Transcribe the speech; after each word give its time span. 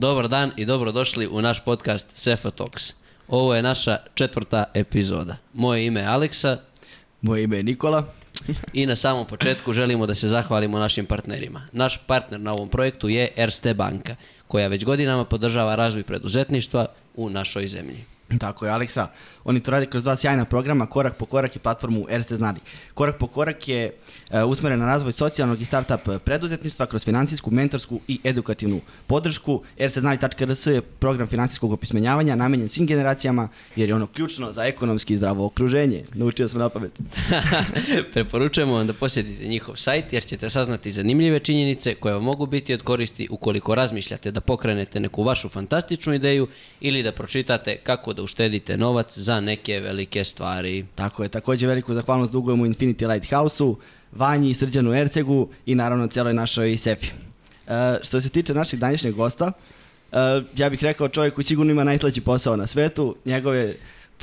Dobar 0.00 0.28
dan 0.28 0.50
i 0.56 0.64
dobrodošli 0.64 1.28
u 1.28 1.40
naš 1.40 1.60
podcast 1.64 2.06
Sefa 2.14 2.50
Talks. 2.50 2.94
Ovo 3.28 3.54
je 3.54 3.62
naša 3.62 3.96
četvrta 4.14 4.64
epizoda. 4.74 5.36
Moje 5.54 5.86
ime 5.86 6.00
je 6.00 6.06
Aleksa 6.06 6.56
Moje 7.20 7.42
ime 7.44 7.56
je 7.56 7.62
Nikola. 7.62 8.04
i 8.72 8.86
na 8.86 8.96
samom 8.96 9.26
početku 9.26 9.72
želimo 9.72 10.06
da 10.06 10.14
se 10.14 10.28
zahvalimo 10.28 10.78
našim 10.78 11.06
partnerima. 11.06 11.62
Naš 11.72 11.98
partner 12.06 12.40
na 12.40 12.52
ovom 12.52 12.68
projektu 12.68 13.08
je 13.08 13.28
Erste 13.36 13.74
banka, 13.74 14.16
koja 14.48 14.68
već 14.68 14.84
godinama 14.84 15.24
podržava 15.24 15.74
razvoj 15.74 16.02
preduzetništva 16.02 16.86
u 17.14 17.30
našoj 17.30 17.66
zemlji. 17.66 18.04
Tako 18.38 18.66
je, 18.66 18.72
Aleksa. 18.72 19.06
Oni 19.44 19.60
to 19.60 19.70
rade 19.70 19.86
kroz 19.86 20.02
dva 20.02 20.16
sjajna 20.16 20.44
programa, 20.44 20.86
Korak 20.86 21.16
po 21.16 21.26
korak 21.26 21.56
i 21.56 21.58
platformu 21.58 22.06
Erste 22.10 22.36
Znali. 22.36 22.60
Korak 22.94 23.18
po 23.18 23.26
korak 23.26 23.68
je 23.68 23.92
e, 24.30 24.44
usmeren 24.44 24.78
na 24.78 24.86
razvoj 24.86 25.12
socijalnog 25.12 25.60
i 25.60 25.64
startup 25.64 26.24
preduzetništva 26.24 26.86
kroz 26.86 27.04
finansijsku, 27.04 27.50
mentorsku 27.50 28.00
i 28.08 28.20
edukativnu 28.24 28.80
podršku. 29.06 29.62
Ersteznali.rs 29.78 30.66
je 30.66 30.80
program 30.82 31.26
finansijskog 31.26 31.72
opismenjavanja 31.72 32.36
namenjen 32.36 32.68
svim 32.68 32.86
generacijama 32.86 33.48
jer 33.76 33.88
je 33.88 33.94
ono 33.94 34.06
ključno 34.06 34.52
za 34.52 34.64
ekonomski 34.64 35.14
i 35.14 35.16
zdravo 35.16 35.46
okruženje. 35.46 36.04
Naučio 36.14 36.48
sam 36.48 36.60
na 36.60 36.68
pamet. 36.68 37.00
Preporučujemo 38.12 38.74
vam 38.74 38.86
da 38.86 38.92
posjetite 38.92 39.48
njihov 39.48 39.76
sajt 39.76 40.12
jer 40.12 40.24
ćete 40.24 40.50
saznati 40.50 40.92
zanimljive 40.92 41.38
činjenice 41.38 41.94
koje 41.94 42.14
vam 42.14 42.24
mogu 42.24 42.46
biti 42.46 42.74
od 42.74 42.82
koristi 42.82 43.28
ukoliko 43.30 43.74
razmišljate 43.74 44.30
da 44.30 44.40
pokrenete 44.40 45.00
neku 45.00 45.22
vašu 45.22 45.48
fantastičnu 45.48 46.14
ideju 46.14 46.48
ili 46.80 47.02
da 47.02 47.12
pročitate 47.12 47.76
kako 47.76 48.12
da 48.20 48.24
uštedite 48.24 48.76
novac 48.76 49.18
za 49.18 49.40
neke 49.40 49.80
velike 49.80 50.24
stvari. 50.24 50.84
Tako 50.94 51.22
je, 51.22 51.28
takođe 51.28 51.66
veliku 51.66 51.94
zahvalnost 51.94 52.32
dugujemo 52.32 52.66
Infinity 52.66 53.08
Lighthouse-u, 53.08 53.76
Vanji, 54.12 54.54
Srđanu 54.54 54.94
Ercegu 54.94 55.48
i 55.66 55.74
naravno 55.74 56.06
cijeloj 56.06 56.34
našoj 56.34 56.76
Sefi. 56.76 57.06
E, 57.06 57.98
što 58.02 58.20
se 58.20 58.28
tiče 58.28 58.54
našeg 58.54 58.80
današnjeg 58.80 59.14
gosta, 59.14 59.52
e, 60.12 60.16
ja 60.56 60.70
bih 60.70 60.82
rekao 60.82 61.08
čovjek 61.08 61.34
koji 61.34 61.44
sigurno 61.44 61.72
ima 61.72 61.84
najslađi 61.84 62.20
posao 62.20 62.56
na 62.56 62.66
svetu, 62.66 63.16
njegove 63.24 63.74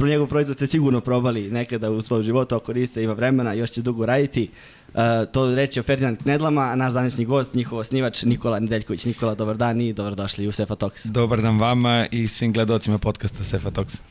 njegov 0.05 0.27
proizvod 0.27 0.57
ste 0.57 0.67
sigurno 0.67 1.01
probali 1.01 1.51
nekada 1.51 1.91
u 1.91 2.01
svom 2.01 2.23
životu, 2.23 2.55
ako 2.55 2.73
niste, 2.73 3.03
ima 3.03 3.13
vremena, 3.13 3.53
još 3.53 3.71
će 3.71 3.81
dugo 3.81 4.05
raditi. 4.05 4.49
E, 4.95 5.25
to 5.31 5.55
reći 5.55 5.79
o 5.79 5.83
Ferdinand 5.83 6.17
Knedlama, 6.23 6.61
a 6.61 6.75
naš 6.75 6.93
današnji 6.93 7.25
gost, 7.25 7.53
njihov 7.53 7.79
osnivač 7.79 8.23
Nikola 8.23 8.59
Nedeljković. 8.59 9.05
Nikola, 9.05 9.35
dobar 9.35 9.57
dan 9.57 9.81
i 9.81 9.93
dobrodošli 9.93 10.47
u 10.47 10.51
Sefa 10.51 10.75
Talks. 10.75 11.05
Dobar 11.05 11.41
dan 11.41 11.59
vama 11.59 12.07
i 12.11 12.27
svim 12.27 12.53
gledalcima 12.53 12.97
podcasta 12.97 13.43
Sefa 13.43 13.71
Talks. 13.71 14.01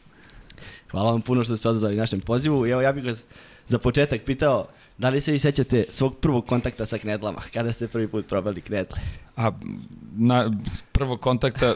Hvala 0.91 1.11
vam 1.11 1.21
puno 1.21 1.45
što 1.45 1.57
ste 1.57 1.69
odazvali 1.69 1.97
našem 1.97 2.21
pozivu. 2.21 2.67
Evo 2.67 2.81
ja 2.81 2.93
bih 2.93 3.05
vas 3.05 3.25
za 3.67 3.79
početak 3.79 4.21
pitao 4.23 4.67
da 4.99 5.09
li 5.09 5.21
se 5.21 5.33
vi 5.33 5.39
sećate 5.39 5.85
svog 5.91 6.17
prvog 6.17 6.47
kontakta 6.47 6.87
sa 6.87 6.99
knedlama? 6.99 7.41
Kada 7.55 7.73
ste 7.73 7.89
prvi 7.89 8.09
put 8.09 8.27
probali 8.27 8.61
knedle? 8.61 8.99
A 9.37 9.51
na 10.17 10.53
prvog 10.93 11.21
kontakta 11.21 11.75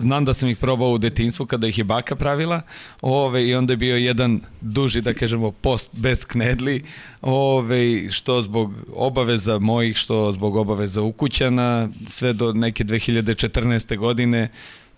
znam 0.00 0.24
da 0.24 0.34
sam 0.34 0.48
ih 0.48 0.56
probao 0.56 0.90
u 0.90 0.98
detinstvu 0.98 1.46
kada 1.46 1.66
ih 1.66 1.78
je 1.78 1.84
baka 1.84 2.16
pravila 2.16 2.62
ove, 3.02 3.46
i 3.46 3.54
onda 3.54 3.72
je 3.72 3.76
bio 3.76 3.96
jedan 3.96 4.40
duži, 4.60 5.00
da 5.00 5.14
kažemo, 5.14 5.50
post 5.50 5.90
bez 5.92 6.24
knedli, 6.24 6.84
ove, 7.22 8.10
što 8.10 8.42
zbog 8.42 8.72
obaveza 8.94 9.58
mojih, 9.58 9.96
što 9.96 10.32
zbog 10.32 10.56
obaveza 10.56 11.02
ukućana, 11.02 11.88
sve 12.06 12.32
do 12.32 12.52
neke 12.52 12.84
2014. 12.84 13.96
godine 13.96 14.48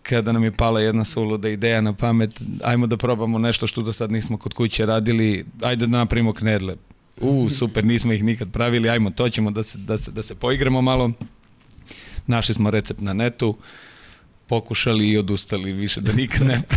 kada 0.03 0.33
nam 0.33 0.45
je 0.45 0.53
pala 0.53 0.81
jedna 0.81 1.05
suluda 1.05 1.49
ideja 1.49 1.81
na 1.81 1.93
pamet, 1.93 2.41
ajmo 2.63 2.87
da 2.87 2.97
probamo 2.97 3.39
nešto 3.39 3.67
što 3.67 3.83
do 3.83 3.93
sad 3.93 4.13
nismo 4.13 4.39
kod 4.39 4.55
kuće 4.55 4.87
radili, 4.87 5.45
ajde 5.63 5.87
da 5.87 5.99
napravimo 5.99 6.33
knedle. 6.33 6.77
U, 7.21 7.49
super, 7.51 7.85
nismo 7.85 8.13
ih 8.13 8.25
nikad 8.25 8.53
pravili, 8.53 8.91
ajmo, 8.91 9.11
to 9.11 9.29
ćemo 9.29 9.51
da 9.51 9.63
se, 9.63 9.79
da 9.79 9.99
se, 9.99 10.11
da 10.11 10.23
se 10.23 10.35
poigramo 10.35 10.83
malo. 10.83 11.13
Našli 12.27 12.55
smo 12.55 12.71
recept 12.71 13.01
na 13.01 13.13
netu, 13.13 13.57
pokušali 14.47 15.09
i 15.09 15.19
odustali 15.19 15.73
više 15.73 16.01
da 16.01 16.13
nikad 16.13 16.47
ne. 16.47 16.63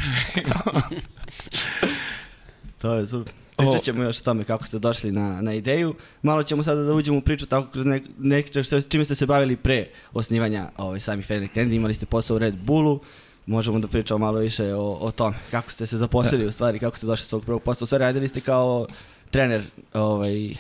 To 2.81 2.93
je 2.93 3.07
super. 3.07 3.33
Pričat 3.57 3.83
ćemo 3.83 4.03
još 4.03 4.19
o 4.19 4.23
tome 4.23 4.43
kako 4.43 4.67
ste 4.67 4.79
došli 4.79 5.11
na, 5.11 5.41
na 5.41 5.53
ideju. 5.53 5.95
Malo 6.21 6.43
ćemo 6.43 6.63
sada 6.63 6.81
da 6.81 6.93
uđemo 6.93 7.17
u 7.17 7.21
priču 7.21 7.45
tako 7.45 7.71
kroz 7.71 7.85
nek, 7.85 8.03
nek, 8.17 8.51
čime 8.89 9.05
ste 9.05 9.15
se 9.15 9.25
bavili 9.25 9.55
pre 9.55 9.87
osnivanja 10.13 10.69
ovaj, 10.77 10.99
samih 10.99 11.25
Fenrir 11.25 11.49
Kennedy. 11.55 11.75
Imali 11.75 11.93
ste 11.93 12.05
posao 12.05 12.35
u 12.35 12.39
Red 12.39 12.55
Bullu. 12.55 12.99
Možemo 13.45 13.79
da 13.79 13.87
pričamo 13.87 14.17
malo 14.17 14.39
više 14.39 14.73
o, 14.73 14.97
o 15.01 15.11
tome. 15.11 15.35
Kako 15.51 15.71
ste 15.71 15.85
se 15.85 15.97
zaposlili 15.97 16.45
u 16.45 16.51
stvari, 16.51 16.79
kako 16.79 16.97
ste 16.97 17.05
došli 17.05 17.25
svog 17.25 17.45
prvog 17.45 17.63
posla. 17.63 17.85
U 17.85 17.87
stvari 17.87 18.03
radili 18.03 18.27
ste 18.27 18.41
kao 18.41 18.87
trener 19.31 19.63
ovaj, 19.93 20.55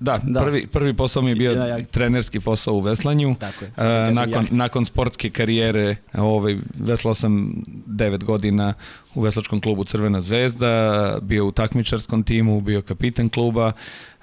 Da, 0.00 0.20
da. 0.22 0.40
Prvi, 0.40 0.66
prvi 0.66 0.94
posao 0.94 1.22
mi 1.22 1.30
je 1.30 1.34
bio 1.34 1.52
Ja, 1.52 1.66
ja. 1.66 1.84
trenerski 1.84 2.40
posao 2.40 2.74
u 2.74 2.80
veslanju. 2.80 3.34
Tako 3.40 3.64
je. 3.64 3.72
E, 3.76 4.10
nakon, 4.10 4.46
nakon 4.50 4.84
sportske 4.84 5.30
karijere 5.30 5.96
ovaj, 6.14 6.56
veslao 6.78 7.14
sam 7.14 7.62
9 7.86 8.24
godina 8.24 8.74
u 9.14 9.20
veslačkom 9.20 9.60
klubu 9.60 9.84
Crvena 9.84 10.20
zvezda, 10.20 11.18
bio 11.22 11.46
u 11.46 11.52
takmičarskom 11.52 12.22
timu, 12.22 12.60
bio 12.60 12.82
kapitan 12.82 13.28
kluba. 13.28 13.72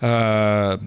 E, 0.01 0.77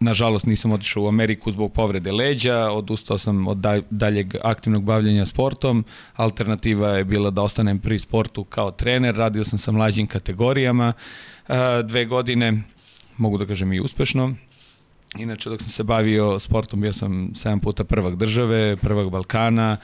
nažalost 0.00 0.46
nisam 0.46 0.72
otišao 0.72 1.02
u 1.02 1.08
Ameriku 1.08 1.52
zbog 1.52 1.72
povrede 1.72 2.12
leđa, 2.12 2.70
odustao 2.70 3.18
sam 3.18 3.46
od 3.46 3.56
dal- 3.56 3.82
daljeg 3.90 4.34
aktivnog 4.42 4.84
bavljenja 4.84 5.26
sportom. 5.26 5.84
Alternativa 6.14 6.88
je 6.88 7.04
bila 7.04 7.30
da 7.30 7.42
ostanem 7.42 7.78
pri 7.78 7.98
sportu 7.98 8.44
kao 8.44 8.70
trener, 8.70 9.14
radio 9.14 9.44
sam 9.44 9.58
sa 9.58 9.72
mlađim 9.72 10.06
kategorijama 10.06 10.92
e, 11.48 11.82
dve 11.82 12.04
godine, 12.04 12.62
mogu 13.16 13.38
da 13.38 13.46
kažem 13.46 13.72
i 13.72 13.80
uspešno. 13.80 14.34
Inače, 15.18 15.50
dok 15.50 15.62
sam 15.62 15.70
se 15.70 15.82
bavio 15.82 16.38
sportom, 16.38 16.80
bio 16.80 16.92
sam 16.92 17.30
7 17.34 17.60
puta 17.60 17.84
prvak 17.84 18.16
države, 18.16 18.76
prvak 18.76 19.10
Balkana, 19.10 19.76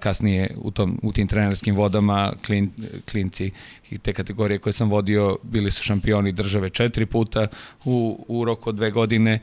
kasnije 0.00 0.54
u, 0.56 0.70
tom, 0.70 0.98
u 1.02 1.12
tim 1.12 1.28
trenerskim 1.28 1.76
vodama 1.76 2.32
klin, 2.46 2.70
klinci 3.10 3.50
i 3.90 3.98
te 3.98 4.12
kategorije 4.12 4.58
koje 4.58 4.72
sam 4.72 4.90
vodio 4.90 5.38
bili 5.42 5.70
su 5.70 5.82
šampioni 5.82 6.32
države 6.32 6.70
četiri 6.70 7.06
puta 7.06 7.46
u, 7.84 8.24
u 8.28 8.44
roku 8.44 8.70
od 8.70 8.76
dve 8.76 8.90
godine. 8.90 9.38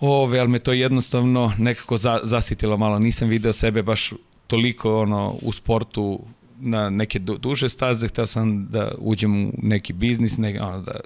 Ove, 0.00 0.38
ali 0.38 0.48
me 0.48 0.58
to 0.58 0.72
jednostavno 0.72 1.52
nekako 1.58 1.96
za, 1.96 2.20
zasitilo 2.22 2.76
malo. 2.76 2.98
Nisam 2.98 3.28
video 3.28 3.52
sebe 3.52 3.82
baš 3.82 4.12
toliko 4.46 5.00
ono 5.00 5.38
u 5.42 5.52
sportu 5.52 6.20
na 6.60 6.90
neke 6.90 7.18
du, 7.18 7.38
duže 7.38 7.68
staze, 7.68 8.08
hteo 8.08 8.26
sam 8.26 8.66
da 8.66 8.92
uđem 8.98 9.46
u 9.46 9.52
neki 9.62 9.92
biznis, 9.92 10.38
ne, 10.38 10.60
ono, 10.60 10.80
da 10.80 11.00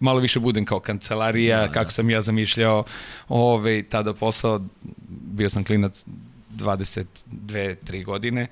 malo 0.00 0.20
više 0.20 0.40
budem 0.40 0.64
kao 0.64 0.80
kancelarija, 0.80 1.66
da, 1.66 1.72
kako 1.72 1.90
sam 1.90 2.10
ja 2.10 2.22
zamišljao, 2.22 2.84
ove, 3.28 3.82
tada 3.82 4.12
posao, 4.12 4.60
bio 5.08 5.50
sam 5.50 5.64
klinac 5.64 6.04
22, 6.56 7.04
3 7.86 8.04
godine, 8.04 8.46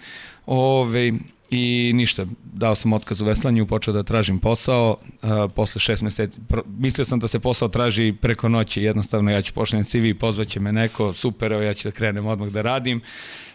ove, 0.47 1.13
i 1.51 1.93
ništa, 1.95 2.27
dao 2.53 2.75
sam 2.75 2.93
otkaz 2.93 3.21
u 3.21 3.25
veslanju, 3.25 3.67
počeo 3.67 3.95
da 3.95 4.03
tražim 4.03 4.39
posao, 4.39 4.97
a, 5.23 5.49
posle 5.55 5.81
šest 5.81 6.03
meseci, 6.03 6.39
pro, 6.49 6.63
mislio 6.79 7.05
sam 7.05 7.19
da 7.19 7.29
se 7.29 7.39
posao 7.39 7.69
traži 7.69 8.15
preko 8.21 8.49
noći, 8.49 8.83
jednostavno 8.83 9.31
ja 9.31 9.43
ću 9.43 9.53
pošljem 9.53 9.85
CV, 9.85 10.19
pozvaće 10.21 10.61
me 10.61 10.73
neko, 10.73 11.13
super, 11.13 11.53
evo 11.53 11.63
ja 11.63 11.75
ću 11.75 11.89
da 11.89 11.93
krenem 11.93 12.27
odmah 12.27 12.49
da 12.49 12.63
radim, 12.63 13.01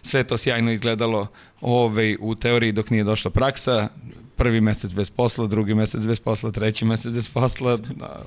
sve 0.01 0.23
to 0.23 0.37
sjajno 0.37 0.71
izgledalo 0.71 1.27
ove, 1.61 2.17
u 2.19 2.35
teoriji 2.35 2.71
dok 2.71 2.89
nije 2.89 3.03
došla 3.03 3.31
praksa, 3.31 3.89
prvi 4.35 4.61
mesec 4.61 4.91
bez 4.93 5.09
posla, 5.09 5.47
drugi 5.47 5.73
mesec 5.73 6.01
bez 6.01 6.19
posla, 6.19 6.51
treći 6.51 6.85
mesec 6.85 7.13
bez 7.13 7.29
posla, 7.29 7.77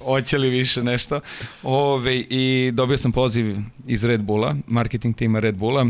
hoće 0.05 0.39
li 0.39 0.51
više 0.51 0.83
nešto. 0.83 1.21
Ove, 1.63 2.17
I 2.17 2.71
dobio 2.75 2.97
sam 2.97 3.13
poziv 3.13 3.57
iz 3.87 4.05
Red 4.05 4.23
Bulla, 4.23 4.57
marketing 4.67 5.17
tima 5.17 5.39
Red 5.39 5.57
Bulla, 5.57 5.87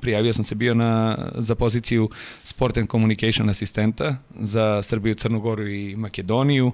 prijavio 0.00 0.32
sam 0.32 0.44
se 0.44 0.54
bio 0.54 0.74
na, 0.74 1.18
za 1.34 1.54
poziciju 1.54 2.10
Sport 2.44 2.78
and 2.78 2.88
Communication 2.88 3.48
asistenta 3.48 4.16
za 4.40 4.82
Srbiju, 4.82 5.14
Crnu 5.14 5.40
Goru 5.40 5.68
i 5.68 5.96
Makedoniju. 5.96 6.72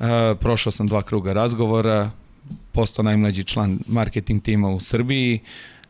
E, 0.00 0.04
prošao 0.40 0.72
sam 0.72 0.86
dva 0.86 1.02
kruga 1.02 1.32
razgovora, 1.32 2.10
postao 2.72 3.02
najmlađi 3.02 3.44
član 3.44 3.78
marketing 3.86 4.42
tima 4.42 4.68
u 4.68 4.80
Srbiji. 4.80 5.40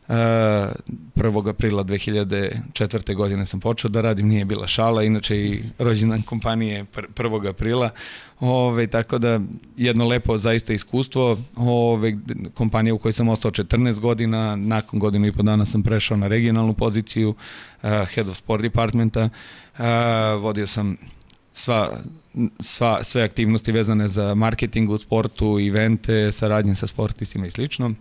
1. 0.07 1.49
aprila 1.49 1.83
2004. 1.83 3.15
godine 3.15 3.45
sam 3.45 3.59
počeo 3.59 3.89
da 3.89 4.01
radim, 4.01 4.27
nije 4.27 4.45
bila 4.45 4.67
šala, 4.67 5.03
inače 5.03 5.37
i 5.37 5.63
rođendan 5.79 6.21
kompanije 6.21 6.85
1. 6.95 7.49
aprila. 7.49 7.89
Ove, 8.39 8.87
tako 8.87 9.17
da 9.17 9.39
jedno 9.77 10.07
lepo 10.07 10.37
zaista 10.37 10.73
iskustvo. 10.73 11.37
Ove, 11.55 12.17
kompanija 12.53 12.93
u 12.93 12.97
kojoj 12.97 13.13
sam 13.13 13.29
ostao 13.29 13.51
14 13.51 13.99
godina, 13.99 14.55
nakon 14.55 14.99
godinu 14.99 15.27
i 15.27 15.31
po 15.31 15.43
dana 15.43 15.65
sam 15.65 15.83
prešao 15.83 16.17
na 16.17 16.27
regionalnu 16.27 16.73
poziciju 16.73 17.29
uh, 17.29 17.89
Head 17.89 18.29
of 18.29 18.37
Sport 18.37 18.61
Departmenta. 18.61 19.29
Uh, 19.77 19.85
vodio 20.41 20.67
sam 20.67 20.97
sva, 21.53 21.99
sva, 22.59 23.03
sve 23.03 23.23
aktivnosti 23.23 23.71
vezane 23.71 24.07
za 24.07 24.35
marketing 24.35 24.89
u 24.89 24.97
sportu, 24.97 25.59
evente, 25.59 26.31
saradnje 26.31 26.75
sa 26.75 26.87
sportistima 26.87 27.47
i 27.47 27.51
slično. 27.51 27.93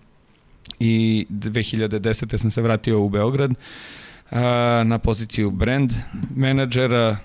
I 0.80 1.26
2010. 1.30 2.36
sam 2.36 2.50
se 2.50 2.62
vratio 2.62 3.00
u 3.00 3.08
Beograd 3.08 3.50
uh, 3.50 4.38
na 4.84 4.98
poziciju 4.98 5.50
brand 5.50 5.92
menadžera, 6.36 7.16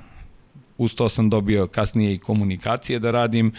uz 0.79 0.95
to 0.95 1.09
sam 1.09 1.29
dobio 1.29 1.67
kasnije 1.67 2.13
i 2.13 2.17
komunikacije 2.17 2.99
da 2.99 3.11
radim 3.11 3.51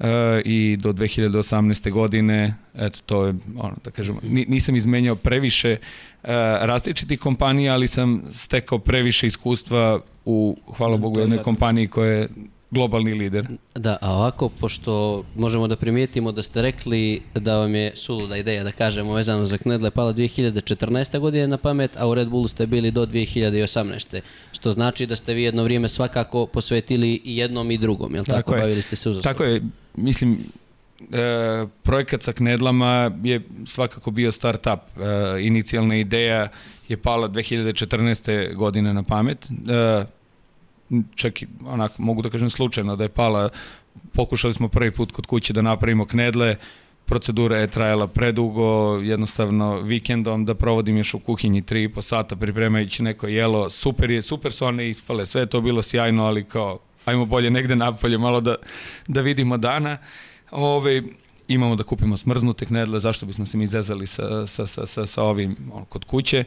e, 0.00 0.42
i 0.44 0.76
do 0.76 0.92
2018. 0.92 1.90
godine, 1.90 2.54
eto 2.74 2.98
to 3.06 3.26
je, 3.26 3.34
ono, 3.56 3.74
da 3.84 3.90
kažem, 3.90 4.18
nisam 4.22 4.76
izmenjao 4.76 5.16
previše 5.16 5.70
e, 5.70 5.78
različitih 6.60 7.20
kompanija, 7.20 7.74
ali 7.74 7.86
sam 7.86 8.22
stekao 8.30 8.78
previše 8.78 9.26
iskustva 9.26 10.00
u, 10.24 10.56
hvala 10.76 10.96
Bogu, 10.96 11.20
jednoj 11.20 11.38
kompaniji 11.38 11.88
koja 11.88 12.10
je 12.10 12.28
globalni 12.70 13.14
lider. 13.14 13.46
Da, 13.74 13.98
a 14.00 14.14
ovako, 14.14 14.48
pošto 14.48 15.24
možemo 15.36 15.68
da 15.68 15.76
primijetimo 15.76 16.32
da 16.32 16.42
ste 16.42 16.62
rekli 16.62 17.22
da 17.34 17.56
vam 17.56 17.74
je 17.74 17.92
suluda 17.96 18.36
ideja, 18.36 18.64
da 18.64 18.72
kažemo, 18.72 19.14
vezano 19.14 19.46
za 19.46 19.58
Knedle, 19.58 19.90
pala 19.90 20.12
2014. 20.14 21.18
godine 21.18 21.46
na 21.46 21.56
pamet, 21.56 21.96
a 21.96 22.08
u 22.08 22.14
Red 22.14 22.28
Bullu 22.28 22.48
ste 22.48 22.66
bili 22.66 22.90
do 22.90 23.06
2018. 23.06 24.20
Što 24.52 24.72
znači 24.72 25.06
da 25.06 25.16
ste 25.16 25.34
vi 25.34 25.42
jedno 25.42 25.64
vrijeme 25.64 25.88
svakako 25.88 26.46
posvetili 26.46 27.20
i 27.24 27.36
jednom 27.36 27.70
i 27.70 27.78
drugom, 27.78 28.14
jel 28.14 28.24
tako? 28.24 28.36
tako? 28.36 28.60
Bavili 28.60 28.82
ste 28.82 28.96
se 28.96 29.10
uzastopno. 29.10 29.32
Tako 29.32 29.44
je, 29.44 29.62
mislim, 29.96 30.38
e, 31.12 31.66
projekat 31.82 32.22
sa 32.22 32.32
Knedlama 32.32 33.10
je 33.22 33.40
svakako 33.66 34.10
bio 34.10 34.32
start-up. 34.32 34.78
E, 34.78 35.46
inicijalna 35.46 35.96
ideja 35.96 36.48
je 36.88 36.96
pala 36.96 37.28
2014. 37.28 38.54
godine 38.54 38.94
na 38.94 39.02
pamet. 39.02 39.46
E, 39.68 40.04
čak 41.14 41.42
i 41.42 41.46
onako 41.66 42.02
mogu 42.02 42.22
da 42.22 42.30
kažem 42.30 42.50
slučajno 42.50 42.96
da 42.96 43.04
je 43.04 43.08
pala 43.08 43.48
pokušali 44.12 44.54
smo 44.54 44.68
prvi 44.68 44.90
put 44.90 45.12
kod 45.12 45.26
kuće 45.26 45.52
da 45.52 45.62
napravimo 45.62 46.06
knedle 46.06 46.56
procedura 47.06 47.58
je 47.58 47.66
trajala 47.66 48.06
predugo, 48.06 49.00
jednostavno 49.02 49.80
vikendom 49.80 50.44
da 50.44 50.54
provodim 50.54 50.96
još 50.96 51.14
u 51.14 51.18
kuhinji 51.18 51.62
3,5 51.62 52.02
sata 52.02 52.36
pripremajući 52.36 53.02
neko 53.02 53.26
jelo, 53.26 53.70
super 53.70 54.10
je, 54.10 54.22
super 54.22 54.52
su 54.52 54.66
one 54.66 54.90
ispale, 54.90 55.26
sve 55.26 55.42
je 55.42 55.46
to 55.46 55.60
bilo 55.60 55.82
sjajno, 55.82 56.24
ali 56.24 56.44
kao 56.44 56.78
ajmo 57.04 57.24
bolje 57.24 57.50
negde 57.50 57.76
napolje 57.76 58.18
malo 58.18 58.40
da, 58.40 58.56
da 59.08 59.20
vidimo 59.20 59.56
dana. 59.56 59.98
Ove, 60.50 61.02
imamo 61.48 61.76
da 61.76 61.82
kupimo 61.82 62.16
smrznute 62.16 62.66
knedle, 62.66 63.00
zašto 63.00 63.26
bismo 63.26 63.46
se 63.46 63.56
mi 63.56 63.66
zezali 63.66 64.06
sa, 64.06 64.46
sa, 64.46 64.66
sa, 64.66 64.86
sa, 64.86 65.06
sa 65.06 65.22
ovim 65.22 65.56
kod 65.88 66.04
kuće 66.04 66.44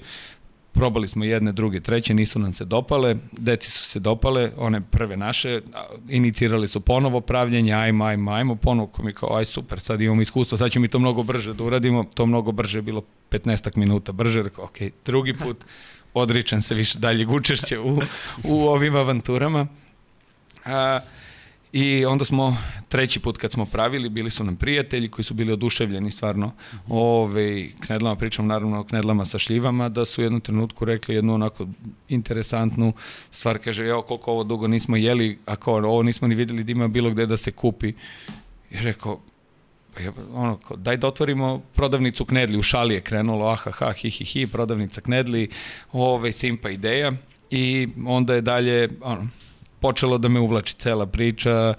probali 0.78 1.08
smo 1.08 1.26
jedne, 1.26 1.52
druge, 1.52 1.80
treće, 1.80 2.14
nisu 2.14 2.40
nam 2.40 2.54
se 2.54 2.66
dopale, 2.66 3.16
deci 3.32 3.72
su 3.72 3.84
se 3.84 4.00
dopale, 4.00 4.52
one 4.58 4.82
prve 4.82 5.18
naše, 5.18 5.62
inicirali 6.10 6.68
su 6.68 6.80
ponovo 6.80 7.22
pravljenje, 7.22 7.74
ajmo, 7.74 8.06
ajmo, 8.06 8.32
ajmo, 8.32 8.56
ponovo 8.56 8.92
mi 9.04 9.14
kao, 9.14 9.36
aj 9.36 9.46
super, 9.46 9.80
sad 9.80 10.02
imamo 10.02 10.22
iskustvo, 10.22 10.58
sad 10.58 10.72
ćemo 10.72 10.82
mi 10.82 10.88
to 10.88 11.00
mnogo 11.00 11.24
brže 11.24 11.54
da 11.54 11.64
uradimo, 11.64 12.04
to 12.14 12.26
mnogo 12.26 12.52
brže 12.52 12.78
je 12.78 12.82
bilo 12.82 13.04
15 13.32 13.78
minuta 13.78 14.12
brže, 14.12 14.44
rekao, 14.44 14.66
ok, 14.66 14.78
drugi 15.06 15.34
put 15.34 15.58
odričan 16.14 16.62
se 16.62 16.76
više 16.76 17.00
dalje 17.00 17.28
učešća 17.28 17.82
u, 17.82 18.00
u 18.44 18.68
ovim 18.68 18.96
avanturama. 18.96 19.68
A, 20.66 21.00
I 21.72 22.06
onda 22.06 22.26
smo, 22.26 22.58
treći 22.90 23.20
put 23.20 23.38
kad 23.38 23.52
smo 23.52 23.66
pravili, 23.66 24.10
bili 24.10 24.30
su 24.30 24.44
nam 24.44 24.56
prijatelji 24.56 25.10
koji 25.10 25.26
su 25.26 25.34
bili 25.34 25.52
oduševljeni 25.52 26.12
stvarno 26.12 26.52
-hmm. 26.72 26.80
ove, 26.90 27.70
knedlama, 27.80 28.16
pričam 28.16 28.48
naravno 28.48 28.80
o 28.80 28.84
knedlama 28.84 29.26
sa 29.26 29.40
šljivama, 29.40 29.90
da 29.90 30.06
su 30.06 30.22
u 30.22 30.24
jednom 30.24 30.42
trenutku 30.42 30.86
rekli 30.86 31.16
jednu 31.16 31.34
onako 31.34 31.68
interesantnu 32.10 32.94
stvar, 33.32 33.58
kaže, 33.58 33.86
evo 33.86 34.02
koliko 34.02 34.32
ovo 34.32 34.44
dugo 34.44 34.68
nismo 34.68 34.96
jeli, 34.96 35.40
a 35.46 35.56
kao 35.56 35.76
ovo 35.76 36.04
nismo 36.04 36.28
ni 36.28 36.36
videli 36.36 36.64
da 36.64 36.72
ima 36.72 36.88
bilo 36.88 37.10
gde 37.10 37.26
da 37.26 37.38
se 37.38 37.52
kupi. 37.52 37.94
I 38.72 38.78
rekao, 38.78 39.20
pa 39.94 40.02
je, 40.02 40.12
ono, 40.34 40.60
daj 40.76 40.98
da 40.98 41.08
otvorimo 41.08 41.62
prodavnicu 41.74 42.26
knedli, 42.26 42.58
u 42.58 42.64
šali 42.64 42.94
je 42.94 43.02
krenulo, 43.02 43.48
aha, 43.48 43.72
ha, 43.72 43.94
hi, 43.94 44.10
hi, 44.10 44.26
hi, 44.26 44.48
prodavnica 44.48 45.02
knedli, 45.02 45.50
ove, 45.92 46.32
simpa 46.32 46.70
ideja, 46.70 47.12
i 47.50 47.88
onda 48.06 48.34
je 48.36 48.42
dalje, 48.42 48.90
ono, 49.02 49.28
počelo 49.80 50.18
da 50.18 50.28
me 50.28 50.40
uvlači 50.40 50.76
cela 50.76 51.06
priča, 51.06 51.74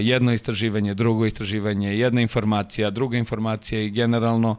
jedno 0.00 0.32
istraživanje, 0.32 0.94
drugo 0.94 1.26
istraživanje, 1.26 1.98
jedna 1.98 2.20
informacija, 2.20 2.90
druga 2.90 3.16
informacija 3.18 3.80
i 3.80 3.90
generalno 3.90 4.56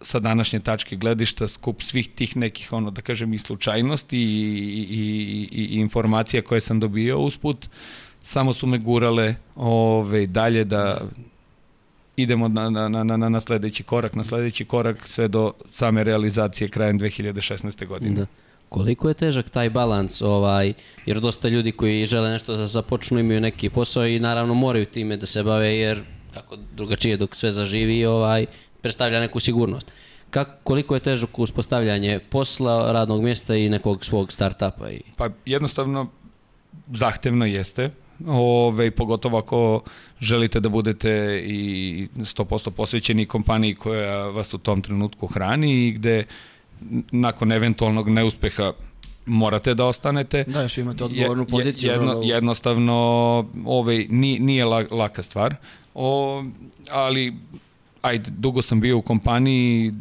sa 0.00 0.18
današnje 0.18 0.60
tačke 0.60 0.96
gledišta 0.96 1.48
skup 1.48 1.82
svih 1.82 2.08
tih 2.08 2.36
nekih, 2.36 2.72
ono, 2.72 2.90
da 2.90 3.02
kažem, 3.02 3.34
i 3.34 3.38
slučajnosti 3.38 4.18
i, 4.18 4.22
i, 4.22 5.48
i, 5.52 5.64
i 5.64 5.80
informacija 5.80 6.42
koje 6.42 6.60
sam 6.60 6.80
dobio 6.80 7.18
usput, 7.18 7.68
samo 8.20 8.52
su 8.52 8.66
me 8.66 8.78
gurale 8.78 9.34
ove, 9.56 10.26
dalje 10.26 10.64
da 10.64 11.00
idemo 12.16 12.48
na, 12.48 12.70
na, 12.70 12.88
na, 12.88 13.04
na, 13.04 13.28
na 13.28 13.40
sledeći 13.40 13.82
korak, 13.82 14.14
na 14.14 14.24
sledeći 14.24 14.64
korak 14.64 15.08
sve 15.08 15.28
do 15.28 15.52
same 15.70 16.04
realizacije 16.04 16.68
krajem 16.68 16.98
2016. 16.98 17.86
godine. 17.86 18.20
Da. 18.20 18.26
Koliko 18.68 19.08
je 19.08 19.14
težak 19.14 19.50
taj 19.50 19.70
balans, 19.70 20.22
ovaj, 20.22 20.72
jer 21.06 21.20
dosta 21.20 21.48
ljudi 21.48 21.72
koji 21.72 22.06
žele 22.06 22.30
nešto 22.30 22.56
da 22.56 22.66
započnu 22.66 23.18
imaju 23.18 23.40
neki 23.40 23.70
posao 23.70 24.06
i 24.06 24.20
naravno 24.20 24.54
moraju 24.54 24.86
time 24.86 25.16
da 25.16 25.26
se 25.26 25.42
bave 25.42 25.76
jer 25.76 26.02
kako 26.34 26.56
drugačije 26.76 27.16
dok 27.16 27.36
sve 27.36 27.52
zaživi 27.52 28.04
ovaj, 28.06 28.46
predstavlja 28.82 29.20
neku 29.20 29.40
sigurnost. 29.40 29.92
Kako, 30.30 30.52
koliko 30.62 30.94
je 30.94 31.00
težak 31.00 31.38
uspostavljanje 31.38 32.18
posla, 32.30 32.92
radnog 32.92 33.22
mjesta 33.22 33.56
i 33.56 33.68
nekog 33.68 34.04
svog 34.04 34.32
startapa? 34.32 34.90
I... 34.90 35.00
Pa 35.16 35.28
jednostavno 35.44 36.06
zahtevno 36.92 37.46
jeste, 37.46 37.90
Ove, 38.26 38.90
pogotovo 38.90 39.38
ako 39.38 39.82
želite 40.20 40.60
da 40.60 40.68
budete 40.68 41.42
i 41.46 42.08
100% 42.16 42.70
posvećeni 42.70 43.26
kompaniji 43.26 43.74
koja 43.74 44.26
vas 44.26 44.54
u 44.54 44.58
tom 44.58 44.82
trenutku 44.82 45.26
hrani 45.26 45.86
i 45.86 45.92
gde 45.92 46.24
nakon 47.12 47.52
eventualnog 47.52 48.08
neuspeha 48.08 48.72
morate 49.26 49.74
da 49.74 49.84
ostanete. 49.84 50.44
Da, 50.44 50.62
još 50.62 50.78
imate 50.78 51.04
odgovornu 51.04 51.46
poziciju. 51.46 51.90
Jedno, 51.90 52.20
jednostavno, 52.22 52.94
ovaj, 53.64 54.06
nije, 54.10 54.40
nije 54.40 54.64
laka 54.90 55.22
stvar, 55.22 55.54
o, 55.94 56.44
ali 56.90 57.34
ajde, 58.02 58.30
dugo 58.30 58.62
sam 58.62 58.80
bio 58.80 58.98
u 58.98 59.02
kompaniji, 59.02 59.92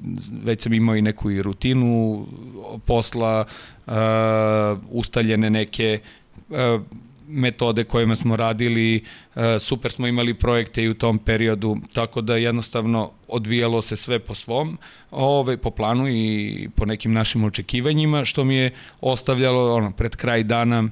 već 0.43 0.63
sam 0.63 0.73
imao 0.73 0.95
i 0.95 1.01
neku 1.01 1.31
i 1.31 1.41
rutinu 1.41 2.25
posla, 2.85 3.45
uh, 3.87 3.93
ustaljene 4.89 5.49
neke 5.49 5.99
uh, 6.49 6.57
metode 7.27 7.83
kojima 7.83 8.15
smo 8.15 8.35
radili, 8.35 9.03
e, 9.35 9.59
super 9.59 9.91
smo 9.91 10.07
imali 10.07 10.33
projekte 10.33 10.83
i 10.83 10.89
u 10.89 10.93
tom 10.93 11.19
periodu, 11.19 11.77
tako 11.93 12.21
da 12.21 12.35
jednostavno 12.35 13.11
odvijalo 13.27 13.81
se 13.81 13.95
sve 13.95 14.19
po 14.19 14.35
svom, 14.35 14.77
ove, 15.11 15.57
po 15.57 15.71
planu 15.71 16.09
i 16.09 16.69
po 16.75 16.85
nekim 16.85 17.13
našim 17.13 17.43
očekivanjima, 17.43 18.25
što 18.25 18.43
mi 18.43 18.55
je 18.55 18.73
ostavljalo 19.01 19.75
ono, 19.75 19.91
pred 19.91 20.15
kraj 20.15 20.43
dana 20.43 20.89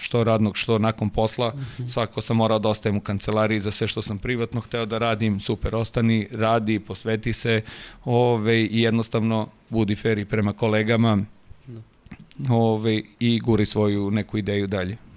što 0.00 0.24
radnog, 0.24 0.56
što 0.56 0.78
nakon 0.78 1.10
posla, 1.10 1.52
mm 1.54 1.66
-hmm. 1.78 1.88
svako 1.88 2.20
sam 2.20 2.36
morao 2.36 2.58
da 2.58 2.68
ostajem 2.68 2.96
u 2.96 3.00
kancelariji 3.00 3.60
za 3.60 3.70
sve 3.70 3.86
što 3.86 4.02
sam 4.02 4.18
privatno 4.18 4.60
hteo 4.60 4.86
da 4.86 4.98
radim, 4.98 5.40
super, 5.40 5.74
ostani, 5.74 6.28
radi, 6.30 6.78
posveti 6.78 7.32
se 7.32 7.62
ove, 8.04 8.64
i 8.64 8.82
jednostavno 8.82 9.48
budi 9.68 9.96
fair 9.96 10.18
i 10.18 10.24
prema 10.24 10.52
kolegama 10.52 11.18
da. 11.66 12.54
ove, 12.54 13.02
i 13.20 13.40
guri 13.40 13.66
svoju 13.66 14.10
neku 14.10 14.38
ideju 14.38 14.66
dalje. 14.66 15.07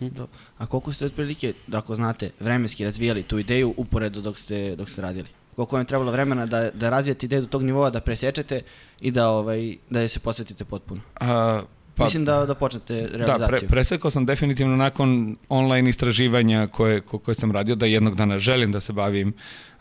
Do. 0.00 0.26
A 0.58 0.66
koliko 0.66 0.92
ste 0.92 1.06
otprilike, 1.06 1.52
da 1.66 1.78
ako 1.78 1.94
znate, 1.94 2.30
vremenski 2.40 2.84
razvijali 2.84 3.22
tu 3.22 3.38
ideju 3.38 3.74
uporedo 3.76 4.20
dok 4.20 4.38
ste, 4.38 4.76
dok 4.76 4.90
ste 4.90 5.02
radili? 5.02 5.28
Koliko 5.56 5.76
vam 5.76 5.82
je 5.82 5.86
trebalo 5.86 6.12
vremena 6.12 6.46
da, 6.46 6.70
da 6.70 6.90
razvijete 6.90 7.26
ideju 7.26 7.42
do 7.42 7.48
tog 7.48 7.62
nivoa, 7.62 7.90
da 7.90 8.00
presečete 8.00 8.62
i 9.00 9.10
da, 9.10 9.28
ovaj, 9.28 9.76
da 9.90 10.00
je 10.00 10.08
se 10.08 10.20
posvetite 10.20 10.64
potpuno? 10.64 11.00
A, 11.20 11.62
pa, 11.94 12.04
Mislim 12.04 12.24
da, 12.24 12.46
da 12.46 12.54
počnete 12.54 12.94
realizaciju. 12.94 13.38
Da, 13.38 13.46
pre, 13.46 13.68
presekao 13.68 14.10
sam 14.10 14.26
definitivno 14.26 14.76
nakon 14.76 15.36
online 15.48 15.90
istraživanja 15.90 16.66
koje, 16.66 17.00
koje 17.00 17.34
sam 17.34 17.52
radio, 17.52 17.74
da 17.74 17.86
jednog 17.86 18.16
dana 18.16 18.38
želim 18.38 18.72
da 18.72 18.80
se 18.80 18.92
bavim 18.92 19.32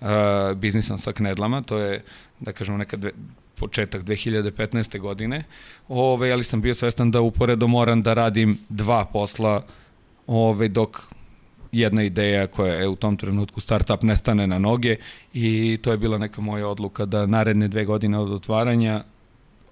uh, 0.02 0.08
biznisom 0.56 0.98
sa 0.98 1.14
knedlama, 1.14 1.62
to 1.62 1.78
je, 1.78 2.04
da 2.40 2.54
kažemo, 2.54 2.78
neka 2.78 2.98
dve, 2.98 3.12
početak 3.56 4.04
2015. 4.04 5.00
godine, 5.00 5.44
Ove, 5.88 6.32
ali 6.32 6.44
sam 6.44 6.62
bio 6.62 6.74
svestan 6.74 7.12
da 7.12 7.22
uporedo 7.22 7.68
moram 7.68 8.02
da 8.02 8.14
radim 8.14 8.58
dva 8.70 9.06
posla 9.06 9.66
ovaj, 10.27 10.67
dok 10.67 11.01
jedna 11.72 12.03
ideja 12.03 12.48
koja 12.48 12.74
je 12.74 12.88
u 12.88 12.96
tom 12.96 13.17
trenutku 13.17 13.62
startup 13.62 14.03
nestane 14.03 14.48
na 14.48 14.58
noge 14.58 14.96
i 15.34 15.77
to 15.82 15.91
je 15.91 15.98
bila 15.98 16.17
neka 16.17 16.41
moja 16.41 16.67
odluka 16.67 17.05
da 17.05 17.25
naredne 17.25 17.67
dve 17.67 17.86
godine 17.86 18.20
od 18.20 18.32
otvaranja 18.32 19.03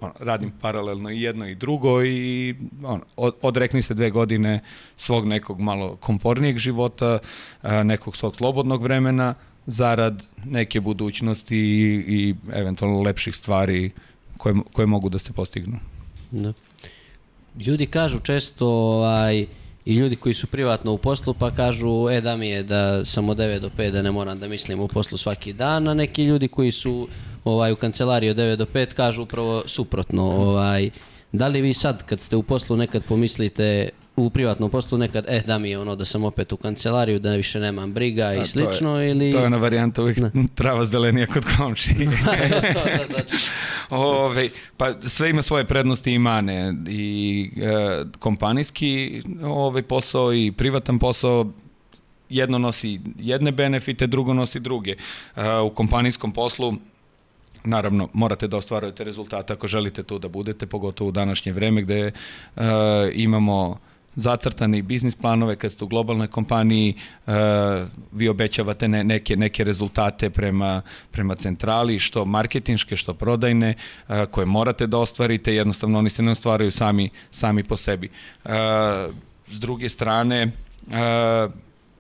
on, 0.02 0.12
radim 0.20 0.52
paralelno 0.62 1.10
i 1.10 1.22
jedno 1.22 1.48
i 1.48 1.56
drugo 1.56 2.04
i 2.04 2.56
on, 2.84 3.02
od, 3.16 3.36
odrekni 3.42 3.82
se 3.82 3.94
dve 3.94 4.10
godine 4.10 4.60
svog 4.98 5.28
nekog 5.28 5.60
malo 5.60 5.96
komfornijeg 5.96 6.58
života, 6.58 7.20
nekog 7.84 8.16
svog 8.16 8.36
slobodnog 8.36 8.84
vremena, 8.84 9.36
zarad 9.66 10.24
neke 10.46 10.82
budućnosti 10.82 11.58
i, 11.58 12.04
i 12.08 12.36
eventualno 12.54 13.02
lepših 13.02 13.36
stvari 13.36 13.92
koje, 14.38 14.56
koje 14.74 14.86
mogu 14.86 15.10
da 15.10 15.20
se 15.20 15.34
postignu. 15.34 15.80
Da. 16.32 16.54
Ljudi 17.66 17.86
kažu 17.86 18.20
često 18.20 18.68
ovaj, 18.68 19.46
i 19.86 19.96
ljudi 19.96 20.16
koji 20.16 20.34
su 20.34 20.48
privatno 20.48 20.94
u 20.94 20.98
poslu 20.98 21.34
pa 21.34 21.52
kažu 21.52 22.10
e 22.10 22.22
da 22.22 22.38
mi 22.38 22.48
je 22.48 22.64
da 22.64 23.06
sam 23.06 23.30
od 23.30 23.38
9 23.38 23.60
do 23.60 23.70
5 23.78 23.92
da 23.92 24.02
ne 24.02 24.12
moram 24.12 24.40
da 24.40 24.48
mislim 24.48 24.80
u 24.80 24.88
poslu 24.88 25.18
svaki 25.18 25.54
dan, 25.54 25.88
a 25.88 25.94
neki 25.94 26.24
ljudi 26.24 26.48
koji 26.48 26.72
su 26.72 27.08
ovaj 27.44 27.72
u 27.72 27.76
kancelariji 27.76 28.30
od 28.30 28.38
9 28.38 28.56
do 28.56 28.66
5 28.66 28.86
kažu 28.86 29.24
upravo 29.24 29.64
suprotno. 29.66 30.24
Ovaj, 30.24 30.90
da 31.32 31.48
li 31.48 31.62
vi 31.62 31.74
sad 31.74 32.04
kad 32.04 32.20
ste 32.22 32.36
u 32.36 32.44
poslu 32.44 32.78
nekad 32.78 33.04
pomislite 33.04 33.90
u 34.16 34.30
privatnom 34.30 34.70
poslu 34.70 34.98
nekad, 34.98 35.26
e, 35.28 35.42
da 35.48 35.58
mi 35.58 35.70
je 35.70 35.80
ono 35.80 35.96
da 35.96 36.06
sam 36.06 36.24
opet 36.24 36.52
u 36.52 36.58
kancelariju, 36.58 37.20
da 37.20 37.32
više 37.32 37.60
nemam 37.60 37.94
briga 37.94 38.24
A, 38.24 38.34
i 38.34 38.46
slično, 38.46 39.04
ili... 39.04 39.32
To 39.32 39.38
je 39.38 39.46
ona 39.46 39.58
varijanta 39.58 40.02
uvijek 40.02 40.18
trava 40.56 40.86
zelenija 40.86 41.26
kod 41.26 41.44
komšije. 41.58 42.10
Da, 42.26 42.60
da, 42.60 43.06
da. 43.08 43.24
Ove, 43.98 44.50
pa 44.78 44.94
sve 45.08 45.30
ima 45.30 45.42
svoje 45.42 45.66
prednosti 45.66 46.12
i 46.12 46.20
mane 46.20 46.76
i 46.88 47.50
e, 47.58 48.04
kompanijski 48.20 49.22
ovaj 49.44 49.82
posao 49.82 50.34
i 50.34 50.52
privatan 50.52 51.00
posao 51.00 51.52
jedno 52.30 52.58
nosi 52.58 53.00
jedne 53.20 53.52
benefite, 53.52 54.08
drugo 54.08 54.34
nosi 54.34 54.60
druge. 54.60 54.96
E, 55.36 55.60
u 55.60 55.70
kompanijskom 55.70 56.32
poslu 56.32 56.74
naravno 57.64 58.10
morate 58.14 58.48
da 58.48 58.58
ostvarujete 58.58 59.04
rezultate 59.04 59.54
ako 59.54 59.68
želite 59.68 60.04
tu 60.04 60.20
da 60.20 60.28
budete, 60.28 60.66
pogotovo 60.66 61.08
u 61.08 61.12
današnje 61.12 61.52
vreme 61.52 61.82
gde 61.82 62.00
e, 62.02 62.12
imamo 63.14 63.78
zacrtane 64.16 64.82
biznis 64.82 65.16
planove 65.16 65.56
kad 65.56 65.72
ste 65.72 65.84
u 65.84 65.88
globalnoj 65.88 66.28
kompaniji 66.28 66.94
e, 67.28 67.32
vi 68.12 68.30
obećavate 68.30 68.88
ne, 68.88 69.04
neke 69.04 69.36
neke 69.36 69.64
rezultate 69.64 70.30
prema 70.30 70.82
prema 71.12 71.36
centrali 71.36 72.00
što 72.00 72.26
marketinške 72.26 72.96
što 72.96 73.14
prodajne 73.14 73.76
e, 74.10 74.26
koje 74.26 74.46
morate 74.46 74.88
da 74.88 74.98
ostvarite 74.98 75.56
jednostavno 75.56 76.00
oni 76.00 76.10
se 76.10 76.24
ne 76.24 76.32
ostvaraju 76.32 76.72
sami 76.72 77.10
sami 77.32 77.64
po 77.64 77.78
sebi. 77.78 78.10
E, 78.46 78.50
s 79.48 79.60
druge 79.60 79.90
strane 79.90 80.42
e, 80.42 80.52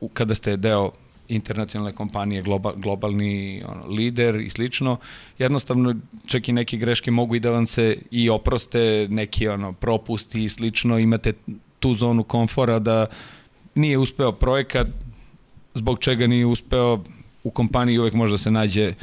u- 0.02 0.10
kada 0.10 0.36
ste 0.36 0.58
deo 0.58 0.92
internacionalne 1.28 1.96
kompanije, 1.96 2.42
globa, 2.42 2.74
globalni 2.76 3.64
ono, 3.68 3.86
lider 3.88 4.36
i 4.36 4.50
slično, 4.50 4.98
jednostavno 5.40 5.96
čak 6.28 6.50
i 6.50 6.54
neke 6.54 6.78
greške 6.78 7.12
mogu 7.12 7.36
i 7.36 7.40
da 7.40 7.50
vam 7.50 7.66
se 7.68 7.98
i 8.12 8.30
oproste, 8.30 9.08
neki 9.10 9.48
ono, 9.48 9.74
propusti 9.74 10.44
i 10.44 10.50
slično, 10.50 11.00
imate 11.00 11.34
tu 11.84 11.94
zonu 11.94 12.24
komfora 12.24 12.80
da 12.80 13.06
nije 13.76 13.98
uspeo 13.98 14.32
projekat, 14.32 14.88
zbog 15.74 16.00
čega 16.00 16.28
nije 16.28 16.46
uspeo 16.46 17.00
u 17.44 17.52
kompaniji 17.52 18.00
uvek 18.00 18.14
možda 18.14 18.38
se 18.38 18.52
nađe 18.52 18.94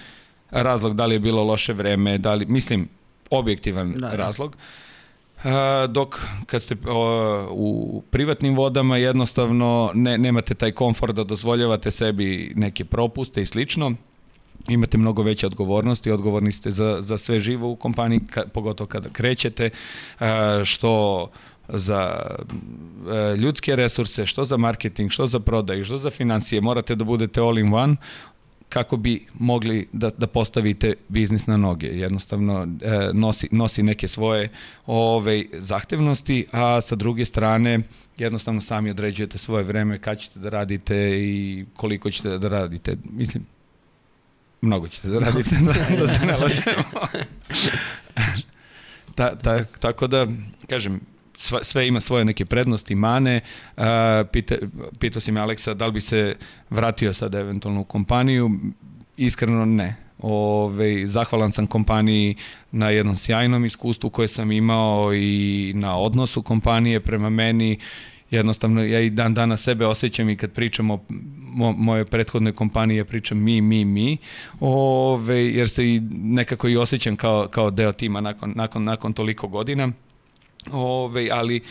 razlog 0.51 0.97
da 0.97 1.07
li 1.07 1.15
je 1.15 1.19
bilo 1.19 1.45
loše 1.45 1.73
vreme, 1.73 2.19
da 2.19 2.35
li, 2.35 2.47
mislim, 2.47 2.89
objektivan 3.31 3.93
Da, 3.93 4.09
da, 4.09 4.17
razlog. 4.17 4.57
A, 5.45 5.87
dok 5.91 6.21
kad 6.47 6.63
ste 6.63 6.77
o, 6.89 7.49
u 7.51 8.03
privatnim 8.11 8.57
vodama 8.57 8.97
jednostavno 8.97 9.91
ne, 9.95 10.19
nemate 10.19 10.55
taj 10.55 10.73
komfort 10.73 11.15
da 11.15 11.25
dozvoljavate 11.25 11.91
sebi 11.91 12.53
neke 12.57 12.85
propuste 12.85 13.43
i 13.43 13.47
slično. 13.47 13.93
Imate 14.69 14.99
mnogo 14.99 15.23
veće 15.23 15.47
odgovornosti, 15.47 16.11
odgovorni 16.11 16.53
ste 16.53 16.71
za, 16.71 16.97
za 17.01 17.19
sve 17.19 17.39
živo 17.39 17.71
u 17.71 17.77
kompaniji, 17.77 18.21
ka, 18.31 18.45
pogotovo 18.53 18.89
kada 18.89 19.09
krećete, 19.09 19.71
a, 20.19 20.63
što 20.65 21.31
za 21.73 22.27
e, 23.13 23.37
ljudske 23.37 23.77
resurse, 23.77 24.27
što 24.27 24.45
za 24.45 24.57
marketing, 24.57 25.11
što 25.11 25.27
za 25.27 25.41
prodaju, 25.41 25.85
što 25.85 25.99
za 25.99 26.11
financije, 26.11 26.61
morate 26.61 26.95
da 26.95 27.05
budete 27.05 27.41
all 27.41 27.59
in 27.59 27.75
one 27.75 27.97
kako 28.71 28.97
bi 28.97 29.27
mogli 29.35 29.89
da, 29.93 30.11
da 30.19 30.27
postavite 30.27 30.95
biznis 31.09 31.47
na 31.47 31.57
noge. 31.57 31.87
Jednostavno 31.87 32.69
e, 32.83 33.11
nosi, 33.13 33.49
nosi 33.51 33.83
neke 33.83 34.09
svoje 34.09 34.49
ove, 34.87 35.45
zahtevnosti, 35.53 36.47
a 36.53 36.81
sa 36.81 36.95
druge 36.95 37.25
strane 37.25 37.81
jednostavno 38.19 38.61
sami 38.61 38.91
određujete 38.91 39.39
svoje 39.39 39.65
vreme, 39.65 39.99
kad 39.99 40.19
ćete 40.19 40.39
da 40.39 40.49
radite 40.49 40.97
i 41.21 41.65
koliko 41.77 42.11
ćete 42.11 42.39
da 42.39 42.49
radite. 42.49 42.97
Mislim, 43.05 43.47
mnogo 44.61 44.89
ćete 44.89 45.09
da 45.09 45.19
radite, 45.19 45.57
da, 45.57 45.97
da 46.01 46.07
se 46.07 46.27
ne 46.27 46.37
lažemo. 46.37 46.85
ta, 49.17 49.37
ta, 49.37 49.65
tako 49.65 50.07
da, 50.07 50.27
kažem, 50.69 51.01
sve, 51.41 51.65
sve 51.65 51.89
ima 51.89 52.01
svoje 52.01 52.25
neke 52.25 52.45
prednosti, 52.45 52.95
mane. 52.95 53.41
Uh, 53.77 53.85
pita, 54.33 54.55
pitao 54.99 55.21
si 55.21 55.33
me 55.33 55.41
Aleksa 55.41 55.75
da 55.75 55.87
li 55.87 55.93
bi 55.93 56.01
se 56.01 56.37
vratio 56.71 57.13
sad 57.13 57.35
eventualno 57.35 57.81
u 57.81 57.85
kompaniju. 57.85 58.51
Iskreno 59.17 59.65
ne. 59.65 59.97
Ove, 60.19 61.07
zahvalan 61.07 61.53
sam 61.53 61.67
kompaniji 61.67 62.37
na 62.73 62.91
jednom 62.91 63.17
sjajnom 63.17 63.65
iskustvu 63.65 64.11
koje 64.11 64.29
sam 64.29 64.53
imao 64.53 65.15
i 65.15 65.73
na 65.77 65.97
odnosu 65.97 66.43
kompanije 66.43 67.01
prema 67.01 67.31
meni. 67.31 67.79
Jednostavno, 68.31 68.85
ja 68.85 69.01
i 69.01 69.11
dan 69.11 69.35
dana 69.35 69.57
sebe 69.57 69.87
osjećam 69.87 70.31
i 70.31 70.37
kad 70.37 70.53
pričam 70.53 70.91
o 70.91 71.01
mo, 71.39 71.73
moje 71.73 72.05
prethodne 72.05 72.53
kompanije, 72.53 73.05
pričam 73.05 73.39
mi, 73.39 73.61
mi, 73.61 73.85
mi, 73.85 74.17
ove, 74.61 75.47
jer 75.47 75.69
se 75.69 75.89
i 75.89 76.01
nekako 76.11 76.69
i 76.69 76.77
osjećam 76.77 77.17
kao, 77.17 77.49
kao 77.49 77.71
deo 77.71 77.93
tima 77.93 78.21
nakon, 78.21 78.53
nakon, 78.57 78.85
nakon 78.85 79.13
toliko 79.13 79.49
godina. 79.49 79.93
Ove, 80.71 81.31
ali 81.31 81.65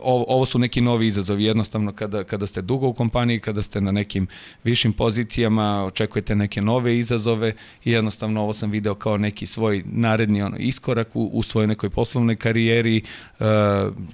ovo, 0.00 0.24
ovo 0.28 0.46
su 0.46 0.58
neki 0.58 0.80
novi 0.80 1.06
izazovi 1.06 1.44
jednostavno 1.44 1.92
kada, 1.92 2.24
kada 2.24 2.46
ste 2.46 2.62
dugo 2.62 2.88
u 2.88 2.92
kompaniji, 2.92 3.40
kada 3.40 3.62
ste 3.62 3.80
na 3.80 3.92
nekim 3.92 4.26
višim 4.64 4.92
pozicijama, 4.92 5.84
očekujete 5.84 6.34
neke 6.34 6.62
nove 6.62 6.98
izazove 6.98 7.54
i 7.84 7.90
jednostavno 7.90 8.42
ovo 8.42 8.52
sam 8.52 8.70
video 8.70 8.94
kao 8.94 9.16
neki 9.16 9.46
svoj 9.46 9.84
naredni 9.86 10.42
ono, 10.42 10.56
iskorak 10.56 11.16
u, 11.16 11.30
u 11.32 11.42
svojoj 11.42 11.66
nekoj 11.66 11.90
poslovnoj 11.90 12.36
karijeri, 12.36 12.96
e, 13.40 13.44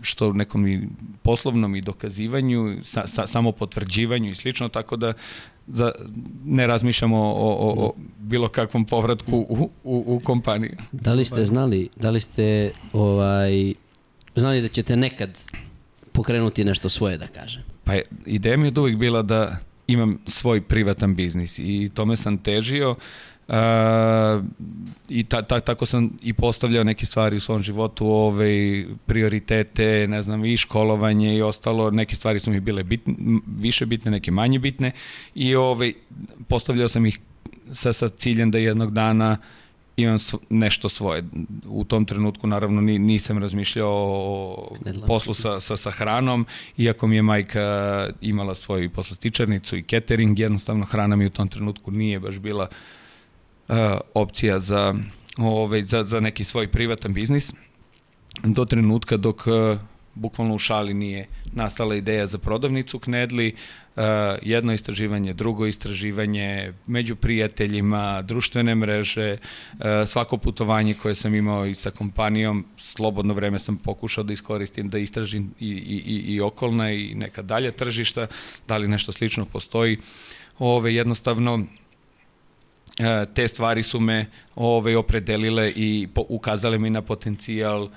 što 0.02 0.32
nekom 0.32 0.66
i 0.66 0.88
poslovnom 1.22 1.76
i 1.76 1.80
dokazivanju, 1.80 2.76
sa, 2.82 3.06
sa, 3.06 3.26
samo 3.26 3.52
potvrđivanju 3.52 4.30
i 4.30 4.34
slično, 4.34 4.68
tako 4.68 4.96
da 4.96 5.12
za, 5.66 5.92
ne 6.44 6.66
razmišljamo 6.66 7.22
o, 7.22 7.50
o, 7.50 7.86
o 7.86 7.92
bilo 8.18 8.48
kakvom 8.48 8.84
povratku 8.84 9.36
u, 9.36 9.70
u, 9.84 10.04
u 10.06 10.20
kompaniju. 10.24 10.76
Da 10.92 11.12
li 11.12 11.24
ste 11.24 11.44
znali, 11.44 11.88
da 11.96 12.10
li 12.10 12.20
ste 12.20 12.70
ovaj, 12.92 13.74
znali 14.40 14.62
da 14.62 14.68
ćete 14.68 14.96
nekad 14.96 15.38
pokrenuti 16.12 16.64
nešto 16.64 16.88
svoje, 16.88 17.18
da 17.18 17.26
kažem? 17.26 17.62
Pa 17.84 17.92
ideja 18.26 18.56
mi 18.56 18.66
je 18.66 18.80
uvijek 18.80 18.98
bila 18.98 19.22
da 19.22 19.58
imam 19.86 20.18
svoj 20.26 20.60
privatan 20.60 21.14
biznis 21.14 21.58
i 21.58 21.90
tome 21.94 22.16
sam 22.16 22.38
težio 22.38 22.90
uh, 22.90 23.54
i 25.08 25.24
ta, 25.24 25.42
ta, 25.42 25.60
tako 25.60 25.86
sam 25.86 26.18
i 26.22 26.32
postavljao 26.32 26.84
neke 26.84 27.06
stvari 27.06 27.36
u 27.36 27.40
svom 27.40 27.62
životu, 27.62 28.06
ove 28.06 28.84
prioritete, 29.06 30.06
ne 30.08 30.22
znam, 30.22 30.44
i 30.44 30.56
školovanje 30.56 31.36
i 31.36 31.42
ostalo, 31.42 31.90
neke 31.90 32.16
stvari 32.16 32.38
su 32.38 32.50
mi 32.50 32.60
bile 32.60 32.82
bitne, 32.82 33.14
više 33.58 33.86
bitne, 33.86 34.10
neke 34.10 34.30
manje 34.30 34.58
bitne 34.58 34.92
i 35.34 35.54
ove, 35.54 35.92
postavljao 36.48 36.88
sam 36.88 37.06
ih 37.06 37.18
sa, 37.72 37.92
sa 37.92 38.08
ciljem 38.08 38.50
da 38.50 38.58
jednog 38.58 38.92
dana 38.92 39.36
imam 39.96 40.18
nešto 40.50 40.88
svoje. 40.88 41.24
U 41.66 41.84
tom 41.84 42.04
trenutku 42.04 42.46
naravno 42.46 42.80
ni, 42.80 42.98
nisam 42.98 43.38
razmišljao 43.38 43.88
o 43.88 44.76
poslu 45.06 45.34
sa, 45.34 45.60
sa, 45.60 45.76
sa 45.76 45.90
hranom, 45.90 46.46
iako 46.76 47.06
mi 47.06 47.16
je 47.16 47.22
majka 47.22 48.08
imala 48.20 48.54
svoju 48.54 48.90
poslastičarnicu 48.90 49.76
i 49.76 49.82
catering, 49.82 50.38
jednostavno 50.38 50.84
hrana 50.84 51.16
mi 51.16 51.26
u 51.26 51.30
tom 51.30 51.48
trenutku 51.48 51.90
nije 51.90 52.20
baš 52.20 52.38
bila 52.38 52.68
uh, 53.68 53.76
opcija 54.14 54.58
za, 54.58 54.94
ovaj, 55.38 55.82
za, 55.82 56.04
za 56.04 56.20
neki 56.20 56.44
svoj 56.44 56.68
privatan 56.68 57.14
biznis. 57.14 57.52
Do 58.44 58.64
trenutka 58.64 59.16
dok 59.16 59.46
uh, 59.46 59.78
bukvalno 60.14 60.54
u 60.54 60.58
šali 60.58 60.94
nije 60.94 61.28
nastala 61.52 61.94
ideja 61.94 62.26
za 62.26 62.38
prodavnicu 62.38 62.98
Knedli, 62.98 63.48
uh, 63.48 63.85
jedno 64.42 64.72
istraživanje, 64.72 65.32
drugo 65.32 65.66
istraživanje, 65.66 66.72
među 66.86 67.16
prijateljima, 67.16 68.22
društvene 68.22 68.74
mreže, 68.74 69.36
uh, 69.72 69.84
svako 70.06 70.36
putovanje 70.36 70.94
koje 70.94 71.14
sam 71.14 71.34
imao 71.34 71.66
i 71.66 71.74
sa 71.74 71.90
kompanijom, 71.90 72.64
slobodno 72.76 73.34
vreme 73.34 73.58
sam 73.58 73.76
pokušao 73.76 74.24
da 74.24 74.32
iskoristim, 74.32 74.88
da 74.88 74.98
istražim 74.98 75.54
i, 75.60 75.68
i, 75.68 76.02
i, 76.06 76.34
i 76.34 76.40
okolna 76.40 76.90
i 76.92 77.14
neka 77.14 77.42
dalja 77.42 77.70
tržišta, 77.70 78.26
da 78.68 78.76
li 78.76 78.88
nešto 78.88 79.12
slično 79.12 79.44
postoji. 79.44 79.98
Ove, 80.58 80.94
jednostavno, 80.94 81.64
e, 82.98 83.26
te 83.34 83.48
stvari 83.48 83.82
su 83.82 84.00
me 84.00 84.26
ove, 84.54 84.96
opredelile 84.96 85.72
i 85.76 86.08
ukazale 86.28 86.78
mi 86.78 86.90
na 86.90 87.02
potencijal 87.02 87.88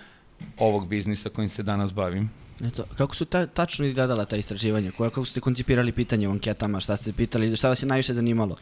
ovog 0.58 0.88
biznisa 0.88 1.30
kojim 1.30 1.50
se 1.50 1.64
danas 1.64 1.94
bavim. 1.94 2.30
Eto, 2.66 2.84
kako 2.98 3.16
su 3.16 3.26
ta, 3.26 3.46
tačno 3.46 3.86
izgledala 3.86 4.26
ta 4.26 4.36
istraživanja? 4.36 4.92
Koja, 4.92 5.10
kako 5.10 5.26
ste 5.26 5.40
koncipirali 5.40 5.92
pitanje 5.92 6.28
u 6.28 6.32
anketama? 6.32 6.80
Šta 6.80 6.98
ste 6.98 7.14
pitali? 7.14 7.56
Šta 7.58 7.70
vas 7.70 7.84
je 7.84 7.88
najviše 7.88 8.14
zanimalo 8.14 8.56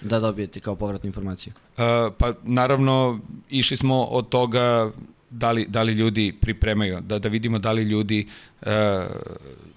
da 0.00 0.20
dobijete 0.20 0.60
kao 0.60 0.76
povratnu 0.76 1.06
informaciju? 1.06 1.52
Uh, 1.52 1.84
pa 2.18 2.32
naravno 2.42 3.20
išli 3.50 3.76
smo 3.76 4.04
od 4.04 4.28
toga 4.28 4.90
da 5.30 5.52
li, 5.52 5.66
da 5.68 5.82
li 5.82 5.92
ljudi 5.92 6.34
pripremaju, 6.40 7.00
da, 7.00 7.18
da 7.18 7.28
vidimo 7.28 7.58
da 7.58 7.72
li 7.72 7.82
ljudi 7.82 8.26
uh, 8.60 8.68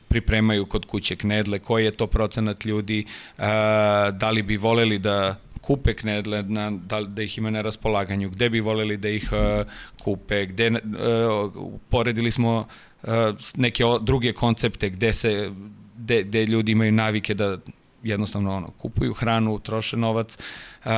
pripremaju 0.07 0.65
kod 0.65 0.85
kuće 0.85 1.15
knedle, 1.15 1.59
koji 1.59 1.85
je 1.85 1.91
to 1.91 2.07
procenat 2.07 2.65
ljudi, 2.65 3.05
uh, 3.37 3.43
da 4.13 4.29
li 4.31 4.41
bi 4.41 4.57
voleli 4.57 4.99
da 4.99 5.35
kupe 5.61 5.93
knedle, 5.93 6.43
na, 6.43 6.71
da, 6.71 7.01
da 7.01 7.21
ih 7.21 7.37
ima 7.37 7.49
na 7.49 7.61
raspolaganju, 7.61 8.29
gde 8.29 8.49
bi 8.49 8.59
voleli 8.59 8.97
da 8.97 9.09
ih 9.09 9.29
uh, 9.31 9.65
kupe, 10.03 10.45
gde, 10.45 10.69
uh, 10.69 10.79
poredili 11.89 12.31
smo 12.31 12.67
neke 13.55 13.85
o, 13.85 13.99
druge 13.99 14.33
koncepte 14.33 14.89
gde 14.89 15.13
se 15.13 15.51
gde, 15.97 16.23
gde 16.23 16.45
ljudi 16.45 16.71
imaju 16.71 16.91
navike 16.91 17.33
da 17.33 17.57
jednostavno 18.03 18.55
ono, 18.55 18.69
kupuju 18.77 19.13
hranu, 19.13 19.59
troše 19.59 19.97
novac, 19.97 20.37
uh, 20.37 20.91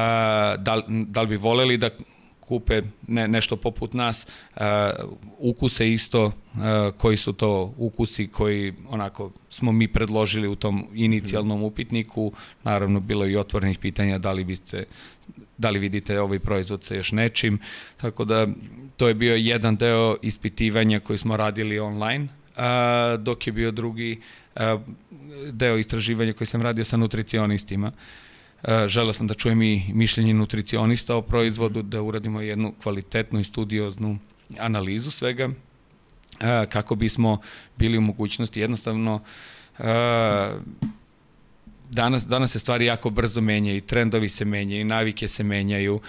da, 0.57 0.83
da 0.87 1.21
li 1.21 1.27
bi 1.27 1.35
voleli 1.35 1.77
da 1.77 1.89
kupe 2.39 2.81
ne, 3.07 3.27
nešto 3.27 3.55
poput 3.55 3.93
nas, 3.93 4.27
uh, 4.55 4.61
ukuse 5.39 5.93
isto, 5.93 6.25
uh, 6.25 6.31
koji 6.97 7.17
su 7.17 7.33
to 7.33 7.73
ukusi 7.77 8.27
koji 8.27 8.73
onako 8.89 9.31
smo 9.49 9.71
mi 9.71 9.87
predložili 9.87 10.47
u 10.47 10.55
tom 10.55 10.87
inicijalnom 10.93 11.63
upitniku, 11.63 12.31
naravno 12.63 12.99
bilo 12.99 13.27
i 13.27 13.35
otvorenih 13.35 13.79
pitanja 13.79 14.17
da 14.17 14.31
li 14.31 14.43
biste 14.43 14.85
da 15.63 15.69
li 15.69 15.79
vidite 15.79 16.19
ovaj 16.19 16.39
proizvod 16.39 16.83
sa 16.83 16.95
još 16.95 17.11
nečim, 17.11 17.59
tako 17.97 18.25
da 18.25 18.47
to 18.97 19.07
je 19.07 19.13
bio 19.13 19.35
jedan 19.35 19.75
deo 19.75 20.17
ispitivanja 20.21 20.99
koji 20.99 21.17
smo 21.17 21.37
radili 21.37 21.79
online, 21.79 22.27
a, 22.55 23.17
dok 23.19 23.47
je 23.47 23.53
bio 23.53 23.71
drugi 23.71 24.19
a, 24.55 24.77
deo 25.51 25.77
istraživanja 25.77 26.33
koji 26.33 26.47
sam 26.47 26.61
radio 26.61 26.83
sa 26.83 26.97
nutricionistima. 26.97 27.91
Želeo 28.87 29.13
sam 29.13 29.27
da 29.27 29.33
čujem 29.33 29.61
i 29.61 29.83
mišljenje 29.93 30.33
nutricionista 30.33 31.15
o 31.15 31.21
proizvodu, 31.21 31.81
da 31.81 32.01
uradimo 32.01 32.41
jednu 32.41 32.73
kvalitetnu 32.83 33.39
i 33.39 33.43
studioznu 33.43 34.17
analizu 34.59 35.11
svega, 35.11 35.49
e, 36.39 36.65
kako 36.69 36.95
bismo 36.95 37.37
bili 37.77 37.97
u 37.97 38.01
mogućnosti 38.01 38.59
jednostavno 38.59 39.19
e, 39.79 39.83
danas, 41.93 42.27
danas 42.27 42.51
se 42.51 42.59
stvari 42.59 42.85
jako 42.85 43.09
brzo 43.09 43.41
menjaju, 43.41 43.81
trendovi 43.81 44.29
se 44.29 44.45
menjaju, 44.45 44.85
navike 44.85 45.27
se 45.27 45.43
menjaju 45.43 45.99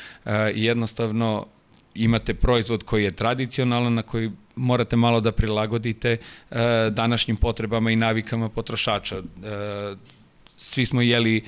i 0.55 0.65
jednostavno 0.65 1.47
imate 1.95 2.35
proizvod 2.35 2.83
koji 2.83 3.05
je 3.05 3.11
tradicionalan, 3.11 3.95
na 3.95 4.03
koji 4.03 4.31
morate 4.57 4.97
malo 4.97 5.21
da 5.21 5.33
prilagodite 5.33 6.17
današnjim 6.91 7.37
potrebama 7.37 7.91
i 7.91 7.97
navikama 7.97 8.49
potrošača 8.49 9.23
svi 10.57 10.87
smo 10.87 11.03
jeli 11.03 11.45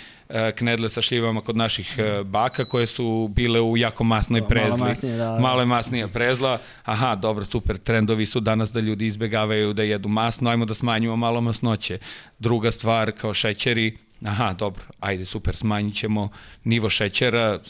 knedle 0.54 0.88
sa 0.88 1.02
šljivama 1.02 1.40
kod 1.40 1.56
naših 1.56 1.96
baka 2.24 2.64
koje 2.64 2.86
su 2.86 3.30
bile 3.34 3.60
u 3.60 3.76
jako 3.76 4.04
masnoj 4.04 4.48
prezli. 4.48 4.70
Malo 4.78 4.88
masnije, 4.88 5.16
da, 5.16 5.24
da. 5.24 5.38
Malo 5.40 5.60
je 5.60 5.66
masnija 5.66 6.08
prezla. 6.08 6.58
Aha, 6.84 7.14
dobro, 7.14 7.44
super, 7.44 7.78
trendovi 7.78 8.26
su 8.26 8.40
danas 8.40 8.72
da 8.72 8.80
ljudi 8.80 9.06
izbegavaju 9.06 9.72
da 9.72 9.82
jedu 9.82 10.08
masno, 10.08 10.50
ajmo 10.50 10.64
da 10.64 10.74
smanjimo 10.74 11.16
malo 11.16 11.40
masnoće. 11.40 11.98
Druga 12.38 12.70
stvar, 12.70 13.12
kao 13.12 13.34
šećeri, 13.34 13.96
Aha, 14.25 14.52
dobro, 14.52 14.85
ajde, 15.00 15.25
super, 15.25 15.56
smanjit 15.56 15.96
ćemo 15.96 16.28
nivo 16.64 16.90
šećera 16.90 17.61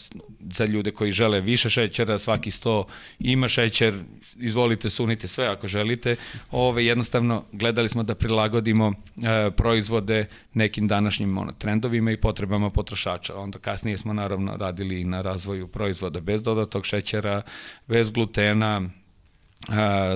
za 0.41 0.65
ljude 0.65 0.91
koji 0.91 1.13
žele 1.13 1.41
više 1.41 1.71
šećera, 1.71 2.19
svaki 2.19 2.51
100 2.51 2.85
ima 3.19 3.49
šećer, 3.49 3.95
izvolite, 4.37 4.91
sunite 4.91 5.29
sve 5.29 5.47
ako 5.47 5.67
želite. 5.67 6.17
Ove, 6.51 6.85
jednostavno, 6.85 7.45
gledali 7.53 7.89
smo 7.89 8.03
da 8.03 8.15
prilagodimo 8.15 8.93
e, 8.93 9.51
proizvode 9.51 10.27
nekim 10.55 10.89
današnjim 10.89 11.39
ono, 11.39 11.53
trendovima 11.53 12.11
i 12.11 12.21
potrebama 12.21 12.71
potrošača. 12.71 13.37
Onda 13.37 13.59
kasnije 13.59 13.99
smo 13.99 14.13
naravno 14.13 14.57
radili 14.57 15.01
i 15.01 15.05
na 15.05 15.23
razvoju 15.23 15.69
proizvoda 15.69 16.21
bez 16.21 16.43
dodatog 16.43 16.87
šećera, 16.87 17.43
bez 17.87 18.11
glutena, 18.11 18.83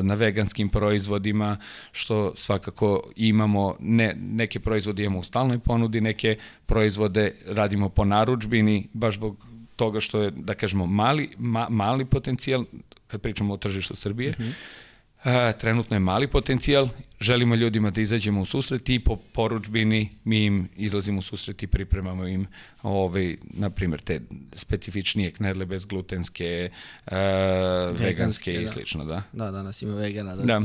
na 0.02 0.14
veganskim 0.14 0.69
proizvodima, 0.69 1.57
što 1.92 2.33
svakako 2.37 3.02
imamo, 3.16 3.76
ne, 3.80 4.16
neke 4.21 4.61
proizvode 4.61 5.04
imamo 5.04 5.21
u 5.21 5.25
stalnoj 5.25 5.59
ponudi, 5.59 6.00
neke 6.00 6.37
proizvode 6.66 7.35
radimo 7.47 7.88
po 7.88 8.04
naručbini, 8.04 8.88
baš 8.92 9.14
zbog 9.14 9.37
toga 9.76 10.00
što 10.00 10.23
je, 10.23 10.30
da 10.30 10.54
kažemo, 10.54 10.87
mali, 10.87 11.30
ma, 11.38 11.66
mali 11.71 12.04
potencijal, 12.04 12.64
kad 13.07 13.21
pričamo 13.21 13.54
o 13.54 13.57
tržištu 13.57 13.97
Srbije, 13.97 14.30
mm 14.38 14.42
-hmm 14.42 14.52
E, 15.25 15.53
trenutno 15.59 15.97
je 15.97 16.00
mali 16.00 16.27
potencijal, 16.27 16.89
želimo 17.21 17.55
ljudima 17.55 17.91
da 17.91 18.00
izađemo 18.00 18.41
u 18.41 18.45
susret 18.45 18.89
i 18.89 19.00
po 19.00 19.17
poručbini 19.17 20.09
mi 20.25 20.45
im 20.45 20.69
izlazimo 20.77 21.19
u 21.19 21.23
susret 21.23 21.62
i 21.62 21.67
pripremamo 21.67 22.27
im 22.27 22.47
ovaj, 22.83 23.37
na 23.43 23.71
primjer, 23.71 24.00
te 24.00 24.21
specifičnije 24.53 25.31
knedle 25.31 25.67
bez 25.67 25.85
glutenske, 25.85 26.71
e, 27.07 27.17
veganske, 27.17 28.05
veganske 28.05 28.55
i 28.55 28.65
da. 28.65 28.73
slično, 28.73 29.05
da. 29.05 29.23
Da, 29.33 29.50
danas 29.50 29.83
ima 29.83 29.95
vegana. 29.95 30.37
Da. 30.37 30.45
da. 30.45 30.61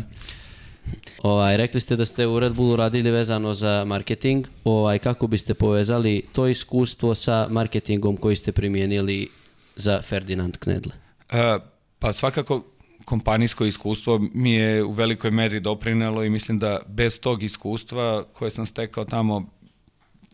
Ovaj, 1.23 1.57
rekli 1.57 1.79
ste 1.79 1.95
da 1.95 2.05
ste 2.05 2.27
u 2.27 2.39
Red 2.39 2.53
Bullu 2.53 2.75
radili 2.75 3.11
vezano 3.11 3.53
za 3.53 3.83
marketing. 3.87 4.47
Ovaj, 4.63 4.99
kako 4.99 5.27
biste 5.27 5.53
povezali 5.53 6.23
to 6.31 6.47
iskustvo 6.47 7.15
sa 7.15 7.47
marketingom 7.49 8.17
koji 8.17 8.35
ste 8.35 8.51
primijenili 8.51 9.29
za 9.75 10.01
Ferdinand 10.01 10.57
Knedle? 10.57 10.93
E, 11.31 11.57
pa 11.99 12.13
svakako 12.13 12.74
kompanijsko 13.05 13.65
iskustvo 13.65 14.21
mi 14.33 14.51
je 14.51 14.83
u 14.83 14.91
velikoj 14.91 15.31
meri 15.31 15.59
doprinelo 15.59 16.23
i 16.23 16.29
mislim 16.29 16.59
da 16.59 16.79
bez 16.87 17.19
tog 17.19 17.43
iskustva 17.43 18.23
koje 18.33 18.51
sam 18.51 18.65
stekao 18.65 19.05
tamo 19.05 19.45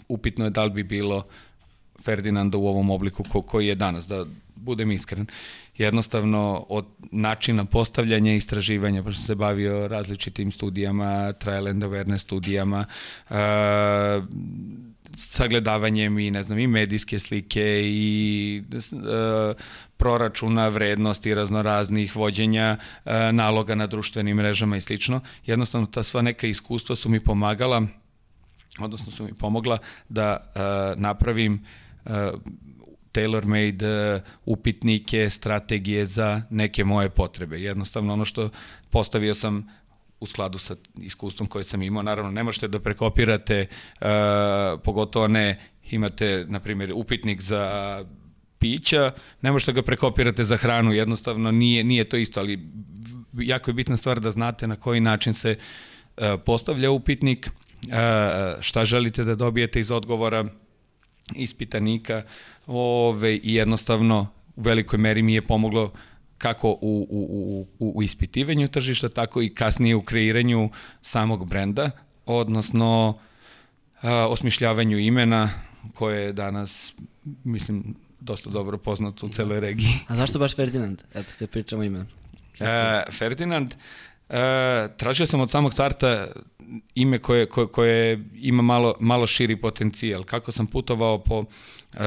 upitno 0.07 0.45
je 0.45 0.49
da 0.51 0.63
li 0.63 0.71
bi 0.71 0.83
bilo 0.83 1.25
Ferdinanda 2.03 2.57
u 2.57 2.67
ovom 2.67 2.89
obliku 2.89 3.23
ko, 3.23 3.41
koji 3.41 3.67
je 3.67 3.75
danas, 3.75 4.07
da 4.07 4.25
budem 4.55 4.91
iskren. 4.91 5.25
Jednostavno 5.77 6.65
od 6.69 6.85
načina 7.11 7.65
postavljanja 7.65 8.33
i 8.33 8.37
istraživanja, 8.37 9.03
pošto 9.03 9.17
sam 9.17 9.27
se 9.27 9.35
bavio 9.35 9.87
različitim 9.87 10.51
studijama, 10.51 11.33
trial 11.33 11.67
and 11.67 11.83
awareness 11.83 12.17
studijama, 12.17 12.85
uh, 13.29 13.35
sagledavanjem 15.15 16.19
i 16.19 16.31
ne 16.31 16.43
znam 16.43 16.59
i 16.59 16.67
medijske 16.67 17.19
slike 17.19 17.81
i 17.83 18.63
uh, 18.71 19.55
proračuna 19.97 20.67
vrednosti 20.67 21.33
raznoraznih 21.33 22.15
vođenja 22.15 22.77
e, 23.05 23.31
naloga 23.31 23.75
na 23.75 23.87
društvenim 23.87 24.37
mrežama 24.37 24.77
i 24.77 24.81
slično. 24.81 25.21
Jednostavno 25.45 25.87
ta 25.87 26.03
sva 26.03 26.21
neka 26.21 26.47
iskustva 26.47 26.95
su 26.95 27.09
mi 27.09 27.19
pomagala 27.19 27.87
odnosno 28.79 29.11
su 29.11 29.23
mi 29.23 29.33
pomogla 29.33 29.77
da 30.09 30.37
e, 30.37 30.59
napravim 30.95 31.65
e, 32.05 32.31
tailor-made 33.11 34.15
uh, 34.15 34.21
upitnike, 34.45 35.29
strategije 35.29 36.05
za 36.05 36.41
neke 36.49 36.83
moje 36.83 37.09
potrebe. 37.09 37.61
Jednostavno 37.61 38.13
ono 38.13 38.25
što 38.25 38.49
postavio 38.89 39.33
sam 39.33 39.69
u 40.21 40.27
skladu 40.27 40.57
sa 40.57 40.75
iskustvom 41.01 41.47
koje 41.47 41.63
sam 41.63 41.81
imao. 41.81 42.03
Naravno, 42.03 42.31
ne 42.31 42.43
možete 42.43 42.67
da 42.67 42.79
prekopirate, 42.79 43.67
uh, 44.01 44.07
pogotovo 44.83 45.27
ne 45.27 45.59
imate, 45.91 46.45
na 46.47 46.59
primjer, 46.59 46.91
upitnik 46.95 47.41
za 47.41 48.05
pića, 48.59 49.11
ne 49.41 49.51
možete 49.51 49.73
ga 49.73 49.81
prekopirate 49.81 50.43
za 50.43 50.57
hranu, 50.57 50.93
jednostavno 50.93 51.51
nije, 51.51 51.83
nije 51.83 52.09
to 52.09 52.17
isto, 52.17 52.39
ali 52.39 52.59
jako 53.33 53.69
je 53.69 53.73
bitna 53.73 53.97
stvar 53.97 54.19
da 54.19 54.31
znate 54.31 54.67
na 54.67 54.75
koji 54.75 54.99
način 54.99 55.33
se 55.33 55.55
uh, 55.57 56.23
postavlja 56.45 56.91
upitnik, 56.91 57.49
uh, 57.83 57.91
šta 58.61 58.85
želite 58.85 59.23
da 59.23 59.35
dobijete 59.35 59.79
iz 59.79 59.91
odgovora 59.91 60.45
ispitanika 61.35 62.23
ove, 62.67 63.35
i 63.35 63.53
jednostavno 63.53 64.27
u 64.55 64.61
velikoj 64.61 64.99
meri 64.99 65.21
mi 65.23 65.33
je 65.33 65.41
pomoglo 65.41 65.91
kako 66.41 66.69
u, 66.69 67.07
u, 67.09 67.67
u, 67.79 67.91
u 67.97 68.03
ispitivanju 68.03 68.67
tržišta, 68.67 69.09
tako 69.09 69.41
i 69.41 69.53
kasnije 69.53 69.95
u 69.95 70.01
kreiranju 70.01 70.69
samog 71.01 71.49
brenda, 71.49 71.91
odnosno 72.25 73.19
a, 74.01 74.27
osmišljavanju 74.29 74.97
imena 74.97 75.49
koje 75.93 76.23
je 76.23 76.33
danas, 76.33 76.93
mislim, 77.43 77.95
dosta 78.19 78.49
dobro 78.49 78.77
poznat 78.77 79.23
u 79.23 79.29
celoj 79.29 79.59
regiji. 79.59 79.93
A 80.07 80.15
zašto 80.15 80.39
baš 80.39 80.55
Ferdinand? 80.55 81.01
Eto, 81.13 81.33
kad 81.39 81.49
pričamo 81.49 81.83
imena. 81.83 82.05
E, 82.59 83.03
Ferdinand, 83.11 83.73
e, 84.29 84.35
tražio 84.97 85.25
sam 85.25 85.39
od 85.41 85.51
samog 85.51 85.73
starta 85.73 86.27
ime 86.95 87.19
koje, 87.19 87.45
koje, 87.45 87.67
koje 87.67 88.23
ima 88.35 88.61
malo, 88.61 88.95
malo 88.99 89.27
širi 89.27 89.55
potencijal. 89.55 90.23
Kako 90.23 90.51
sam 90.51 90.67
putovao 90.67 91.23
po 91.23 91.43
e, 91.93 91.97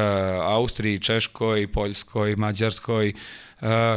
Austriji, 0.43 0.99
Češkoj, 0.99 1.73
Poljskoj, 1.73 2.37
Mađarskoj, 2.37 3.09
e, 3.09 3.15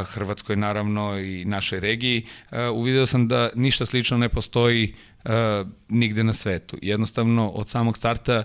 Hrvatskoj 0.04 0.56
naravno 0.56 1.18
i 1.18 1.44
našoj 1.44 1.80
regiji, 1.80 2.26
e, 2.50 2.68
uvidio 2.68 3.06
sam 3.06 3.28
da 3.28 3.50
ništa 3.54 3.86
slično 3.86 4.18
ne 4.18 4.28
postoji 4.28 4.94
e, 5.24 5.64
nigde 5.88 6.24
na 6.24 6.32
svetu. 6.32 6.78
Jednostavno, 6.82 7.48
od 7.48 7.68
samog 7.68 7.96
starta 7.96 8.42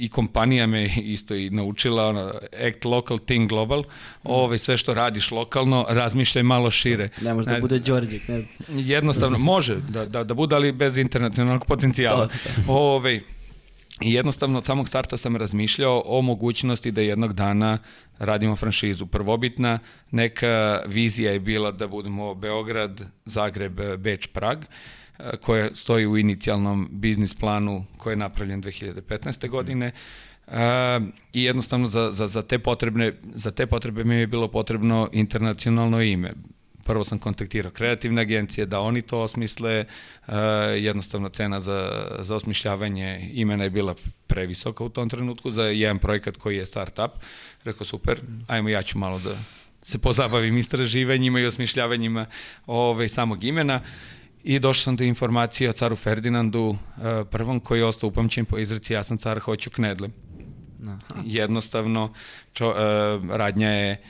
i 0.00 0.08
kompanija 0.08 0.66
me 0.66 0.90
isto 1.16 1.34
i 1.34 1.50
naučila 1.50 2.08
ono, 2.08 2.32
act 2.68 2.84
local, 2.84 3.18
think 3.18 3.48
global. 3.48 3.78
Ove, 3.78 4.44
ovaj, 4.44 4.58
sve 4.58 4.76
što 4.76 4.94
radiš 4.94 5.30
lokalno, 5.30 5.86
razmišljaj 5.88 6.42
malo 6.42 6.70
šire. 6.70 7.08
Ne 7.20 7.34
može 7.34 7.50
da 7.50 7.60
bude 7.60 7.78
Đorđik. 7.78 8.28
Ne. 8.28 8.44
Jednostavno, 8.68 9.38
može 9.38 9.76
da, 9.88 10.06
da, 10.06 10.24
da 10.24 10.34
bude, 10.34 10.54
ali 10.54 10.72
bez 10.72 10.96
internacionalnog 10.96 11.66
potencijala. 11.66 12.28
Ove, 12.68 12.80
ovaj, 12.80 13.20
I 14.00 14.12
jednostavno 14.12 14.58
od 14.58 14.64
samog 14.64 14.88
starta 14.88 15.16
sam 15.16 15.36
razmišljao 15.36 16.02
o 16.06 16.22
mogućnosti 16.22 16.90
da 16.90 17.00
jednog 17.00 17.32
dana 17.32 17.78
radimo 18.18 18.56
franšizu. 18.56 19.06
Prvobitna 19.06 19.78
neka 20.10 20.82
vizija 20.86 21.32
je 21.32 21.40
bila 21.40 21.72
da 21.72 21.88
budemo 21.88 22.34
Beograd, 22.34 23.02
Zagreb, 23.24 23.80
Beč, 23.98 24.26
Prag. 24.26 24.58
Koja 25.42 25.74
stoji 25.74 26.06
u 26.06 26.18
inicijalnom 26.18 26.88
biznis 26.92 27.34
planu 27.34 27.84
koji 27.96 28.12
je 28.12 28.16
napravljen 28.16 28.62
2015. 28.62 29.48
godine. 29.48 29.92
Uh, 30.46 30.54
I 31.32 31.44
jednostavno 31.44 31.86
za, 31.86 32.12
za, 32.12 32.26
za, 32.26 32.42
te 32.42 32.58
potrebne, 32.58 33.12
za 33.34 33.50
te 33.50 33.66
potrebe 33.66 34.04
mi 34.04 34.14
je 34.14 34.26
bilo 34.26 34.48
potrebno 34.48 35.08
internacionalno 35.12 36.02
ime. 36.02 36.32
Prvo 36.90 37.04
sam 37.04 37.18
kontaktirao 37.18 37.70
kreativne 37.70 38.22
agencije 38.22 38.66
da 38.66 38.80
oni 38.80 39.02
to 39.02 39.20
osmisle, 39.20 39.84
uh, 40.26 40.34
jednostavno 40.76 41.28
cena 41.28 41.60
za, 41.60 42.06
za 42.18 42.34
osmišljavanje 42.36 43.30
imena 43.32 43.64
je 43.64 43.70
bila 43.70 43.94
previsoka 44.26 44.84
u 44.84 44.88
tom 44.88 45.08
trenutku 45.08 45.50
za 45.50 45.62
jedan 45.62 45.98
projekat 45.98 46.36
koji 46.36 46.56
je 46.56 46.66
startup. 46.66 47.10
Rekao 47.64 47.84
super, 47.84 48.20
ajmo 48.46 48.68
ja 48.68 48.82
ću 48.82 48.98
malo 48.98 49.18
da 49.18 49.38
se 49.82 49.98
pozabavim 49.98 50.58
istraživanjima 50.58 51.40
i 51.40 51.46
osmišljavanjima 51.46 52.26
ovaj, 52.66 53.08
samog 53.08 53.44
imena. 53.44 53.80
I 54.44 54.58
došao 54.58 54.82
sam 54.82 54.96
do 54.96 55.04
informacije 55.04 55.70
o 55.70 55.72
caru 55.72 55.96
Ferdinandu, 55.96 56.76
eh, 56.76 57.24
prvom 57.30 57.60
koji 57.60 57.78
je 57.78 57.84
ostao 57.84 58.08
upamćen 58.08 58.44
po 58.44 58.58
izreci 58.58 58.92
ja 58.92 59.04
sam 59.04 59.18
car, 59.18 59.38
hoću 59.38 59.70
knedle. 59.70 60.08
Aha. 60.86 61.22
Jednostavno, 61.24 62.14
čo, 62.52 62.68
uh, 62.68 62.74
radnja 63.30 63.68
je 63.68 64.02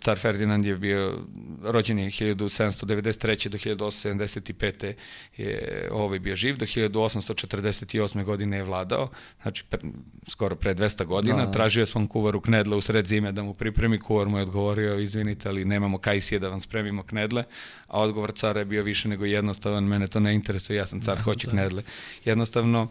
car 0.00 0.18
Ferdinand 0.18 0.66
je 0.66 0.76
bio 0.76 1.18
rođen 1.62 1.98
je 1.98 2.10
1793. 2.10 3.48
do 3.74 3.86
1875. 3.86 4.92
je 5.36 5.88
ovaj 5.92 6.18
bio 6.18 6.36
živ, 6.36 6.56
do 6.56 6.66
1848. 6.66 8.24
godine 8.24 8.56
je 8.56 8.62
vladao, 8.62 9.08
znači 9.42 9.64
pre, 9.70 9.80
skoro 10.28 10.56
pre 10.56 10.74
200 10.74 11.04
godina, 11.04 11.46
da. 11.46 11.52
tražio 11.52 11.80
je 11.80 11.86
svom 11.86 12.06
kuvaru 12.06 12.40
knedle 12.40 12.76
u 12.76 12.80
sred 12.80 13.06
zime 13.06 13.32
da 13.32 13.42
mu 13.42 13.54
pripremi, 13.54 13.98
kuvar 13.98 14.28
mu 14.28 14.38
je 14.38 14.42
odgovorio, 14.42 14.98
izvinite, 14.98 15.48
ali 15.48 15.64
nemamo 15.64 15.98
kajsije 15.98 16.38
da 16.38 16.48
vam 16.48 16.60
spremimo 16.60 17.02
knedle, 17.02 17.44
a 17.86 18.00
odgovor 18.00 18.32
cara 18.32 18.60
je 18.60 18.64
bio 18.64 18.82
više 18.82 19.08
nego 19.08 19.24
jednostavan, 19.24 19.84
mene 19.84 20.06
to 20.06 20.20
ne 20.20 20.34
interesuje, 20.34 20.76
ja 20.76 20.86
sam 20.86 21.00
car, 21.00 21.16
da, 21.16 21.22
hoću 21.22 21.46
da. 21.46 21.50
knedle. 21.50 21.82
Jednostavno, 22.24 22.88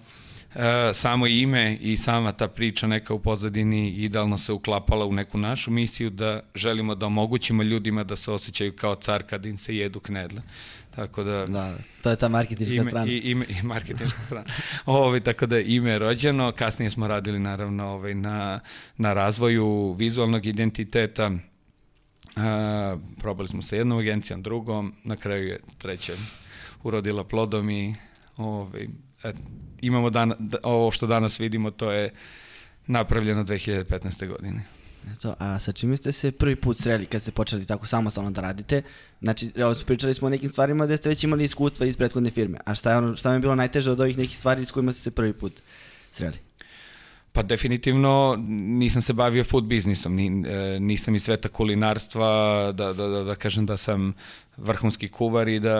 e, 0.56 0.94
samo 0.94 1.28
ime 1.28 1.78
i 1.82 1.98
sama 1.98 2.32
ta 2.32 2.48
priča 2.48 2.88
neka 2.88 3.14
u 3.14 3.20
pozadini 3.20 3.90
idealno 3.90 4.38
se 4.38 4.54
uklapala 4.54 5.06
u 5.06 5.14
neku 5.14 5.38
našu 5.38 5.72
misiju 5.72 6.10
da 6.10 6.42
želimo 6.56 6.96
da 6.96 7.06
omogućimo 7.06 7.64
ljudima 7.64 8.04
da 8.04 8.16
se 8.16 8.32
osjećaju 8.32 8.76
kao 8.76 8.96
car 8.96 9.24
kad 9.24 9.46
im 9.46 9.58
se 9.58 9.76
jedu 9.76 10.00
knedle. 10.00 10.42
Tako 10.96 11.24
da... 11.24 11.46
Da, 11.46 11.78
to 12.02 12.10
je 12.10 12.16
ta 12.16 12.30
marketinška 12.30 12.76
ime, 12.76 12.90
strana. 12.90 13.12
I, 13.12 13.18
ime, 13.18 13.46
i 13.50 13.64
marketinška 13.64 14.24
strana. 14.26 14.48
Ovaj, 14.86 15.20
tako 15.20 15.46
da 15.46 15.60
ime 15.60 15.92
je 15.92 16.00
rođeno, 16.00 16.52
kasnije 16.52 16.90
smo 16.90 17.08
radili 17.08 17.40
naravno 17.40 17.88
ovaj, 17.88 18.16
na, 18.16 18.60
na 18.98 19.14
razvoju 19.14 19.94
vizualnog 19.94 20.46
identiteta, 20.46 21.32
Uh, 22.30 23.02
probali 23.20 23.48
smo 23.48 23.62
sa 23.62 23.76
jednom 23.76 24.00
agencijom, 24.00 24.42
drugom, 24.42 24.94
na 25.04 25.16
kraju 25.16 25.48
je 25.48 25.60
treća 25.78 26.14
urodila 26.84 27.24
plodom 27.24 27.70
i 27.70 27.96
ovaj, 28.40 28.88
et, 29.24 29.36
imamo 29.82 30.10
dan, 30.10 30.34
da, 30.40 30.58
ovo 30.64 30.92
što 30.92 31.08
danas 31.08 31.40
vidimo, 31.40 31.72
to 31.72 31.92
je 31.92 32.14
napravljeno 32.88 33.44
2015. 33.44 34.28
godine. 34.28 34.64
Eto, 35.14 35.36
a 35.40 35.60
sa 35.60 35.72
čime 35.72 35.98
ste 35.98 36.12
se 36.12 36.32
prvi 36.32 36.56
put 36.56 36.78
sreli 36.78 37.06
kad 37.06 37.22
ste 37.22 37.32
počeli 37.32 37.66
tako 37.66 37.88
samostalno 37.88 38.32
da 38.32 38.42
radite? 38.42 38.82
Znači, 39.22 39.52
pričali 39.86 40.14
smo 40.14 40.28
o 40.28 40.30
nekim 40.30 40.50
stvarima 40.50 40.86
gde 40.86 40.98
ste 40.98 41.10
već 41.10 41.24
imali 41.24 41.44
iskustva 41.44 41.86
iz 41.86 41.98
prethodne 41.98 42.32
firme. 42.32 42.58
A 42.66 42.76
šta 42.76 42.92
je, 42.92 42.98
ono, 42.98 43.16
šta 43.16 43.30
vam 43.30 43.36
je 43.36 43.40
bilo 43.40 43.56
najteže 43.56 43.92
od 43.92 44.00
ovih 44.00 44.18
nekih 44.18 44.38
stvari 44.38 44.66
s 44.66 44.72
kojima 44.72 44.94
ste 44.94 45.02
se 45.02 45.12
prvi 45.12 45.34
put 45.34 45.62
sreli? 46.12 46.38
Pa 47.40 47.44
definitivno 47.44 48.36
nisam 48.48 49.02
se 49.02 49.14
bavio 49.14 49.44
food 49.44 49.64
biznisom, 49.64 50.16
ni, 50.16 50.28
e, 50.48 50.80
nisam 50.80 51.16
iz 51.16 51.24
sveta 51.24 51.50
kulinarstva, 51.50 52.28
da, 52.72 52.94
da, 52.94 53.08
da, 53.08 53.24
da 53.24 53.36
kažem 53.36 53.66
da 53.66 53.78
sam 53.78 54.14
vrhunski 54.58 55.10
kuvar 55.10 55.48
i 55.48 55.60
da 55.60 55.78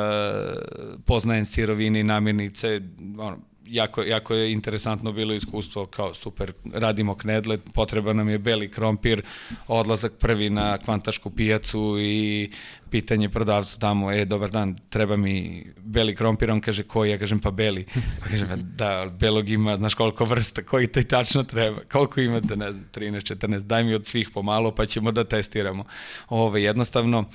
poznajem 1.06 1.46
sirovine 1.46 2.00
i 2.00 2.04
namirnice, 2.04 2.82
ono, 3.18 3.38
jako, 3.70 4.04
jako 4.04 4.34
je 4.34 4.52
interesantno 4.52 5.12
bilo 5.12 5.34
iskustvo 5.34 5.86
kao 5.86 6.14
super, 6.14 6.54
radimo 6.74 7.16
knedle, 7.16 7.58
potreba 7.58 8.14
nam 8.14 8.30
je 8.30 8.38
beli 8.38 8.72
krompir, 8.72 9.22
odlazak 9.68 10.14
prvi 10.20 10.50
na 10.50 10.78
kvantašku 10.78 11.30
pijacu 11.30 11.96
i 12.00 12.52
pitanje 12.90 13.30
prodavcu 13.30 13.80
tamo, 13.80 14.12
e, 14.12 14.26
dobar 14.26 14.52
dan, 14.52 14.76
treba 14.90 15.18
mi 15.18 15.66
beli 15.78 16.16
krompir, 16.16 16.52
on 16.52 16.62
kaže 16.62 16.84
koji, 16.84 17.12
ja 17.12 17.18
kažem 17.18 17.40
pa 17.40 17.52
beli, 17.52 17.86
pa 18.20 18.28
kažem 18.28 18.48
da, 18.76 19.12
belog 19.20 19.50
ima, 19.50 19.78
znaš 19.78 19.94
koliko 19.94 20.26
vrsta, 20.26 20.64
koji 20.64 20.88
te 20.88 21.04
tačno 21.04 21.44
treba, 21.44 21.80
koliko 21.92 22.22
imate, 22.22 22.56
ne 22.56 22.72
znam, 22.72 22.86
13, 22.96 23.36
14, 23.36 23.60
daj 23.60 23.84
mi 23.84 23.94
od 23.94 24.06
svih 24.06 24.30
pomalo 24.34 24.76
pa 24.76 24.86
ćemo 24.86 25.12
da 25.12 25.24
testiramo. 25.24 25.84
Ove, 26.30 26.64
jednostavno, 26.64 27.26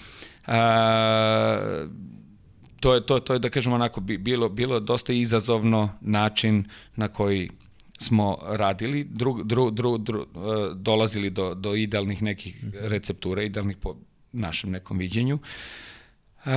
a, 0.47 1.87
to 2.85 2.95
je, 2.95 3.01
to, 3.07 3.19
to 3.21 3.33
je 3.33 3.39
da 3.39 3.49
kažemo 3.51 3.75
onako, 3.75 4.01
bilo, 4.01 4.49
bilo 4.49 4.81
dosta 4.81 5.13
izazovno 5.13 5.89
način 6.01 6.65
na 6.97 7.09
koji 7.09 7.51
smo 7.99 8.39
radili, 8.43 9.05
dru, 9.05 9.43
dru, 9.43 9.71
dru, 9.71 9.99
dru, 9.99 10.21
e, 10.23 10.27
dolazili 10.75 11.31
do, 11.31 11.55
do 11.55 11.75
idealnih 11.75 12.23
nekih 12.23 12.65
receptura, 12.81 13.43
idealnih 13.43 13.77
po 13.77 13.97
našem 14.33 14.71
nekom 14.71 14.99
viđenju. 14.99 15.39
Uh, 16.45 16.53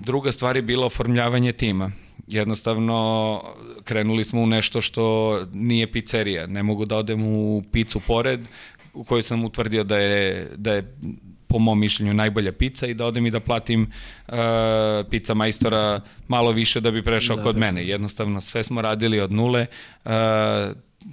druga 0.00 0.32
stvar 0.32 0.56
je 0.56 0.62
bilo 0.62 0.86
oformljavanje 0.86 1.52
tima. 1.52 1.90
Jednostavno 2.26 3.42
krenuli 3.84 4.24
smo 4.24 4.42
u 4.42 4.46
nešto 4.46 4.80
što 4.80 5.36
nije 5.52 5.92
pizzerija. 5.92 6.46
Ne 6.46 6.62
mogu 6.62 6.84
da 6.84 6.96
odem 6.96 7.26
u 7.26 7.62
picu 7.72 8.00
pored 8.06 8.40
u 8.94 9.04
kojoj 9.04 9.22
sam 9.22 9.44
utvrdio 9.44 9.84
da 9.84 9.98
je, 9.98 10.50
da 10.56 10.72
je 10.72 10.94
po 11.48 11.58
mom 11.58 11.80
mišljenju 11.80 12.14
najbolja 12.14 12.52
pizza 12.52 12.86
i 12.86 12.94
da 12.94 13.06
odem 13.06 13.26
i 13.26 13.30
da 13.30 13.40
platim 13.40 13.82
uh, 14.28 14.34
pizza 15.10 15.34
majstora 15.34 16.00
malo 16.28 16.52
više 16.52 16.80
da 16.80 16.90
bi 16.90 17.02
prešao 17.02 17.36
da, 17.36 17.42
kod 17.42 17.54
da, 17.54 17.60
mene. 17.60 17.86
Jednostavno 17.86 18.40
sve 18.40 18.62
smo 18.62 18.82
radili 18.82 19.20
od 19.20 19.32
nule. 19.32 19.66
Uh, 20.04 20.12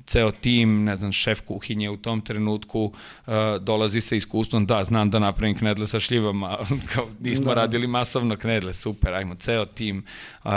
ceo 0.05 0.31
tim, 0.31 0.83
ne 0.83 0.95
znam, 0.95 1.11
šef 1.11 1.41
kuhinje 1.41 1.89
u 1.89 1.97
tom 1.97 2.21
trenutku 2.21 2.83
uh, 2.83 3.33
dolazi 3.61 4.01
sa 4.01 4.15
iskustvom, 4.15 4.65
da, 4.65 4.83
znam 4.83 5.09
da 5.09 5.19
napravim 5.19 5.57
knedle 5.57 5.87
sa 5.87 5.99
šljivama, 5.99 6.57
kao 6.93 7.07
nismo 7.19 7.45
da. 7.45 7.53
radili 7.53 7.87
masovno 7.87 8.35
knedle, 8.35 8.73
super, 8.73 9.13
ajmo, 9.13 9.35
ceo 9.35 9.65
tim, 9.65 10.03
uh, 10.43 10.51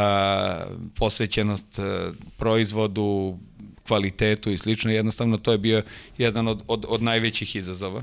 posvećenost 0.96 1.78
uh, 1.78 2.14
proizvodu, 2.36 3.38
kvalitetu 3.86 4.50
i 4.50 4.58
slično, 4.58 4.90
jednostavno 4.90 5.36
to 5.36 5.52
je 5.52 5.58
bio 5.58 5.82
jedan 6.18 6.48
od, 6.48 6.62
od, 6.66 6.84
od 6.88 7.02
najvećih 7.02 7.56
izazova. 7.56 8.02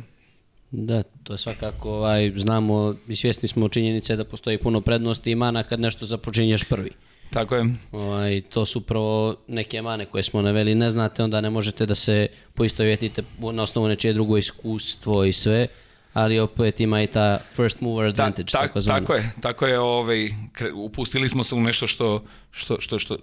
Da, 0.77 1.03
to 1.23 1.33
je 1.33 1.37
svakako, 1.37 1.91
ovaj, 1.91 2.31
znamo 2.35 2.95
i 3.07 3.15
svjesni 3.15 3.47
smo 3.47 3.69
činjenice 3.69 4.15
da 4.15 4.23
postoji 4.23 4.57
puno 4.57 4.81
prednosti 4.81 5.31
i 5.31 5.35
mana 5.35 5.63
kad 5.63 5.79
nešto 5.79 6.05
započinješ 6.05 6.63
prvi. 6.63 6.89
Tako 7.29 7.55
je. 7.55 7.65
Ovaj, 7.91 8.41
to 8.41 8.65
su 8.65 8.79
upravo 8.79 9.35
neke 9.47 9.81
mane 9.81 10.05
koje 10.05 10.23
smo 10.23 10.41
naveli, 10.41 10.75
ne 10.75 10.89
znate, 10.89 11.23
onda 11.23 11.41
ne 11.41 11.49
možete 11.49 11.85
da 11.85 11.95
se 11.95 12.27
poistovjetite 12.53 13.23
na 13.39 13.63
osnovu 13.63 13.87
nečije 13.87 14.13
drugo 14.13 14.37
iskustvo 14.37 15.23
i 15.23 15.33
sve, 15.33 15.67
ali 16.13 16.39
opet 16.39 16.79
ima 16.79 17.01
i 17.01 17.07
ta 17.07 17.39
first 17.55 17.81
mover 17.81 18.07
advantage, 18.07 18.51
Ta, 18.51 18.61
tako, 18.61 18.81
tako 18.81 19.13
je, 19.13 19.31
tako 19.41 19.65
je, 19.65 19.79
ovaj, 19.79 20.29
upustili 20.75 21.29
smo 21.29 21.43
se 21.43 21.55
u 21.55 21.61
nešto 21.61 21.87
što, 21.87 22.23
što, 22.51 22.81
što, 22.81 22.99
što 22.99 23.17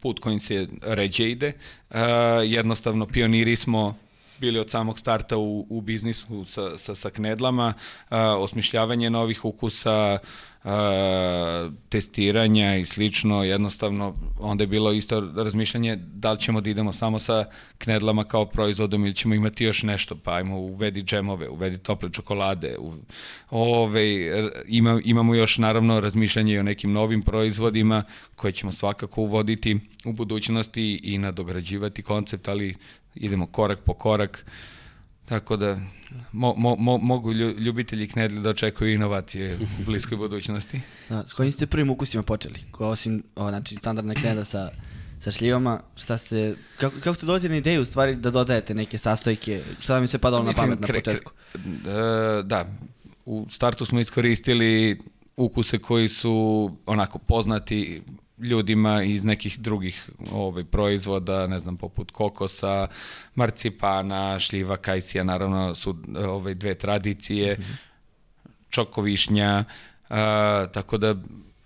put 0.00 0.20
kojim 0.20 0.40
se 0.40 0.66
ređe 0.82 1.30
ide, 1.30 1.52
uh, 1.90 1.96
jednostavno 2.44 3.06
pioniri 3.06 3.56
smo 3.56 3.94
bili 4.40 4.58
od 4.58 4.70
samog 4.70 4.98
starta 4.98 5.36
u, 5.36 5.66
u 5.70 5.80
biznisu 5.80 6.44
sa, 6.44 6.78
sa, 6.78 6.94
sa 6.94 7.10
knedlama, 7.10 7.74
a, 8.08 8.36
osmišljavanje 8.38 9.10
novih 9.10 9.44
ukusa, 9.44 10.18
a, 10.64 11.70
testiranja 11.88 12.76
i 12.76 12.84
slično, 12.84 13.44
jednostavno 13.44 14.14
onda 14.40 14.62
je 14.62 14.68
bilo 14.68 14.92
isto 14.92 15.20
razmišljanje 15.20 15.96
da 15.96 16.32
li 16.32 16.38
ćemo 16.38 16.60
da 16.60 16.70
idemo 16.70 16.92
samo 16.92 17.18
sa 17.18 17.44
knedlama 17.78 18.24
kao 18.24 18.46
proizvodom 18.46 19.04
ili 19.04 19.14
ćemo 19.14 19.34
imati 19.34 19.64
još 19.64 19.82
nešto, 19.82 20.16
pa 20.16 20.34
ajmo 20.34 20.58
uvedi 20.58 21.02
džemove, 21.02 21.48
uvedi 21.48 21.78
tople 21.78 22.10
čokolade, 22.12 22.76
u, 22.78 22.92
ove, 23.50 24.02
ima, 24.66 25.00
imamo 25.04 25.34
još 25.34 25.58
naravno 25.58 26.00
razmišljanje 26.00 26.54
i 26.54 26.58
o 26.58 26.62
nekim 26.62 26.92
novim 26.92 27.22
proizvodima 27.22 28.02
koje 28.36 28.52
ćemo 28.52 28.72
svakako 28.72 29.22
uvoditi 29.22 29.80
u 30.04 30.12
budućnosti 30.12 31.00
i 31.02 31.18
nadograđivati 31.18 32.02
koncept, 32.02 32.48
ali 32.48 32.74
idemo 33.14 33.46
korak 33.46 33.78
po 33.84 33.94
korak, 33.94 34.46
tako 35.28 35.56
da 35.56 35.78
mo, 36.32 36.54
mo, 36.56 36.76
mo, 36.76 36.98
mogu 36.98 37.32
ljubitelji 37.32 38.08
knedli 38.08 38.40
da 38.40 38.50
očekuju 38.50 38.94
inovacije 38.94 39.58
u 39.80 39.84
bliskoj 39.86 40.16
budućnosti. 40.16 40.80
Da, 41.08 41.24
s 41.26 41.32
kojim 41.32 41.52
ste 41.52 41.66
prvim 41.66 41.90
ukusima 41.90 42.22
počeli? 42.22 42.60
Ko, 42.70 42.88
osim, 42.88 43.22
o, 43.36 43.48
znači, 43.48 43.76
standardna 43.76 44.14
kneda 44.14 44.44
sa, 44.44 44.70
sa 45.20 45.32
šljivama, 45.32 45.80
šta 45.96 46.18
ste, 46.18 46.54
kako, 46.76 46.96
kako 47.00 47.14
ste 47.14 47.26
dolazili 47.26 47.50
na 47.50 47.58
ideju 47.58 47.80
u 47.80 47.84
stvari 47.84 48.16
da 48.16 48.30
dodajete 48.30 48.74
neke 48.74 48.98
sastojke, 48.98 49.62
šta 49.80 49.94
vam 49.94 50.08
se 50.08 50.18
padalo 50.18 50.42
Mislim, 50.42 50.70
na 50.70 50.76
pamet 50.76 50.80
na 50.80 50.94
početku? 50.94 51.32
Kre, 51.52 51.62
da, 51.84 52.42
da, 52.42 52.66
u 53.24 53.46
startu 53.50 53.84
smo 53.84 54.00
iskoristili 54.00 54.98
ukuse 55.36 55.78
koji 55.78 56.08
su 56.08 56.70
onako 56.86 57.18
poznati 57.18 58.02
ljudima 58.40 59.02
iz 59.02 59.24
nekih 59.24 59.58
drugih 59.60 60.10
ovaj, 60.32 60.64
proizvoda, 60.64 61.46
ne 61.46 61.58
znam, 61.58 61.76
poput 61.76 62.10
kokosa, 62.10 62.86
marcipana, 63.34 64.38
šljiva, 64.38 64.76
kajsija, 64.76 65.24
naravno 65.24 65.74
su 65.74 65.96
ovaj, 66.26 66.54
dve 66.54 66.74
tradicije, 66.74 67.54
mm 67.54 67.62
-hmm. 67.62 67.76
čokovišnja, 68.70 69.64
a, 70.08 70.66
tako 70.72 70.98
da 70.98 71.14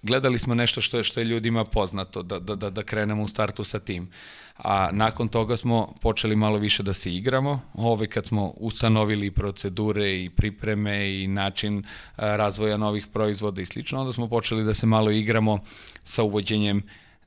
gledali 0.02 0.38
smo 0.38 0.54
nešto 0.54 0.80
što 0.80 0.96
je, 0.96 1.04
što 1.04 1.20
je 1.20 1.24
ljudima 1.24 1.64
poznato, 1.64 2.22
da, 2.22 2.38
da, 2.38 2.54
da, 2.54 2.70
da 2.70 2.82
krenemo 2.82 3.22
u 3.22 3.28
startu 3.28 3.64
sa 3.64 3.78
tim. 3.78 4.10
A 4.56 4.90
nakon 4.92 5.28
toga 5.28 5.56
smo 5.56 5.94
počeli 6.00 6.36
malo 6.36 6.58
više 6.58 6.82
da 6.82 6.92
se 6.92 7.14
igramo, 7.14 7.60
ovaj, 7.74 8.06
kad 8.06 8.26
smo 8.26 8.52
ustanovili 8.56 9.30
procedure 9.30 10.22
i 10.22 10.30
pripreme 10.30 11.22
i 11.22 11.26
način 11.26 11.84
a, 12.16 12.36
razvoja 12.36 12.76
novih 12.76 13.06
proizvoda 13.06 13.62
i 13.62 13.66
slično, 13.66 14.00
onda 14.00 14.12
smo 14.12 14.28
počeli 14.28 14.64
da 14.64 14.74
se 14.74 14.86
malo 14.86 15.10
igramo 15.10 15.58
sa 16.04 16.22
uvođenjem 16.22 16.82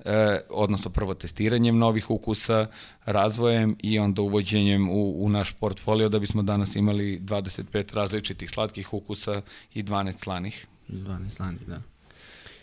e, 0.06 0.40
odnosno 0.50 0.92
prvo 0.92 1.14
testiranjem 1.14 1.78
novih 1.78 2.10
ukusa, 2.10 2.68
razvojem 3.06 3.76
i 3.84 4.00
onda 4.00 4.22
uvođenjem 4.22 4.90
u, 4.90 5.26
u 5.26 5.30
naš 5.30 5.54
portfolio 5.54 6.10
da 6.10 6.20
bismo 6.20 6.44
danas 6.44 6.76
imali 6.76 7.20
25 7.20 7.94
različitih 7.94 8.50
slatkih 8.50 8.94
ukusa 8.94 9.42
i 9.74 9.84
12 9.84 10.24
slanih. 10.24 10.68
12 10.90 11.30
slanih, 11.30 11.62
da. 11.68 11.95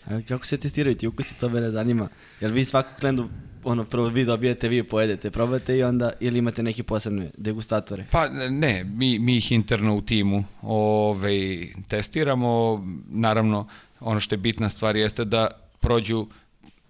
A 0.07 0.21
kako 0.29 0.47
se 0.47 0.57
testiraju 0.57 0.95
ti 0.95 1.07
ukusi, 1.07 1.39
to 1.39 1.49
mene 1.49 1.71
zanima. 1.71 2.09
Jel 2.41 2.53
vi 2.53 2.65
svaku 2.65 2.91
klendu, 3.01 3.29
ono, 3.65 3.85
prvo 3.85 4.07
vi 4.07 4.25
dobijete, 4.25 4.69
vi 4.69 4.83
pojedete, 4.83 5.31
probate 5.31 5.77
i 5.77 5.83
onda, 5.83 6.13
ili 6.21 6.39
imate 6.39 6.63
neke 6.63 6.83
posebne 6.83 7.31
degustatore? 7.39 8.07
Pa 8.11 8.29
ne, 8.29 8.85
mi, 8.85 9.19
mi 9.19 9.37
ih 9.37 9.53
interno 9.53 9.97
u 9.97 10.03
timu 10.03 10.45
ove, 10.63 11.67
testiramo. 11.89 12.85
Naravno, 13.09 13.69
ono 14.01 14.21
što 14.21 14.35
je 14.35 14.39
bitna 14.39 14.69
stvar 14.69 14.97
jeste 14.97 15.25
da 15.25 15.47
prođu 15.81 16.27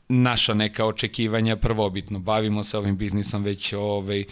naša 0.08 0.54
neka 0.54 0.86
očekivanja 0.86 1.56
prvobitno. 1.56 2.18
Bavimo 2.18 2.64
se 2.64 2.78
ovim 2.78 2.96
biznisom 2.96 3.42
već 3.42 3.72
ovaj, 3.72 4.24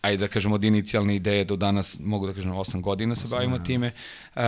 ajde 0.00 0.16
da 0.16 0.28
kažemo 0.28 0.54
od 0.54 0.64
inicijalne 0.64 1.16
ideje 1.16 1.44
do 1.44 1.56
danas, 1.56 1.98
mogu 2.00 2.26
da 2.26 2.32
kažem 2.32 2.52
8 2.52 2.80
godina 2.80 3.14
se 3.14 3.28
bavimo 3.28 3.58
time 3.58 3.92
uh, 4.34 4.42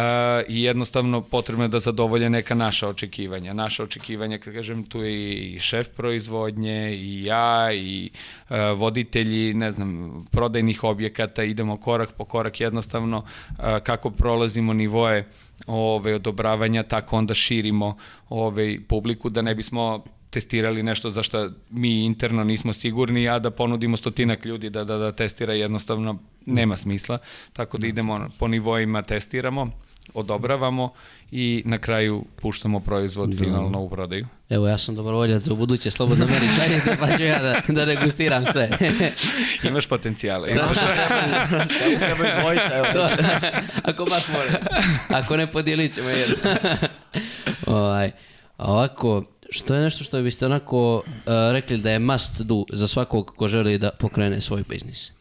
i 0.48 0.62
jednostavno 0.62 1.20
potrebno 1.20 1.64
je 1.64 1.68
da 1.68 1.80
zadovolje 1.80 2.30
neka 2.30 2.54
naša 2.54 2.88
očekivanja. 2.88 3.52
Naša 3.52 3.82
očekivanja, 3.82 4.38
kad 4.38 4.54
kažem, 4.54 4.84
tu 4.84 5.02
je 5.02 5.34
i 5.34 5.58
šef 5.58 5.88
proizvodnje, 5.88 6.94
i 6.94 7.24
ja, 7.24 7.72
i 7.72 8.10
uh, 8.50 8.56
voditelji, 8.76 9.54
ne 9.54 9.72
znam, 9.72 10.24
prodajnih 10.30 10.84
objekata, 10.84 11.44
idemo 11.44 11.76
korak 11.76 12.12
po 12.12 12.24
korak 12.24 12.60
jednostavno 12.60 13.18
uh, 13.18 13.64
kako 13.82 14.10
prolazimo 14.10 14.72
nivoje 14.72 15.28
ove 15.66 16.14
odobravanja, 16.14 16.82
tako 16.82 17.16
onda 17.16 17.34
širimo 17.34 17.96
ove 18.28 18.80
publiku 18.88 19.30
da 19.30 19.42
ne 19.42 19.54
bismo 19.54 20.04
testirali 20.32 20.82
nešto 20.82 21.10
za 21.10 21.22
što 21.22 21.50
mi 21.70 22.04
interno 22.04 22.44
nismo 22.44 22.72
sigurni, 22.72 23.28
a 23.28 23.38
da 23.38 23.50
ponudimo 23.50 23.96
stotinak 23.96 24.44
ljudi 24.44 24.70
da, 24.70 24.84
da, 24.84 24.98
da 24.98 25.12
testira 25.12 25.52
jednostavno 25.52 26.18
nema 26.46 26.76
smisla. 26.76 27.18
Tako 27.52 27.78
da 27.78 27.86
idemo 27.86 28.28
po 28.38 28.48
nivoima, 28.48 29.02
testiramo, 29.02 29.70
odobravamo 30.14 30.92
i 31.30 31.62
na 31.66 31.78
kraju 31.78 32.24
puštamo 32.40 32.80
proizvod 32.80 33.30
da. 33.30 33.44
finalno 33.44 33.80
u 33.80 33.90
prodaju. 33.90 34.26
Evo, 34.48 34.68
ja 34.68 34.78
sam 34.78 34.94
dobrovoljac 34.94 35.42
za 35.42 35.54
buduće, 35.54 35.90
slobodno 35.90 36.26
meni 36.26 36.48
šaljete, 36.56 36.96
pa 37.00 37.16
ću 37.16 37.22
ja 37.22 37.42
da, 37.42 37.62
da 37.68 37.84
degustiram 37.84 38.46
sve. 38.46 38.70
imaš 39.68 39.86
potencijale. 39.86 40.48
Da. 40.48 40.54
Imaš. 40.54 40.78
Treba 41.98 42.40
dvojica, 42.40 42.76
evo. 42.76 42.86
To, 42.94 43.08
ako 43.82 44.04
baš 44.04 44.28
može. 44.28 44.58
Ako 45.08 45.36
ne, 45.36 45.46
podijelit 45.46 45.94
ćemo 45.94 46.08
jedno. 46.08 46.36
ovaj, 47.76 48.10
ovako, 48.58 49.24
što 49.52 49.74
je 49.74 49.82
nešto 49.82 50.04
što 50.04 50.22
biste 50.22 50.46
onako 50.46 50.96
uh, 50.96 51.02
rekli 51.52 51.78
da 51.78 51.90
je 51.90 51.98
must 51.98 52.40
do 52.40 52.64
za 52.72 52.88
svakog 52.88 53.34
ko 53.36 53.48
želi 53.48 53.78
da 53.78 53.90
pokrene 54.00 54.40
svoj 54.40 54.62
biznis? 54.68 55.12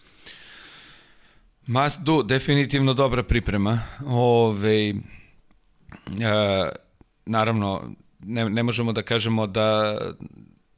Must 1.67 2.01
do, 2.01 2.23
definitivno 2.23 2.93
dobra 2.93 3.23
priprema. 3.23 3.79
Ove, 4.07 4.91
uh, 4.91 4.99
naravno, 7.25 7.91
ne, 8.19 8.49
ne 8.49 8.63
možemo 8.63 8.93
da 8.93 9.01
kažemo 9.01 9.47
da 9.47 9.97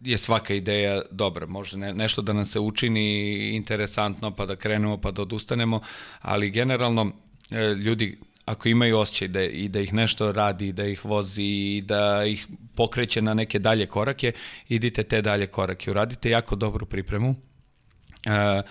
je 0.01 0.17
svaka 0.17 0.53
ideja 0.53 1.01
dobra. 1.11 1.45
Može 1.45 1.77
ne, 1.77 1.93
nešto 1.93 2.21
da 2.21 2.33
nam 2.33 2.45
se 2.45 2.59
učini 2.59 3.49
interesantno 3.55 4.31
pa 4.31 4.45
da 4.45 4.55
krenemo 4.55 4.97
pa 4.97 5.11
da 5.11 5.21
odustanemo, 5.21 5.79
ali 6.21 6.51
generalno 6.51 7.11
e, 7.51 7.57
ljudi 7.59 8.17
ako 8.45 8.69
imaju 8.69 8.97
osjećaj 8.97 9.27
da, 9.27 9.43
i 9.43 9.67
da 9.67 9.79
ih 9.79 9.93
nešto 9.93 10.31
radi, 10.31 10.71
da 10.71 10.85
ih 10.85 11.05
vozi 11.05 11.43
i 11.43 11.83
da 11.85 12.25
ih 12.25 12.47
pokreće 12.75 13.21
na 13.21 13.33
neke 13.33 13.59
dalje 13.59 13.85
korake, 13.85 14.31
idite 14.69 15.03
te 15.03 15.21
dalje 15.21 15.47
korake. 15.47 15.91
Uradite 15.91 16.29
jako 16.29 16.55
dobru 16.55 16.85
pripremu. 16.85 17.29
Uh, 17.29 18.63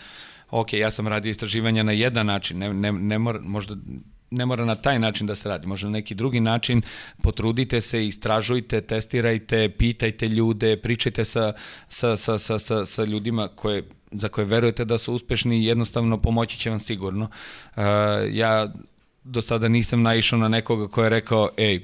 ok, 0.50 0.72
ja 0.72 0.90
sam 0.90 1.08
radio 1.08 1.30
istraživanja 1.30 1.82
na 1.82 1.92
jedan 1.92 2.26
način, 2.26 2.58
ne, 2.58 2.74
ne, 2.74 2.92
ne 2.92 3.18
mora, 3.18 3.40
možda 3.42 3.76
ne 4.30 4.46
mora 4.46 4.64
na 4.64 4.74
taj 4.74 4.98
način 4.98 5.26
da 5.26 5.34
se 5.34 5.48
radi, 5.48 5.66
može 5.66 5.86
na 5.86 5.92
neki 5.92 6.14
drugi 6.14 6.40
način, 6.40 6.82
potrudite 7.22 7.80
se, 7.80 8.06
istražujte, 8.06 8.80
testirajte, 8.80 9.68
pitajte 9.78 10.28
ljude, 10.28 10.76
pričajte 10.76 11.24
sa, 11.24 11.52
sa, 11.88 12.16
sa, 12.16 12.38
sa, 12.38 12.58
sa, 12.58 12.86
sa 12.86 13.04
ljudima 13.04 13.48
koje, 13.48 13.82
za 14.10 14.28
koje 14.28 14.44
verujete 14.44 14.84
da 14.84 14.98
su 14.98 15.14
uspešni 15.14 15.58
i 15.58 15.64
jednostavno 15.64 16.22
pomoći 16.22 16.58
će 16.58 16.70
vam 16.70 16.80
sigurno. 16.80 17.24
Uh, 17.24 17.82
ja 18.30 18.72
do 19.24 19.42
sada 19.42 19.68
nisam 19.68 20.02
naišao 20.02 20.38
na 20.38 20.48
nekoga 20.48 20.88
ko 20.88 21.02
je 21.02 21.08
rekao, 21.08 21.50
ej, 21.56 21.80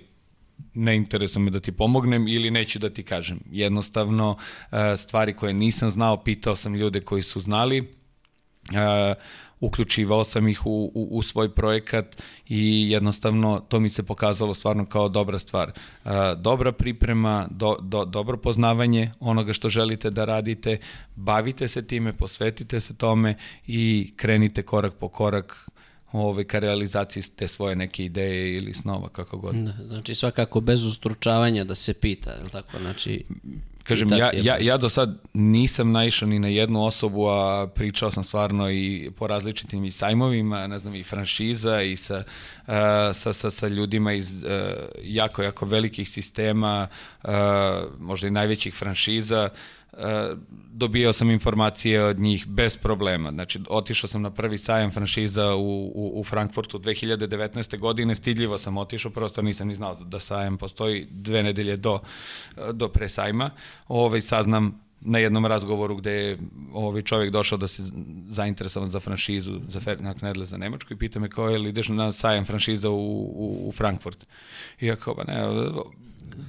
ne 0.74 0.96
interesuje 0.96 1.42
me 1.42 1.51
da 1.51 1.61
ti 1.61 1.72
pomognem 1.72 2.29
ili 2.29 2.51
neću 2.51 2.79
da 2.79 2.90
ti 2.90 3.03
kažem. 3.03 3.40
Jednostavno, 3.51 4.37
e, 4.72 4.96
stvari 4.96 5.37
koje 5.37 5.53
nisam 5.53 5.90
znao, 5.90 6.16
pitao 6.16 6.57
sam 6.57 6.74
ljude 6.74 7.01
koji 7.01 7.22
su 7.22 7.40
znali, 7.40 7.79
e, 7.79 9.14
uključivao 9.61 10.24
sam 10.24 10.48
ih 10.48 10.66
u, 10.66 10.92
u, 10.94 11.09
u 11.11 11.22
svoj 11.22 11.55
projekat 11.55 12.22
i 12.48 12.90
jednostavno 12.90 13.61
to 13.68 13.81
mi 13.81 13.88
se 13.88 14.03
pokazalo 14.03 14.55
stvarno 14.55 14.87
kao 14.87 15.09
dobra 15.09 15.38
stvar. 15.38 15.68
E, 15.68 16.11
dobra 16.37 16.72
priprema, 16.72 17.48
do, 17.51 17.77
do, 17.81 18.05
dobro 18.05 18.37
poznavanje 18.37 19.12
onoga 19.20 19.53
što 19.53 19.68
želite 19.68 20.11
da 20.11 20.24
radite, 20.24 20.79
bavite 21.16 21.68
se 21.68 21.87
time, 21.87 22.12
posvetite 22.12 22.81
se 22.81 22.96
tome 22.96 23.35
i 23.66 24.12
krenite 24.16 24.62
korak 24.62 24.94
po 24.94 25.09
korak 25.09 25.68
ovaj, 26.12 26.44
ka 26.44 26.59
realizaciji 26.59 27.23
te 27.37 27.49
svoje 27.49 27.77
neke 27.77 28.05
ideje 28.05 28.57
ili 28.57 28.75
snova, 28.75 29.09
kako 29.09 29.38
god. 29.38 29.55
Da, 29.55 29.73
znači 29.87 30.14
svakako 30.14 30.61
bez 30.61 30.85
ustručavanja 30.85 31.64
da 31.64 31.75
se 31.75 31.94
pita, 31.94 32.31
je 32.31 32.42
li 32.42 32.51
tako? 32.51 32.79
Znači, 32.79 33.25
Kažem, 33.88 34.09
ja, 34.12 34.31
ja, 34.35 34.57
ja 34.61 34.77
do 34.77 34.88
sad 34.88 35.18
nisam 35.35 35.92
naišao 35.92 36.29
ni 36.29 36.38
na 36.38 36.49
jednu 36.49 36.85
osobu, 36.85 37.27
a 37.27 37.66
pričao 37.75 38.11
sam 38.11 38.25
stvarno 38.25 38.71
i 38.71 39.11
po 39.16 39.27
različitim 39.27 39.85
i 39.85 39.90
sajmovima, 39.90 40.66
ne 40.66 40.79
znam, 40.79 40.94
i 40.94 41.03
franšiza 41.03 41.83
i 41.83 41.97
sa, 41.97 42.16
uh, 42.66 42.75
sa, 43.14 43.33
sa, 43.33 43.51
sa 43.51 43.68
ljudima 43.68 44.12
iz 44.12 44.42
uh, 44.42 44.51
jako, 45.03 45.42
jako 45.42 45.66
velikih 45.66 46.09
sistema, 46.09 46.88
uh, 47.23 47.31
možda 47.99 48.29
i 48.29 48.31
najvećih 48.31 48.75
franšiza, 48.75 49.49
uh, 49.53 49.59
dobijao 50.72 51.12
sam 51.12 51.31
informacije 51.31 52.05
od 52.05 52.18
njih 52.18 52.46
bez 52.46 52.77
problema. 52.77 53.31
Znači, 53.31 53.61
otišao 53.68 54.09
sam 54.09 54.22
na 54.22 54.31
prvi 54.31 54.59
sajam 54.59 54.90
franšiza 54.90 55.55
u, 55.55 55.92
u, 55.94 56.20
u 56.20 56.24
Frankfurtu 56.24 56.79
2019. 56.79 57.79
godine, 57.79 58.14
stidljivo 58.14 58.59
sam 58.59 58.77
otišao, 58.77 59.11
prosto 59.11 59.42
nisam 59.42 59.68
ni 59.68 59.74
znao 59.74 59.94
da 59.94 60.20
sajam 60.20 60.57
postoji 60.57 61.07
dve 61.11 61.42
nedelje 61.42 61.77
do, 61.77 62.01
do 62.72 62.88
pre 62.88 63.09
sajma. 63.09 63.51
Ovaj, 63.88 64.20
saznam 64.20 64.81
na 65.01 65.18
jednom 65.18 65.46
razgovoru 65.46 65.96
gde 65.96 66.12
je 66.12 66.38
ovaj 66.72 67.03
čovjek 67.03 67.33
došao 67.33 67.59
da 67.59 67.66
se 67.66 67.83
zainteresovan 68.29 68.88
za 68.88 69.01
franšizu 69.01 69.61
za 69.66 69.81
Ferdinand 69.81 70.18
Knedle 70.18 70.46
za 70.46 70.57
Nemačku 70.57 70.92
i 70.92 70.96
pita 70.96 71.20
me 71.20 71.31
kao 71.31 71.48
je 71.48 71.59
li 71.59 71.68
ideš 71.68 71.88
na 71.88 72.12
sajam 72.12 72.44
franšiza 72.44 72.90
u, 72.90 72.94
u, 72.94 73.68
u 73.68 73.72
Frankfurt. 73.72 74.27
I 74.81 74.87
ja 74.87 74.96
kao, 74.96 75.14
ba 75.14 75.24
ne, 75.24 75.35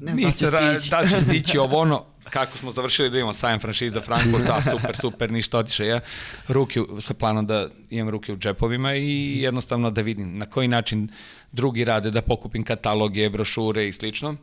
ne 0.02 0.24
da 0.24 0.32
će 0.32 0.48
stići. 0.48 0.90
Da 0.90 1.10
će 1.10 1.20
stići 1.20 1.58
ovo 1.58 1.78
ono, 1.78 2.06
kako 2.30 2.58
smo 2.58 2.72
završili 2.72 3.10
da 3.10 3.18
imamo 3.18 3.34
sajam 3.34 3.60
franšiza 3.60 4.02
Frankfurt, 4.02 4.44
da, 4.44 4.62
super, 4.72 4.96
super, 4.96 5.32
ništa 5.32 5.58
otiše. 5.58 5.86
Ja 5.86 6.00
ruke 6.48 6.80
sa 7.00 7.14
planom 7.14 7.48
da 7.48 7.68
imam 7.90 8.10
ruke 8.10 8.34
u 8.34 8.38
džepovima 8.38 8.96
i 8.96 9.42
jednostavno 9.42 9.92
da 9.92 10.02
vidim 10.02 10.38
na 10.38 10.46
koji 10.46 10.68
način 10.68 11.10
drugi 11.52 11.84
rade, 11.84 12.12
da 12.12 12.22
pokupim 12.22 12.64
kataloge, 12.64 13.30
brošure 13.30 13.88
i 13.88 13.92
slično. 13.92 14.36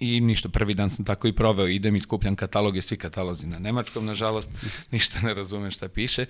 I 0.00 0.20
ništa, 0.20 0.48
prvi 0.48 0.74
dan 0.74 0.90
sam 0.90 1.04
tako 1.04 1.28
i 1.28 1.32
proveo, 1.32 1.66
idem 1.66 1.96
i 1.96 2.00
skupljam 2.00 2.36
kataloge, 2.36 2.82
svi 2.82 2.96
katalozi 2.96 3.46
na 3.46 3.58
nemačkom, 3.58 4.06
nažalost, 4.06 4.50
ništa 4.92 5.20
ne 5.22 5.34
razumem 5.34 5.70
šta 5.70 5.88
piše. 5.88 6.26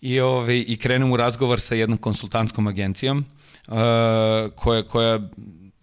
I, 0.00 0.20
ove, 0.20 0.60
i 0.60 0.76
krenem 0.76 1.12
u 1.12 1.16
razgovor 1.16 1.60
sa 1.60 1.74
jednom 1.74 1.98
konsultantskom 1.98 2.66
agencijom, 2.66 3.24
uh, 3.68 3.74
koja, 4.56 4.82
koja 4.82 5.20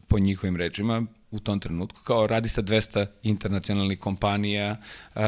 po 0.08 0.20
njihovim 0.20 0.56
rečima 0.56 1.06
u 1.34 1.40
tom 1.40 1.60
trenutku, 1.60 2.02
kao 2.04 2.28
radi 2.28 2.50
sa 2.50 2.62
200 2.62 3.06
internacionalnih 3.24 4.00
kompanija 4.00 4.76
uh, 5.16 5.22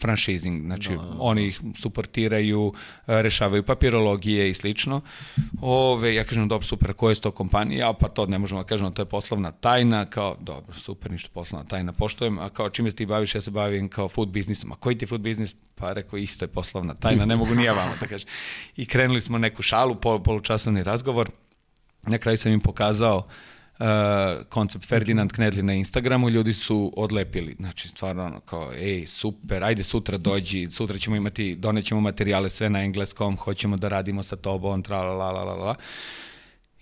franšizing, 0.00 0.62
znači 0.62 0.90
da, 0.90 0.96
da, 0.96 1.02
da. 1.02 1.16
oni 1.18 1.46
ih 1.46 1.60
suportiraju, 1.76 2.62
uh, 2.62 2.74
rešavaju 3.06 3.62
papirologije 3.62 4.50
i 4.50 4.54
slično. 4.54 5.00
Ove, 5.60 6.14
ja 6.14 6.24
kažem, 6.24 6.48
dobro, 6.48 6.66
super, 6.66 6.92
koje 6.92 7.14
su 7.14 7.20
to 7.20 7.30
kompanije? 7.30 7.78
Ja, 7.78 7.92
pa 7.92 8.08
to 8.08 8.26
ne 8.26 8.38
možemo 8.38 8.62
da 8.62 8.66
kažemo, 8.66 8.90
to 8.90 9.02
je 9.02 9.06
poslovna 9.06 9.52
tajna, 9.52 10.06
kao, 10.06 10.36
dobro, 10.40 10.74
super, 10.74 11.12
ništa 11.12 11.30
poslovna 11.34 11.68
tajna, 11.68 11.92
poštojem, 11.92 12.38
a 12.38 12.50
kao 12.50 12.70
čime 12.70 12.90
se 12.90 12.96
ti 12.96 13.06
baviš, 13.06 13.34
ja 13.34 13.40
se 13.40 13.50
bavim 13.50 13.88
kao 13.88 14.08
food 14.08 14.28
biznisom, 14.28 14.72
a 14.72 14.76
koji 14.76 14.98
ti 14.98 15.06
food 15.06 15.20
biznis? 15.20 15.54
Pa 15.74 15.92
rekao, 15.92 16.18
isto 16.18 16.44
je 16.44 16.48
poslovna 16.48 16.94
tajna, 16.94 17.24
ne 17.24 17.36
mogu 17.36 17.54
ni 17.54 17.64
ja 17.64 17.72
vama 17.72 17.92
da 18.00 18.06
kažem. 18.06 18.28
I 18.76 18.86
krenuli 18.86 19.20
smo 19.20 19.38
neku 19.38 19.62
šalu, 19.62 19.94
pol, 19.94 20.22
polučasovni 20.22 20.82
razgovor, 20.82 21.30
na 22.02 22.18
kraju 22.18 22.38
sam 22.38 22.52
im 22.52 22.60
pokazao 22.60 23.16
uh, 23.16 23.24
koncept 24.48 24.88
Ferdinand 24.88 25.32
Knedli 25.32 25.62
na 25.62 25.74
Instagramu, 25.74 26.28
ljudi 26.30 26.52
su 26.52 26.92
odlepili, 26.96 27.56
znači 27.58 27.88
stvarno 27.88 28.24
ono 28.24 28.40
kao, 28.40 28.72
ej, 28.72 29.06
super, 29.06 29.64
ajde 29.64 29.82
sutra 29.82 30.18
dođi, 30.18 30.68
sutra 30.70 30.98
ćemo 30.98 31.16
imati, 31.16 31.56
donećemo 31.56 32.00
materijale 32.00 32.48
sve 32.48 32.70
na 32.70 32.84
engleskom, 32.84 33.36
hoćemo 33.36 33.76
da 33.76 33.88
radimo 33.88 34.22
sa 34.22 34.36
tobom, 34.36 34.82
tra 34.82 35.02
la 35.02 35.32
la 35.32 35.44
la 35.44 35.54
la. 35.54 35.74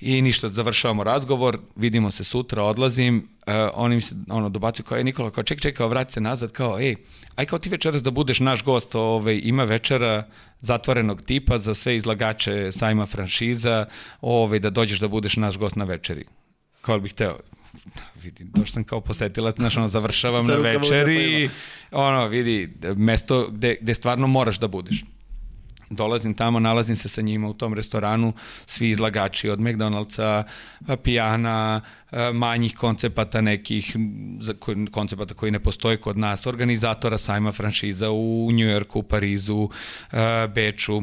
I 0.01 0.23
ništa, 0.23 0.49
završavamo 0.49 1.05
razgovor, 1.05 1.59
vidimo 1.77 2.11
se 2.11 2.25
sutra, 2.25 2.63
odlazim, 2.63 3.29
uh, 3.47 3.55
oni 3.75 3.95
mi 3.95 4.01
se 4.01 4.15
ono, 4.31 4.49
dobacuju 4.49 4.87
kao, 4.87 4.99
je 4.99 5.05
Nikola, 5.05 5.31
kao 5.31 5.45
ček, 5.45 5.61
ček, 5.61 5.77
kao 5.77 5.89
vrati 5.89 6.13
se 6.13 6.21
nazad, 6.21 6.53
kao, 6.53 6.81
ej, 6.81 6.97
aj 7.35 7.47
kao 7.47 7.59
ti 7.59 7.69
večeras 7.69 8.03
da 8.03 8.11
budeš 8.11 8.41
naš 8.41 8.65
gost, 8.65 8.95
ovaj, 8.95 9.41
ima 9.43 9.65
večera 9.65 10.27
zatvorenog 10.61 11.23
tipa 11.23 11.59
za 11.59 11.75
sve 11.75 11.97
izlagače 11.97 12.73
sajma 12.73 13.07
franšiza, 13.07 13.87
ovaj, 14.21 14.59
da 14.59 14.71
dođeš 14.71 15.01
da 15.01 15.09
budeš 15.09 15.37
naš 15.37 15.59
gost 15.59 15.77
na 15.77 15.85
večeri. 15.85 16.25
Kao 16.85 16.99
bih 17.01 17.15
teo, 17.15 17.39
vidi, 18.23 18.45
došao 18.45 18.67
sam 18.67 18.85
kao 18.85 19.01
posetilac, 19.01 19.57
znaš, 19.57 19.77
ono, 19.77 19.89
završavam 19.89 20.47
na 20.47 20.55
večeri, 20.55 21.51
ono, 21.93 22.27
vidi, 22.27 22.73
mesto 22.97 23.49
gde, 23.51 23.77
gde 23.81 23.95
stvarno 23.95 24.27
moraš 24.27 24.59
da 24.59 24.69
budeš. 24.69 25.05
Dolazim 25.91 26.35
tamo, 26.35 26.61
nalazim 26.61 26.97
se 26.97 27.09
sa 27.09 27.21
njima 27.21 27.49
u 27.49 27.55
tom 27.55 27.75
restoranu, 27.75 28.33
svi 28.67 28.91
izlagači 28.91 29.49
od 29.49 29.61
McDonald'sa, 29.61 30.43
pijana, 31.03 31.81
manjih 32.33 32.75
koncepata 32.77 33.41
nekih, 33.41 33.97
koncepata 34.93 35.35
koji 35.35 35.53
ne 35.53 35.61
postoje 35.61 35.97
kod 35.97 36.19
nas, 36.19 36.47
organizatora 36.47 37.19
sajma 37.19 37.53
franšiza 37.53 38.11
u 38.11 38.51
Njujorku, 38.53 39.03
Parizu, 39.03 39.69
Beču 40.55 41.03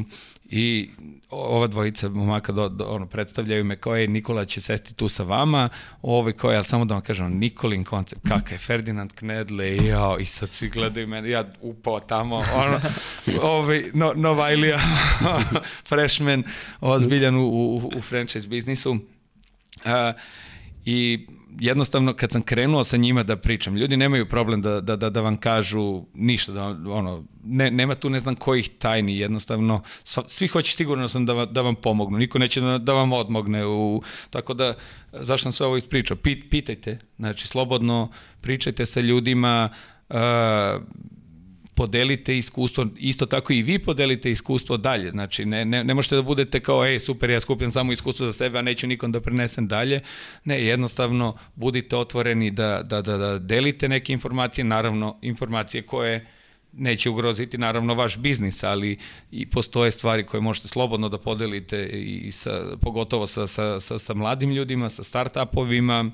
i 0.52 0.90
ova 1.30 1.68
dvojica 1.68 2.10
momaka 2.10 2.52
do, 2.52 2.70
do, 2.70 2.86
ono, 2.86 3.06
predstavljaju 3.06 3.64
me 3.64 3.76
kao 3.76 3.96
je 3.96 4.08
Nikola 4.08 4.46
će 4.46 4.62
sesti 4.62 4.94
tu 4.94 5.08
sa 5.08 5.24
vama, 5.24 5.70
ovaj 6.02 6.34
kao 6.34 6.52
je, 6.52 6.58
ali 6.58 6.66
samo 6.66 6.86
da 6.86 6.94
vam 6.94 7.04
kažem, 7.04 7.38
Nikolin 7.38 7.84
koncept, 7.84 8.22
kakav 8.28 8.52
je 8.52 8.58
Ferdinand 8.58 9.12
Knedle, 9.14 9.76
jao, 9.76 10.20
i 10.20 10.26
sad 10.26 10.52
svi 10.52 10.70
gledaju 10.70 11.08
mene, 11.08 11.30
ja 11.30 11.46
upao 11.62 12.00
tamo, 12.00 12.36
ono, 12.56 12.80
ovaj, 13.42 13.92
no, 13.94 14.14
Novajlija, 14.16 14.80
freshman, 15.90 16.44
ozbiljan 16.82 17.36
u, 17.36 17.44
u, 17.44 17.92
u 17.98 18.02
franchise 18.02 18.48
biznisu. 18.48 18.92
Uh, 18.92 19.00
I 20.86 21.28
jednostavno 21.60 22.14
kad 22.14 22.32
sam 22.32 22.42
krenuo 22.42 22.84
sa 22.84 22.98
njima 22.98 23.24
da 23.24 23.36
pričam, 23.36 23.76
ljudi 23.76 23.98
nemaju 23.98 24.30
problem 24.30 24.62
da, 24.62 24.82
da, 24.82 24.96
da, 24.96 25.10
da 25.10 25.22
vam 25.22 25.38
kažu 25.38 26.04
ništa, 26.14 26.52
da, 26.52 26.64
ono, 26.92 27.24
ne, 27.44 27.72
nema 27.72 27.96
tu 27.96 28.10
ne 28.10 28.20
znam 28.20 28.36
kojih 28.36 28.70
tajni, 28.80 29.18
jednostavno 29.18 29.82
svi 30.28 30.48
hoće 30.48 30.76
sigurno 30.76 31.08
sam 31.08 31.26
da, 31.26 31.46
da 31.46 31.62
vam 31.62 31.76
pomognu, 31.76 32.18
niko 32.18 32.40
neće 32.40 32.62
da, 32.62 32.78
da 32.78 32.94
vam 32.94 33.14
odmogne, 33.14 33.66
u, 33.66 34.02
tako 34.30 34.54
da 34.54 34.74
zašto 35.12 35.44
sam 35.44 35.52
sve 35.52 35.66
ovo 35.66 35.78
ispričao, 35.78 36.18
Pit, 36.18 36.50
pitajte, 36.50 37.00
znači 37.18 37.48
slobodno 37.48 38.10
pričajte 38.42 38.86
sa 38.86 39.00
ljudima, 39.00 39.70
uh, 40.10 40.18
podelite 41.76 42.38
iskustvo, 42.38 42.88
isto 42.98 43.26
tako 43.26 43.54
i 43.54 43.62
vi 43.64 43.80
podelite 43.80 44.32
iskustvo 44.32 44.78
dalje. 44.78 45.12
Znači, 45.12 45.46
ne, 45.46 45.66
ne, 45.66 45.84
ne 45.84 45.94
možete 45.94 46.16
da 46.16 46.22
budete 46.22 46.60
kao, 46.60 46.86
ej, 46.86 47.00
super, 47.00 47.30
ja 47.30 47.40
skupljam 47.40 47.72
samo 47.72 47.92
iskustvo 47.92 48.26
za 48.26 48.34
sebe, 48.34 48.60
a 48.60 48.62
neću 48.62 48.88
nikom 48.88 49.12
da 49.12 49.22
prenesem 49.22 49.68
dalje. 49.68 50.02
Ne, 50.46 50.66
jednostavno, 50.66 51.36
budite 51.56 51.98
otvoreni 51.98 52.52
da, 52.52 52.82
da, 52.84 53.02
da, 53.02 53.18
da 53.18 53.40
delite 53.40 53.90
neke 53.90 54.14
informacije, 54.14 54.66
naravno, 54.66 55.18
informacije 55.22 55.82
koje 55.82 56.26
neće 56.74 57.10
ugroziti 57.10 57.58
naravno 57.58 57.94
vaš 57.94 58.18
biznis, 58.18 58.64
ali 58.64 58.98
i 59.32 59.50
postoje 59.50 59.92
stvari 59.92 60.26
koje 60.26 60.42
možete 60.42 60.68
slobodno 60.68 61.10
da 61.10 61.18
podelite 61.18 61.90
i 61.90 62.32
sa, 62.32 62.78
pogotovo 62.82 63.28
sa, 63.28 63.48
sa, 63.48 63.80
sa, 63.80 64.00
sa 64.00 64.14
mladim 64.14 64.52
ljudima, 64.52 64.90
sa 64.90 65.04
startupovima, 65.04 66.12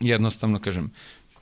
jednostavno 0.00 0.58
kažem, 0.58 0.90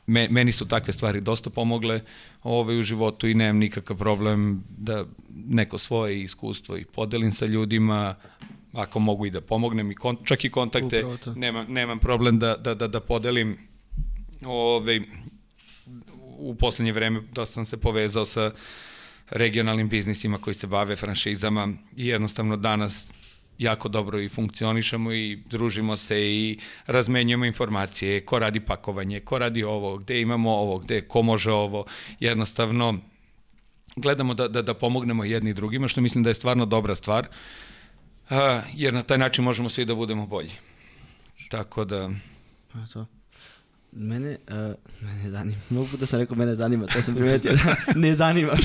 me, 0.06 0.28
meni 0.30 0.52
su 0.52 0.68
takve 0.68 0.92
stvari 0.92 1.20
dosta 1.20 1.50
pomogle 1.50 2.00
ovaj, 2.42 2.78
u 2.78 2.82
životu 2.82 3.28
i 3.28 3.34
nemam 3.34 3.58
nikakav 3.58 3.96
problem 3.96 4.64
da 4.68 5.04
neko 5.28 5.78
svoje 5.78 6.22
iskustvo 6.22 6.76
i 6.76 6.84
podelim 6.84 7.32
sa 7.32 7.46
ljudima, 7.46 8.14
ako 8.72 8.98
mogu 8.98 9.26
i 9.26 9.30
da 9.30 9.40
pomognem 9.40 9.90
i 9.90 9.94
kon, 9.94 10.16
čak 10.24 10.44
i 10.44 10.50
kontakte, 10.50 11.04
nemam, 11.36 11.66
nemam 11.68 11.98
problem 11.98 12.38
da, 12.38 12.56
da, 12.56 12.74
da, 12.74 12.88
da 12.88 13.00
podelim 13.00 13.58
ovaj, 14.46 15.00
u 16.38 16.54
poslednje 16.54 16.92
vreme 16.92 17.20
da 17.32 17.46
sam 17.46 17.64
se 17.64 17.76
povezao 17.76 18.24
sa 18.24 18.50
regionalnim 19.30 19.88
biznisima 19.88 20.38
koji 20.38 20.54
se 20.54 20.66
bave 20.66 20.96
franšizama 20.96 21.68
i 21.96 22.06
jednostavno 22.06 22.56
danas 22.56 23.12
jako 23.58 23.88
dobro 23.88 24.20
i 24.20 24.28
funkcionišemo 24.28 25.12
i 25.12 25.42
družimo 25.50 25.96
se 25.96 26.20
i 26.20 26.58
razmenjujemo 26.86 27.44
informacije, 27.44 28.24
ko 28.24 28.38
radi 28.38 28.60
pakovanje, 28.60 29.20
ko 29.20 29.38
radi 29.38 29.64
ovo, 29.64 29.96
gde 29.96 30.20
imamo 30.20 30.50
ovo, 30.50 30.78
gde, 30.78 31.00
ko 31.00 31.22
može 31.22 31.52
ovo, 31.52 31.84
jednostavno 32.20 32.98
gledamo 33.96 34.34
da, 34.34 34.48
da, 34.48 34.62
da 34.62 34.74
pomognemo 34.74 35.24
jedni 35.24 35.54
drugima, 35.54 35.88
što 35.88 36.00
mislim 36.00 36.24
da 36.24 36.30
je 36.30 36.34
stvarno 36.34 36.66
dobra 36.66 36.94
stvar, 36.94 37.28
jer 38.74 38.94
na 38.94 39.02
taj 39.02 39.18
način 39.18 39.44
možemo 39.44 39.68
svi 39.68 39.84
da 39.84 39.94
budemo 39.94 40.26
bolji. 40.26 40.52
Tako 41.50 41.84
da... 41.84 42.10
A 42.74 42.86
to. 42.92 43.06
Mene, 43.92 44.36
uh, 44.48 44.74
mene 45.00 45.30
zanima. 45.30 45.60
Mnogo 45.70 45.86
puta 45.90 46.06
sam 46.06 46.20
rekao 46.20 46.36
mene 46.36 46.54
zanima, 46.54 46.86
to 46.86 47.02
sam 47.02 47.14
primetio. 47.14 47.52
ne 47.94 48.14
zanima. 48.14 48.52
uh, 48.52 48.60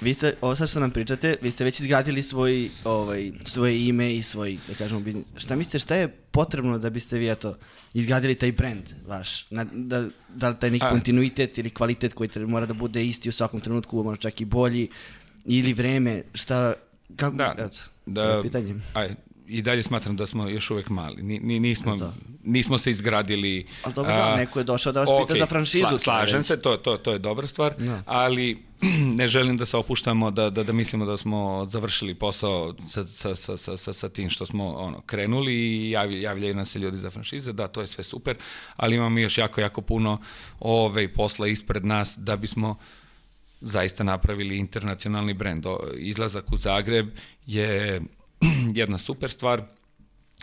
vi 0.00 0.14
ste, 0.14 0.34
ovo 0.40 0.54
sad 0.54 0.68
što 0.68 0.80
nam 0.80 0.90
pričate, 0.90 1.36
vi 1.42 1.50
ste 1.50 1.64
već 1.64 1.80
izgradili 1.80 2.22
svoj, 2.22 2.70
ovaj, 2.84 3.32
svoje 3.44 3.86
ime 3.86 4.14
i 4.14 4.22
svoj, 4.22 4.58
da 4.68 4.74
kažemo, 4.74 5.00
biznis. 5.00 5.26
Šta 5.36 5.56
mislite, 5.56 5.78
šta 5.78 5.94
je 5.94 6.08
potrebno 6.08 6.78
da 6.78 6.90
biste 6.90 7.18
vi, 7.18 7.30
eto, 7.30 7.56
izgradili 7.94 8.34
taj 8.34 8.52
brand 8.52 8.84
vaš? 9.06 9.50
Na, 9.50 9.64
da, 9.72 10.08
da 10.28 10.48
li 10.48 10.56
taj 10.60 10.70
neki 10.70 10.84
A. 10.84 10.90
kontinuitet 10.90 11.58
ili 11.58 11.70
kvalitet 11.70 12.14
koji 12.14 12.28
treba, 12.28 12.50
mora 12.50 12.66
da 12.66 12.74
bude 12.74 13.06
isti 13.06 13.28
u 13.28 13.32
svakom 13.32 13.60
trenutku, 13.60 14.02
možda 14.02 14.22
čak 14.22 14.40
i 14.40 14.44
bolji, 14.44 14.88
ili 15.44 15.72
vreme, 15.72 16.22
šta, 16.34 16.72
kako, 17.16 17.36
da, 17.36 17.54
eto, 17.58 17.78
da, 18.06 18.40
pitanje. 18.42 18.74
Aj, 18.94 19.14
i 19.50 19.62
dalje 19.62 19.82
smatram 19.82 20.16
da 20.16 20.26
smo 20.26 20.48
još 20.48 20.70
uvek 20.70 20.88
mali. 20.88 21.22
Ni, 21.22 21.38
ni, 21.38 21.60
nismo, 21.60 21.96
da. 21.96 22.12
nismo 22.44 22.78
se 22.78 22.90
izgradili... 22.90 23.66
Ali 23.82 23.94
dobro, 23.94 24.12
da, 24.12 24.36
neko 24.36 24.58
je 24.58 24.64
došao 24.64 24.92
da 24.92 25.00
vas 25.00 25.08
okay, 25.08 25.26
pita 25.26 25.38
za 25.38 25.46
franšizu. 25.46 25.86
Sla, 25.88 25.98
slažem 25.98 26.42
se, 26.44 26.56
to, 26.60 26.76
to, 26.76 26.96
to 26.96 27.12
je 27.12 27.18
dobra 27.18 27.46
stvar, 27.46 27.74
da. 27.78 28.02
ali 28.06 28.58
ne 29.18 29.28
želim 29.28 29.56
da 29.56 29.66
se 29.66 29.76
opuštamo, 29.76 30.30
da, 30.30 30.50
da, 30.50 30.62
da 30.62 30.72
mislimo 30.72 31.04
da 31.04 31.16
smo 31.16 31.66
završili 31.68 32.14
posao 32.14 32.74
sa, 32.88 33.06
sa, 33.06 33.34
sa, 33.34 33.56
sa, 33.56 33.76
sa, 33.76 33.92
sa 33.92 34.08
tim 34.08 34.30
što 34.30 34.46
smo 34.46 34.72
ono, 34.72 35.00
krenuli 35.00 35.54
i 35.54 35.90
javljaju, 35.90 36.22
javljaju 36.22 36.54
nas 36.54 36.70
se 36.70 36.78
ljudi 36.78 36.96
za 36.96 37.10
franšize, 37.10 37.52
da, 37.52 37.68
to 37.68 37.80
je 37.80 37.86
sve 37.86 38.04
super, 38.04 38.36
ali 38.76 38.96
imamo 38.96 39.18
još 39.18 39.38
jako, 39.38 39.60
jako 39.60 39.80
puno 39.80 40.18
ove, 40.60 41.08
posla 41.08 41.46
ispred 41.46 41.84
nas 41.84 42.14
da 42.18 42.36
bismo 42.36 42.76
zaista 43.60 44.04
napravili 44.04 44.58
internacionalni 44.58 45.34
brend. 45.34 45.64
Izlazak 45.96 46.52
u 46.52 46.56
Zagreb 46.56 47.08
je 47.46 48.00
jedna 48.80 48.98
super 48.98 49.30
stvar, 49.30 49.62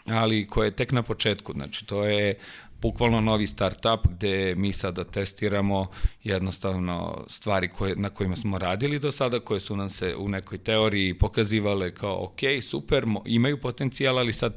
ali 0.05 0.47
koja 0.47 0.65
je 0.65 0.75
tek 0.75 0.91
na 0.91 1.03
početku. 1.03 1.53
Znači, 1.53 1.85
to 1.85 2.05
je 2.05 2.35
bukvalno 2.81 3.21
novi 3.21 3.47
startup 3.47 4.07
gde 4.09 4.55
mi 4.55 4.73
sada 4.73 5.03
testiramo 5.03 5.87
jednostavno 6.23 7.25
stvari 7.27 7.67
koje, 7.67 7.95
na 7.95 8.09
kojima 8.09 8.35
smo 8.35 8.57
radili 8.57 8.99
do 8.99 9.11
sada, 9.11 9.39
koje 9.39 9.59
su 9.59 9.75
nam 9.75 9.89
se 9.89 10.15
u 10.15 10.29
nekoj 10.29 10.57
teoriji 10.57 11.13
pokazivale 11.13 11.95
kao 11.95 12.23
ok, 12.23 12.39
super, 12.61 13.05
imaju 13.25 13.61
potencijal, 13.61 14.17
ali 14.17 14.33
sad 14.33 14.53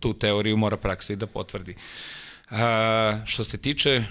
tu 0.00 0.18
teoriju 0.18 0.56
mora 0.56 0.76
praksa 0.76 1.12
i 1.12 1.16
da 1.16 1.26
potvrdi. 1.26 1.76
A, 2.50 3.20
što 3.26 3.44
se 3.44 3.58
tiče 3.58 4.04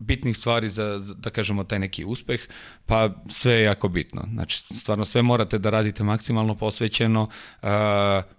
bitnih 0.00 0.36
stvari 0.36 0.68
za, 0.68 0.98
za, 0.98 1.14
da 1.14 1.30
kažemo, 1.30 1.64
taj 1.64 1.78
neki 1.78 2.04
uspeh, 2.04 2.40
pa 2.86 3.10
sve 3.28 3.52
je 3.52 3.64
jako 3.64 3.88
bitno. 3.88 4.22
Znači, 4.32 4.64
stvarno 4.70 5.04
sve 5.04 5.22
morate 5.22 5.58
da 5.58 5.70
radite 5.70 6.02
maksimalno 6.04 6.54
posvećeno, 6.54 7.22
uh, 7.22 7.68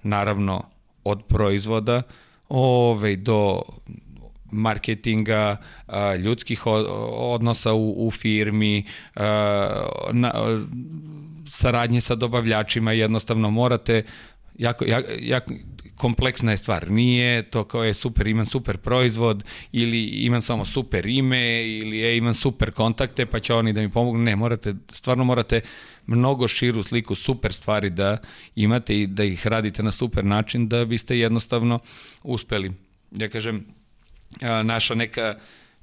naravno, 0.04 0.64
od 1.04 1.24
proizvoda 1.28 2.02
ove, 2.50 3.16
do 3.16 3.62
marketinga, 4.52 5.58
uh, 5.88 5.94
ljudskih 6.20 6.64
odnosa 7.12 7.74
u, 7.74 8.08
u 8.08 8.12
firmi, 8.12 8.86
uh, 9.16 9.22
na, 10.12 10.32
saradnje 11.50 12.02
sa 12.02 12.16
dobavljačima, 12.16 12.92
jednostavno 12.92 13.50
morate 13.50 14.04
jako, 14.62 14.86
jako, 14.86 15.12
jako, 15.20 15.54
kompleksna 15.96 16.52
je 16.52 16.58
stvar. 16.58 16.92
Nije 16.92 17.44
to 17.44 17.64
kao 17.64 17.84
je 17.84 17.94
super, 17.94 18.28
imam 18.28 18.46
super 18.46 18.78
proizvod 18.78 19.44
ili 19.72 20.06
imam 20.06 20.42
samo 20.42 20.66
super 20.66 21.06
ime 21.06 21.68
ili 21.68 21.98
je, 21.98 22.18
imam 22.18 22.34
super 22.34 22.72
kontakte 22.72 23.26
pa 23.26 23.40
će 23.40 23.54
oni 23.54 23.74
da 23.74 23.82
mi 23.82 23.90
pomognu. 23.90 24.24
Ne, 24.24 24.36
morate, 24.36 24.74
stvarno 24.92 25.24
morate 25.24 25.62
mnogo 26.08 26.48
širu 26.48 26.84
sliku 26.84 27.16
super 27.16 27.54
stvari 27.54 27.90
da 27.90 28.18
imate 28.56 29.00
i 29.00 29.08
da 29.08 29.24
ih 29.24 29.48
radite 29.48 29.84
na 29.84 29.92
super 29.92 30.26
način 30.26 30.68
da 30.68 30.86
biste 30.86 31.18
jednostavno 31.18 31.80
uspeli. 32.24 32.72
Ja 33.12 33.30
kažem, 33.30 33.66
naša 34.64 34.96
neka, 34.96 35.36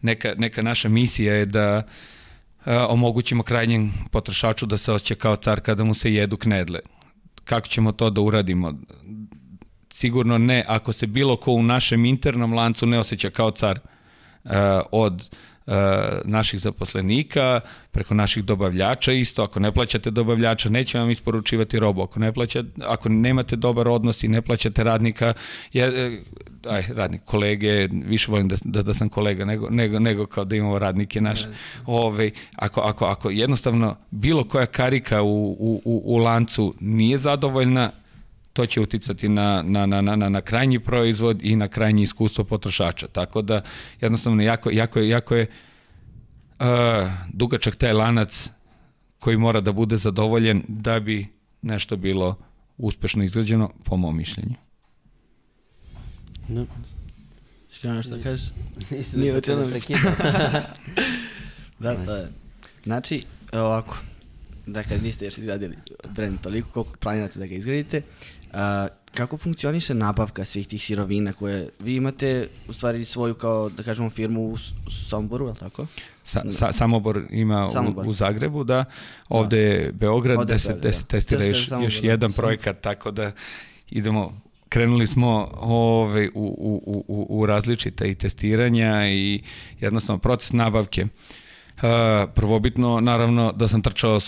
neka, 0.02 0.34
neka 0.38 0.62
naša 0.62 0.88
misija 0.88 1.34
je 1.34 1.46
da 1.46 1.82
omogućimo 2.66 3.42
krajnjem 3.42 3.92
potrošaču 4.10 4.66
da 4.66 4.78
se 4.78 4.92
osjeća 4.92 5.14
kao 5.14 5.36
car 5.36 5.60
kada 5.60 5.84
mu 5.84 5.94
se 5.94 6.14
jedu 6.14 6.36
knedle. 6.36 6.80
Kako 7.48 7.68
ćemo 7.68 7.92
to 7.92 8.10
da 8.10 8.20
uradimo? 8.20 8.72
sigurno 9.98 10.38
ne 10.38 10.64
ako 10.68 10.92
se 10.92 11.06
bilo 11.06 11.36
ko 11.36 11.52
u 11.52 11.62
našem 11.62 12.04
internom 12.04 12.52
lancu 12.54 12.86
ne 12.86 12.98
osjeća 12.98 13.30
kao 13.30 13.50
car 13.50 13.78
uh, 14.44 14.50
od 14.92 15.28
naših 16.24 16.60
zaposlenika, 16.60 17.60
preko 17.92 18.14
naših 18.14 18.44
dobavljača 18.44 19.12
isto, 19.12 19.42
ako 19.42 19.60
ne 19.60 19.72
plaćate 19.72 20.10
dobavljača, 20.10 20.68
neće 20.68 20.98
vam 20.98 21.10
isporučivati 21.10 21.78
robu, 21.78 22.02
ako 22.02 22.20
ne 22.20 22.32
plaćate, 22.32 22.68
ako 22.84 23.08
nemate 23.08 23.56
dobar 23.56 23.88
odnos 23.88 24.22
i 24.22 24.28
ne 24.28 24.42
plaćate 24.42 24.84
radnika, 24.84 25.32
je, 25.72 26.22
aj, 26.66 26.84
radnik, 26.88 27.20
kolege, 27.24 27.88
više 27.92 28.30
volim 28.30 28.48
da, 28.48 28.56
da, 28.64 28.82
da 28.82 28.94
sam 28.94 29.08
kolega 29.08 29.44
nego, 29.44 29.70
nego, 29.70 29.98
nego 29.98 30.26
kao 30.26 30.44
da 30.44 30.56
imamo 30.56 30.78
radnike 30.78 31.20
naše. 31.20 31.48
Ove, 31.86 32.30
ako, 32.56 32.80
ako, 32.80 33.04
ako 33.04 33.30
jednostavno 33.30 33.96
bilo 34.10 34.44
koja 34.44 34.66
karika 34.66 35.22
u, 35.22 35.56
u, 35.58 35.82
u, 35.84 36.02
u 36.04 36.16
lancu 36.16 36.74
nije 36.80 37.18
zadovoljna, 37.18 37.90
to 38.52 38.66
će 38.66 38.80
uticati 38.80 39.28
na, 39.28 39.62
na, 39.62 39.86
na, 39.86 40.00
na, 40.02 40.28
na 40.28 40.40
krajnji 40.40 40.78
proizvod 40.78 41.38
i 41.42 41.56
na 41.56 41.68
krajnje 41.68 42.02
iskustvo 42.02 42.44
potrošača. 42.44 43.08
Tako 43.08 43.42
da 43.42 43.62
jednostavno 44.00 44.42
jako, 44.42 44.70
jako, 44.70 45.00
jako 45.00 45.34
je 45.34 45.46
uh, 46.60 46.66
dugačak 47.32 47.76
taj 47.76 47.92
lanac 47.92 48.50
koji 49.18 49.36
mora 49.36 49.60
da 49.60 49.72
bude 49.72 49.96
zadovoljen 49.96 50.62
da 50.68 51.00
bi 51.00 51.26
nešto 51.62 51.96
bilo 51.96 52.36
uspešno 52.78 53.24
izgrađeno, 53.24 53.70
po 53.84 53.96
mom 53.96 54.16
mišljenju. 54.16 54.54
Skrano 57.70 58.02
što 58.02 58.18
kažeš? 58.22 58.48
Nisam 58.90 59.20
Nije 59.20 59.32
da 59.32 59.38
učeno 59.38 59.68
prekidam. 59.68 60.14
Da, 61.78 61.94
da. 62.06 62.16
je. 62.16 62.28
Znači, 62.84 63.24
ovako, 63.52 63.96
dakle, 64.66 64.96
vi 64.96 65.12
ste 65.12 65.24
još 65.24 65.38
izgradili 65.38 65.76
brend 66.14 66.40
toliko 66.40 66.68
koliko 66.70 66.96
planirate 67.00 67.38
da 67.38 67.46
ga 67.46 67.54
izgradite. 67.54 68.02
A, 68.52 68.88
kako 69.14 69.36
funkcioniše 69.36 69.94
nabavka 69.94 70.44
svih 70.44 70.68
tih 70.68 70.82
sirovina 70.82 71.32
koje 71.32 71.68
vi 71.78 71.94
imate 71.94 72.48
u 72.68 72.72
stvari 72.72 73.04
svoju 73.04 73.34
kao 73.34 73.68
da 73.68 73.82
kažemo 73.82 74.10
firmu 74.10 74.48
u, 74.48 74.56
Somboru, 74.90 75.46
je 75.46 75.50
li 75.50 75.58
tako? 75.58 75.86
Sa, 76.24 76.42
sa, 76.50 76.72
Samobor 76.72 77.22
ima 77.30 77.70
Samobor. 77.72 78.06
U, 78.06 78.10
u 78.10 78.12
Zagrebu, 78.12 78.64
da. 78.64 78.84
Ovde 79.28 79.58
je 79.58 79.92
Beograd, 79.92 80.38
Ovde 80.38 80.52
je 80.52 80.54
gde 80.54 80.58
se, 80.58 80.68
Beograd, 80.68 80.80
gde 80.80 80.92
se 80.92 81.02
da. 81.02 81.08
testira 81.08 81.44
još, 81.44 81.70
još 81.82 82.00
da. 82.00 82.08
jedan 82.08 82.32
projekat, 82.32 82.80
tako 82.80 83.10
da 83.10 83.32
idemo 83.90 84.40
krenuli 84.68 85.06
smo 85.06 85.50
ove, 85.60 86.28
u, 86.34 86.56
u, 86.58 86.82
u, 86.86 87.04
u, 87.08 87.26
u 87.40 87.46
različita 87.46 88.06
i 88.06 88.14
testiranja 88.14 89.08
i 89.08 89.42
jednostavno 89.80 90.18
proces 90.18 90.52
nabavke. 90.52 91.02
Uh, 91.02 91.10
prvobitno, 92.34 93.00
naravno, 93.00 93.52
da 93.52 93.68
sam 93.68 93.82
trčao 93.82 94.18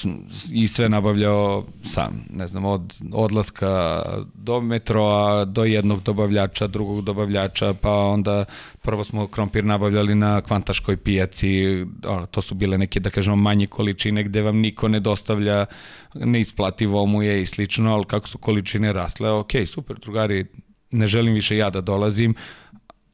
i 0.53 0.69
sve 0.69 0.89
nabavljao 0.89 1.65
sam, 1.85 2.25
ne 2.31 2.47
znam, 2.47 2.65
od 2.65 2.95
odlaska 3.13 4.03
do 4.35 4.61
metroa, 4.61 5.45
do 5.45 5.65
jednog 5.65 6.03
dobavljača, 6.03 6.67
drugog 6.67 7.05
dobavljača, 7.05 7.75
pa 7.81 7.93
onda 7.93 8.45
prvo 8.83 9.05
smo 9.05 9.27
krompir 9.27 9.65
nabavljali 9.65 10.15
na 10.15 10.41
kvantaškoj 10.41 10.97
pijaci, 10.97 11.65
ono, 12.07 12.27
to 12.27 12.43
su 12.43 12.55
bile 12.55 12.79
neke, 12.79 13.01
da 13.01 13.11
kažemo, 13.11 13.37
manje 13.37 13.67
količine 13.67 14.25
gde 14.25 14.43
vam 14.43 14.57
niko 14.57 14.89
ne 14.89 15.01
dostavlja, 15.01 15.67
neisplativo 16.15 17.07
mu 17.07 17.23
je 17.23 17.43
i 17.43 17.47
slično, 17.47 17.95
ali 17.95 18.05
kako 18.05 18.29
su 18.29 18.39
količine 18.39 18.93
rasle, 18.93 19.31
ok, 19.31 19.51
super, 19.67 19.97
drugari, 19.99 20.47
ne 20.91 21.07
želim 21.07 21.35
više 21.35 21.57
ja 21.57 21.71
da 21.71 21.81
dolazim, 21.81 22.35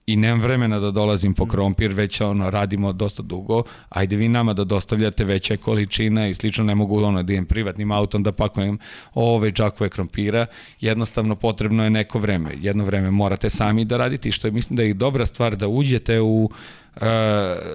i 0.06 0.16
nemam 0.16 0.40
vremena 0.40 0.78
da 0.78 0.90
dolazim 0.90 1.34
po 1.34 1.46
krompir, 1.46 1.92
već 1.92 2.20
ono, 2.20 2.50
radimo 2.50 2.92
dosta 2.92 3.22
dugo, 3.22 3.62
ajde 3.88 4.16
vi 4.16 4.28
nama 4.28 4.52
da 4.52 4.64
dostavljate 4.64 5.24
veće 5.24 5.56
količina 5.56 6.28
i 6.28 6.34
slično, 6.34 6.64
ne 6.64 6.74
mogu 6.74 7.02
ono 7.02 7.22
da 7.22 7.32
idem 7.32 7.46
privatnim 7.46 7.92
autom 7.92 8.22
da 8.22 8.32
pakujem 8.32 8.78
ove 9.14 9.50
džakove 9.50 9.90
krompira, 9.90 10.46
jednostavno 10.80 11.36
potrebno 11.36 11.84
je 11.84 11.90
neko 11.90 12.18
vreme, 12.18 12.54
jedno 12.60 12.84
vreme 12.84 13.10
morate 13.10 13.50
sami 13.50 13.84
da 13.84 13.96
radite 13.96 14.28
i 14.28 14.32
što 14.32 14.46
je 14.46 14.52
mislim 14.52 14.76
da 14.76 14.82
je 14.82 14.94
dobra 14.94 15.26
stvar 15.26 15.56
da 15.56 15.68
uđete 15.68 16.20
u 16.20 16.50
e, 16.50 16.85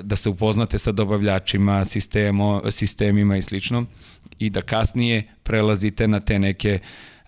da 0.04 0.16
se 0.16 0.30
upoznate 0.30 0.78
sa 0.78 0.92
dobavljačima, 0.92 1.86
sistemo, 1.86 2.62
sistemima 2.72 3.38
i 3.38 3.42
slično 3.42 3.86
i 4.40 4.50
da 4.50 4.62
kasnije 4.62 5.24
prelazite 5.44 6.08
na 6.08 6.20
te 6.20 6.40
neke 6.40 6.80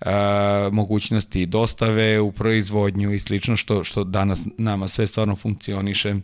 a, 0.02 0.70
mogućnosti 0.72 1.46
dostave 1.46 2.20
u 2.20 2.32
proizvodnju 2.32 3.14
i 3.14 3.20
slično 3.20 3.56
što, 3.56 3.84
što 3.84 4.04
danas 4.04 4.44
nama 4.58 4.88
sve 4.88 5.08
stvarno 5.08 5.36
funkcioniše 5.36 6.16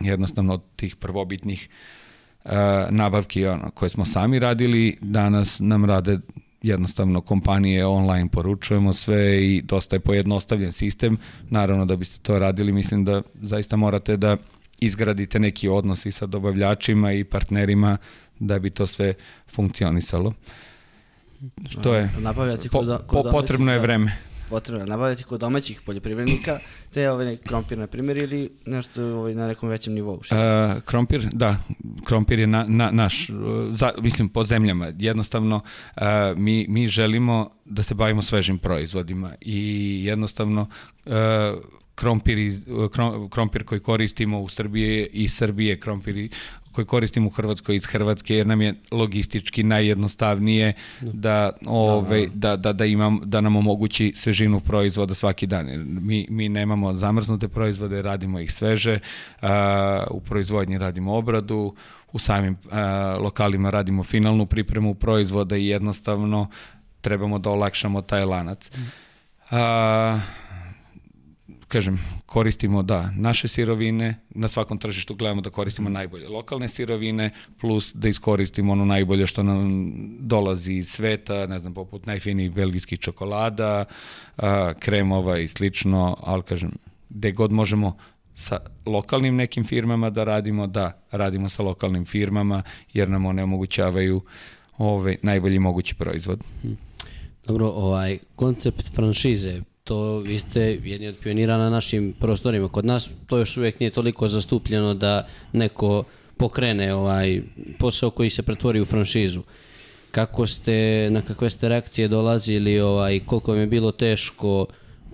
jednostavno 0.00 0.54
od 0.54 0.62
tih 0.76 0.96
prvobitnih 0.96 1.68
a, 2.44 2.86
nabavki 2.90 3.46
ono, 3.46 3.70
koje 3.70 3.88
smo 3.88 4.04
sami 4.04 4.38
radili, 4.38 4.96
danas 5.00 5.60
nam 5.60 5.84
rade 5.84 6.18
jednostavno 6.62 7.20
kompanije 7.20 7.86
online 7.86 8.28
poručujemo 8.28 8.92
sve 8.92 9.46
i 9.46 9.62
dosta 9.62 9.96
je 9.96 10.00
pojednostavljen 10.00 10.72
sistem. 10.72 11.16
Naravno 11.48 11.84
da 11.86 11.96
biste 11.96 12.18
to 12.22 12.38
radili, 12.38 12.72
mislim 12.72 13.04
da 13.04 13.22
zaista 13.42 13.76
morate 13.76 14.16
da 14.16 14.36
izgradite 14.80 15.38
neki 15.38 15.68
odnos 15.68 16.06
i 16.06 16.12
sa 16.12 16.26
dobavljačima 16.26 17.12
i 17.12 17.24
partnerima 17.24 17.96
da 18.38 18.58
bi 18.58 18.70
to 18.70 18.86
sve 18.86 19.14
funkcionisalo. 19.48 20.32
Što 21.68 21.94
je? 21.94 22.10
Nabavljati 22.18 22.68
Po, 22.68 22.78
kod, 22.78 22.86
po, 22.86 23.06
kod 23.06 23.24
domaćih- 23.24 23.32
potrebno 23.32 23.72
je 23.72 23.78
da, 23.78 23.82
vreme. 23.82 24.16
Potrebno 24.50 24.84
je 24.84 24.88
nabavljati 24.88 25.22
kod 25.22 25.40
domaćih 25.40 25.80
poljoprivrednika, 25.86 26.58
te 26.92 27.10
ovaj 27.10 27.36
krompir, 27.36 27.78
na 27.78 27.86
primjer, 27.86 28.18
ili 28.18 28.50
nešto 28.66 29.04
ovaj, 29.04 29.34
na 29.34 29.46
nekom 29.48 29.68
većem 29.68 29.94
nivou. 29.94 30.14
Uh, 30.14 30.82
krompir, 30.84 31.28
da, 31.32 31.56
krompir 32.04 32.38
je 32.38 32.46
na, 32.46 32.64
na, 32.68 32.90
naš, 32.90 33.30
uh, 33.30 33.36
za, 33.72 33.92
mislim, 33.98 34.28
po 34.28 34.44
zemljama. 34.44 34.92
Jednostavno, 34.98 35.56
uh, 35.96 36.02
mi, 36.36 36.66
mi 36.68 36.88
želimo 36.88 37.50
da 37.64 37.82
se 37.82 37.94
bavimo 37.94 38.22
svežim 38.22 38.58
proizvodima 38.58 39.34
i 39.40 40.00
jednostavno 40.04 40.66
uh, 41.06 41.12
krompir, 42.00 42.38
iz, 42.38 42.62
krom, 42.92 43.30
krompir 43.30 43.64
koji 43.64 43.80
koristimo 43.80 44.40
u 44.40 44.48
Srbiji 44.48 45.08
i 45.12 45.28
Srbije, 45.28 45.80
krompir 45.80 46.28
koji 46.72 46.86
koristimo 46.86 47.26
u 47.26 47.30
Hrvatskoj 47.30 47.76
iz 47.76 47.86
Hrvatske 47.86 48.34
jer 48.34 48.46
nam 48.46 48.60
je 48.60 48.74
logistički 48.90 49.62
najjednostavnije 49.62 50.72
da 51.00 51.50
ove 51.66 52.28
da 52.34 52.56
da 52.56 52.72
da 52.72 52.84
imam 52.84 53.20
da 53.24 53.40
nam 53.40 53.56
omogući 53.56 54.12
svežinu 54.16 54.60
proizvoda 54.60 55.14
svaki 55.14 55.46
dan. 55.46 55.66
Mi 55.86 56.26
mi 56.30 56.48
nemamo 56.48 56.94
zamrznute 56.94 57.48
proizvode, 57.48 58.02
radimo 58.02 58.40
ih 58.40 58.52
sveže. 58.52 58.98
A, 59.42 60.06
u 60.10 60.20
proizvodnji 60.20 60.78
radimo 60.78 61.14
obradu, 61.14 61.74
u 62.12 62.18
samim 62.18 62.56
a, 62.70 63.16
lokalima 63.20 63.70
radimo 63.70 64.04
finalnu 64.04 64.46
pripremu 64.46 64.94
proizvoda 64.94 65.56
i 65.56 65.66
jednostavno 65.66 66.48
trebamo 67.00 67.38
da 67.38 67.50
olakšamo 67.50 68.02
taj 68.02 68.24
lanac. 68.24 68.70
A, 69.50 70.20
kažem, 71.70 71.98
koristimo 72.26 72.82
da 72.82 73.10
naše 73.16 73.48
sirovine, 73.48 74.16
na 74.30 74.48
svakom 74.48 74.78
tržištu 74.78 75.14
gledamo 75.14 75.40
da 75.40 75.50
koristimo 75.50 75.88
najbolje 75.88 76.28
lokalne 76.28 76.68
sirovine, 76.68 77.30
plus 77.60 77.92
da 77.94 78.08
iskoristimo 78.08 78.72
ono 78.72 78.84
najbolje 78.84 79.26
što 79.26 79.42
nam 79.42 79.92
dolazi 80.18 80.72
iz 80.72 80.88
sveta, 80.88 81.46
ne 81.46 81.58
znam, 81.58 81.74
poput 81.74 82.06
najfinijih 82.06 82.52
belgijskih 82.52 82.98
čokolada, 82.98 83.84
kremova 84.78 85.38
i 85.38 85.48
slično, 85.48 86.16
ali 86.20 86.42
kažem, 86.42 86.70
gde 87.08 87.32
god 87.32 87.52
možemo 87.52 87.96
sa 88.34 88.58
lokalnim 88.86 89.36
nekim 89.36 89.64
firmama 89.64 90.10
da 90.10 90.24
radimo, 90.24 90.66
da 90.66 90.92
radimo 91.10 91.48
sa 91.48 91.62
lokalnim 91.62 92.04
firmama, 92.04 92.62
jer 92.92 93.08
nam 93.08 93.26
one 93.26 93.42
omogućavaju 93.42 94.20
ovaj, 94.78 95.16
najbolji 95.22 95.58
mogući 95.58 95.94
proizvod. 95.94 96.40
Dobro, 97.46 97.66
ovaj, 97.66 98.18
koncept 98.36 98.94
franšize, 98.94 99.60
to 99.90 100.18
vi 100.18 100.38
ste 100.38 100.60
jedni 100.84 101.08
od 101.08 101.16
pionira 101.22 101.58
na 101.58 101.70
našim 101.70 102.12
prostorima. 102.20 102.68
Kod 102.68 102.84
nas 102.84 103.08
to 103.26 103.38
još 103.38 103.56
uvijek 103.56 103.80
nije 103.80 103.90
toliko 103.90 104.28
zastupljeno 104.28 104.94
da 104.94 105.26
neko 105.52 106.04
pokrene 106.36 106.94
ovaj 106.94 107.42
posao 107.78 108.10
koji 108.10 108.30
se 108.30 108.42
pretvori 108.42 108.80
u 108.80 108.84
franšizu. 108.84 109.42
Kako 110.10 110.46
ste, 110.46 111.08
na 111.10 111.22
kakve 111.22 111.50
ste 111.50 111.68
reakcije 111.68 112.08
dolazili, 112.08 112.80
ovaj, 112.80 113.20
koliko 113.26 113.50
vam 113.50 113.60
je 113.60 113.66
bilo 113.66 113.92
teško 113.92 114.66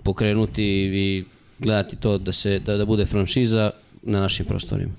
pokrenuti 0.03 0.63
i 0.93 1.23
gledati 1.59 1.95
to 1.95 2.17
da 2.17 2.31
se 2.31 2.59
da, 2.59 2.77
da 2.77 2.85
bude 2.85 3.05
franšiza 3.05 3.71
na 4.03 4.19
našim 4.19 4.45
prostorima? 4.45 4.91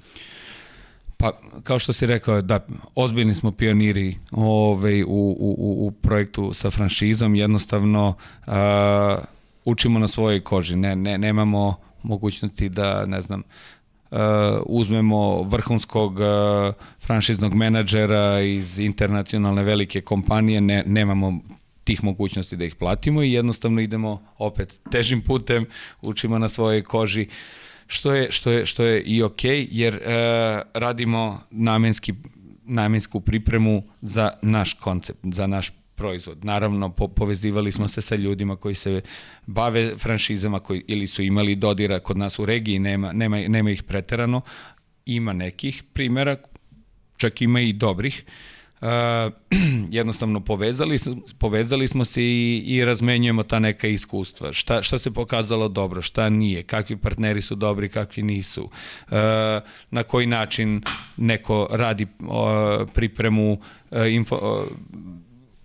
Pa, 1.17 1.33
kao 1.63 1.79
što 1.79 1.93
si 1.93 2.07
rekao, 2.07 2.43
da, 2.43 2.67
ozbiljni 2.95 3.35
smo 3.35 3.53
pioniri 3.53 4.17
ovaj, 4.31 5.03
u, 5.03 5.07
u, 5.07 5.87
u, 5.87 5.91
projektu 5.91 6.53
sa 6.55 6.71
franšizom, 6.71 7.35
jednostavno 7.35 8.15
uh, 8.47 8.55
učimo 9.65 9.99
na 9.99 10.09
svojoj 10.09 10.45
koži, 10.45 10.77
ne, 10.77 10.97
ne, 10.97 11.19
nemamo 11.19 11.77
mogućnosti 12.03 12.69
da, 12.69 13.07
ne 13.07 13.21
znam, 13.21 13.43
uh, 14.11 14.19
uzmemo 14.67 15.43
vrhunskog 15.43 16.13
uh, 16.13 16.75
franšiznog 17.01 17.55
menadžera 17.55 18.41
iz 18.41 18.79
internacionalne 18.79 19.63
velike 19.63 20.01
kompanije, 20.01 20.61
ne, 20.61 20.83
nemamo 20.87 21.41
tih 21.85 22.05
mogućnosti 22.05 22.57
da 22.57 22.65
ih 22.65 22.75
platimo 22.75 23.23
i 23.23 23.33
jednostavno 23.33 23.81
idemo 23.81 24.23
opet 24.39 24.81
težim 24.91 25.23
putem, 25.23 25.67
učimo 26.03 26.39
na 26.39 26.49
svojoj 26.49 26.83
koži 26.83 27.29
što 27.89 28.15
je, 28.15 28.31
što 28.31 28.51
je, 28.51 28.67
što 28.67 28.85
je 28.85 29.03
i 29.03 29.23
ok, 29.23 29.45
jer 29.71 29.95
e, 29.95 30.01
radimo 30.75 31.41
namenski, 31.51 32.15
namensku 32.65 33.21
pripremu 33.21 33.83
za 34.01 34.31
naš 34.43 34.75
koncept, 34.75 35.19
za 35.23 35.47
naš 35.47 35.73
proizvod. 35.99 36.45
Naravno, 36.45 36.89
po, 36.89 37.09
povezivali 37.09 37.73
smo 37.73 37.89
se 37.89 38.01
sa 38.01 38.15
ljudima 38.15 38.57
koji 38.57 38.75
se 38.75 39.01
bave 39.47 39.97
franšizama 39.99 40.61
koji 40.61 40.85
ili 40.87 41.07
su 41.07 41.23
imali 41.23 41.57
dodira 41.57 42.01
kod 42.01 42.19
nas 42.19 42.39
u 42.39 42.47
regiji, 42.47 42.79
nema, 42.79 43.13
nema, 43.13 43.39
nema 43.49 43.71
ih 43.71 43.83
preterano 43.83 44.41
ima 45.07 45.33
nekih 45.33 45.83
primjera, 45.93 46.37
čak 47.17 47.43
ima 47.43 47.61
i 47.61 47.73
dobrih. 47.73 48.25
Uh, 48.81 48.89
jednostavno 49.99 50.41
povezali, 50.41 50.99
povezali 51.39 51.89
smo 51.89 52.05
se 52.05 52.23
i, 52.23 52.65
i 52.67 52.85
razmenjujemo 52.85 53.43
ta 53.43 53.59
neka 53.59 53.89
iskustva. 53.89 54.53
Šta, 54.53 54.83
šta 54.83 54.99
se 54.99 55.11
pokazalo 55.11 55.69
dobro, 55.69 56.03
šta 56.03 56.29
nije, 56.29 56.63
kakvi 56.63 56.97
partneri 56.97 57.43
su 57.43 57.55
dobri, 57.55 57.89
kakvi 57.89 58.23
nisu, 58.23 58.65
uh, 58.65 59.19
na 59.91 60.03
koji 60.03 60.27
način 60.27 60.83
neko 61.17 61.69
radi 61.71 62.07
uh, 62.21 62.89
pripremu 62.95 63.53
uh, 63.53 63.99
info, 64.11 64.37
uh, 64.37 64.79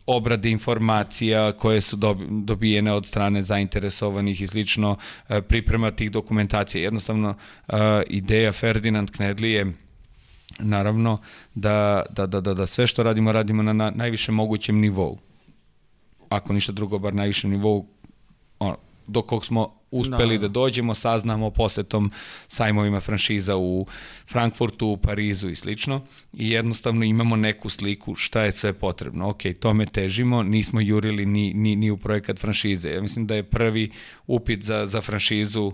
obrade 0.06 0.50
informacija 0.50 1.52
koje 1.52 1.82
su 1.82 1.98
dobijene 2.30 2.92
od 2.92 3.06
strane 3.06 3.42
zainteresovanih 3.42 4.42
i 4.42 4.48
slično, 4.48 4.98
priprema 5.48 5.92
tih 5.92 6.12
dokumentacija. 6.12 6.84
Jednostavno, 6.84 7.36
ideja 8.08 8.52
Ferdinand 8.52 9.12
Knedli 9.12 9.52
je 9.52 9.74
naravno 10.60 11.18
da, 11.56 12.04
da, 12.10 12.28
da, 12.28 12.42
da, 12.42 12.54
da 12.54 12.66
sve 12.66 12.88
što 12.88 13.04
radimo, 13.04 13.32
radimo 13.32 13.64
na, 13.64 13.74
na 13.74 13.92
najvišem 13.96 14.36
mogućem 14.36 14.80
nivou. 14.80 15.20
Ako 16.30 16.54
ništa 16.54 16.72
drugo, 16.72 17.00
bar 17.00 17.14
najvišem 17.14 17.52
nivou 17.52 17.88
ono, 18.60 18.78
do 19.08 19.22
kog 19.22 19.46
smo 19.46 19.83
uspeli 19.94 20.38
da. 20.38 20.42
da 20.42 20.48
dođemo, 20.48 20.96
saznamo 20.96 21.50
posetom 21.50 22.12
sajmovima 22.48 23.00
franšiza 23.00 23.58
u 23.58 23.86
Frankfurtu, 24.32 24.88
u 24.88 24.98
Parizu 24.98 25.50
i 25.50 25.56
slično 25.56 26.02
i 26.34 26.50
jednostavno 26.50 27.06
imamo 27.06 27.36
neku 27.36 27.70
sliku 27.70 28.16
šta 28.16 28.42
je 28.44 28.52
sve 28.52 28.74
potrebno. 28.74 29.30
Ok, 29.30 29.42
tome 29.60 29.86
težimo, 29.86 30.44
nismo 30.44 30.82
jurili 30.82 31.26
ni, 31.26 31.54
ni, 31.54 31.76
ni 31.76 31.92
u 31.92 31.98
projekat 31.98 32.40
franšize. 32.40 32.90
Ja 32.90 33.02
mislim 33.02 33.28
da 33.28 33.36
je 33.36 33.44
prvi 33.44 33.92
upit 34.28 34.64
za, 34.64 34.86
za 34.86 35.02
franšizu 35.02 35.66
uh, 35.66 35.74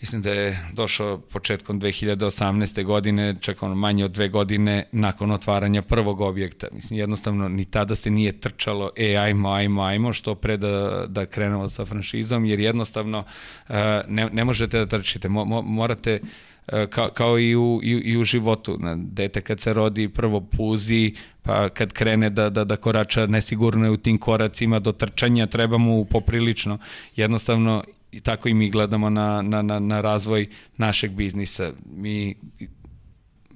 mislim 0.00 0.22
da 0.22 0.30
je 0.30 0.68
došao 0.72 1.18
početkom 1.18 1.80
2018. 1.80 2.84
godine, 2.84 3.34
čak 3.40 3.62
ono 3.62 3.74
manje 3.74 4.04
od 4.04 4.10
dve 4.10 4.28
godine 4.28 4.84
nakon 4.92 5.30
otvaranja 5.30 5.82
prvog 5.82 6.20
objekta. 6.20 6.66
Mislim, 6.72 6.98
jednostavno 6.98 7.48
ni 7.48 7.64
tada 7.64 7.94
se 7.94 8.10
nije 8.10 8.40
trčalo, 8.40 8.90
e, 8.96 9.16
ajmo, 9.16 9.52
ajmo, 9.52 9.82
ajmo, 9.82 10.12
što 10.12 10.34
pre 10.34 10.56
da, 10.56 11.04
da 11.08 11.26
krenemo 11.26 11.68
sa 11.68 11.84
franšizom, 11.84 12.44
jer 12.44 12.60
jednostavno 12.60 13.24
e, 13.68 14.02
ne, 14.08 14.28
ne 14.32 14.44
možete 14.44 14.78
da 14.78 14.86
trčite, 14.86 15.28
mo, 15.28 15.44
mo, 15.44 15.62
morate 15.62 16.20
e, 16.68 16.86
kao, 16.86 17.08
kao 17.08 17.38
i 17.38 17.56
u, 17.56 17.80
i, 17.82 17.90
i 17.90 18.16
u 18.16 18.24
životu. 18.24 18.78
Dete 18.96 19.40
kad 19.40 19.60
se 19.60 19.72
rodi 19.72 20.08
prvo 20.08 20.40
puzi, 20.40 21.14
pa 21.42 21.68
kad 21.68 21.92
krene 21.92 22.30
da, 22.30 22.50
da, 22.50 22.64
da 22.64 22.76
korača 22.76 23.26
nesigurno 23.26 23.84
je 23.84 23.90
u 23.90 23.96
tim 23.96 24.18
koracima 24.18 24.78
do 24.78 24.92
trčanja, 24.92 25.46
treba 25.46 25.78
mu 25.78 26.04
poprilično. 26.04 26.78
Jednostavno 27.16 27.84
i 28.14 28.20
tako 28.20 28.48
i 28.48 28.54
mi 28.54 28.70
gledamo 28.70 29.10
na, 29.10 29.42
na, 29.42 29.62
na, 29.62 29.78
na 29.78 30.00
razvoj 30.00 30.48
našeg 30.76 31.10
biznisa. 31.10 31.72
Mi 31.96 32.34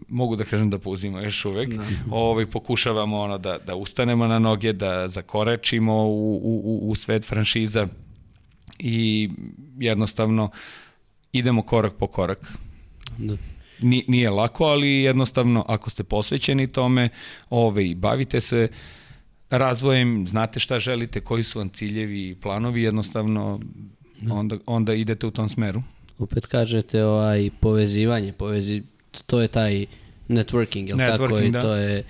mogu 0.08 0.36
da 0.36 0.44
kažem 0.44 0.70
da 0.70 0.78
puzimo 0.78 1.20
još 1.20 1.44
uvek. 1.44 1.74
Da. 1.74 1.84
Ovaj, 2.10 2.46
pokušavamo 2.46 3.20
ono 3.20 3.38
da, 3.38 3.58
da 3.58 3.76
ustanemo 3.76 4.26
na 4.26 4.38
noge, 4.38 4.72
da 4.72 5.08
zakorečimo 5.08 6.06
u, 6.06 6.40
u, 6.44 6.90
u 6.90 6.94
svet 6.94 7.24
franšiza 7.24 7.88
i 8.78 9.30
jednostavno 9.78 10.50
idemo 11.32 11.62
korak 11.62 11.92
po 11.98 12.06
korak. 12.06 12.52
Da. 13.18 13.36
Ni, 13.80 14.04
nije 14.08 14.30
lako, 14.30 14.64
ali 14.64 14.88
jednostavno 14.88 15.64
ako 15.68 15.90
ste 15.90 16.04
posvećeni 16.04 16.66
tome, 16.66 17.08
ovaj, 17.50 17.94
bavite 17.96 18.40
se 18.40 18.68
razvojem, 19.50 20.26
znate 20.28 20.60
šta 20.60 20.78
želite, 20.78 21.20
koji 21.20 21.44
su 21.44 21.58
vam 21.58 21.68
ciljevi 21.68 22.28
i 22.28 22.34
planovi, 22.34 22.82
jednostavno. 22.82 23.60
Onda, 24.30 24.58
onda 24.66 24.94
idete 24.94 25.26
u 25.26 25.30
tom 25.30 25.48
smeru. 25.48 25.82
Opet 26.18 26.46
kažete 26.46 27.04
ovaj 27.04 27.50
povezivanje, 27.60 28.32
povezi, 28.32 28.82
to 29.26 29.40
je 29.40 29.48
taj 29.48 29.86
networking, 30.28 30.88
jel 30.88 30.98
networking, 30.98 31.18
tako? 31.18 31.38
I 31.38 31.50
da. 31.50 31.60
to 31.60 31.74
je, 31.74 32.04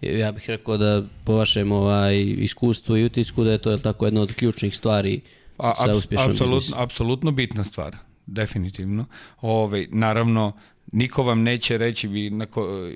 ja 0.00 0.32
bih 0.32 0.50
rekao 0.50 0.76
da 0.76 1.02
po 1.24 1.34
vašem 1.34 1.72
ovaj, 1.72 2.20
iskustvu 2.20 2.96
i 2.96 3.04
utisku 3.04 3.44
da 3.44 3.52
je 3.52 3.58
to 3.58 3.70
je 3.70 3.82
tako 3.82 4.04
jedna 4.04 4.20
od 4.20 4.32
ključnih 4.32 4.76
stvari 4.76 5.20
A, 5.58 5.74
sa 5.76 5.96
uspješnom 5.96 6.30
apsolutno. 6.30 6.76
Apsolutno 6.78 7.30
bitna 7.30 7.64
stvar, 7.64 7.96
definitivno. 8.26 9.06
Ove, 9.40 9.62
ovaj, 9.62 9.86
naravno, 9.90 10.52
niko 10.92 11.22
vam 11.22 11.42
neće 11.42 11.78
reći, 11.78 12.08
vi 12.08 12.30
na 12.30 12.46
ko, 12.46 12.90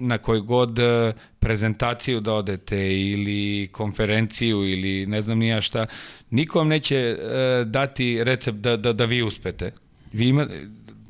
na 0.00 0.18
koj 0.18 0.40
god 0.40 0.78
e, 0.78 1.12
prezentaciju 1.38 2.20
da 2.20 2.34
odete 2.34 3.00
ili 3.00 3.68
konferenciju 3.72 4.64
ili 4.68 5.06
ne 5.06 5.22
znam 5.22 5.38
nija 5.38 5.60
šta, 5.60 5.86
niko 6.30 6.58
vam 6.58 6.68
neće 6.68 7.16
uh, 7.18 7.66
dati 7.66 8.24
recept 8.24 8.58
da, 8.58 8.76
da, 8.76 8.92
da 8.92 9.04
vi 9.04 9.22
uspete. 9.22 9.72
Vi, 10.12 10.28
ima, 10.28 10.46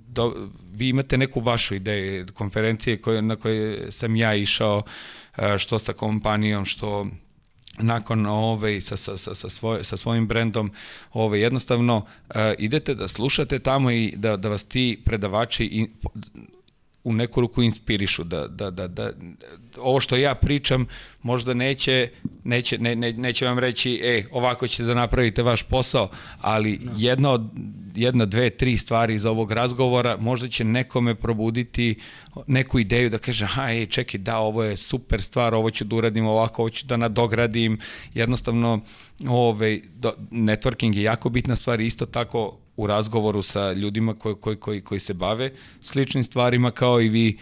do, 0.08 0.48
vi 0.72 0.88
imate 0.88 1.18
neku 1.18 1.40
vašu 1.40 1.74
ideju 1.74 2.26
konferencije 2.34 2.96
koje, 2.96 3.22
na 3.22 3.36
koje 3.36 3.92
sam 3.92 4.16
ja 4.16 4.34
išao 4.34 4.82
uh, 5.38 5.44
što 5.58 5.78
sa 5.78 5.92
kompanijom, 5.92 6.64
što 6.64 7.06
nakon 7.78 8.26
ove 8.26 8.80
sa, 8.80 8.96
sa, 8.96 9.16
sa, 9.16 9.34
sa, 9.34 9.48
svoj, 9.48 9.84
sa 9.84 9.96
svojim 9.96 10.26
brendom 10.26 10.70
ove 11.12 11.40
jednostavno 11.40 11.96
uh, 11.96 12.34
idete 12.58 12.94
da 12.94 13.08
slušate 13.08 13.58
tamo 13.58 13.90
i 13.90 14.14
da, 14.16 14.36
da 14.36 14.48
vas 14.48 14.64
ti 14.64 15.02
predavači 15.04 15.64
i, 15.64 15.88
u 17.04 17.12
neku 17.12 17.40
ruku 17.40 17.62
inspirišu 17.62 18.24
da, 18.24 18.46
da, 18.48 18.70
da, 18.70 18.88
da 18.88 19.10
ovo 19.78 20.00
što 20.00 20.16
ja 20.16 20.34
pričam 20.34 20.86
možda 21.22 21.54
neće 21.54 22.08
neće, 22.44 22.78
ne, 22.78 22.96
ne, 22.96 23.12
neće 23.12 23.46
vam 23.46 23.58
reći 23.58 24.00
e, 24.04 24.24
ovako 24.32 24.66
ćete 24.66 24.82
da 24.82 24.94
napravite 24.94 25.42
vaš 25.42 25.62
posao 25.62 26.10
ali 26.40 26.78
no. 26.82 26.92
Da. 26.92 26.98
jedna 26.98 27.30
od 27.30 27.42
jedna, 27.94 28.24
dve, 28.24 28.50
tri 28.50 28.78
stvari 28.78 29.14
iz 29.14 29.24
ovog 29.24 29.52
razgovora 29.52 30.16
možda 30.20 30.48
će 30.48 30.64
nekome 30.64 31.14
probuditi 31.14 31.94
neku 32.46 32.78
ideju 32.78 33.10
da 33.10 33.18
kaže 33.18 33.46
ha, 33.46 33.70
ej, 33.72 33.86
čekaj, 33.86 34.20
da, 34.20 34.38
ovo 34.38 34.64
je 34.64 34.76
super 34.76 35.22
stvar, 35.22 35.54
ovo 35.54 35.70
ću 35.70 35.84
da 35.84 35.96
uradim 35.96 36.26
ovako, 36.26 36.62
ovo 36.62 36.70
ću 36.70 36.86
da 36.86 36.96
nadogradim 36.96 37.78
jednostavno 38.14 38.80
ovaj, 39.28 39.80
do, 39.94 40.14
networking 40.30 40.96
je 40.96 41.02
jako 41.02 41.28
bitna 41.28 41.56
stvar 41.56 41.80
isto 41.80 42.06
tako 42.06 42.58
u 42.76 42.86
razgovoru 42.86 43.42
sa 43.42 43.72
ljudima 43.72 44.14
koji, 44.14 44.34
koji, 44.34 44.56
koji, 44.56 44.80
koji 44.80 45.00
se 45.00 45.14
bave 45.14 45.52
sličnim 45.82 46.24
stvarima 46.24 46.70
kao 46.70 47.00
i 47.00 47.08
vi 47.08 47.38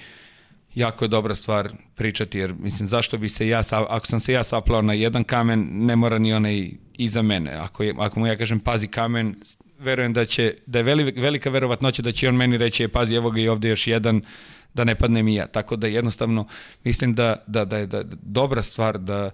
jako 0.75 1.05
je 1.05 1.09
dobra 1.09 1.35
stvar 1.35 1.73
pričati, 1.95 2.39
jer 2.39 2.55
mislim, 2.59 2.89
zašto 2.89 3.19
bi 3.19 3.29
se 3.29 3.49
ja, 3.49 3.63
ako 3.71 4.07
sam 4.07 4.21
se 4.21 4.33
ja 4.33 4.45
saplao 4.45 4.83
na 4.83 4.93
jedan 4.93 5.25
kamen, 5.25 5.69
ne 5.71 5.97
mora 5.97 6.19
ni 6.19 6.33
onaj 6.33 6.71
iza 6.99 7.23
mene. 7.23 7.53
Ako, 7.53 7.83
je, 7.83 7.95
ako 7.99 8.21
mu 8.21 8.27
ja 8.27 8.37
kažem, 8.37 8.61
pazi 8.61 8.87
kamen, 8.87 9.35
verujem 9.79 10.13
da 10.13 10.25
će, 10.25 10.55
da 10.67 10.79
je 10.79 10.83
veli, 10.83 11.13
velika 11.17 11.51
verovatnoća 11.51 12.03
da 12.03 12.13
će 12.13 12.29
on 12.29 12.37
meni 12.37 12.57
reći, 12.57 12.83
je, 12.83 12.89
pazi, 12.89 13.15
evo 13.15 13.31
ga 13.31 13.41
i 13.41 13.49
ovde 13.49 13.69
još 13.69 13.87
jedan, 13.87 14.21
da 14.75 14.85
ne 14.85 14.95
padnem 14.95 15.29
i 15.29 15.35
ja. 15.35 15.47
Tako 15.47 15.77
da 15.77 15.87
jednostavno 15.87 16.47
mislim 16.85 17.15
da, 17.15 17.37
da, 17.47 17.65
da 17.65 17.77
je 17.77 17.87
da, 17.87 18.03
dobra 18.23 18.63
stvar 18.63 18.99
da 18.99 19.31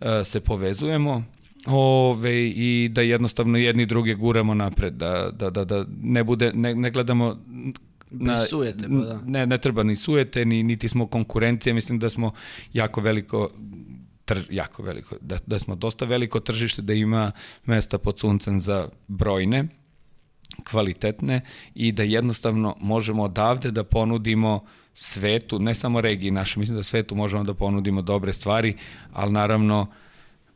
uh, 0.00 0.06
se 0.24 0.40
povezujemo, 0.40 1.24
Ove, 1.66 2.48
i 2.48 2.88
da 2.92 3.02
jednostavno 3.02 3.58
jedni 3.58 3.86
druge 3.86 4.14
guramo 4.14 4.54
napred, 4.54 4.92
da, 4.92 5.30
da, 5.32 5.50
da, 5.50 5.64
da 5.64 5.84
ne, 6.02 6.24
bude, 6.24 6.52
ne, 6.54 6.74
ne 6.74 6.90
gledamo 6.90 7.36
na, 8.10 8.38
sujete, 8.38 8.88
pa 8.88 8.94
da. 8.94 9.20
Ne, 9.26 9.46
ne 9.46 9.58
treba 9.58 9.82
ni 9.82 9.96
sujete, 9.96 10.44
ni, 10.44 10.62
niti 10.62 10.88
smo 10.88 11.06
konkurencije, 11.06 11.74
mislim 11.74 11.98
da 11.98 12.10
smo 12.10 12.32
jako 12.72 13.00
veliko 13.00 13.50
tr, 14.24 14.38
jako 14.50 14.82
veliko, 14.82 15.16
da, 15.20 15.38
da 15.46 15.58
smo 15.58 15.74
dosta 15.74 16.04
veliko 16.04 16.40
tržište, 16.40 16.82
da 16.82 16.92
ima 16.92 17.32
mesta 17.64 17.98
pod 17.98 18.18
suncem 18.18 18.60
za 18.60 18.88
brojne, 19.08 19.64
kvalitetne 20.64 21.40
i 21.74 21.92
da 21.92 22.02
jednostavno 22.02 22.76
možemo 22.80 23.22
odavde 23.22 23.70
da 23.70 23.84
ponudimo 23.84 24.64
svetu, 24.94 25.58
ne 25.58 25.74
samo 25.74 26.00
regiji 26.00 26.30
našoj, 26.30 26.60
mislim 26.60 26.76
da 26.76 26.82
svetu 26.82 27.14
možemo 27.14 27.44
da 27.44 27.54
ponudimo 27.54 28.02
dobre 28.02 28.32
stvari, 28.32 28.76
ali 29.12 29.32
naravno 29.32 29.86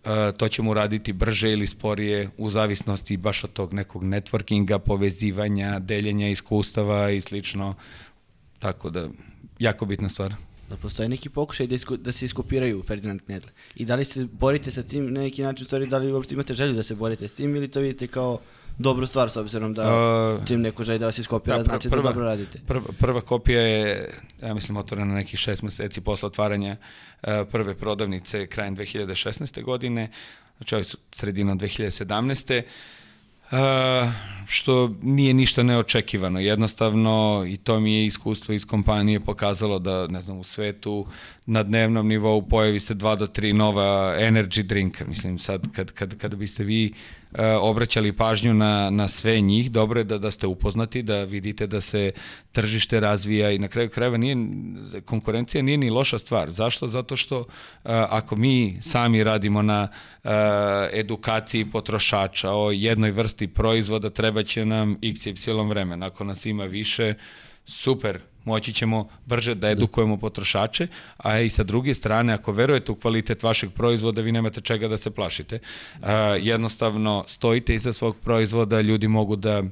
E, 0.04 0.32
to 0.32 0.48
ćemo 0.48 0.70
uraditi 0.70 1.12
brže 1.12 1.52
ili 1.52 1.66
sporije 1.66 2.30
u 2.38 2.50
zavisnosti 2.50 3.16
baš 3.16 3.44
od 3.44 3.52
tog 3.52 3.74
nekog 3.74 4.04
networkinga, 4.04 4.78
povezivanja, 4.78 5.78
deljenja 5.78 6.28
iskustava 6.28 7.10
i 7.10 7.20
slično. 7.20 7.74
Tako 8.58 8.90
da, 8.90 9.08
jako 9.58 9.86
bitna 9.86 10.08
stvar. 10.08 10.34
Da 10.70 10.76
postoje 10.76 11.08
neki 11.08 11.28
pokušaj 11.28 11.66
da, 11.66 11.74
isku, 11.74 11.96
da 11.96 12.12
se 12.12 12.24
iskopiraju 12.24 12.82
Ferdinand 12.82 13.20
Knedle. 13.22 13.50
I 13.74 13.84
da 13.84 13.94
li 13.94 14.04
se 14.04 14.26
borite 14.32 14.70
sa 14.70 14.82
tim 14.82 15.12
na 15.12 15.20
neki 15.20 15.42
način, 15.42 15.66
stvari, 15.66 15.86
da 15.86 15.98
li 15.98 16.12
uopšte 16.12 16.34
imate 16.34 16.54
želju 16.54 16.74
da 16.74 16.82
se 16.82 16.94
borite 16.94 17.28
s 17.28 17.34
tim 17.34 17.56
ili 17.56 17.68
to 17.68 17.80
vidite 17.80 18.06
kao 18.06 18.38
dobru 18.78 19.06
stvar 19.06 19.30
s 19.30 19.36
obzirom 19.36 19.74
da 19.74 19.82
uh, 19.82 20.46
čim 20.46 20.60
neko 20.60 20.84
želi 20.84 20.98
da 20.98 21.06
vas 21.06 21.18
iskopira, 21.18 21.56
da, 21.56 21.62
znači 21.62 21.88
da 21.88 21.90
prva, 21.90 22.02
da 22.02 22.08
dobro 22.08 22.24
radite. 22.24 22.58
Prva, 22.66 22.84
prva 22.98 23.20
kopija 23.20 23.60
je, 23.60 24.10
ja 24.42 24.54
mislim, 24.54 24.76
otvorena 24.76 25.14
nekih 25.14 25.40
šest 25.40 25.62
meseci 25.62 26.00
posle 26.00 26.26
otvaranja 26.26 26.76
uh, 27.22 27.28
prve 27.50 27.74
prodavnice 27.74 28.46
krajem 28.46 28.76
2016. 28.76 29.62
godine, 29.62 30.10
znači 30.56 30.74
ovo 30.74 30.84
su 30.84 30.98
sredinom 31.12 31.60
2017. 31.60 32.62
Uh, 33.52 33.58
što 34.46 34.94
nije 35.02 35.34
ništa 35.34 35.62
neočekivano. 35.62 36.40
Jednostavno, 36.40 37.44
i 37.48 37.56
to 37.56 37.80
mi 37.80 37.94
je 37.94 38.06
iskustvo 38.06 38.54
iz 38.54 38.64
kompanije 38.64 39.20
pokazalo 39.20 39.78
da, 39.78 40.06
ne 40.06 40.20
znam, 40.20 40.38
u 40.38 40.44
svetu 40.44 41.06
na 41.46 41.62
dnevnom 41.62 42.08
nivou 42.08 42.42
pojavi 42.42 42.80
se 42.80 42.94
dva 42.94 43.16
do 43.16 43.26
tri 43.26 43.52
nova 43.52 44.16
energy 44.18 44.62
drinka. 44.62 45.04
Mislim, 45.04 45.38
sad 45.38 45.72
kad, 45.72 45.92
kad, 45.92 46.18
kad 46.18 46.34
biste 46.34 46.64
vi 46.64 46.92
e, 47.34 47.52
obraćali 47.52 48.12
pažnju 48.12 48.54
na, 48.54 48.90
na 48.90 49.08
sve 49.08 49.40
njih, 49.40 49.70
dobro 49.70 50.00
je 50.00 50.04
da, 50.04 50.18
da 50.18 50.30
ste 50.30 50.46
upoznati, 50.46 51.02
da 51.02 51.24
vidite 51.24 51.66
da 51.66 51.80
se 51.80 52.12
tržište 52.52 53.00
razvija 53.00 53.50
i 53.50 53.58
na 53.58 53.68
kraju 53.68 53.90
krajeva 53.90 54.16
nije, 54.16 54.36
konkurencija 55.04 55.62
nije 55.62 55.78
ni 55.78 55.90
loša 55.90 56.18
stvar. 56.18 56.50
Zašto? 56.50 56.88
Zato 56.88 57.16
što 57.16 57.38
e, 57.40 57.44
ako 58.10 58.36
mi 58.36 58.78
sami 58.80 59.24
radimo 59.24 59.62
na 59.62 59.88
e, 60.24 60.30
edukaciji 60.92 61.64
potrošača 61.64 62.50
o 62.50 62.70
jednoj 62.70 63.10
vrsti 63.10 63.41
proizvoda, 63.48 64.10
treba 64.10 64.42
će 64.42 64.64
nam 64.64 64.96
XY 65.02 65.68
vremena. 65.68 66.06
Ako 66.06 66.24
nas 66.24 66.46
ima 66.46 66.64
više, 66.64 67.14
super, 67.64 68.20
moći 68.44 68.72
ćemo 68.72 69.08
brže 69.26 69.54
da 69.54 69.70
edukujemo 69.70 70.16
potrošače, 70.16 70.86
a 71.16 71.40
i 71.40 71.48
sa 71.48 71.62
druge 71.62 71.94
strane, 71.94 72.32
ako 72.32 72.52
verujete 72.52 72.92
u 72.92 72.94
kvalitet 72.94 73.42
vašeg 73.42 73.70
proizvoda, 73.70 74.22
vi 74.22 74.32
nemate 74.32 74.60
čega 74.60 74.88
da 74.88 74.96
se 74.96 75.10
plašite. 75.10 75.58
jednostavno, 76.40 77.24
stojite 77.28 77.74
iza 77.74 77.92
svog 77.92 78.16
proizvoda, 78.16 78.80
ljudi 78.80 79.08
mogu 79.08 79.36
da, 79.36 79.62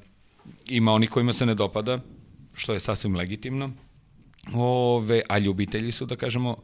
ima 0.69 0.93
oni 0.93 1.07
kojima 1.07 1.33
se 1.33 1.47
ne 1.47 1.55
dopada, 1.55 1.99
što 2.55 2.73
je 2.73 2.81
sasvim 2.81 3.17
legitimno, 3.17 3.71
ove, 4.55 5.23
a 5.29 5.39
ljubitelji 5.39 5.93
su, 5.93 6.07
da 6.07 6.17
kažemo, 6.17 6.57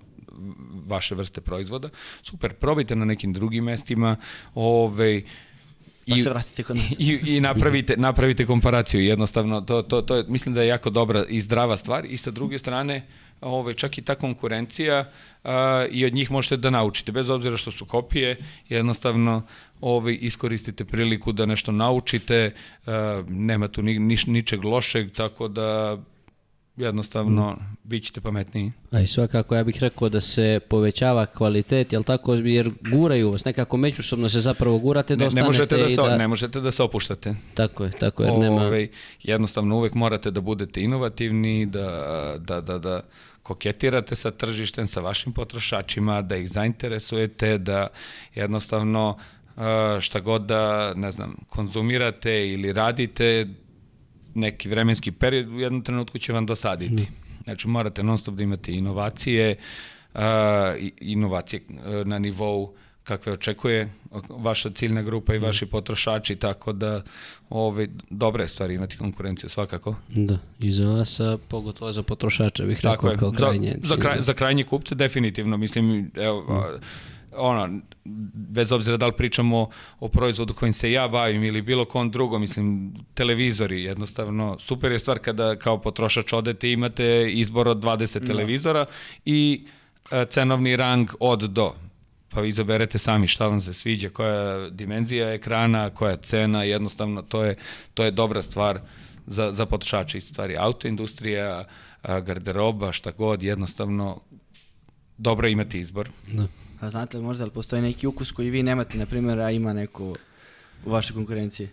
vaše 0.87 1.15
vrste 1.15 1.41
proizvoda. 1.41 1.89
Super, 2.23 2.55
probajte 2.55 2.97
na 2.97 3.05
nekim 3.05 3.33
drugim 3.33 3.65
mestima, 3.65 4.17
ove, 4.55 5.23
Pa 6.09 6.17
I, 6.17 6.21
se 6.21 6.31
vratite 6.31 6.63
kod 6.63 6.77
nas. 6.77 6.87
I, 6.99 7.37
i 7.37 7.41
napravite, 7.41 7.97
napravite 7.97 8.47
komparaciju 8.47 9.01
jednostavno. 9.01 9.61
To, 9.61 9.83
to, 9.83 10.03
to 10.03 10.17
je, 10.17 10.25
mislim 10.29 10.55
da 10.55 10.63
je 10.63 10.69
jako 10.69 10.91
dobra 10.91 11.25
i 11.29 11.41
zdrava 11.41 11.77
stvar 11.77 12.05
i 12.05 12.17
sa 12.17 12.31
druge 12.31 12.59
strane 12.59 13.07
ove, 13.41 13.75
čak 13.75 13.99
i 13.99 14.03
ta 14.03 14.15
konkurencija 14.15 15.05
a, 15.45 15.87
i 15.91 16.05
od 16.07 16.15
njih 16.15 16.31
možete 16.31 16.57
da 16.57 16.71
naučite. 16.71 17.13
Bez 17.13 17.31
obzira 17.31 17.57
što 17.57 17.71
su 17.71 17.85
kopije, 17.85 18.37
jednostavno 18.69 19.43
ove, 19.81 20.15
iskoristite 20.15 20.85
priliku 20.85 21.33
da 21.33 21.47
nešto 21.47 21.73
naučite, 21.73 22.55
a, 22.87 23.23
nema 23.29 23.69
tu 23.69 23.83
ni, 23.83 23.99
nič, 23.99 24.27
ničeg 24.27 24.65
lošeg, 24.65 25.13
tako 25.13 25.49
da 25.49 25.99
jednostavno 26.77 27.51
mm. 27.51 27.77
bit 27.85 28.05
ćete 28.05 28.21
pametniji. 28.21 28.73
A 28.91 29.01
i 29.01 29.07
svakako 29.07 29.57
ja 29.57 29.65
bih 29.65 29.77
rekao 29.81 30.09
da 30.09 30.21
se 30.21 30.61
povećava 30.69 31.27
kvalitet, 31.27 31.93
jel 31.93 32.03
tako, 32.03 32.35
jer 32.35 32.71
guraju 32.91 33.31
vas, 33.31 33.45
nekako 33.45 33.77
međusobno 33.77 34.29
se 34.29 34.41
zapravo 34.41 34.79
gurate 34.79 35.17
da 35.17 35.25
ne, 35.25 35.31
ne 35.35 35.45
možete 35.45 35.77
da, 35.77 35.91
se, 35.91 35.97
da... 35.97 36.17
Ne 36.17 36.29
možete 36.29 36.61
da 36.61 36.71
se 36.71 36.83
opuštate. 36.83 37.35
Tako 37.55 37.85
je, 37.85 37.91
tako 37.91 38.23
je. 38.23 38.39
Nema... 38.39 38.67
Ove, 38.67 38.89
jednostavno 39.23 39.77
uvek 39.77 39.95
morate 39.95 40.31
da 40.31 40.41
budete 40.41 40.83
inovativni, 40.83 41.67
da, 41.67 42.37
da, 42.39 42.61
da, 42.61 42.79
da 42.79 43.01
koketirate 43.43 44.17
sa 44.17 44.31
tržištem, 44.31 44.89
sa 44.89 45.01
vašim 45.01 45.33
potrošačima, 45.33 46.23
da 46.23 46.37
ih 46.37 46.51
zainteresujete, 46.51 47.59
da 47.59 47.87
jednostavno 48.35 49.19
šta 50.01 50.21
god 50.21 50.43
da, 50.43 50.95
ne 50.95 51.11
znam, 51.11 51.37
konzumirate 51.49 52.49
ili 52.49 52.73
radite, 52.73 53.47
neki 54.37 54.69
vremenski 54.69 55.13
period, 55.13 55.49
u 55.49 55.61
jednom 55.61 55.83
trenutku 55.83 56.19
će 56.19 56.33
vam 56.33 56.47
dosaditi. 56.47 56.95
Mm. 56.95 57.07
Znači 57.45 57.69
morate 57.69 58.03
non 58.03 58.19
stop 58.19 58.35
da 58.35 58.43
imate 58.43 58.73
inovacije, 58.73 59.57
uh, 60.15 60.21
inovacije 61.01 61.63
uh, 61.69 62.07
na 62.07 62.19
nivou 62.19 62.75
kakve 63.05 63.33
očekuje 63.33 63.93
vaša 64.29 64.71
ciljna 64.71 65.03
grupa 65.03 65.35
i 65.35 65.39
vaši 65.39 65.67
potrošači, 65.67 66.37
tako 66.37 66.73
da 66.73 67.03
ove, 67.51 67.89
dobre 68.11 68.45
je 68.45 68.49
stvari 68.49 68.75
imati 68.75 68.97
konkurenciju 68.97 69.51
svakako. 69.51 69.95
Da, 70.09 70.39
i 70.61 70.73
za 70.73 70.89
vas, 70.89 71.21
a 71.21 71.39
pogotovo 71.49 71.93
za 71.93 72.03
potrošača 72.03 72.65
bih 72.65 72.81
tako 72.83 73.11
rekao 73.11 73.27
je. 73.27 73.33
kao 73.33 73.33
krajnje. 73.33 73.75
Za, 73.81 73.89
za, 73.89 73.97
kraj, 73.97 74.23
za 74.23 74.35
krajnje 74.35 74.65
kupce 74.65 74.95
definitivno, 74.95 75.57
mislim, 75.57 76.11
evo, 76.15 76.41
mm 76.41 77.16
ona, 77.37 77.81
bez 78.35 78.73
obzira 78.73 78.97
da 78.97 79.07
li 79.07 79.13
pričamo 79.13 79.71
o 80.01 80.09
proizvodu 80.09 80.55
kojim 80.55 80.73
se 80.73 80.93
ja 80.93 81.09
bavim 81.09 81.45
ili 81.45 81.63
bilo 81.63 81.85
kom 81.85 82.11
drugom, 82.11 82.41
mislim, 82.41 82.95
televizori, 83.15 83.83
jednostavno, 83.83 84.57
super 84.59 84.93
je 84.93 84.99
stvar 84.99 85.19
kada 85.19 85.57
kao 85.57 85.79
potrošač 85.81 86.33
odete 86.33 86.69
i 86.69 86.73
imate 86.73 87.33
izbor 87.33 87.69
od 87.69 87.79
20 87.79 88.19
da. 88.19 88.27
televizora 88.27 88.87
i 89.25 89.65
e, 90.11 90.25
cenovni 90.31 90.77
rang 90.77 91.11
od 91.21 91.41
do. 91.41 91.75
Pa 92.29 92.45
izaberete 92.45 92.99
sami 92.99 93.27
šta 93.27 93.49
vam 93.49 93.61
se 93.61 93.73
sviđa, 93.73 94.09
koja 94.09 94.71
dimenzija 94.71 95.33
ekrana, 95.33 95.91
koja 95.91 96.17
cena, 96.17 96.63
jednostavno 96.63 97.23
to 97.23 97.45
je, 97.45 97.57
to 97.95 98.05
je 98.05 98.11
dobra 98.11 98.43
stvar 98.43 98.81
za, 99.27 99.53
za 99.53 99.67
potrošače 99.67 100.19
i 100.19 100.21
stvari. 100.21 100.57
Autoindustrija, 100.57 101.65
garderoba, 102.03 102.93
šta 102.93 103.11
god, 103.11 103.43
jednostavno 103.43 104.21
dobro 105.19 105.49
imati 105.49 105.79
izbor. 105.79 106.11
Da. 106.33 106.47
A 106.81 106.91
znate 106.91 107.17
li 107.17 107.23
možda 107.23 107.45
li 107.45 107.51
postoji 107.51 107.83
neki 107.83 108.07
ukus 108.07 108.33
koji 108.33 108.51
vi 108.51 108.63
nemate, 108.63 108.99
na 108.99 109.07
primjer, 109.07 109.41
a 109.41 109.51
ima 109.51 109.73
neko 109.73 110.05
u 110.85 110.91
vašoj 110.91 111.15
konkurenciji? 111.15 111.69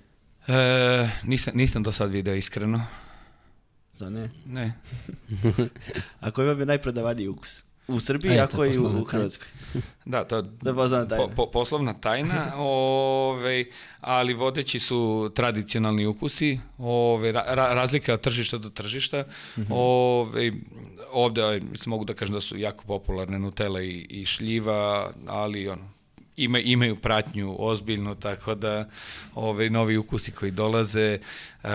E, 0.47 1.09
nisam, 1.23 1.53
nisam 1.55 1.83
do 1.83 1.91
sad 1.91 2.11
video 2.11 2.35
iskreno. 2.35 2.85
Da 3.99 4.09
ne? 4.09 4.29
Ne. 4.45 4.73
a 6.21 6.31
koji 6.31 6.47
vam 6.47 6.59
je 6.59 6.65
najprodavaniji 6.65 7.27
ukus? 7.27 7.63
U 7.87 7.99
Srbiji, 7.99 8.39
ako 8.39 8.65
i 8.65 8.77
u, 8.77 9.03
Hrvatskoj. 9.03 9.47
Da, 10.05 10.23
to 10.23 10.35
je 10.35 10.43
da 10.61 10.73
poslovna 10.73 11.07
tajna. 11.07 11.27
Po, 11.27 11.31
po, 11.35 11.51
poslovna 11.51 11.93
tajna, 11.93 12.53
ove, 12.57 13.65
ali 14.01 14.33
vodeći 14.33 14.79
su 14.79 15.31
tradicionalni 15.35 16.05
ukusi, 16.05 16.59
ove, 16.77 17.31
ra, 17.31 17.43
razlika 17.73 18.13
od 18.13 18.21
tržišta 18.21 18.57
do 18.57 18.69
tržišta. 18.69 19.21
Mm 19.57 19.61
-hmm. 19.61 19.67
ove, 19.69 20.51
ovde 21.11 21.61
mogu 21.85 22.05
da 22.05 22.13
kažem 22.13 22.33
da 22.33 22.41
su 22.41 22.57
jako 22.57 22.83
popularne 22.85 23.39
Nutella 23.39 23.81
i, 23.81 24.05
i 24.09 24.25
šljiva, 24.25 25.11
ali 25.27 25.67
ono, 25.69 25.92
ima, 26.37 26.59
imaju 26.59 26.95
pratnju 26.95 27.55
ozbiljnu, 27.59 28.15
tako 28.15 28.55
da 28.55 28.89
ove 29.35 29.69
novi 29.69 29.97
ukusi 29.97 30.31
koji 30.31 30.51
dolaze, 30.51 31.19
e, 31.63 31.69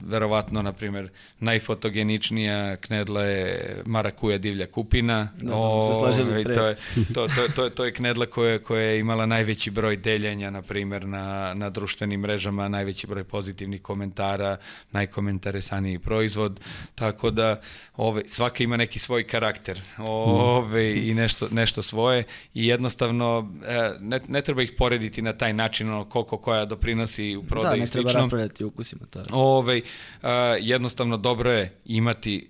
verovatno, 0.00 0.62
na 0.62 0.72
primjer, 0.72 1.08
najfotogeničnija 1.40 2.76
knedla 2.76 3.22
je 3.22 3.76
marakuja 3.86 4.38
divlja 4.38 4.66
kupina. 4.66 5.28
Da, 5.40 5.54
ove, 5.54 6.12
se 6.12 6.24
pre. 6.44 6.54
to, 6.54 6.66
je, 6.66 6.76
to, 7.14 7.28
to, 7.28 7.48
to, 7.56 7.70
to 7.70 7.84
je 7.84 7.92
knedla 7.92 8.26
koja, 8.26 8.58
koja 8.58 8.82
je 8.82 8.98
imala 8.98 9.26
najveći 9.26 9.70
broj 9.70 9.96
deljenja, 9.96 10.50
na 10.50 10.62
primjer, 10.62 11.06
na, 11.08 11.54
na 11.54 11.70
društvenim 11.70 12.20
mrežama, 12.20 12.68
najveći 12.68 13.06
broj 13.06 13.24
pozitivnih 13.24 13.82
komentara, 13.82 14.56
najkomentaresaniji 14.92 15.98
proizvod, 15.98 16.60
tako 16.94 17.30
da 17.30 17.60
ove, 17.96 18.22
svaka 18.26 18.64
ima 18.64 18.76
neki 18.76 18.98
svoj 18.98 19.24
karakter 19.24 19.80
ove, 19.98 21.08
i 21.08 21.14
nešto, 21.14 21.48
nešto 21.50 21.82
svoje 21.82 22.24
i 22.54 22.66
jednostavno 22.66 23.41
E, 23.66 23.90
ne, 24.00 24.20
ne 24.28 24.42
treba 24.42 24.62
ih 24.62 24.72
porediti 24.78 25.22
na 25.22 25.32
taj 25.32 25.52
način, 25.52 25.88
ono, 25.88 26.04
koliko 26.04 26.38
koja 26.38 26.64
doprinosi 26.64 27.36
u 27.36 27.42
prodaju 27.42 27.76
da, 27.76 27.82
i 27.82 27.86
slično. 27.86 28.02
Da, 28.02 28.08
ne 28.08 28.12
treba 28.12 28.22
raspravljati 28.22 28.64
ukusima. 28.64 29.06
To 29.10 29.18
je. 29.18 29.24
Ove, 29.32 29.76
uh, 29.76 30.28
jednostavno 30.60 31.16
dobro 31.16 31.52
je 31.52 31.76
imati 31.84 32.48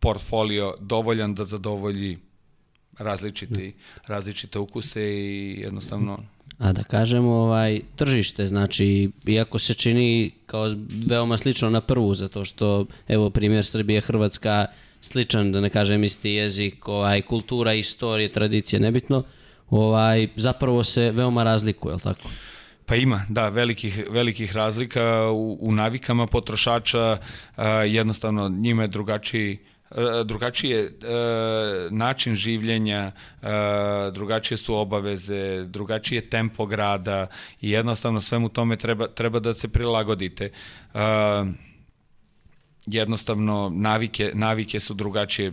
portfolio 0.00 0.74
dovoljan 0.80 1.34
da 1.34 1.44
zadovolji 1.44 2.18
različiti, 2.98 3.74
različite 4.06 4.58
ukuse 4.58 5.02
i 5.02 5.60
jednostavno 5.60 6.18
A 6.58 6.72
da 6.72 6.82
kažemo, 6.82 7.30
ovaj, 7.30 7.80
tržište, 7.96 8.46
znači, 8.46 9.10
iako 9.26 9.58
se 9.58 9.74
čini 9.74 10.30
kao 10.46 10.74
veoma 11.06 11.38
slično 11.38 11.70
na 11.70 11.80
prvu, 11.80 12.14
zato 12.14 12.44
što, 12.44 12.86
evo, 13.08 13.30
primjer 13.30 13.64
Srbije, 13.66 14.00
Hrvatska, 14.00 14.66
sličan, 15.00 15.52
da 15.52 15.60
ne 15.60 15.70
kažem 15.70 16.04
isti 16.04 16.30
jezik, 16.30 16.88
ovaj, 16.88 17.22
kultura, 17.22 17.74
istorija, 17.74 18.28
tradicija, 18.28 18.80
nebitno, 18.80 19.24
ovaj, 19.78 20.28
zapravo 20.36 20.84
se 20.84 21.10
veoma 21.10 21.42
razlikuje, 21.42 21.94
je 21.94 21.98
tako? 21.98 22.28
Pa 22.86 22.94
ima, 22.96 23.22
da, 23.28 23.48
velikih, 23.48 24.04
velikih 24.10 24.56
razlika 24.56 25.30
u, 25.30 25.58
u 25.60 25.72
navikama 25.72 26.26
potrošača, 26.26 27.18
a, 27.56 27.68
jednostavno 27.68 28.48
njima 28.48 28.82
je 28.82 28.88
drugačiji 28.88 29.58
drugačije 30.24 30.84
e, 30.84 30.90
način 31.90 32.34
življenja, 32.34 33.12
e, 33.42 33.48
drugačije 34.12 34.58
su 34.58 34.74
obaveze, 34.74 35.64
drugačije 35.64 36.28
tempo 36.30 36.66
grada 36.66 37.26
i 37.60 37.70
jednostavno 37.70 38.20
svemu 38.20 38.48
tome 38.48 38.76
treba, 38.76 39.08
treba 39.08 39.40
da 39.40 39.54
se 39.54 39.68
prilagodite. 39.68 40.50
E, 40.94 40.98
jednostavno 42.86 43.70
navike, 43.74 44.30
navike 44.34 44.80
su 44.80 44.94
drugačije. 44.94 45.52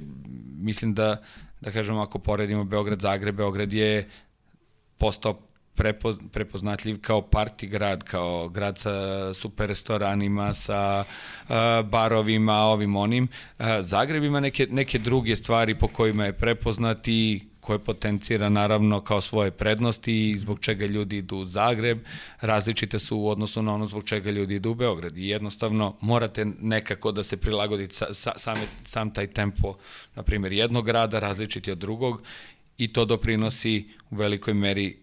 Mislim 0.60 0.94
da 0.94 1.18
da 1.62 1.72
kažemo 1.72 2.02
ako 2.02 2.20
poredimo 2.20 2.64
Beograd 2.64 3.00
Zagreb, 3.00 3.36
Beograd 3.36 3.74
je 3.74 4.10
postao 4.98 5.40
prepoz, 5.76 6.18
prepoznatljiv 6.32 7.02
kao 7.02 7.22
parti 7.22 7.68
grad, 7.68 8.04
kao 8.04 8.50
grad 8.50 8.78
sa 8.78 8.94
super 9.34 9.68
restoranima, 9.70 10.54
sa 10.54 11.04
uh, 11.04 11.56
barovima, 11.90 12.54
ovim 12.54 12.96
onim. 12.96 13.28
Uh, 13.60 13.66
Zagreb 13.82 14.24
ima 14.24 14.40
neke, 14.40 14.68
neke 14.70 15.00
druge 15.00 15.36
stvari 15.36 15.76
po 15.76 15.88
kojima 15.88 16.26
je 16.26 16.34
prepoznat 16.34 17.08
i 17.08 17.49
koje 17.70 17.80
potencira 17.80 18.50
naravno 18.50 19.02
kao 19.02 19.22
svoje 19.22 19.52
prednosti 19.52 20.30
i 20.30 20.40
zbog 20.40 20.60
čega 20.60 20.86
ljudi 20.86 21.18
idu 21.18 21.38
u 21.38 21.46
Zagreb, 21.46 22.00
različite 22.42 23.00
su 23.00 23.18
u 23.18 23.28
odnosu 23.30 23.62
na 23.62 23.74
ono 23.74 23.86
zbog 23.86 24.04
čega 24.04 24.32
ljudi 24.32 24.56
idu 24.56 24.72
u 24.72 24.76
Beograd 24.76 25.18
i 25.18 25.28
jednostavno 25.28 25.98
morate 26.02 26.46
nekako 26.46 27.12
da 27.12 27.24
se 27.24 27.38
prilagodite 27.38 27.94
sa, 27.94 28.14
sa, 28.14 28.32
sam, 28.38 28.58
sam 28.84 29.14
taj 29.14 29.28
tempo, 29.28 29.76
na 30.16 30.24
primjer, 30.24 30.54
jednog 30.54 30.86
grada 30.86 31.20
različiti 31.20 31.72
od 31.72 31.78
drugog 31.78 32.22
i 32.78 32.88
to 32.94 33.06
doprinosi 33.06 33.86
u 34.10 34.16
velikoj 34.16 34.54
meri 34.54 34.98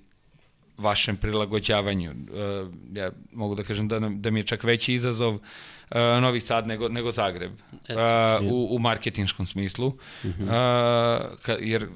vašem 0.76 1.16
prilagođavanju. 1.16 2.10
Uh, 2.10 2.74
ja 2.92 3.10
mogu 3.32 3.54
da 3.54 3.62
kažem 3.62 3.88
da, 3.88 3.98
da 3.98 4.30
mi 4.30 4.40
je 4.40 4.50
čak 4.50 4.64
veći 4.64 4.94
izazov 4.94 5.34
uh, 5.34 5.40
Novi 5.94 6.40
Sad 6.40 6.66
nego, 6.66 6.88
nego 6.88 7.10
Zagreb 7.10 7.52
Eto, 7.88 8.38
uh, 8.40 8.52
u, 8.52 8.74
u 8.76 8.78
marketinškom 8.78 9.46
smislu, 9.46 9.86
uh 9.86 9.94
-huh. 10.22 10.42
uh, 10.42 11.38
ka, 11.42 11.56
jer 11.60 11.88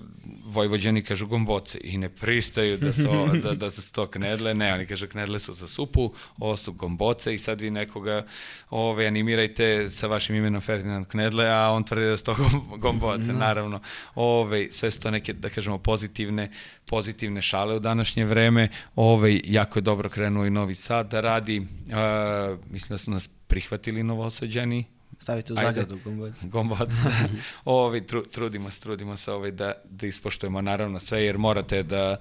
Vojvođani 0.44 1.02
kažu 1.02 1.26
gomboce 1.26 1.78
i 1.82 1.98
ne 1.98 2.08
pristaju 2.08 2.78
da 2.78 2.92
su, 2.92 3.08
da, 3.42 3.54
da 3.54 3.70
su 3.70 3.92
to 3.92 4.06
knedle, 4.06 4.54
ne, 4.54 4.74
oni 4.74 4.86
kažu 4.86 5.06
knedle 5.06 5.38
su 5.38 5.52
za 5.52 5.68
supu, 5.68 6.12
ovo 6.38 6.56
su 6.56 6.72
gomboce 6.72 7.34
i 7.34 7.38
sad 7.38 7.60
vi 7.60 7.70
nekoga 7.70 8.26
ove, 8.70 9.06
animirajte 9.06 9.90
sa 9.90 10.06
vašim 10.06 10.36
imenom 10.36 10.60
Ferdinand 10.60 11.06
Knedle, 11.06 11.46
a 11.48 11.70
on 11.70 11.84
tvrdi 11.84 12.06
da 12.06 12.16
su 12.16 12.24
to 12.24 12.36
gomboce, 12.76 13.32
no. 13.32 13.38
naravno. 13.38 13.80
Ove, 14.14 14.72
sve 14.72 14.90
su 14.90 15.00
to 15.00 15.10
neke, 15.10 15.32
da 15.32 15.48
kažemo, 15.48 15.78
pozitivne, 15.78 16.50
pozitivne 16.86 17.42
šale 17.42 17.76
u 17.76 17.80
današnje 17.80 18.24
vreme. 18.24 18.68
Ove, 18.96 19.40
jako 19.44 19.78
je 19.78 19.82
dobro 19.82 20.08
krenuo 20.08 20.46
i 20.46 20.50
Novi 20.50 20.74
Sad 20.74 21.10
da 21.10 21.20
radi. 21.20 21.58
Uh, 21.60 22.58
mislim 22.70 22.94
da 22.94 22.98
su 22.98 23.10
nas 23.10 23.30
prihvatili 23.50 24.02
novosađani, 24.02 24.84
Stavite 25.20 25.52
u 25.52 25.56
zagradu 25.56 25.98
gombovac. 26.04 26.34
Gombovac, 26.52 26.88
da. 26.88 27.28
Ovi, 27.64 28.06
tru, 28.06 28.22
trudimo 28.22 28.70
se, 28.70 28.80
trudimo 28.80 29.16
se 29.16 29.32
ovaj, 29.32 29.50
da, 29.50 29.72
da 29.90 30.06
ispoštujemo 30.06 30.60
naravno 30.60 31.00
sve, 31.00 31.24
jer 31.24 31.38
morate 31.38 31.82
da 31.82 32.16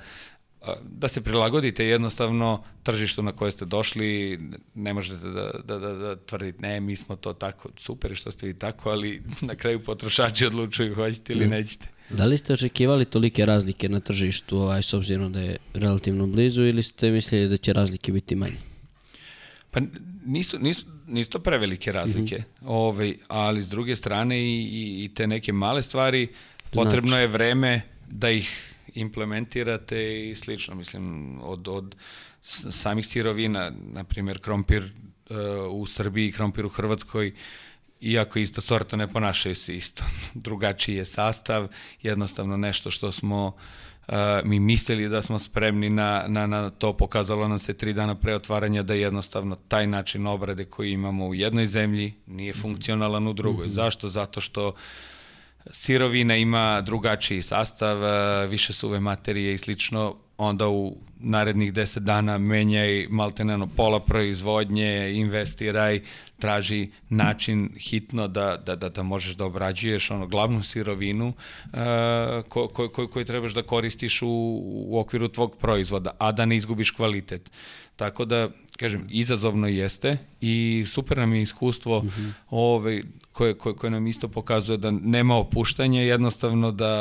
da 0.84 1.07
se 1.07 1.21
prilagodite 1.21 1.86
jednostavno 1.86 2.63
tržištu 2.84 3.23
na 3.23 3.32
koje 3.32 3.51
ste 3.51 3.65
došli, 3.65 4.39
ne 4.75 4.93
možete 4.93 5.27
da, 5.30 5.51
da, 5.63 5.80
da, 5.80 5.93
da 5.93 6.15
tvrdite 6.15 6.61
ne, 6.61 6.80
mi 6.80 6.95
smo 6.95 7.15
to 7.15 7.34
tako, 7.34 7.69
super 7.77 8.15
što 8.15 8.32
ste 8.32 8.47
vi 8.47 8.53
tako, 8.53 8.89
ali 8.89 9.21
na 9.41 9.55
kraju 9.55 9.84
potrošači 9.84 10.45
odlučuju 10.45 10.95
hoćete 10.95 11.34
ili 11.34 11.45
mm. 11.45 11.49
nećete. 11.49 11.88
Da 12.09 12.25
li 12.25 12.38
ste 12.38 12.53
očekivali 12.53 13.05
tolike 13.05 13.45
razlike 13.45 13.89
na 13.89 13.99
tržištu, 13.99 14.57
ovaj, 14.57 14.82
s 14.82 14.93
obzirom 14.93 15.34
da 15.34 15.39
je 15.39 15.57
relativno 15.73 16.27
blizu, 16.27 16.61
ili 16.61 16.84
ste 16.84 17.11
mislili 17.11 17.49
da 17.49 17.57
će 17.57 17.73
razlike 17.73 18.11
biti 18.11 18.36
manje? 18.36 18.57
Pa 19.71 19.80
nisu, 20.25 20.59
nisu, 20.59 20.86
nisu 21.10 21.30
to 21.30 21.39
prevelike 21.39 21.91
razlike, 21.91 22.36
mm 22.36 22.39
-hmm. 22.39 22.66
ovaj, 22.66 23.18
ali 23.28 23.64
s 23.64 23.70
druge 23.70 23.95
strane 23.95 24.39
i, 24.39 24.64
i, 24.64 25.03
i 25.03 25.14
te 25.14 25.28
neke 25.28 25.53
male 25.53 25.82
stvari, 25.82 26.28
potrebno 26.72 27.10
znači. 27.10 27.22
je 27.22 27.28
vreme 27.28 27.82
da 28.07 28.30
ih 28.30 28.76
implementirate 28.93 30.30
i 30.30 30.36
slično, 30.36 30.76
mislim, 30.76 31.36
od, 31.41 31.68
od 31.68 31.95
samih 32.72 33.07
sirovina, 33.07 33.72
na 33.93 34.03
primjer, 34.03 34.39
krompir 34.39 34.84
uh, 34.84 35.38
u 35.72 35.86
Srbiji, 35.86 36.32
krompir 36.32 36.66
u 36.66 36.70
Hrvatskoj, 36.70 37.34
iako 38.01 38.39
ista 38.39 38.62
sorta 38.62 38.97
ne 38.97 39.07
ponašaju 39.07 39.55
se 39.55 39.76
isto. 39.76 40.03
Drugačiji 40.34 40.95
je 40.95 41.05
sastav, 41.05 41.68
jednostavno 42.01 42.57
nešto 42.57 42.91
što 42.91 43.12
smo 43.12 43.47
uh, 43.47 43.53
mi 44.43 44.60
mislili 44.60 45.10
da 45.10 45.22
smo 45.22 45.39
spremni 45.39 45.89
na, 45.89 46.26
na, 46.28 46.47
na 46.47 46.70
to, 46.70 46.93
pokazalo 46.93 47.47
nam 47.47 47.60
se 47.60 47.74
tri 47.74 47.93
dana 47.93 48.16
pre 48.16 48.36
otvaranja 48.36 48.84
da 48.84 48.93
jednostavno 48.93 49.55
taj 49.68 49.88
način 49.88 50.28
obrade 50.28 50.66
koji 50.66 50.91
imamo 50.91 51.28
u 51.28 51.36
jednoj 51.36 51.66
zemlji 51.66 52.14
nije 52.28 52.53
funkcionalan 52.53 53.28
u 53.28 53.34
drugoj. 53.34 53.66
Mm 53.68 53.70
-hmm. 53.70 53.74
Zašto? 53.74 54.10
Zato 54.10 54.41
što 54.41 54.74
sirovina 55.72 56.36
ima 56.36 56.82
drugačiji 56.82 57.41
sastav, 57.41 57.97
više 58.49 58.74
suve 58.74 58.99
materije 58.99 59.53
i 59.53 59.57
slično, 59.57 60.16
onda 60.39 60.67
u 60.69 60.95
narednih 61.19 61.73
10 61.73 61.99
dana 61.99 62.37
menjaj 62.37 63.07
malteneno 63.09 63.67
pola 63.67 63.99
proizvodnje, 63.99 65.11
investiraj, 65.13 66.01
traži 66.39 66.89
način 67.09 67.69
hitno 67.79 68.27
da, 68.27 68.57
da, 68.65 68.75
da, 68.75 68.89
da 68.89 69.03
možeš 69.03 69.35
da 69.35 69.45
obrađuješ 69.45 70.11
ono 70.11 70.27
glavnu 70.27 70.63
sirovinu 70.63 71.27
uh, 71.27 71.79
ko, 72.49 72.67
ko, 72.67 72.89
ko, 72.89 73.07
koju 73.07 73.25
trebaš 73.25 73.53
da 73.53 73.63
koristiš 73.63 74.21
u, 74.21 74.27
u 74.63 74.99
okviru 74.99 75.27
tvog 75.27 75.57
proizvoda, 75.57 76.11
a 76.19 76.31
da 76.31 76.45
ne 76.45 76.55
izgubiš 76.55 76.91
kvalitet. 76.91 77.51
Tako 77.95 78.25
da, 78.25 78.49
kažem, 78.77 79.07
izazovno 79.09 79.67
jeste 79.67 80.17
i 80.41 80.85
super 80.87 81.17
nam 81.17 81.33
je 81.33 81.41
iskustvo 81.41 81.99
mm 82.03 82.07
-hmm. 82.07 82.31
ove, 82.49 83.03
koje, 83.39 83.53
koje, 83.53 83.75
koje 83.75 83.91
nam 83.91 84.07
isto 84.07 84.27
pokazuje 84.27 84.77
da 84.77 84.91
nema 84.91 85.37
opuštanja, 85.37 86.01
jednostavno 86.01 86.71
da 86.71 86.91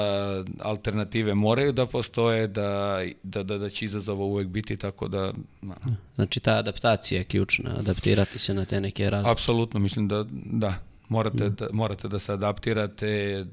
alternative 0.60 1.34
moraju 1.34 1.72
da 1.72 1.86
postoje, 1.86 2.46
da, 2.46 3.02
da, 3.22 3.42
da, 3.42 3.58
da 3.58 3.68
će 3.68 3.84
izazova 3.84 4.24
uvek 4.24 4.48
biti, 4.48 4.76
tako 4.76 5.08
da... 5.08 5.32
Na. 5.62 5.74
Znači 6.14 6.40
ta 6.40 6.56
adaptacija 6.56 7.18
je 7.18 7.24
ključna, 7.24 7.70
adaptirati 7.78 8.38
se 8.38 8.54
na 8.54 8.64
te 8.64 8.80
neke 8.80 9.10
različite. 9.10 9.32
Apsolutno, 9.32 9.80
mislim 9.80 10.08
da 10.08 10.24
da, 10.30 10.74
morate, 11.08 11.44
mm. 11.44 11.54
da, 11.54 11.68
morate 11.72 12.08
da 12.08 12.18
se 12.18 12.32
adaptirate 12.32 13.44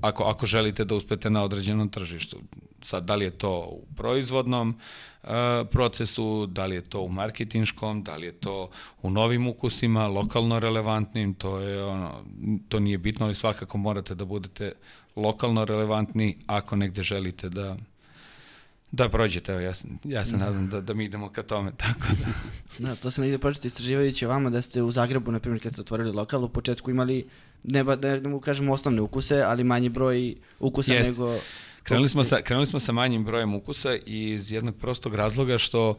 ako, 0.00 0.24
ako 0.24 0.46
želite 0.46 0.84
da 0.84 0.94
uspete 0.94 1.30
na 1.30 1.44
određenom 1.44 1.88
tržištu. 1.88 2.40
Sad, 2.82 3.04
da 3.04 3.14
li 3.14 3.24
je 3.24 3.30
to 3.30 3.58
u 3.70 3.94
proizvodnom, 3.96 4.74
procesu, 5.70 6.46
da 6.46 6.66
li 6.66 6.74
je 6.74 6.82
to 6.82 7.00
u 7.00 7.08
marketinškom, 7.08 8.02
da 8.02 8.16
li 8.16 8.26
je 8.26 8.32
to 8.32 8.70
u 9.02 9.10
novim 9.10 9.46
ukusima, 9.48 10.06
lokalno 10.06 10.58
relevantnim, 10.58 11.34
to 11.34 11.58
je 11.58 11.84
ono, 11.84 12.24
to 12.68 12.80
nije 12.80 12.98
bitno, 12.98 13.26
ali 13.26 13.34
svakako 13.34 13.78
morate 13.78 14.14
da 14.14 14.24
budete 14.24 14.72
lokalno 15.16 15.64
relevantni 15.64 16.36
ako 16.46 16.76
negde 16.76 17.02
želite 17.02 17.48
da 17.48 17.76
Da, 18.92 19.08
prođete, 19.08 19.52
evo, 19.52 19.60
ja, 19.60 19.74
sam, 19.74 19.98
ja 20.04 20.24
se 20.24 20.30
da. 20.30 20.36
nadam 20.38 20.68
da, 20.68 20.80
da 20.80 20.94
mi 20.94 21.04
idemo 21.04 21.28
ka 21.28 21.42
tome, 21.42 21.72
tako 21.84 22.06
da. 22.78 22.88
da, 22.88 22.94
to 22.96 23.10
se 23.10 23.20
negde 23.20 23.38
pročete 23.38 23.68
istraživajući 23.68 24.26
vama 24.26 24.50
da 24.50 24.62
ste 24.62 24.82
u 24.82 24.90
Zagrebu, 24.90 25.32
na 25.32 25.38
primjer, 25.38 25.62
kad 25.62 25.72
ste 25.72 25.80
otvorili 25.80 26.12
lokal, 26.12 26.44
u 26.44 26.48
početku 26.48 26.90
imali, 26.90 27.28
ne, 27.64 27.84
ba, 27.84 27.96
ne, 27.96 28.20
ne 28.20 28.28
mu 28.28 28.40
kažemo 28.40 28.72
osnovne 28.72 29.02
ukuse, 29.02 29.42
ali 29.42 29.64
manji 29.64 29.88
broj 29.88 30.34
ukusa 30.58 30.94
Jest. 30.94 31.10
nego 31.10 31.38
Krenuli 31.82 32.08
smo, 32.08 32.24
sa, 32.24 32.42
krenuli 32.42 32.66
smo 32.66 32.80
sa 32.80 32.92
manjim 32.92 33.24
brojem 33.24 33.54
ukusa 33.54 33.96
iz 34.06 34.52
jednog 34.52 34.76
prostog 34.76 35.14
razloga 35.14 35.58
što 35.58 35.96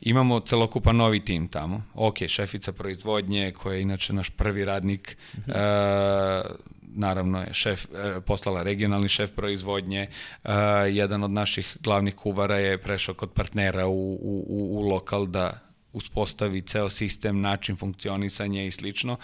imamo 0.00 0.40
celokupan 0.40 0.96
novi 0.96 1.24
tim 1.24 1.48
tamo. 1.48 1.82
Ok, 1.94 2.16
šefica 2.26 2.72
proizvodnje 2.72 3.52
koja 3.52 3.74
je 3.74 3.82
inače 3.82 4.12
naš 4.12 4.30
prvi 4.30 4.64
radnik, 4.64 5.16
mm 5.34 5.40
-hmm. 5.40 5.50
uh, 5.50 6.56
naravno 6.80 7.40
je 7.40 7.54
šef, 7.54 7.84
uh, 7.84 8.22
poslala 8.26 8.62
regionalni 8.62 9.08
šef 9.08 9.30
proizvodnje, 9.30 10.06
uh, 10.44 10.50
jedan 10.90 11.22
od 11.22 11.30
naših 11.30 11.76
glavnih 11.80 12.14
kuvara 12.14 12.58
je 12.58 12.78
prešao 12.78 13.14
kod 13.14 13.30
partnera 13.30 13.86
u, 13.86 14.14
u, 14.14 14.44
u, 14.48 14.78
u 14.78 14.80
lokal 14.80 15.26
da 15.26 15.60
uspostavi 15.92 16.62
ceo 16.62 16.88
sistem, 16.88 17.40
način 17.40 17.76
funkcionisanja 17.76 18.62
i 18.62 18.70
slično. 18.70 19.16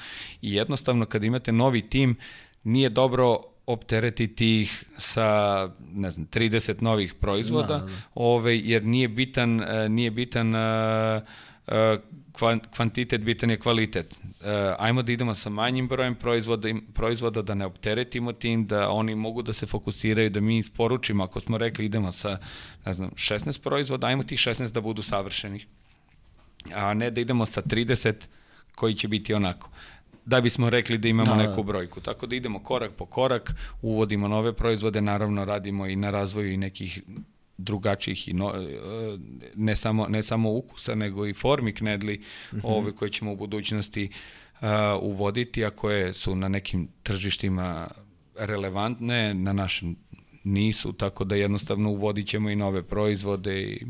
I 0.43 0.55
jednostavno 0.55 1.07
kad 1.07 1.25
imate 1.25 1.53
novi 1.53 1.89
tim, 1.89 2.17
nije 2.65 2.89
dobro 2.89 3.39
opteretiti 3.73 4.61
ih 4.61 4.85
sa 4.97 5.69
ne 5.95 6.11
znam 6.11 6.27
30 6.27 6.83
novih 6.83 7.15
proizvoda, 7.15 7.79
da, 7.79 7.85
da. 7.85 7.93
Ove, 8.15 8.59
jer 8.59 8.85
nije 8.85 9.09
bitan 9.09 9.61
e, 9.61 9.89
nije 9.89 10.11
bitan 10.11 10.55
uh, 10.55 11.23
uh, 11.67 11.75
kvantitet, 12.77 13.21
bitan 13.21 13.51
je 13.51 13.59
kvalitet. 13.59 14.19
Uh, 14.25 14.47
ajmo 14.79 15.03
da 15.03 15.13
idemo 15.13 15.35
sa 15.35 15.51
manjim 15.51 15.89
brojem 15.89 16.15
proizvoda, 16.15 16.69
proizvoda, 16.95 17.43
da 17.43 17.55
ne 17.55 17.67
opteretimo 17.67 18.33
tim, 18.33 18.67
da 18.67 18.91
oni 18.91 19.15
mogu 19.15 19.43
da 19.43 19.53
se 19.53 19.67
fokusiraju, 19.67 20.31
da 20.31 20.41
mi 20.41 20.59
isporučimo, 20.59 21.25
ako 21.25 21.41
smo 21.41 21.59
rekli 21.59 21.85
idemo 21.85 22.13
sa, 22.13 22.39
ne 22.87 22.93
znam, 22.93 23.11
16 23.11 23.63
proizvoda, 23.63 24.07
ajmo 24.07 24.23
tih 24.23 24.39
16 24.39 24.73
da 24.73 24.81
budu 24.81 25.03
savršeni. 25.03 25.65
A 26.75 26.95
ne 26.95 27.11
da 27.11 27.21
idemo 27.21 27.47
sa 27.47 27.63
30 27.63 28.15
koji 28.75 28.95
će 28.95 29.09
biti 29.09 29.35
onako 29.35 29.71
da 30.31 30.41
bismo 30.41 30.71
rekli 30.71 30.99
da 30.99 31.09
imamo 31.09 31.37
da, 31.37 31.43
neku 31.43 31.63
brojku. 31.63 32.01
Tako 32.01 32.27
da 32.27 32.37
idemo 32.37 32.59
korak 32.59 32.93
po 32.93 33.07
korak, 33.07 33.53
uvodimo 33.83 34.29
nove 34.29 34.53
proizvode, 34.53 35.01
naravno 35.01 35.45
radimo 35.45 35.87
i 35.87 35.97
na 35.97 36.11
razvoju 36.11 36.53
i 36.53 36.57
nekih 36.57 37.03
drugačijih 37.59 38.29
i 38.29 38.33
no, 38.33 38.53
e, 38.55 39.19
ne 39.55 39.77
samo 39.77 40.07
ne 40.09 40.23
samo 40.23 40.53
ukusa 40.53 40.95
nego 40.95 41.27
i 41.27 41.35
formi 41.35 41.75
knedli 41.75 42.17
mm 42.53 42.57
-hmm. 42.57 42.61
ove 42.65 42.93
koje 42.93 43.11
ćemo 43.11 43.33
u 43.33 43.37
budućnosti 43.37 44.11
uh, 44.61 44.69
uvoditi 45.01 45.65
a 45.65 45.71
koje 45.71 46.15
su 46.15 46.37
na 46.37 46.49
nekim 46.49 46.89
tržištima 47.03 47.89
relevantne 48.39 49.35
na 49.35 49.53
našem 49.53 49.97
nisu 50.45 50.93
tako 50.93 51.25
da 51.25 51.35
jednostavno 51.35 51.91
uvodit 51.91 52.27
ćemo 52.27 52.51
i 52.51 52.57
nove 52.57 52.83
proizvode 52.83 53.63
i 53.63 53.87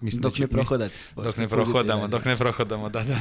Mislim 0.00 0.22
dok 0.22 0.32
da 0.32 0.36
će, 0.36 0.42
ne 0.42 0.48
prohodate. 0.48 0.94
Dok 1.16 1.36
ne 1.36 1.48
prohodamo, 1.48 2.08
dok 2.08 2.24
ne 2.24 2.36
prohodamo, 2.36 2.88
da, 2.88 3.04
da. 3.04 3.16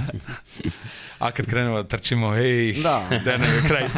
A 1.19 1.32
kad 1.32 1.45
krenemo 1.45 1.76
da 1.76 1.84
trčimo, 1.84 2.34
hej, 2.34 2.74
da, 2.74 3.03
da 3.26 3.38
ne 3.38 3.47
je 3.47 3.61
kraj. 3.67 3.88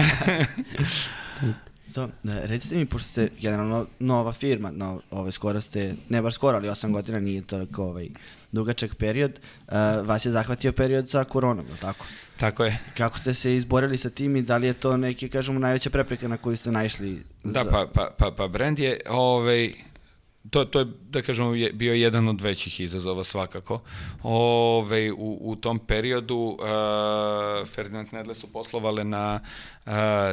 To, 1.94 2.10
da, 2.24 2.46
recite 2.46 2.76
mi, 2.76 2.86
pošto 2.86 3.10
ste 3.10 3.30
generalno 3.40 3.86
nova 4.00 4.34
firma, 4.34 4.72
no, 4.72 5.02
ove, 5.12 5.32
skoro 5.32 5.62
ste, 5.62 5.96
ne 6.10 6.22
baš 6.22 6.34
skoro, 6.34 6.58
ali 6.58 6.68
8 6.68 6.92
godina 6.92 7.20
nije 7.20 7.42
toliko 7.42 7.84
ovaj, 7.84 8.10
dugačak 8.52 8.96
period, 8.96 9.40
uh, 9.68 9.74
vas 10.04 10.26
je 10.26 10.32
zahvatio 10.32 10.72
period 10.72 11.10
sa 11.10 11.24
koronom, 11.24 11.66
je 11.66 11.78
tako? 11.82 12.06
Tako 12.38 12.64
je. 12.64 12.80
Kako 12.98 13.18
ste 13.18 13.34
se 13.34 13.56
izborili 13.56 13.98
sa 13.98 14.10
tim 14.10 14.36
i 14.36 14.42
da 14.42 14.58
li 14.58 14.68
je 14.68 14.74
to 14.74 14.98
neki, 14.98 15.30
kažemo, 15.30 15.60
najveća 15.60 15.90
prepreka 15.90 16.28
na 16.28 16.38
koju 16.38 16.58
ste 16.58 16.72
naišli? 16.72 17.24
Da, 17.44 17.64
za- 17.64 17.70
pa, 17.72 17.88
pa, 17.94 18.12
pa, 18.18 18.32
pa 18.32 18.48
brand 18.48 18.80
je, 18.80 19.00
ovaj, 19.10 19.74
to, 20.50 20.66
to 20.66 20.80
je, 20.80 20.86
da 21.10 21.22
kažemo, 21.22 21.56
je 21.56 21.74
bio 21.74 21.94
jedan 21.94 22.28
od 22.28 22.42
većih 22.42 22.80
izazova 22.80 23.24
svakako. 23.24 23.82
Ove, 24.24 25.12
u, 25.12 25.38
u 25.42 25.56
tom 25.56 25.80
periodu 25.80 26.36
uh, 26.36 27.68
Ferdinand 27.68 28.08
Nedle 28.12 28.36
su 28.36 28.48
poslovale 28.48 29.04
na 29.04 29.40
uh, 29.86 29.92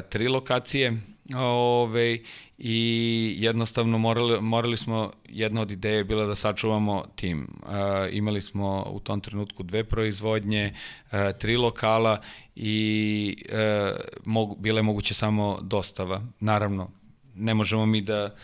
tri 0.09 0.29
lokacije 0.29 1.01
ove, 1.39 2.19
i 2.59 3.35
jednostavno 3.39 3.99
morali, 3.99 4.41
morali 4.41 4.77
smo, 4.77 5.13
jedna 5.29 5.61
od 5.61 5.71
ideje 5.71 5.97
je 5.97 6.05
bila 6.05 6.27
da 6.27 6.35
sačuvamo 6.35 7.05
tim. 7.17 7.49
Uh, 7.63 7.71
imali 8.11 8.41
smo 8.43 8.87
u 8.91 9.01
tom 9.01 9.21
trenutku 9.21 9.63
dve 9.63 9.85
proizvodnje, 9.85 10.75
uh, 11.05 11.19
tri 11.39 11.57
lokala 11.57 12.21
i 12.57 13.37
uh, 13.49 14.01
mogu, 14.25 14.57
bile 14.57 14.83
moguće 14.83 15.15
samo 15.15 15.59
dostava. 15.63 16.23
Naravno, 16.41 16.91
ne 17.35 17.55
možemo 17.55 17.87
mi 17.87 18.01
da 18.01 18.35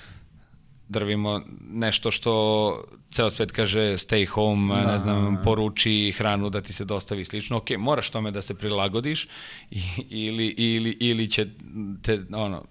drvimo 0.89 1.41
nešto 1.71 2.11
što 2.11 2.85
ceo 3.11 3.31
svet 3.31 3.53
kaže 3.53 3.81
stay 3.81 4.27
home, 4.27 4.75
da, 4.75 4.93
ne 4.93 4.99
znam, 4.99 5.39
poruči 5.45 6.13
hranu 6.17 6.51
da 6.51 6.61
ti 6.61 6.73
se 6.73 6.85
dostavi 6.85 7.25
slično. 7.25 7.57
Ok, 7.57 7.71
moraš 7.79 8.11
tome 8.11 8.31
da 8.31 8.43
se 8.43 8.55
prilagodiš 8.55 9.29
i, 9.71 9.81
ili, 10.09 10.47
ili, 10.47 10.97
ili 11.01 11.31
će 11.31 11.47
te, 12.03 12.21
ono, 12.33 12.65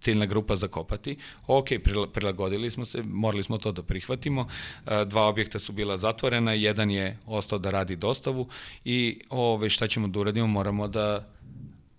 ciljna 0.00 0.26
grupa 0.26 0.56
zakopati. 0.56 1.16
Ok, 1.46 1.68
prila- 1.68 2.06
prilagodili 2.12 2.70
smo 2.70 2.84
se, 2.84 3.02
morali 3.02 3.42
smo 3.42 3.58
to 3.58 3.72
da 3.72 3.82
prihvatimo. 3.82 4.48
E, 4.86 5.04
Dva 5.04 5.26
objekta 5.26 5.58
su 5.58 5.72
bila 5.72 5.96
zatvorena, 5.96 6.52
jedan 6.52 6.90
je 6.90 7.18
ostao 7.26 7.58
da 7.58 7.70
radi 7.70 7.96
dostavu 7.96 8.48
i 8.84 9.20
ove, 9.30 9.70
šta 9.70 9.88
ćemo 9.88 10.08
da 10.08 10.20
uradimo? 10.20 10.46
Moramo 10.46 10.88
da 10.88 11.28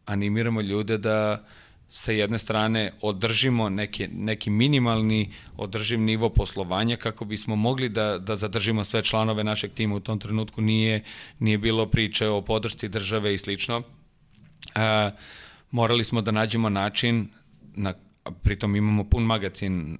animiramo 0.06 0.62
ljude 0.62 0.98
da 0.98 1.46
sa 1.94 2.12
jedne 2.12 2.40
strane 2.40 2.94
održimo 3.02 3.70
neki, 3.70 4.08
neki 4.08 4.50
minimalni 4.50 5.30
održiv 5.58 6.00
nivo 6.00 6.30
poslovanja 6.30 6.96
kako 6.96 7.26
bismo 7.26 7.56
mogli 7.56 7.90
da, 7.90 8.18
da 8.18 8.36
zadržimo 8.36 8.84
sve 8.84 9.02
članove 9.02 9.44
našeg 9.44 9.72
tima 9.74 9.96
u 9.96 10.00
tom 10.00 10.20
trenutku 10.20 10.62
nije, 10.62 11.04
nije 11.40 11.58
bilo 11.58 11.86
priče 11.86 12.28
o 12.28 12.42
podršci 12.42 12.88
države 12.90 13.34
i 13.34 13.38
slično. 13.38 13.82
E, 14.76 15.12
morali 15.72 16.04
smo 16.04 16.22
da 16.22 16.32
nađemo 16.32 16.70
način 16.70 17.28
na 17.76 17.94
pritom 18.42 18.76
imamo 18.76 19.04
pun 19.04 19.24
magacin 19.24 19.94
e, 19.94 19.98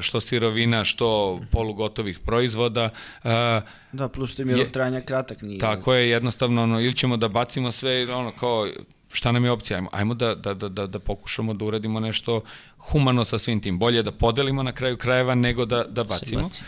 što 0.00 0.20
sirovina, 0.20 0.84
što 0.84 1.40
polugotovih 1.50 2.18
proizvoda. 2.18 2.90
E, 3.24 3.60
Da, 3.92 4.08
plus 4.08 4.32
što 4.32 4.42
im 4.42 4.48
je 4.50 4.56
Je- 4.58 4.72
trajanja 4.72 5.00
kratak, 5.00 5.42
nije. 5.42 5.58
Tako 5.58 5.94
je, 5.94 6.08
jednostavno, 6.10 6.62
ono, 6.62 6.80
ili 6.80 6.94
ćemo 6.94 7.16
da 7.16 7.28
bacimo 7.28 7.72
sve, 7.72 8.14
ono, 8.14 8.30
kao, 8.30 8.68
šta 9.12 9.32
nam 9.32 9.44
je 9.44 9.50
opcija? 9.50 9.76
Ajmo, 9.76 9.88
ajmo 9.92 10.14
da, 10.14 10.34
da, 10.34 10.54
da, 10.54 10.68
da, 10.68 10.86
da 10.86 10.98
pokušamo 10.98 11.54
da 11.54 11.64
uradimo 11.64 12.00
nešto 12.00 12.40
humano 12.78 13.24
sa 13.24 13.38
svim 13.38 13.60
tim. 13.60 13.78
Bolje 13.78 14.02
da 14.02 14.12
podelimo 14.12 14.62
na 14.62 14.72
kraju 14.72 14.96
krajeva 14.96 15.34
nego 15.34 15.64
da, 15.64 15.84
da 15.84 16.04
bacimo. 16.04 16.42
baci. 16.42 16.62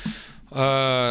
Uh, 0.50 0.58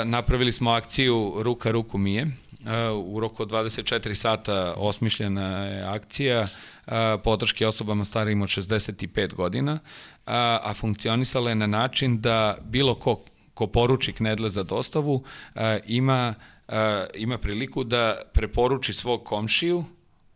napravili 0.05 0.51
smo 0.51 0.71
akciju 0.71 1.34
Ruka 1.38 1.71
ruku 1.71 1.97
mije. 1.97 2.23
Uh, 2.23 3.15
u 3.15 3.19
roku 3.19 3.43
od 3.43 3.51
24 3.51 4.13
sata 4.13 4.73
osmišljena 4.77 5.65
je 5.65 5.84
akcija 5.84 6.41
uh, 6.41 6.93
podrške 7.23 7.67
osobama 7.67 8.05
starijim 8.05 8.41
od 8.41 8.49
65 8.49 9.34
godina, 9.34 9.73
uh, 9.73 9.80
a 10.61 10.73
funkcionisala 10.75 11.49
je 11.49 11.55
na 11.55 11.67
način 11.67 12.21
da 12.21 12.57
bilo 12.61 12.95
ko 12.95 13.23
ko 13.59 13.67
poruči 13.67 14.13
knedle 14.13 14.49
za 14.49 14.63
dostavu 14.63 15.13
uh, 15.13 15.61
ima, 15.86 16.34
uh, 16.67 16.73
ima 17.13 17.38
priliku 17.38 17.84
da 17.84 18.21
preporuči 18.34 18.93
svog 18.93 19.23
komšiju 19.23 19.84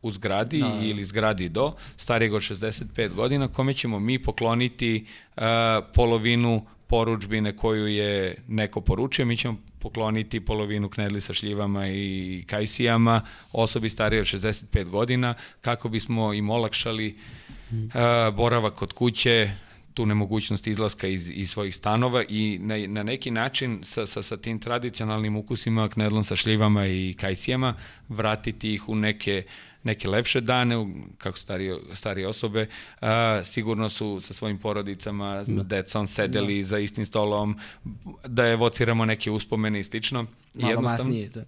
u 0.03 0.11
zgradi 0.11 0.59
da. 0.59 0.79
ili 0.81 1.05
zgradi 1.05 1.49
do 1.49 1.73
starijeg 1.97 2.33
od 2.33 2.41
65 2.41 3.13
godina 3.13 3.47
kome 3.47 3.73
ćemo 3.73 3.99
mi 3.99 4.19
pokloniti 4.19 5.05
uh, 5.37 5.43
polovinu 5.93 6.65
poručbine 6.87 7.57
koju 7.57 7.87
je 7.87 8.35
neko 8.47 8.81
poručio, 8.81 9.25
mi 9.25 9.37
ćemo 9.37 9.57
pokloniti 9.79 10.39
polovinu 10.39 10.89
knedli 10.89 11.21
sa 11.21 11.33
šljivama 11.33 11.87
i 11.87 12.43
kajsijama 12.47 13.21
osobi 13.51 13.89
starije 13.89 14.19
od 14.19 14.25
65 14.25 14.89
godina 14.89 15.33
kako 15.61 15.89
bismo 15.89 16.33
im 16.33 16.49
olakšali 16.49 17.15
uh, 17.71 18.35
boravak 18.35 18.73
kod 18.73 18.93
kuće, 18.93 19.51
tu 19.93 20.05
nemogućnost 20.05 20.67
izlaska 20.67 21.07
iz, 21.07 21.29
iz 21.33 21.49
svojih 21.49 21.75
stanova 21.75 22.23
i 22.29 22.59
na, 22.61 22.77
na 22.87 23.03
neki 23.03 23.31
način 23.31 23.79
sa, 23.83 24.05
sa, 24.05 24.21
sa 24.21 24.37
tim 24.37 24.59
tradicionalnim 24.59 25.35
ukusima, 25.35 25.89
knedlom 25.89 26.23
sa 26.23 26.35
šljivama 26.35 26.87
i 26.87 27.15
kajsijama, 27.19 27.73
vratiti 28.09 28.73
ih 28.73 28.89
u 28.89 28.95
neke 28.95 29.43
neke 29.83 30.07
lepše 30.07 30.41
dane, 30.41 30.87
kako 31.17 31.37
starije, 31.37 31.77
starije 31.93 32.27
osobe, 32.27 32.67
a, 33.01 33.41
sigurno 33.43 33.89
su 33.89 34.19
sa 34.21 34.33
svojim 34.33 34.57
porodicama, 34.57 35.43
da. 35.47 35.63
decom 35.63 36.07
sedeli 36.07 36.61
da. 36.61 36.67
za 36.67 36.79
istim 36.79 37.05
stolom, 37.05 37.59
da 38.27 38.47
evociramo 38.47 39.05
neke 39.05 39.31
uspomene 39.31 39.79
i 39.79 39.83
slično. 39.83 40.25
Malo 40.53 40.81
masnije, 40.81 41.29
da. 41.29 41.43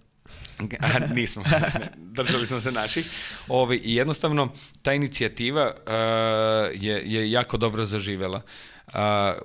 A, 0.80 1.14
nismo, 1.14 1.44
držali 1.96 2.46
smo 2.46 2.60
se 2.60 2.72
naših. 2.72 3.10
Ove, 3.48 3.76
I 3.76 3.94
jednostavno, 3.94 4.48
ta 4.82 4.92
inicijativa 4.92 5.66
uh, 5.66 6.82
je, 6.82 7.02
je 7.04 7.30
jako 7.30 7.56
dobro 7.56 7.84
zaživela. 7.84 8.36
Uh, 8.36 8.75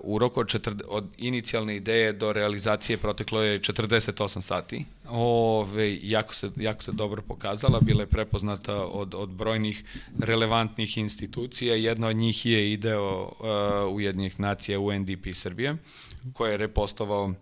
u 0.03 0.19
roku 0.19 0.39
od, 0.39 0.47
četrd, 0.47 0.81
od 0.87 1.05
inicijalne 1.17 1.75
ideje 1.75 2.13
do 2.13 2.33
realizacije 2.33 2.97
proteklo 2.97 3.41
je 3.41 3.59
48 3.59 4.41
sati. 4.41 4.85
Ove, 5.09 5.97
jako, 6.01 6.33
se, 6.33 6.51
jako 6.55 6.83
se 6.83 6.91
dobro 6.91 7.21
pokazala, 7.21 7.79
bila 7.79 8.01
je 8.01 8.07
prepoznata 8.07 8.85
od, 8.85 9.13
od 9.15 9.29
brojnih 9.29 9.83
relevantnih 10.19 10.97
institucija. 10.97 11.75
Jedna 11.75 12.07
od 12.07 12.15
njih 12.15 12.45
je 12.45 12.73
ideo 12.73 13.21
uh, 13.23 13.95
Ujedinjenih 13.95 14.39
nacija 14.39 14.79
UNDP 14.79 15.27
Srbije, 15.33 15.77
koja 16.33 16.51
je 16.51 16.57
repostovao 16.57 17.33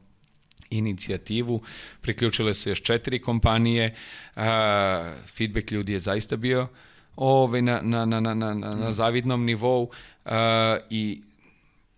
inicijativu, 0.70 1.62
priključile 2.02 2.54
su 2.54 2.70
još 2.70 2.82
četiri 2.82 3.20
kompanije, 3.20 3.96
a, 4.36 5.14
feedback 5.38 5.72
ljudi 5.72 5.94
je 5.94 6.00
zaista 6.00 6.36
bio 6.38 6.68
ovaj, 7.16 7.62
na, 7.62 7.82
na, 7.84 8.06
na, 8.06 8.20
na, 8.20 8.34
na, 8.34 8.54
na, 8.54 8.92
zavidnom 8.92 9.46
nivou 9.46 9.90
a, 10.26 10.78
i 10.90 11.22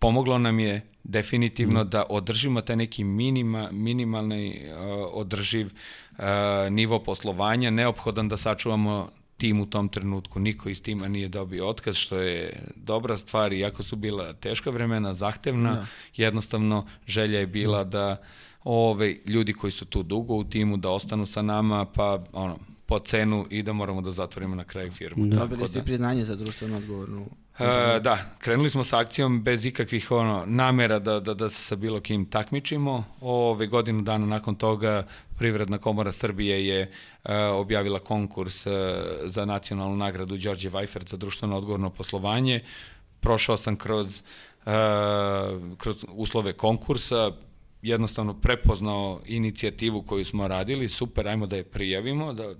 pomoglo 0.02 0.38
nam 0.38 0.58
je 0.60 0.86
definitivno 1.04 1.84
da 1.84 2.04
održimo 2.08 2.60
taj 2.60 2.76
neki 2.76 3.04
minima, 3.04 3.68
minimalni 3.72 4.60
uh, 4.66 4.78
održiv 5.12 5.66
uh, 5.66 6.24
nivo 6.70 6.98
poslovanja, 6.98 7.70
neophodan 7.70 8.28
da 8.28 8.36
sačuvamo 8.36 9.10
tim 9.36 9.60
u 9.60 9.66
tom 9.66 9.88
trenutku. 9.88 10.40
Niko 10.40 10.68
iz 10.68 10.82
tima 10.82 11.08
nije 11.08 11.28
dobio 11.28 11.68
otkaz, 11.68 11.96
što 11.96 12.16
je 12.16 12.62
dobra 12.76 13.16
stvar, 13.16 13.52
iako 13.52 13.82
su 13.82 13.96
bila 13.96 14.32
teška 14.32 14.70
vremena, 14.70 15.14
zahtevna, 15.14 15.72
da. 15.72 15.86
jednostavno 16.16 16.86
želja 17.06 17.38
je 17.38 17.46
bila 17.46 17.84
da 17.84 18.22
ove, 18.64 19.16
ljudi 19.26 19.52
koji 19.52 19.70
su 19.70 19.84
tu 19.84 20.02
dugo 20.02 20.34
u 20.34 20.44
timu 20.44 20.76
da 20.76 20.90
ostanu 20.90 21.26
sa 21.26 21.42
nama, 21.42 21.84
pa 21.84 22.24
ono, 22.32 22.58
po 22.92 22.98
cenu 22.98 23.46
i 23.50 23.62
da 23.62 23.72
moramo 23.72 24.00
da 24.00 24.10
zatvorimo 24.10 24.54
na 24.54 24.64
kraju 24.64 24.90
firmu. 24.92 25.26
Da. 25.26 25.36
Dobili 25.36 25.68
ste 25.68 25.78
i 25.78 25.82
priznanje 25.82 26.24
za 26.24 26.36
društveno 26.36 26.76
odgovornu. 26.76 27.26
E, 27.58 28.00
da, 28.00 28.18
krenuli 28.38 28.70
smo 28.70 28.84
sa 28.84 28.98
akcijom 28.98 29.42
bez 29.42 29.64
ikakvih 29.64 30.10
ono, 30.10 30.44
namera 30.46 30.98
da, 30.98 31.20
da, 31.20 31.34
da 31.34 31.50
se 31.50 31.62
sa 31.62 31.76
bilo 31.76 32.00
kim 32.00 32.24
takmičimo. 32.24 33.04
Ove 33.20 33.66
godinu 33.66 34.02
dana 34.02 34.26
nakon 34.26 34.54
toga 34.54 35.06
Privredna 35.38 35.78
komora 35.78 36.12
Srbije 36.12 36.66
je 36.66 36.90
e, 37.24 37.36
objavila 37.44 37.98
konkurs 37.98 38.66
e, 38.66 38.70
za 39.24 39.44
nacionalnu 39.44 39.96
nagradu 39.96 40.36
Đorđe 40.36 40.68
Vajfert 40.68 41.08
za 41.08 41.16
društveno 41.16 41.56
odgovorno 41.56 41.90
poslovanje. 41.90 42.60
Prošao 43.20 43.56
sam 43.56 43.76
kroz, 43.76 44.20
e, 44.66 44.72
kroz 45.78 46.04
uslove 46.08 46.52
konkursa, 46.52 47.30
jednostavno 47.82 48.34
prepoznao 48.34 49.20
inicijativu 49.26 50.02
koju 50.02 50.24
smo 50.24 50.48
radili, 50.48 50.88
super, 50.88 51.28
ajmo 51.28 51.46
da 51.46 51.56
je 51.56 51.64
prijavimo, 51.64 52.32
da 52.32 52.54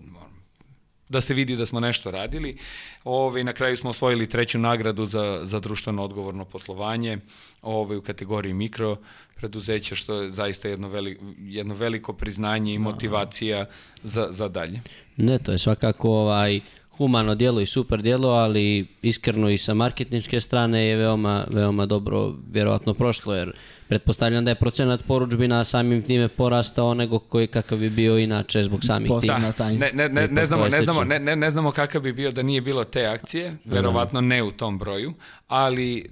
da 1.12 1.20
se 1.20 1.34
vidi 1.34 1.56
da 1.56 1.66
smo 1.66 1.80
nešto 1.80 2.10
radili. 2.10 2.56
Ove, 3.04 3.44
na 3.44 3.52
kraju 3.52 3.76
smo 3.76 3.90
osvojili 3.90 4.28
treću 4.28 4.58
nagradu 4.58 5.04
za, 5.04 5.40
za 5.44 5.60
društveno 5.60 6.04
odgovorno 6.04 6.44
poslovanje 6.44 7.18
ove, 7.62 7.96
u 7.96 8.02
kategoriji 8.02 8.54
mikro 8.54 8.96
preduzeća, 9.34 9.94
što 9.94 10.22
je 10.22 10.30
zaista 10.30 10.68
jedno, 10.68 10.88
veli, 10.88 11.18
jedno 11.38 11.74
veliko 11.74 12.12
priznanje 12.12 12.74
i 12.74 12.78
motivacija 12.78 13.66
za, 14.02 14.28
za 14.30 14.48
dalje. 14.48 14.80
Ne, 15.16 15.38
to 15.38 15.52
je 15.52 15.58
svakako 15.58 16.10
ovaj, 16.10 16.60
humano 16.96 17.34
djelo 17.34 17.60
i 17.60 17.66
super 17.66 18.02
djelo, 18.02 18.28
ali 18.28 18.86
iskreno 19.02 19.50
i 19.50 19.58
sa 19.58 19.74
marketinške 19.74 20.40
strane 20.40 20.86
je 20.86 20.96
veoma, 20.96 21.44
veoma 21.50 21.86
dobro 21.86 22.34
vjerovatno 22.52 22.94
prošlo, 22.94 23.34
jer 23.34 23.52
pretpostavljam 23.92 24.44
da 24.44 24.50
je 24.50 24.54
procenat 24.54 25.04
poručbina 25.04 25.64
samim 25.64 26.02
time 26.02 26.28
porastao 26.28 26.94
nego 26.94 27.18
koji 27.18 27.46
kakav 27.46 27.78
bi 27.78 27.90
bio 27.90 28.18
inače 28.18 28.62
zbog 28.62 28.84
samih 28.84 29.08
Po- 29.08 29.20
tih. 29.20 29.30
Da. 29.30 29.70
ne, 29.70 29.90
ne, 29.94 30.08
ne, 30.08 30.28
ne, 30.28 30.46
znamo, 30.46 30.68
ne, 30.68 30.82
znamo, 30.82 31.04
ne, 31.04 31.18
ne, 31.18 31.36
ne 31.36 31.50
znamo 31.50 31.72
kakav 31.72 32.02
bi 32.02 32.12
bio 32.12 32.32
da 32.32 32.42
nije 32.42 32.60
bilo 32.60 32.84
te 32.84 33.06
akcije, 33.06 33.56
verovatno 33.64 34.20
ne 34.20 34.42
u 34.42 34.52
tom 34.52 34.78
broju, 34.78 35.12
ali 35.48 35.98
e, 35.98 36.04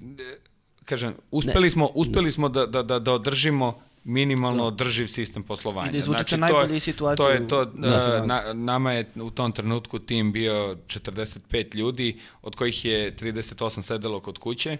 kažem, 0.85 1.15
uspeli 1.31 1.71
smo, 1.71 1.91
uspeli 1.95 2.31
smo 2.31 2.49
da, 2.49 2.67
da, 2.67 2.83
da, 2.83 2.99
da 2.99 3.13
održimo 3.13 3.81
minimalno 4.05 4.65
održiv 4.65 5.07
sistem 5.07 5.43
poslovanja. 5.43 5.89
I 5.89 5.93
da 5.93 5.99
izvučete 5.99 6.29
to 6.29 6.35
je- 6.35 6.39
najbolje 6.41 6.81
situaciju 6.81 7.17
To 7.17 7.31
je 7.31 7.49
to, 7.49 7.65
da 7.65 8.27
na, 8.27 8.53
nama 8.53 8.93
je 8.93 9.11
u 9.17 9.31
tom 9.31 9.53
trenutku 9.53 9.99
tim 9.99 10.33
bio 10.33 10.77
45 10.87 11.75
ljudi, 11.75 12.21
od 12.43 12.57
kojih 12.57 12.85
je 12.85 13.17
38 13.17 13.83
sedelo 13.83 14.21
kod 14.21 14.39
kuće, 14.39 14.77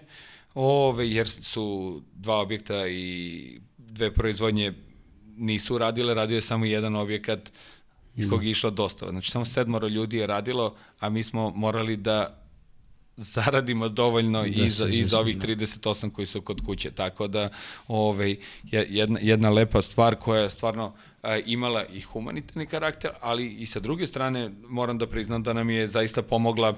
ove, 0.53 1.09
jer 1.09 1.29
su 1.29 1.65
dva 2.13 2.35
objekta 2.35 2.87
i 2.87 3.41
dve 3.77 4.13
proizvodnje 4.13 4.73
nisu 5.37 5.77
radile, 5.77 6.13
radio 6.13 6.35
je 6.35 6.41
samo 6.41 6.65
jedan 6.65 6.95
objekat 6.95 7.51
iz 8.15 8.29
kog 8.29 8.43
je 8.43 8.51
išla 8.51 8.69
dostava. 8.69 9.11
Znači, 9.11 9.31
samo 9.31 9.45
sedmoro 9.45 9.87
ljudi 9.87 10.17
je 10.17 10.27
radilo, 10.27 10.75
a 10.99 11.09
mi 11.09 11.23
smo 11.23 11.49
morali 11.49 11.97
da 11.97 12.37
zaradimo 13.17 13.89
dovoljno 13.89 14.45
i 14.45 14.69
za, 14.69 14.85
se 14.85 14.91
i 14.91 15.03
za 15.03 15.19
ovih 15.19 15.37
38 15.37 16.11
koji 16.11 16.25
su 16.25 16.41
kod 16.41 16.61
kuće. 16.61 16.91
Tako 16.91 17.27
da, 17.27 17.49
ovaj, 17.87 18.35
je- 18.63 18.87
jedna, 18.89 19.19
jedna 19.21 19.49
lepa 19.49 19.81
stvar 19.81 20.15
koja 20.15 20.41
je 20.41 20.49
stvarno 20.49 20.93
a, 21.21 21.37
imala 21.37 21.85
i 21.85 22.01
humanitarni 22.01 22.65
karakter, 22.65 23.11
ali 23.21 23.47
i 23.49 23.65
sa 23.65 23.79
druge 23.79 24.07
strane 24.07 24.51
moram 24.61 24.97
da 24.97 25.07
priznam 25.07 25.43
da 25.43 25.53
nam 25.53 25.69
je 25.69 25.87
zaista 25.87 26.21
pomogla 26.21 26.75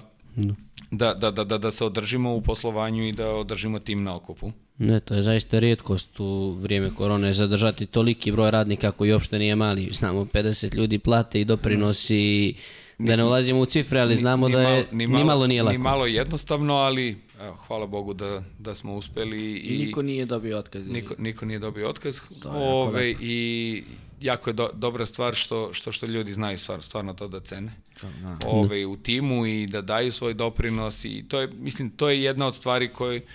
da, 0.92 1.14
da, 1.14 1.32
da, 1.32 1.44
da, 1.44 1.58
da 1.58 1.72
se 1.72 1.86
održimo 1.86 2.36
u 2.36 2.42
poslovanju 2.42 3.08
i 3.08 3.12
da 3.12 3.30
održimo 3.30 3.80
tim 3.80 4.04
na 4.04 4.16
okupu. 4.16 4.52
Ne, 4.78 5.00
to 5.00 5.14
je 5.14 5.22
zaista 5.24 5.60
rijetkost 5.60 6.20
u 6.20 6.52
vrijeme 6.52 6.96
korone 6.96 7.34
zadržati 7.34 7.86
toliki 7.86 8.32
broj 8.32 8.52
radnika 8.52 8.92
koji 8.92 9.14
uopšte 9.14 9.40
nije 9.40 9.56
mali. 9.56 9.90
Znamo 9.92 10.26
50 10.26 10.76
ljudi 10.76 11.00
plate 11.00 11.42
i 11.42 11.46
doprinosi, 11.46 12.56
da 12.98 13.16
ne 13.16 13.24
ulazimo 13.24 13.60
u 13.60 13.66
cifre, 13.66 14.00
ali 14.00 14.16
znamo 14.16 14.50
da 14.50 14.62
je 14.62 14.88
ni 14.92 15.08
malo, 15.08 15.48
nije 15.48 15.64
lako. 15.64 15.72
Ni 15.72 15.78
malo 15.78 16.06
jednostavno, 16.06 16.74
ali 16.74 17.18
evo, 17.42 17.56
hvala 17.68 17.88
Bogu 17.88 18.14
da, 18.14 18.44
da 18.60 18.76
smo 18.76 18.96
uspeli. 18.96 19.58
I 19.58 19.86
niko 19.86 20.02
nije 20.02 20.26
dobio 20.26 20.58
otkaz. 20.58 20.90
Niko, 20.90 21.16
niko 21.18 21.46
nije 21.46 21.60
dobio 21.60 21.90
otkaz. 21.90 22.20
Jako 22.36 22.58
Ove, 22.58 23.12
I 23.22 23.84
jako 24.24 24.50
je 24.50 24.54
do, 24.54 24.70
dobra 24.74 25.06
stvar 25.06 25.36
što, 25.36 25.74
što, 25.74 25.92
što 25.92 26.06
ljudi 26.06 26.34
znaju 26.34 26.58
stvar, 26.58 26.84
stvarno 26.84 27.14
to 27.14 27.28
da 27.28 27.40
cene. 27.40 27.72
Da. 28.02 28.38
Ove, 28.48 28.86
u 28.86 28.98
timu 28.98 29.46
i 29.46 29.68
da 29.68 29.82
daju 29.82 30.12
svoj 30.12 30.34
doprinos 30.34 31.06
i 31.06 31.26
to 31.28 31.40
je, 31.42 31.48
mislim, 31.48 31.90
to 31.90 32.10
je 32.10 32.24
jedna 32.24 32.48
od 32.48 32.56
stvari 32.56 32.94
koje 32.94 33.26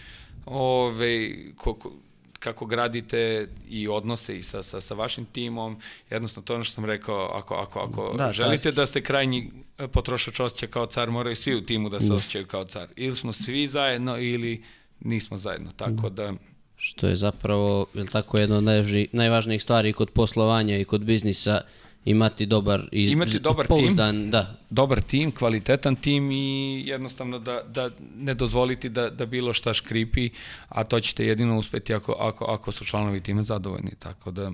ove, 0.47 1.31
ko, 1.57 1.75
ko- 1.75 1.93
kako 2.39 2.67
gradite 2.67 3.49
i 3.69 3.89
odnose 3.89 4.39
i 4.39 4.43
sa, 4.43 4.63
sa, 4.63 4.81
sa 4.81 4.95
vašim 4.95 5.25
timom, 5.25 5.81
jednostavno 6.11 6.45
to 6.45 6.53
je 6.53 6.55
ono 6.55 6.65
što 6.65 6.75
sam 6.75 6.85
rekao, 6.85 7.31
ako, 7.35 7.55
ako, 7.55 7.79
ako 7.79 8.15
Da, 8.17 8.33
želite 8.33 8.71
da 8.71 8.87
se 8.87 9.03
krajnji 9.03 9.51
e, 9.79 9.89
potrošač 9.89 10.41
osjeća 10.41 10.67
kao 10.67 10.87
car, 10.87 11.11
moraju 11.11 11.37
svi 11.37 11.55
u 11.55 11.67
timu 11.67 11.89
da 11.89 12.01
se 12.01 12.13
osjećaju 12.13 12.47
kao 12.47 12.65
car. 12.65 12.89
Ili 12.97 13.17
smo 13.17 13.33
svi 13.33 13.67
zajedno 13.67 14.19
ili 14.19 14.65
nismo 15.01 15.39
zajedno, 15.39 15.73
tako 15.77 16.11
da... 16.11 16.33
Što 16.79 17.07
je 17.07 17.17
zapravo, 17.17 17.87
je 17.95 18.07
tako, 18.07 18.39
jedna 18.39 18.57
od 18.57 18.65
najvažnijih, 18.65 19.09
najvažnijih 19.13 19.63
stvari 19.63 19.93
kod 19.93 20.11
poslovanja 20.11 20.79
i 20.79 20.85
kod 20.85 21.05
biznisa, 21.05 21.61
imati 22.05 22.47
dobar 22.47 22.89
i 22.93 23.03
Imati 23.03 23.39
dobar 23.39 23.67
tim. 23.67 23.77
pouzdan, 23.77 24.31
da, 24.31 24.57
dobar 24.71 25.01
tim, 25.03 25.33
kvalitetan 25.33 25.97
tim 25.97 26.31
i 26.31 26.83
jednostavno 26.87 27.39
da, 27.39 27.63
da 27.69 27.91
ne 28.17 28.35
dozvoliti 28.35 28.89
da, 28.89 29.11
da 29.11 29.27
bilo 29.27 29.53
šta 29.53 29.75
škripi, 29.75 30.31
a 30.69 30.85
to 30.85 31.01
ćete 31.01 31.27
jedino 31.27 31.59
uspeti 31.59 31.95
ako, 31.95 32.13
ako, 32.19 32.45
ako 32.45 32.73
su 32.73 32.85
članovi 32.85 33.21
tima 33.21 33.43
zadovoljni, 33.43 33.91
tako 33.99 34.31
da... 34.31 34.53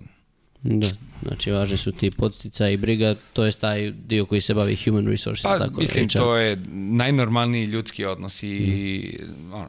Da, 0.63 0.89
znači 1.23 1.51
važni 1.51 1.77
su 1.77 1.93
ti 1.93 2.11
podstica 2.11 2.69
i 2.69 2.77
briga, 2.77 3.15
to 3.33 3.45
je 3.45 3.53
taj 3.53 3.91
dio 3.91 4.27
koji 4.27 4.41
se 4.41 4.55
bavi 4.55 4.77
human 4.85 5.07
resources, 5.07 5.43
Pa, 5.43 5.59
tako 5.59 5.81
mislim, 5.81 6.09
HR. 6.09 6.19
to 6.19 6.37
je 6.37 6.63
najnormalniji 6.73 7.65
ljudski 7.65 8.05
odnos 8.05 8.43
i 8.43 9.19
ono, 9.53 9.69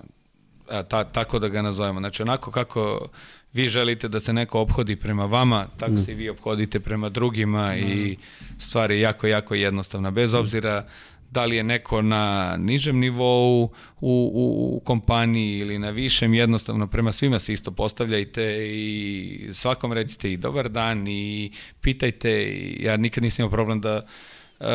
a, 0.70 0.84
ta, 0.84 1.04
tako 1.04 1.40
da 1.40 1.48
ga 1.48 1.62
nazovemo. 1.62 2.00
Znači, 2.00 2.22
onako 2.22 2.52
kako 2.52 3.08
vi 3.54 3.70
želite 3.70 4.08
da 4.08 4.20
se 4.20 4.34
neko 4.34 4.60
obhodi 4.60 4.96
prema 4.96 5.26
vama, 5.26 5.68
tako 5.78 5.98
se 6.06 6.12
i 6.12 6.16
vi 6.16 6.30
obhodite 6.30 6.80
prema 6.80 7.10
drugima 7.10 7.76
i 7.76 8.18
stvar 8.60 8.92
je 8.92 9.00
jako, 9.00 9.28
jako 9.28 9.56
jednostavna. 9.56 10.12
Bez 10.12 10.34
obzira 10.34 10.86
da 11.32 11.46
li 11.46 11.56
je 11.56 11.64
neko 11.64 12.02
na 12.02 12.56
nižem 12.58 13.00
nivou 13.00 13.64
u, 13.64 13.70
u, 14.02 14.76
u 14.76 14.80
kompaniji 14.80 15.60
ili 15.60 15.80
na 15.80 15.90
višem, 15.90 16.34
jednostavno 16.34 16.88
prema 16.88 17.12
svima 17.12 17.40
se 17.40 17.54
isto 17.54 17.72
postavljajte 17.72 18.68
i 18.68 19.50
svakom 19.54 19.94
recite 19.94 20.32
i 20.32 20.38
dobar 20.38 20.70
dan 20.70 21.08
i 21.08 21.52
pitajte. 21.82 22.54
Ja 22.80 22.98
nikad 22.98 23.24
nisam 23.24 23.44
imao 23.44 23.52
problem 23.52 23.82
da 23.82 23.96
uh, 23.96 24.66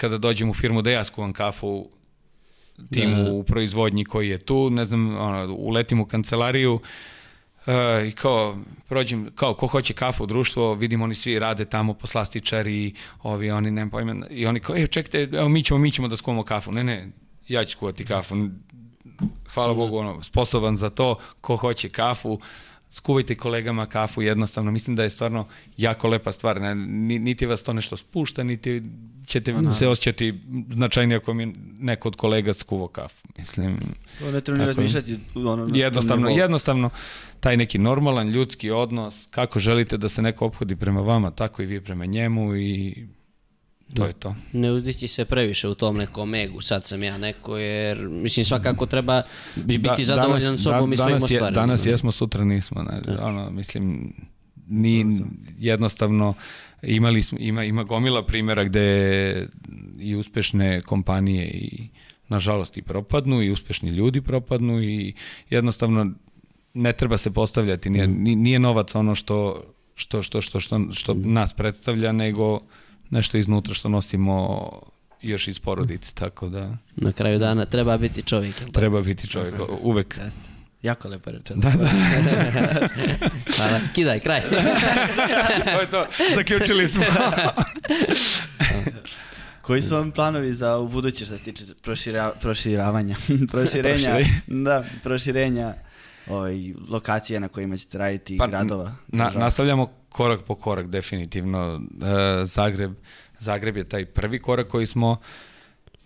kada 0.00 0.18
dođem 0.18 0.50
u 0.50 0.54
firmu 0.54 0.82
da 0.82 0.90
ja 0.90 1.04
skuvam 1.04 1.32
kafu 1.32 1.88
timu 2.92 3.24
Da. 3.24 3.32
u 3.32 3.42
proizvodnji 3.42 4.04
koji 4.04 4.28
je 4.28 4.38
tu, 4.38 4.70
ne 4.70 4.84
znam, 4.84 5.16
ono, 5.16 5.54
uletim 5.54 6.00
u 6.00 6.06
kancelariju 6.06 6.74
uh, 6.74 7.72
i 8.08 8.10
kao 8.10 8.56
prođem, 8.88 9.30
kao 9.34 9.54
ko 9.54 9.66
hoće 9.66 9.94
kafu 9.94 10.26
društvo, 10.26 10.74
vidim 10.74 11.02
oni 11.02 11.14
svi 11.14 11.38
rade 11.38 11.64
tamo 11.64 11.94
poslastičari, 11.94 12.92
ovi 13.22 13.50
oni, 13.50 13.70
nemam 13.70 13.90
pojma, 13.90 14.26
i 14.30 14.46
oni 14.46 14.60
kao, 14.60 14.76
e, 14.76 14.86
čekajte, 14.86 15.36
evo 15.38 15.48
mi 15.48 15.62
ćemo, 15.62 15.78
mi 15.78 15.92
ćemo 15.92 16.08
da 16.08 16.16
skuvamo 16.16 16.42
kafu. 16.42 16.72
Ne, 16.72 16.84
ne, 16.84 17.08
ja 17.48 17.64
ću 17.64 17.78
kuvati 17.78 18.04
kafu. 18.04 18.34
Hvala 19.54 19.74
Bogu, 19.74 19.96
ono, 19.96 20.22
sposoban 20.22 20.76
za 20.76 20.90
to, 20.90 21.16
ko 21.40 21.56
hoće 21.56 21.88
kafu, 21.88 22.40
skuvajte 22.90 23.34
kolegama 23.34 23.86
kafu 23.86 24.22
jednostavno. 24.22 24.70
Mislim 24.70 24.96
da 24.96 25.02
je 25.02 25.10
stvarno 25.10 25.46
jako 25.76 26.08
lepa 26.08 26.32
stvar. 26.32 26.60
Ne, 26.60 26.74
ni- 26.74 27.18
niti 27.18 27.46
vas 27.46 27.62
to 27.62 27.72
nešto 27.72 27.96
spušta, 27.96 28.42
niti 28.42 28.82
ćete 29.26 29.54
se 29.78 29.88
osjećati 29.88 30.34
značajnije 30.70 31.16
ako 31.16 31.34
mi 31.34 31.46
neko 31.80 32.08
od 32.08 32.16
kolega 32.16 32.54
skuvao 32.54 32.88
kafu. 32.88 33.28
Mislim, 33.38 33.78
To 34.18 34.30
ne 34.30 34.40
treba 34.40 34.60
ni 34.60 34.66
razmišljati. 34.66 35.18
Ono, 35.34 35.66
jednostavno, 35.74 36.28
jednostavno 36.28 36.90
taj 37.40 37.56
neki 37.56 37.78
normalan 37.78 38.28
ljudski 38.28 38.70
odnos, 38.70 39.26
kako 39.30 39.58
želite 39.58 39.96
da 39.96 40.08
se 40.08 40.22
neko 40.22 40.46
ophodi 40.46 40.76
prema 40.76 41.00
vama, 41.00 41.30
tako 41.30 41.62
i 41.62 41.66
vi 41.66 41.80
prema 41.80 42.06
njemu 42.06 42.56
i 42.56 43.06
to 43.94 44.06
je 44.06 44.12
to. 44.12 44.34
ne 44.52 44.70
uzdići 44.70 45.08
se 45.08 45.24
previše 45.24 45.68
u 45.68 45.74
tom 45.74 45.96
nekom 45.96 46.34
egu, 46.34 46.60
sad 46.60 46.84
sam 46.84 47.02
ja 47.02 47.18
neko, 47.18 47.56
jer 47.58 47.98
mislim 48.00 48.44
svakako 48.44 48.86
treba 48.86 49.22
biti 49.56 49.78
Da- 49.78 49.96
zadovoljan 49.98 50.40
danas- 50.42 50.62
sobom 50.62 50.90
da- 50.90 50.94
i 50.94 50.96
svojim 50.96 51.16
ostvarenjima. 51.16 51.50
Danas 51.52 51.86
jesmo, 51.86 52.12
sutra 52.12 52.44
nismo. 52.44 52.82
Ne, 52.82 53.00
ono, 53.18 53.50
mislim, 53.50 54.12
ni, 54.66 55.20
jednostavno 55.58 56.34
imali 56.82 57.22
smo, 57.22 57.38
ima, 57.40 57.64
ima 57.64 57.84
gomila 57.84 58.24
primjera 58.24 58.64
gde 58.64 59.48
i 59.98 60.14
uspešne 60.14 60.80
kompanije 60.80 61.46
i 61.46 61.88
nažalost 62.28 62.76
i 62.76 62.82
propadnu 62.82 63.42
i 63.42 63.50
uspešni 63.50 63.90
ljudi 63.90 64.20
propadnu 64.20 64.82
i 64.82 65.14
jednostavno 65.50 66.12
ne 66.74 66.92
treba 66.92 67.16
se 67.16 67.30
postavljati, 67.30 67.90
nije, 67.90 68.06
ni- 68.06 68.36
nije 68.36 68.58
novac 68.58 68.94
ono 68.94 69.14
što, 69.14 69.64
što, 69.94 70.22
što, 70.22 70.40
što, 70.40 70.60
što, 70.60 70.80
što 70.92 71.14
nas 71.14 71.52
predstavlja, 71.52 72.12
nego 72.12 72.60
nešto 73.10 73.38
iznutra 73.38 73.74
što 73.74 73.88
nosimo 73.88 74.68
još 75.22 75.48
iz 75.48 75.58
porodice, 75.58 76.14
tako 76.14 76.48
da 76.48 76.76
Na 76.96 77.12
kraju 77.12 77.38
dana 77.38 77.64
treba 77.64 77.98
biti 77.98 78.22
čovjek. 78.22 78.54
treba 78.72 79.00
biti 79.00 79.28
čovjek 79.28 79.54
uvek. 79.82 80.16
Jeste. 80.24 80.40
Jako 80.82 81.08
lepo 81.08 81.30
rečeno. 81.30 81.60
Da, 81.60 81.70
da. 81.70 81.88
Hvala. 83.56 83.80
Kidaj, 83.94 84.20
kraj. 84.20 84.40
to 85.74 85.80
je 85.80 85.90
to. 85.90 86.04
Zaključili 86.34 86.88
smo. 86.88 87.04
Koji 89.62 89.82
su 89.82 89.94
vam 89.94 90.10
planovi 90.10 90.52
za 90.54 90.76
u 90.76 90.88
buduće 90.88 91.26
što 91.26 91.38
se 91.38 91.44
tiče 91.44 91.64
prošira, 91.82 92.32
proširavanja? 92.40 93.16
Proširenja. 93.50 94.16
da, 94.46 94.84
proširenja 95.02 95.74
ovaj, 96.30 96.74
lokacija 96.88 97.40
na 97.40 97.48
kojima 97.48 97.76
ćete 97.76 97.98
raditi 97.98 98.38
Pa, 98.38 98.46
gradova. 98.46 98.94
Na, 99.08 99.30
nastavljamo 99.34 99.90
korak 100.08 100.40
po 100.40 100.54
korak, 100.54 100.86
definitivno. 100.86 101.80
E, 102.42 102.44
Zagreb, 102.44 102.92
Zagreb 103.38 103.76
je 103.76 103.88
taj 103.88 104.06
prvi 104.06 104.38
korak 104.38 104.68
koji 104.68 104.86
smo 104.86 105.16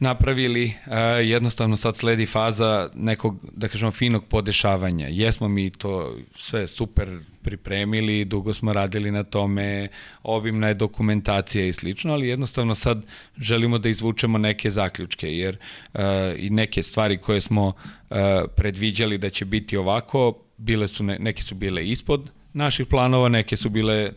napravili. 0.03 0.75
E, 0.87 0.99
jednostavno 1.25 1.77
sad 1.77 1.97
sledi 1.97 2.27
faza 2.27 2.91
nekog, 2.95 3.37
da 3.53 3.69
kažemo, 3.69 3.91
finog 3.91 4.25
podešavanja. 4.25 5.07
Jesmo 5.11 5.49
mi 5.49 5.71
to 5.71 6.17
sve 6.37 6.69
super 6.69 7.19
pripremili, 7.43 8.25
dugo 8.25 8.55
smo 8.55 8.73
radili 8.73 9.11
na 9.11 9.23
tome, 9.23 9.89
obimna 10.23 10.69
je 10.69 10.75
dokumentacija 10.75 11.67
i 11.67 11.73
slično, 11.73 12.13
ali 12.13 12.29
jednostavno 12.29 12.75
sad 12.75 13.03
želimo 13.39 13.79
da 13.79 13.89
izvučemo 13.89 14.39
neke 14.39 14.71
zaključke, 14.71 15.29
jer 15.29 15.57
e, 15.95 16.35
i 16.39 16.51
neke 16.51 16.83
stvari 16.83 17.19
koje 17.19 17.41
smo 17.41 17.73
e, 18.11 18.15
predviđali 18.57 19.19
da 19.19 19.31
će 19.31 19.45
biti 19.45 19.77
ovako, 19.77 20.39
bile 20.57 20.89
su 20.89 21.05
ne, 21.05 21.19
neke 21.19 21.43
su 21.43 21.55
bile 21.55 21.89
ispod 21.89 22.31
naših 22.53 22.87
planova, 22.87 23.29
neke 23.29 23.57
su 23.57 23.69
bile 23.69 24.13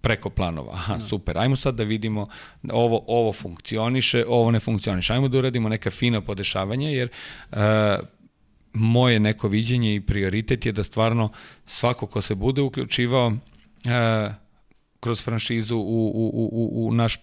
preko 0.00 0.30
planova. 0.30 0.72
Aha, 0.72 0.98
super. 1.08 1.38
Ajmo 1.38 1.56
sad 1.56 1.74
da 1.74 1.84
vidimo 1.84 2.28
ovo, 2.72 3.04
ovo 3.06 3.32
funkcioniše, 3.32 4.24
ovo 4.28 4.50
ne 4.50 4.60
funkcioniše. 4.60 5.12
Ajmo 5.12 5.28
da 5.28 5.38
uradimo 5.38 5.68
neka 5.68 5.90
fina 5.90 6.20
podešavanja, 6.20 6.88
jer 6.88 7.08
uh, 7.50 7.58
moje 8.72 9.20
neko 9.20 9.48
viđenje 9.48 9.94
i 9.94 10.00
prioritet 10.00 10.66
je 10.66 10.72
da 10.72 10.82
stvarno 10.82 11.28
svako 11.66 12.06
ko 12.06 12.20
se 12.20 12.34
bude 12.34 12.62
uključivao 12.62 13.26
uh, 13.26 14.32
kroz 15.00 15.22
franšizu 15.24 15.76
u, 15.76 16.12
u, 16.14 16.50
u, 16.52 16.86
u, 16.86 16.94
naš, 16.94 17.18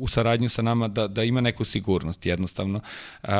u 0.00 0.08
saradnju 0.08 0.48
sa 0.48 0.62
nama 0.62 0.88
da, 0.88 1.08
da 1.08 1.24
ima 1.24 1.40
neku 1.40 1.64
sigurnost 1.64 2.26
jednostavno. 2.26 2.80
Uh, 3.22 3.30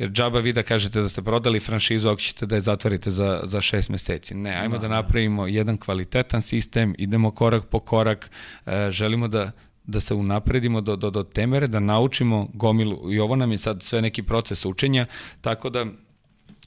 jer 0.00 0.10
džaba 0.10 0.40
vi 0.40 0.52
da 0.52 0.62
kažete 0.62 1.00
da 1.00 1.08
ste 1.08 1.22
prodali 1.22 1.60
franšizu 1.60 2.08
ako 2.08 2.20
ćete 2.20 2.46
da 2.46 2.54
je 2.54 2.60
zatvorite 2.60 3.10
za, 3.10 3.40
za 3.44 3.60
šest 3.60 3.88
meseci. 3.88 4.34
Ne, 4.34 4.50
ajmo 4.50 4.78
da, 4.78 4.88
da 4.88 4.94
napravimo 4.94 5.46
jedan 5.46 5.76
kvalitetan 5.78 6.42
sistem, 6.42 6.94
idemo 6.98 7.30
korak 7.30 7.66
po 7.66 7.80
korak, 7.80 8.30
uh, 8.66 8.72
želimo 8.90 9.28
da 9.28 9.50
da 9.84 10.00
se 10.00 10.14
unapredimo 10.14 10.80
do, 10.80 10.96
do, 10.96 11.10
do 11.10 11.22
temere, 11.22 11.66
da 11.66 11.80
naučimo 11.80 12.48
gomilu 12.54 13.12
i 13.12 13.18
ovo 13.18 13.36
nam 13.36 13.52
je 13.52 13.58
sad 13.58 13.82
sve 13.82 14.02
neki 14.02 14.22
proces 14.22 14.64
učenja, 14.64 15.06
tako 15.40 15.70
da 15.70 15.86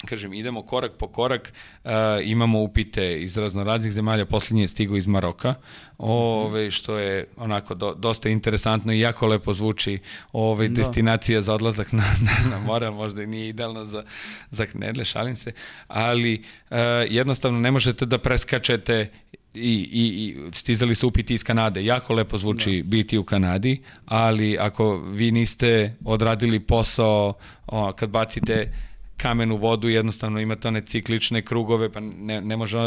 kažem, 0.06 0.34
idemo 0.34 0.62
korak 0.62 0.92
po 0.98 1.08
korak, 1.08 1.54
uh, 1.84 1.92
imamo 2.24 2.60
upite 2.60 3.22
iz 3.22 3.38
raznoraznih 3.38 3.94
zemalja, 3.94 4.26
poslednji 4.26 4.62
je 4.62 4.68
stigao 4.68 4.98
iz 4.98 5.08
Maroka, 5.08 5.56
ove, 5.98 6.72
što 6.72 6.98
je 6.98 7.28
onako 7.38 7.76
do, 7.76 7.94
dosta 7.94 8.30
interesantno 8.30 8.94
i 8.94 9.00
jako 9.00 9.28
lepo 9.28 9.54
zvuči 9.54 10.00
ove, 10.34 10.68
da. 10.68 10.74
destinacija 10.74 11.42
za 11.42 11.54
odlazak 11.54 11.92
na, 11.92 12.04
na, 12.26 12.50
na 12.50 12.60
more, 12.60 12.92
možda 12.92 13.24
i 13.24 13.28
nije 13.28 13.50
idealno 13.50 13.86
za, 13.86 14.04
za 14.52 14.66
knedle, 14.66 15.06
šalim 15.06 15.36
se, 15.36 15.52
ali 15.88 16.44
uh, 16.70 16.78
jednostavno 17.10 17.60
ne 17.60 17.72
možete 17.72 18.06
da 18.06 18.18
preskačete 18.18 19.10
i, 19.54 19.90
i, 19.92 20.04
i 20.04 20.52
stizali 20.52 20.96
su 20.96 21.08
upiti 21.08 21.34
iz 21.34 21.44
Kanade. 21.44 21.86
Jako 21.86 22.14
lepo 22.14 22.38
zvuči 22.38 22.82
da. 22.82 22.90
biti 22.90 23.18
u 23.18 23.24
Kanadi, 23.24 23.82
ali 24.06 24.58
ako 24.60 24.98
vi 24.98 25.32
niste 25.32 25.96
odradili 26.06 26.60
posao 26.60 27.34
o, 27.68 27.92
kad 27.92 28.10
bacite 28.10 28.72
kamen 29.18 29.52
u 29.52 29.58
vodu, 29.58 29.90
jednostavno 29.90 30.40
imate 30.40 30.68
one 30.68 30.82
ciklične 30.82 31.42
krugove, 31.42 31.92
pa 31.92 32.00
ne, 32.00 32.42
ne 32.42 32.58
može 32.58 32.78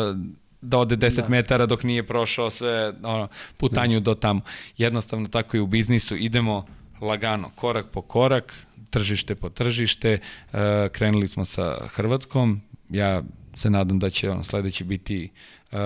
da 0.61 0.79
ode 0.79 0.97
10 0.97 1.21
da. 1.23 1.29
metara 1.29 1.67
dok 1.67 1.83
nije 1.83 2.07
prošao 2.07 2.51
sve 2.51 2.93
ono, 3.03 3.29
putanju 3.57 4.01
da. 4.01 4.05
do 4.05 4.15
tamo. 4.15 4.41
Jednostavno 4.77 5.29
tako 5.29 5.57
i 5.57 5.61
u 5.61 5.67
biznisu 5.67 6.17
idemo 6.17 6.67
lagano, 7.01 7.51
korak 7.55 7.87
po 7.93 8.03
korak, 8.03 8.67
tržište 8.91 9.35
po 9.35 9.49
tržište, 9.49 10.19
uh, 10.19 10.59
krenuli 10.93 11.29
smo 11.29 11.45
sa 11.45 11.77
Hrvatskom, 11.89 12.61
ja 12.91 13.23
se 13.55 13.71
nadam 13.71 13.99
da 13.99 14.11
će 14.11 14.31
ono, 14.31 14.45
sledeći 14.45 14.85
biti 14.85 15.31
uh, 15.73 15.79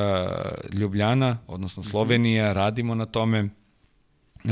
Ljubljana, 0.73 1.39
odnosno 1.47 1.81
mhm. 1.81 1.91
Slovenija, 1.91 2.53
radimo 2.53 2.95
na 2.95 3.07
tome. 3.07 3.49
Uh, 4.45 4.51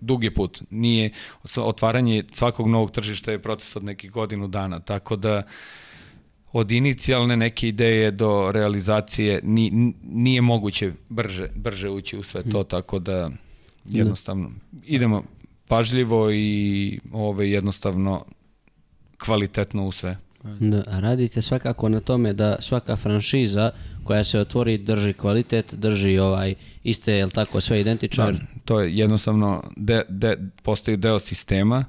dug 0.00 0.24
je 0.24 0.34
put. 0.34 0.62
Nije, 0.70 1.10
otvaranje 1.56 2.24
svakog 2.32 2.68
novog 2.68 2.90
tržišta 2.90 3.32
je 3.32 3.42
proces 3.42 3.76
od 3.76 3.84
nekih 3.84 4.10
godinu 4.10 4.48
dana, 4.48 4.80
tako 4.80 5.16
da 5.16 5.42
od 6.52 6.70
inicijalne 6.70 7.36
neke 7.36 7.68
ideje 7.68 8.10
do 8.10 8.52
realizacije 8.52 9.40
ni, 9.42 9.94
nije 10.02 10.40
moguće 10.40 10.92
brže, 11.08 11.48
brže 11.54 11.88
ući 11.88 12.16
u 12.16 12.22
sve 12.22 12.42
to, 12.42 12.64
tako 12.64 12.98
da 12.98 13.30
jednostavno 13.84 14.50
idemo 14.84 15.22
pažljivo 15.66 16.30
i 16.32 17.00
ove, 17.12 17.50
jednostavno 17.50 18.24
kvalitetno 19.18 19.86
u 19.86 19.92
sve. 19.92 20.18
Da, 20.42 20.82
radite 20.86 21.42
svakako 21.42 21.88
na 21.88 22.00
tome 22.00 22.32
da 22.32 22.56
svaka 22.60 22.96
franšiza 22.96 23.70
koja 24.04 24.24
se 24.24 24.40
otvori 24.40 24.78
drži 24.78 25.12
kvalitet, 25.12 25.74
drži 25.74 26.18
ovaj 26.18 26.54
iste, 26.84 27.12
je 27.12 27.28
tako, 27.28 27.60
sve 27.60 27.80
identično? 27.80 28.32
Da, 28.32 28.38
to 28.64 28.80
je 28.80 28.96
jednostavno, 28.96 29.62
de, 29.76 30.02
de, 30.08 30.38
postoji 30.62 30.96
deo 30.96 31.18
sistema 31.18 31.84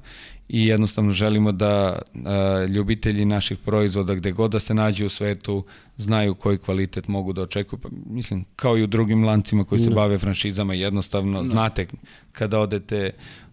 i 0.48 0.66
jednostavno 0.66 1.12
želimo 1.12 1.52
da 1.52 1.98
a, 2.24 2.66
ljubitelji 2.68 3.24
naših 3.24 3.58
proizvoda 3.58 4.14
gde 4.14 4.32
god 4.32 4.50
da 4.50 4.60
se 4.60 4.74
nađu 4.74 5.06
u 5.06 5.08
svetu 5.08 5.64
znaju 5.96 6.34
koji 6.34 6.58
kvalitet 6.58 7.08
mogu 7.08 7.32
da 7.32 7.42
očekuju. 7.42 7.80
Pa, 7.80 7.88
mislim, 8.06 8.44
kao 8.56 8.78
i 8.78 8.82
u 8.82 8.86
drugim 8.86 9.24
lancima 9.24 9.64
koji 9.64 9.80
se 9.80 9.88
da. 9.88 9.94
bave 9.94 10.18
franšizama, 10.18 10.74
jednostavno 10.74 11.42
da. 11.42 11.48
znate 11.48 11.86
kada 12.32 12.60
odete 12.60 13.10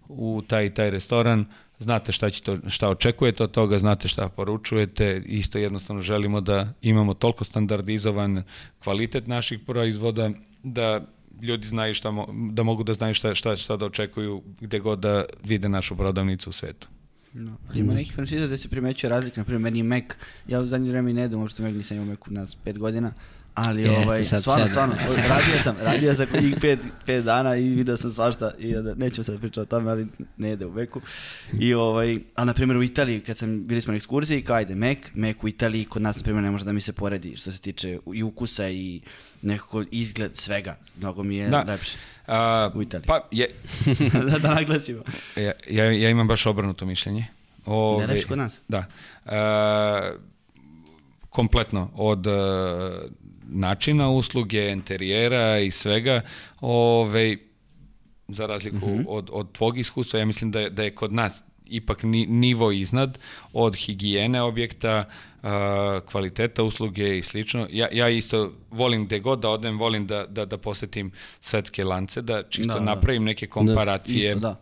u 0.10 0.42
taj 0.48 0.74
taj 0.74 0.90
restoran, 0.90 1.46
znate 1.80 2.12
šta, 2.12 2.30
ćete, 2.30 2.58
šta 2.68 2.90
očekujete 2.90 3.44
od 3.44 3.52
toga, 3.52 3.80
znate 3.80 4.08
šta 4.08 4.30
poručujete, 4.30 5.24
isto 5.26 5.58
jednostavno 5.58 6.02
želimo 6.02 6.42
da 6.42 6.74
imamo 6.82 7.14
toliko 7.14 7.44
standardizovan 7.44 8.44
kvalitet 8.84 9.28
naših 9.28 9.60
proizvoda, 9.60 10.32
da 10.64 11.02
ljudi 11.42 11.68
znaju 11.68 11.94
šta, 11.94 12.12
mo, 12.12 12.28
da 12.52 12.64
mogu 12.64 12.84
da 12.84 12.94
znaju 12.94 13.14
šta, 13.14 13.36
šta, 13.36 13.56
šta 13.56 13.78
da 13.78 13.86
očekuju 13.86 14.44
gde 14.60 14.80
god 14.80 15.00
da 15.00 15.26
vide 15.44 15.70
našu 15.70 15.96
prodavnicu 15.96 16.50
u 16.50 16.54
svetu. 16.54 16.88
No, 17.34 17.58
ali 17.70 17.80
ima 17.80 17.94
nekih 17.94 18.14
franšiza 18.16 18.48
da 18.48 18.58
se 18.58 18.70
primećuje 18.70 19.10
razlika, 19.10 19.42
na 19.42 19.46
primjer 19.46 19.62
meni 19.62 19.84
Mac, 19.84 20.04
ja 20.48 20.60
u 20.60 20.68
zadnje 20.68 20.90
vreme 20.90 21.14
ne 21.14 21.26
idem, 21.26 21.40
uopšte 21.40 21.64
Mac 21.64 21.74
nisam 21.74 21.98
imao 21.98 22.10
Mac 22.10 22.28
u 22.28 22.34
nas 22.34 22.56
pet 22.56 22.78
godina, 22.78 23.14
Ali 23.56 23.82
je, 23.82 23.98
ovaj, 23.98 24.24
sad 24.24 24.42
stvarno, 24.42 24.68
stvarno, 24.68 24.96
radio 25.30 25.60
sam, 25.64 25.76
radio 25.82 26.16
sam 26.16 26.28
njih 26.42 26.56
pet, 26.62 26.80
pet 27.06 27.26
dana 27.26 27.56
i 27.56 27.70
video 27.70 27.98
sam 27.98 28.12
svašta 28.12 28.52
i 28.60 28.74
da, 28.74 28.96
neću 28.96 29.24
sad 29.24 29.40
pričati 29.40 29.60
o 29.60 29.66
tome, 29.66 29.92
ali 29.92 30.08
ne 30.38 30.54
ide 30.54 30.66
u 30.66 30.70
veku. 30.70 31.02
I 31.60 31.74
ovaj, 31.74 32.20
a 32.36 32.46
na 32.46 32.54
primjer 32.54 32.78
u 32.78 32.84
Italiji, 32.84 33.20
kad 33.20 33.38
sam, 33.38 33.68
bili 33.68 33.82
smo 33.82 33.92
na 33.92 33.98
ekskurziji, 33.98 34.42
kao 34.42 34.56
ajde, 34.56 34.76
Mac, 34.76 34.98
Mac 35.14 35.36
u 35.42 35.48
Italiji, 35.48 35.86
kod 35.86 36.02
nas 36.02 36.18
na 36.18 36.24
primjer 36.24 36.44
ne 36.44 36.52
može 36.52 36.66
da 36.66 36.74
mi 36.74 36.82
se 36.82 36.94
poredi 36.94 37.36
što 37.36 37.52
se 37.52 37.60
tiče 37.60 37.98
i 38.14 38.24
ukusa 38.24 38.70
i 38.70 39.02
nekako 39.42 39.84
izgled 39.92 40.38
svega. 40.38 40.78
Mnogo 40.98 41.24
mi 41.24 41.36
je 41.36 41.50
da. 41.50 41.64
lepše. 41.68 41.98
A, 42.28 42.72
u 42.76 42.82
Italiji. 42.82 43.08
Pa 43.08 43.28
je... 43.32 43.48
da, 44.32 44.40
da 44.40 44.54
naglasimo. 44.54 45.04
Ja, 45.36 45.52
ja, 45.70 45.92
ja 45.92 46.10
imam 46.10 46.28
baš 46.28 46.46
obrnuto 46.46 46.86
mišljenje. 46.86 47.28
Ove, 47.66 48.08
ne 48.08 48.14
lepše 48.14 48.28
kod 48.28 48.38
nas? 48.38 48.60
Da. 48.68 48.86
A, 49.26 50.12
kompletno 51.30 51.92
od 51.96 52.28
načina 53.52 54.10
usluge, 54.10 54.72
interijera 54.72 55.60
i 55.60 55.72
svega, 55.72 56.22
ove, 56.62 57.38
za 58.28 58.46
razliku 58.46 58.88
mm 58.88 58.98
-hmm. 58.98 59.06
od, 59.08 59.30
od 59.34 59.52
tvog 59.52 59.78
iskustva, 59.78 60.20
ja 60.20 60.26
mislim 60.26 60.52
da 60.52 60.60
je, 60.60 60.70
da 60.70 60.84
je 60.84 60.96
kod 60.96 61.14
nas 61.14 61.44
ipak 61.70 62.04
ni, 62.04 62.26
nivo 62.26 62.72
iznad 62.72 63.20
od 63.54 63.76
higijene 63.76 64.42
objekta, 64.42 65.06
uh, 65.44 65.50
kvaliteta 66.12 66.64
usluge 66.64 67.18
i 67.18 67.24
slično. 67.24 67.68
Ja, 67.72 67.88
ja 67.92 68.10
isto 68.10 68.52
volim 68.72 69.06
gde 69.06 69.20
god 69.20 69.40
da 69.40 69.50
odem, 69.50 69.80
volim 69.80 70.08
da, 70.08 70.26
da, 70.26 70.46
da 70.46 70.58
posetim 70.58 71.12
svetske 71.40 71.84
lance, 71.84 72.22
da 72.22 72.44
čisto 72.44 72.74
da, 72.74 72.80
da. 72.80 72.86
napravim 72.86 73.24
neke 73.24 73.48
komparacije. 73.48 74.24
Da, 74.24 74.30
isto, 74.30 74.40
da. 74.40 74.56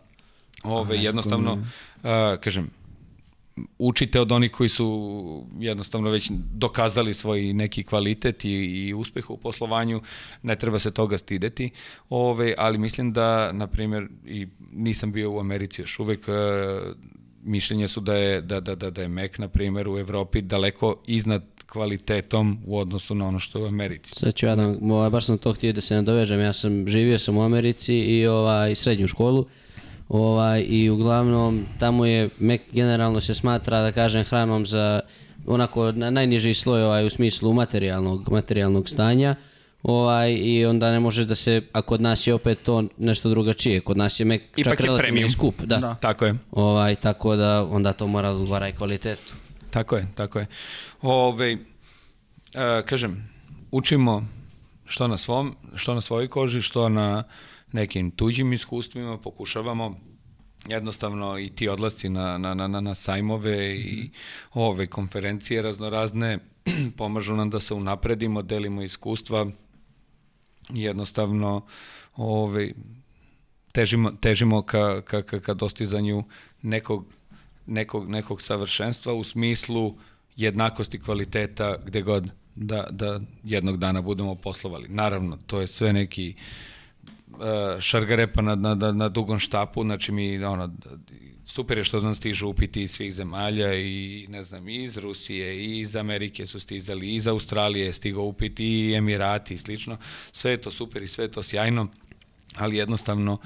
Ove, 0.64 0.94
Aha, 0.94 1.02
jednostavno, 1.02 1.52
uh, 1.52 2.40
kažem, 2.40 2.70
učite 3.78 4.20
od 4.20 4.32
onih 4.32 4.50
koji 4.50 4.68
su 4.68 5.46
jednostavno 5.58 6.10
već 6.10 6.30
dokazali 6.54 7.14
svoj 7.14 7.52
neki 7.52 7.84
kvalitet 7.84 8.44
i, 8.44 8.50
i 8.50 8.94
uspeh 8.94 9.30
u 9.30 9.36
poslovanju, 9.36 10.02
ne 10.42 10.56
treba 10.56 10.78
se 10.78 10.90
toga 10.90 11.18
stideti, 11.18 11.70
ove, 12.10 12.54
ali 12.58 12.78
mislim 12.78 13.12
da, 13.12 13.52
na 13.52 13.66
primjer, 13.66 14.08
i 14.26 14.46
nisam 14.72 15.12
bio 15.12 15.32
u 15.32 15.40
Americi 15.40 15.82
još 15.82 15.98
uvek, 15.98 16.28
e, 16.28 16.32
mišljenje 17.42 17.88
su 17.88 18.00
da 18.00 18.14
je, 18.14 18.40
da, 18.40 18.60
da, 18.60 18.74
da, 18.74 18.90
da 18.90 19.02
je 19.02 19.08
Mac, 19.08 19.38
na 19.38 19.48
primjer, 19.48 19.88
u 19.88 19.98
Evropi 19.98 20.42
daleko 20.42 21.02
iznad 21.06 21.42
kvalitetom 21.66 22.58
u 22.66 22.78
odnosu 22.78 23.14
na 23.14 23.26
ono 23.26 23.38
što 23.38 23.58
je 23.58 23.64
u 23.64 23.68
Americi. 23.68 24.14
Sad 24.14 24.34
ću 24.34 24.46
ja 24.46 24.56
da, 24.56 25.10
baš 25.10 25.26
sam 25.26 25.38
to 25.38 25.52
htio 25.52 25.72
da 25.72 25.80
se 25.80 25.94
nadovežem, 25.94 26.40
ja 26.40 26.52
sam 26.52 26.88
živio 26.88 27.18
sam 27.18 27.36
u 27.36 27.42
Americi 27.42 27.94
i 27.94 28.26
ovaj, 28.26 28.74
srednju 28.74 29.08
školu, 29.08 29.46
Ovaj, 30.08 30.64
I 30.68 30.90
uglavnom 30.90 31.66
tamo 31.78 32.06
je 32.06 32.28
Mek 32.38 32.62
generalno 32.72 33.20
se 33.20 33.34
smatra 33.34 33.82
da 33.82 33.92
kažem 33.92 34.24
hranom 34.24 34.66
za 34.66 35.00
onako 35.46 35.92
najniži 35.92 36.54
sloj 36.54 36.82
ovaj, 36.82 37.06
u 37.06 37.10
smislu 37.10 37.52
materijalnog, 37.52 38.32
materijalnog 38.32 38.88
stanja 38.88 39.34
ovaj, 39.82 40.32
i 40.32 40.66
onda 40.66 40.90
ne 40.92 41.00
može 41.00 41.24
da 41.24 41.34
se, 41.34 41.62
a 41.72 41.82
kod 41.82 42.00
nas 42.00 42.26
je 42.26 42.34
opet 42.34 42.58
to 42.62 42.84
nešto 42.98 43.28
drugačije, 43.28 43.80
kod 43.80 43.96
nas 43.96 44.20
je 44.20 44.24
Mek 44.24 44.42
Ipak 44.56 44.76
čak 44.76 44.80
relativno 44.80 45.28
skup. 45.28 45.62
Da. 45.62 45.76
da. 45.76 45.94
Tako 45.94 46.24
je. 46.24 46.34
Ovaj, 46.50 46.94
tako 46.94 47.36
da 47.36 47.64
onda 47.70 47.92
to 47.92 48.06
mora 48.06 48.28
da 48.28 48.34
odgovara 48.34 48.68
i 48.68 48.72
kvalitetu. 48.72 49.32
Tako 49.70 49.96
je, 49.96 50.06
tako 50.14 50.38
je. 50.38 50.46
Ove, 51.02 51.52
e, 51.52 52.82
kažem, 52.86 53.30
učimo 53.70 54.28
što 54.88 55.08
na 55.08 55.18
svom, 55.18 55.56
što 55.74 55.94
na 55.94 56.00
svojoj 56.00 56.28
koži, 56.28 56.62
što 56.62 56.88
na 56.88 57.24
nekim 57.72 58.10
tuđim 58.10 58.52
iskustvima, 58.52 59.18
pokušavamo 59.18 60.00
jednostavno 60.68 61.38
i 61.38 61.50
ti 61.50 61.68
odlasci 61.68 62.08
na, 62.08 62.38
na, 62.38 62.54
na, 62.54 62.80
na 62.80 62.94
sajmove 62.94 63.76
i 63.76 64.10
ove 64.54 64.86
konferencije 64.86 65.62
raznorazne 65.62 66.38
pomažu 66.98 67.36
nam 67.36 67.50
da 67.50 67.60
se 67.60 67.74
unapredimo, 67.74 68.42
delimo 68.42 68.82
iskustva 68.82 69.46
i 70.74 70.82
jednostavno 70.82 71.66
ove, 72.16 72.72
težimo, 73.72 74.12
težimo 74.12 74.62
ka, 74.62 75.02
ka, 75.02 75.22
ka, 75.22 75.40
ka 75.40 75.54
dostizanju 75.54 76.24
nekog, 76.62 77.04
nekog, 77.66 78.08
nekog 78.08 78.42
savršenstva 78.42 79.14
u 79.14 79.24
smislu 79.24 79.94
jednakosti 80.36 81.00
kvaliteta 81.00 81.76
gde 81.84 82.02
god 82.02 82.32
da, 82.58 82.86
da 82.90 83.20
jednog 83.44 83.76
dana 83.76 84.02
budemo 84.02 84.34
poslovali. 84.34 84.88
Naravno, 84.88 85.38
to 85.46 85.60
je 85.60 85.66
sve 85.66 85.92
neki 85.92 86.34
uh, 87.30 87.38
šargarepa 87.80 88.42
na, 88.42 88.54
na, 88.54 88.74
na, 88.74 89.08
dugom 89.08 89.38
štapu, 89.38 89.82
znači 89.82 90.12
mi 90.12 90.44
ono, 90.44 90.70
super 91.46 91.78
je 91.78 91.84
što 91.84 92.00
nam 92.00 92.14
stižu 92.14 92.48
upiti 92.48 92.82
iz 92.82 92.90
svih 92.90 93.14
zemalja 93.14 93.74
i 93.74 94.26
ne 94.28 94.44
znam, 94.44 94.68
i 94.68 94.84
iz 94.84 94.96
Rusije, 94.96 95.64
i 95.64 95.80
iz 95.80 95.96
Amerike 95.96 96.46
su 96.46 96.60
stizali, 96.60 97.06
i 97.06 97.14
iz 97.14 97.26
Australije 97.26 97.86
je 97.86 97.92
stigao 97.92 98.24
upiti, 98.24 98.64
i 98.64 98.94
Emirati 98.94 99.54
i 99.54 99.58
slično. 99.58 99.96
Sve 100.32 100.50
je 100.50 100.60
to 100.60 100.70
super 100.70 101.02
i 101.02 101.08
sve 101.08 101.24
je 101.24 101.30
to 101.30 101.42
sjajno, 101.42 101.88
ali 102.56 102.76
jednostavno 102.76 103.38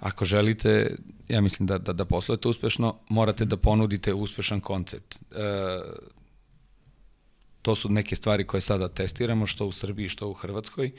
ako 0.00 0.24
želite, 0.24 0.96
ja 1.28 1.40
mislim 1.40 1.66
da, 1.66 1.78
da, 1.78 1.92
da 1.92 2.04
poslujete 2.04 2.48
uspešno, 2.48 2.94
morate 3.08 3.44
da 3.44 3.56
ponudite 3.56 4.14
uspešan 4.14 4.60
koncept. 4.60 5.14
E, 5.14 5.18
to 7.68 7.74
su 7.76 7.88
neke 7.88 8.16
stvari 8.16 8.44
koje 8.44 8.60
sada 8.60 8.88
testiramo, 8.88 9.46
što 9.46 9.66
u 9.66 9.72
Srbiji, 9.72 10.08
što 10.08 10.28
u 10.28 10.32
Hrvatskoj. 10.32 10.92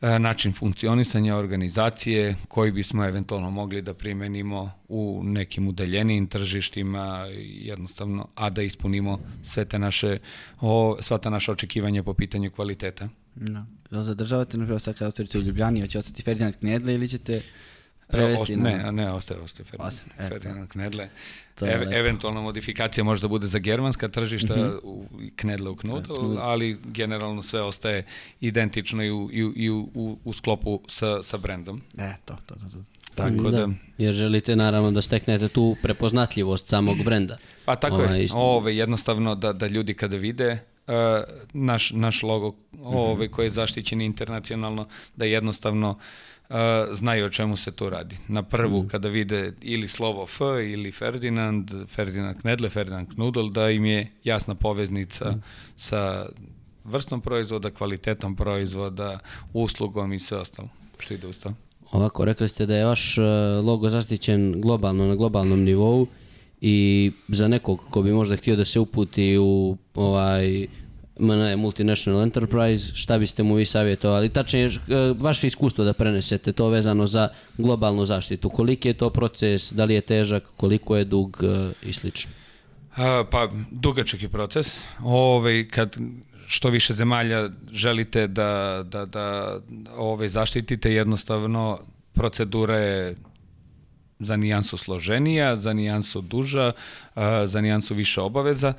E, 0.00 0.18
način 0.18 0.52
funkcionisanja 0.52 1.36
organizacije 1.36 2.36
koji 2.48 2.72
bismo 2.72 3.04
eventualno 3.04 3.50
mogli 3.50 3.82
da 3.82 3.94
primenimo 3.94 4.72
u 4.88 5.20
nekim 5.24 5.68
udeljenijim 5.68 6.26
tržištima 6.26 7.26
jednostavno, 7.62 8.28
a 8.34 8.50
da 8.50 8.62
ispunimo 8.62 9.20
sve 9.42 9.64
te 9.64 9.78
naše, 9.78 10.18
o, 10.60 10.96
sva 11.00 11.18
ta 11.18 11.30
naša 11.30 11.52
očekivanja 11.52 12.02
po 12.02 12.14
pitanju 12.14 12.50
kvaliteta. 12.50 13.08
No. 13.36 13.66
Jel 13.90 14.02
zadržavate, 14.02 14.58
na 14.58 14.64
primjer, 14.64 14.80
sad 14.80 14.98
kada 14.98 15.38
u 15.38 15.42
Ljubljani, 15.42 15.80
hoće 15.80 15.98
ostati 15.98 16.22
Ferdinand 16.22 16.56
Knedle 16.56 16.94
ili 16.94 17.08
ćete 17.08 17.42
prevesti 18.12 18.56
na... 18.56 18.70
Ne, 18.70 18.92
ne, 18.92 19.12
ostaje, 19.12 19.40
ostaje 19.40 19.64
Ferdinand, 19.64 19.92
ostaje, 19.92 20.28
Ferdinand 20.28 20.68
Knedle. 20.68 21.08
E, 21.62 21.86
eventualna 21.92 22.40
modifikacija 22.40 23.04
može 23.04 23.22
da 23.22 23.28
bude 23.28 23.46
za 23.46 23.58
germanska 23.58 24.08
tržišta, 24.08 24.56
mm 24.56 24.60
-hmm. 24.60 24.78
u, 24.82 25.06
Knedle 25.36 25.70
u 25.70 25.76
Knudel, 25.76 26.38
ali 26.38 26.78
generalno 26.84 27.42
sve 27.42 27.62
ostaje 27.62 28.04
identično 28.40 29.04
i 29.04 29.10
u, 29.10 29.30
i, 29.32 29.52
i 29.56 29.70
u, 29.70 29.88
u, 29.94 30.18
u 30.24 30.32
sklopu 30.32 30.80
sa, 30.88 31.22
sa 31.22 31.36
brendom. 31.36 31.82
E, 31.98 32.12
to, 32.24 32.36
to, 32.46 32.54
to. 32.54 32.60
to. 32.60 32.84
Tako 33.14 33.50
da, 33.50 33.66
da, 33.66 33.68
jer 33.98 34.14
želite 34.14 34.56
naravno 34.56 34.90
da 34.90 35.02
steknete 35.02 35.48
tu 35.48 35.76
prepoznatljivost 35.82 36.68
samog 36.68 36.96
brenda. 37.04 37.36
Pa 37.64 37.76
tako 37.76 37.96
ovaj, 37.96 38.20
je, 38.20 38.28
ove, 38.34 38.76
jednostavno 38.76 39.34
da, 39.34 39.52
da 39.52 39.66
ljudi 39.66 39.94
kada 39.94 40.16
vide 40.16 40.52
uh, 40.86 40.94
naš, 41.52 41.90
naš 41.90 42.22
logo 42.22 42.54
ove, 42.82 43.28
koji 43.28 43.46
je 43.46 43.50
zaštićen 43.50 44.00
internacionalno, 44.00 44.86
da 45.16 45.24
jednostavno 45.24 45.90
uh, 45.90 45.96
znaju 46.92 47.26
o 47.26 47.28
čemu 47.28 47.56
se 47.56 47.72
tu 47.72 47.90
radi. 47.90 48.16
Na 48.28 48.42
prvu, 48.42 48.82
mm. 48.82 48.88
kada 48.88 49.08
vide 49.08 49.52
ili 49.62 49.88
slovo 49.88 50.22
F 50.22 50.40
ili 50.72 50.92
Ferdinand, 50.92 51.70
Ferdinand 51.88 52.40
Knedle, 52.40 52.70
Ferdinand 52.70 53.08
Knudel, 53.14 53.50
da 53.50 53.70
im 53.70 53.84
je 53.84 54.10
jasna 54.24 54.54
poveznica 54.54 55.30
mm. 55.30 55.42
sa 55.76 56.26
vrstom 56.84 57.20
proizvoda, 57.20 57.70
kvalitetom 57.70 58.36
proizvoda, 58.36 59.18
uslugom 59.52 60.12
i 60.12 60.18
sve 60.18 60.38
ostalo 60.38 60.68
što 60.98 61.14
ide 61.14 61.26
uz 61.26 61.38
to. 61.38 61.52
Ovako, 61.92 62.24
rekli 62.24 62.48
ste 62.48 62.66
da 62.66 62.76
je 62.76 62.84
vaš 62.84 63.18
e, 63.18 63.22
logo 63.64 63.90
zaštićen 63.90 64.60
globalno, 64.60 65.06
na 65.06 65.14
globalnom 65.14 65.64
nivou 65.64 66.06
i 66.60 67.12
za 67.28 67.48
nekog 67.48 67.80
ko 67.90 68.02
bi 68.02 68.12
možda 68.12 68.36
htio 68.36 68.56
da 68.56 68.64
se 68.64 68.80
uputi 68.80 69.38
u 69.38 69.76
ovaj 69.94 70.66
MNE 71.20 71.56
Multinational 71.56 72.22
Enterprise, 72.22 72.94
šta 72.94 73.18
biste 73.18 73.42
mu 73.42 73.54
vi 73.54 73.64
savjetovali? 73.64 74.28
Tačnije, 74.28 74.66
e, 74.66 74.70
vaše 75.18 75.46
iskustvo 75.46 75.84
da 75.84 75.92
prenesete 75.92 76.52
to 76.52 76.68
vezano 76.68 77.06
za 77.06 77.28
globalnu 77.58 78.04
zaštitu. 78.06 78.50
Koliki 78.50 78.88
je 78.88 78.94
to 78.94 79.10
proces, 79.10 79.72
da 79.72 79.84
li 79.84 79.94
je 79.94 80.00
težak, 80.00 80.44
koliko 80.56 80.96
je 80.96 81.04
dug 81.04 81.38
e, 81.42 81.72
i 81.88 81.92
slično? 81.92 82.30
A, 82.96 83.24
pa, 83.30 83.48
dugačak 83.70 84.22
je 84.22 84.28
proces. 84.28 84.74
Ove, 85.02 85.16
ovaj, 85.16 85.68
kad 85.68 85.96
što 86.46 86.70
više 86.70 86.94
zemalja 86.94 87.48
želite 87.72 88.26
da, 88.26 88.82
da, 88.84 89.04
da 89.06 89.58
ove 89.96 90.28
zaštitite, 90.28 90.92
jednostavno 90.92 91.78
procedura 92.12 92.76
je 92.76 93.16
za 94.18 94.36
nijansu 94.36 94.76
složenija, 94.76 95.56
za 95.56 95.72
nijansu 95.72 96.20
duža, 96.20 96.72
za 97.46 97.60
nijansu 97.60 97.94
više 97.94 98.20
obaveza, 98.20 98.72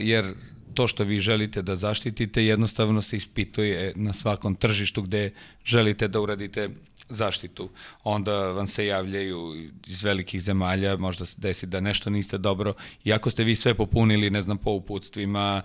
jer 0.00 0.34
to 0.72 0.86
što 0.86 1.04
vi 1.04 1.20
želite 1.20 1.62
da 1.62 1.76
zaštitite 1.76 2.44
jednostavno 2.44 3.02
se 3.02 3.16
ispituje 3.16 3.92
na 3.96 4.12
svakom 4.12 4.54
tržištu 4.54 5.02
gde 5.02 5.30
želite 5.64 6.08
da 6.08 6.20
uradite 6.20 6.68
zaštitu. 7.08 7.70
Onda 8.04 8.48
vam 8.48 8.66
se 8.66 8.86
javljaju 8.86 9.70
iz 9.86 10.02
velikih 10.02 10.42
zemalja, 10.42 10.96
možda 10.96 11.24
se 11.24 11.40
desi 11.40 11.66
da 11.66 11.80
nešto 11.80 12.10
niste 12.10 12.38
dobro, 12.38 12.74
iako 13.04 13.30
ste 13.30 13.44
vi 13.44 13.56
sve 13.56 13.74
popunili, 13.74 14.30
ne 14.30 14.42
znam, 14.42 14.58
po 14.58 14.70
uputstvima 14.70 15.62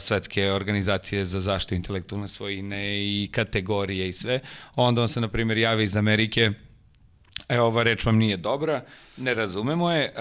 svetske 0.00 0.52
organizacije 0.52 1.24
za 1.24 1.40
zaštitu 1.40 1.74
intelektualne 1.74 2.28
svojine 2.28 2.98
i 2.98 3.28
kategorije 3.32 4.08
i 4.08 4.12
sve, 4.12 4.40
onda 4.74 5.00
vam 5.00 5.08
se, 5.08 5.20
na 5.20 5.28
primjer, 5.28 5.58
javi 5.58 5.84
iz 5.84 5.96
Amerike, 5.96 6.52
e, 7.48 7.60
ova 7.60 7.82
reč 7.82 8.04
vam 8.04 8.16
nije 8.16 8.36
dobra, 8.36 8.82
ne 9.16 9.34
razumemo 9.34 9.90
je, 9.90 10.04
e, 10.04 10.12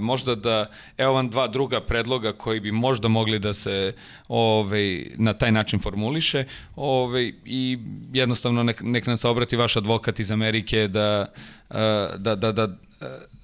možda 0.00 0.34
da, 0.34 0.66
evo 0.98 1.12
vam 1.12 1.30
dva 1.30 1.46
druga 1.48 1.80
predloga 1.80 2.32
koji 2.32 2.60
bi 2.60 2.72
možda 2.72 3.08
mogli 3.08 3.38
da 3.38 3.52
se 3.52 3.94
ovaj, 4.28 5.06
na 5.16 5.32
taj 5.32 5.52
način 5.52 5.80
formuliše. 5.80 6.44
Ovaj, 6.76 7.32
i 7.44 7.78
jednostavno 8.12 8.62
nek, 8.62 8.80
nek 8.82 9.06
nam 9.06 9.16
se 9.16 9.28
obrati 9.28 9.56
vaš 9.56 9.76
advokat 9.76 10.20
iz 10.20 10.30
Amerike 10.30 10.88
da, 10.88 11.26
e, 11.70 12.08
da, 12.16 12.34
da, 12.34 12.52
da, 12.52 12.66
da 12.66 12.76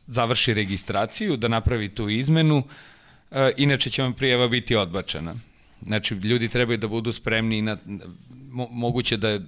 završi 0.06 0.54
registraciju, 0.54 1.36
da 1.36 1.48
napravi 1.48 1.88
tu 1.88 2.08
izmenu, 2.08 2.62
e, 3.30 3.52
inače 3.56 3.90
će 3.90 4.02
vam 4.02 4.12
prijeva 4.12 4.48
biti 4.48 4.76
odbačena. 4.76 5.34
Znači, 5.82 6.14
ljudi 6.14 6.48
trebaju 6.48 6.78
da 6.78 6.88
budu 6.88 7.12
spremni 7.12 7.62
na, 7.62 7.76
mo, 8.52 8.68
moguće 8.70 9.16
da 9.16 9.40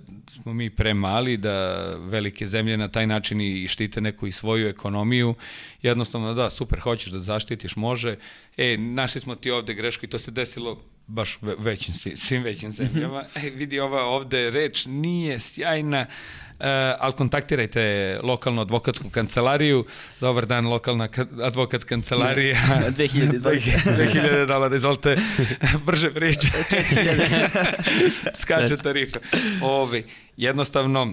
smo 0.42 0.54
mi 0.54 0.70
premali, 0.70 1.36
da 1.36 1.84
velike 1.98 2.46
zemlje 2.46 2.76
na 2.76 2.88
taj 2.88 3.06
način 3.06 3.40
i 3.40 3.68
štite 3.68 4.00
neku 4.00 4.26
i 4.26 4.32
svoju 4.32 4.68
ekonomiju. 4.68 5.34
Jednostavno, 5.82 6.34
da, 6.34 6.50
super, 6.50 6.80
hoćeš 6.80 7.12
da 7.12 7.20
zaštitiš, 7.20 7.76
može. 7.76 8.16
E, 8.56 8.76
našli 8.76 9.20
smo 9.20 9.34
ti 9.34 9.50
ovde 9.50 9.74
grešku 9.74 10.06
i 10.06 10.08
to 10.08 10.18
se 10.18 10.30
desilo 10.30 10.82
baš 11.06 11.38
većim, 11.58 11.94
svim 12.16 12.42
većim 12.42 12.70
zemljama. 12.70 13.24
E, 13.34 13.50
vidi, 13.50 13.80
ova 13.80 14.04
ovde 14.04 14.50
reč 14.50 14.86
nije 14.86 15.40
sjajna, 15.40 16.06
Uh, 16.54 16.66
ali 16.98 17.12
kontaktirajte 17.12 18.18
lokalnu 18.22 18.60
advokatsku 18.60 19.10
kancelariju. 19.10 19.84
Dobar 20.20 20.46
dan, 20.46 20.66
lokalna 20.66 21.08
advokat 21.42 21.84
kancelarija. 21.84 22.56
2000, 22.96 23.40
2000 23.40 24.46
dolara, 24.46 24.76
izvolite, 24.76 25.16
brže 25.86 26.14
priče. 26.14 26.48
Skače 28.40 28.76
tarifa. 28.76 29.18
Ovi, 29.62 30.04
jednostavno, 30.36 31.12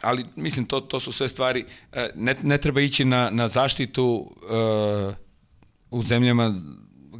ali 0.00 0.26
mislim 0.36 0.64
to 0.66 0.80
to 0.80 1.00
su 1.00 1.12
sve 1.12 1.28
stvari 1.28 1.64
e, 1.92 2.10
ne, 2.14 2.34
ne 2.42 2.58
treba 2.58 2.80
ići 2.80 3.04
na 3.04 3.30
na 3.30 3.48
zaštitu 3.48 4.34
uh, 4.42 5.14
u 5.90 6.02
zemljama 6.02 6.54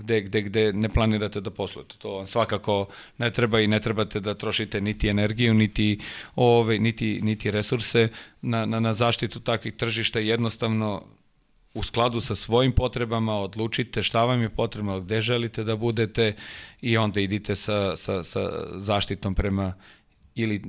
gde, 0.03 0.21
gde, 0.21 0.43
gde 0.43 0.73
ne 0.73 0.89
planirate 0.89 1.41
da 1.41 1.51
poslujete. 1.51 1.95
To 1.99 2.17
vam 2.17 2.27
svakako 2.27 2.87
ne 3.19 3.31
treba 3.31 3.61
i 3.61 3.67
ne 3.67 3.81
trebate 3.81 4.21
da 4.21 4.35
trošite 4.35 4.81
niti 4.81 5.09
energiju, 5.09 5.55
niti, 5.55 5.99
ove, 6.37 6.79
niti, 6.79 7.21
niti 7.23 7.51
resurse 7.51 8.09
na, 8.43 8.67
na, 8.67 8.81
na 8.81 8.93
zaštitu 8.95 9.41
takvih 9.41 9.75
tržišta. 9.75 10.19
Jednostavno, 10.19 11.03
u 11.75 11.83
skladu 11.83 12.21
sa 12.21 12.35
svojim 12.35 12.73
potrebama 12.73 13.39
odlučite 13.39 14.03
šta 14.03 14.25
vam 14.25 14.43
je 14.43 14.51
potrebno, 14.51 15.01
gde 15.01 15.21
želite 15.21 15.65
da 15.65 15.77
budete 15.77 16.35
i 16.81 16.97
onda 16.97 17.21
idite 17.21 17.55
sa, 17.55 17.97
sa, 17.97 18.25
sa 18.25 18.51
zaštitom 18.77 19.35
prema 19.35 19.75
ili 20.35 20.63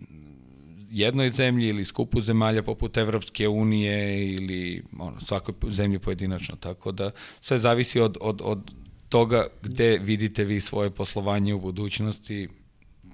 jednoj 0.94 1.30
zemlji 1.30 1.68
ili 1.68 1.86
skupu 1.86 2.22
zemalja 2.22 2.64
poput 2.64 2.98
Evropske 2.98 3.48
unije 3.48 4.28
ili 4.34 4.84
ono, 5.00 5.20
svakoj 5.20 5.56
zemlji 5.70 6.00
pojedinačno. 6.00 6.56
Tako 6.56 6.92
da 6.92 7.12
sve 7.42 7.58
zavisi 7.58 8.00
od, 8.00 8.18
od, 8.22 8.42
od 8.44 8.72
toga 9.14 9.48
gde 9.62 9.98
vidite 9.98 10.44
vi 10.44 10.62
svoje 10.62 10.90
poslovanje 10.90 11.54
u 11.54 11.60
budućnosti, 11.60 12.50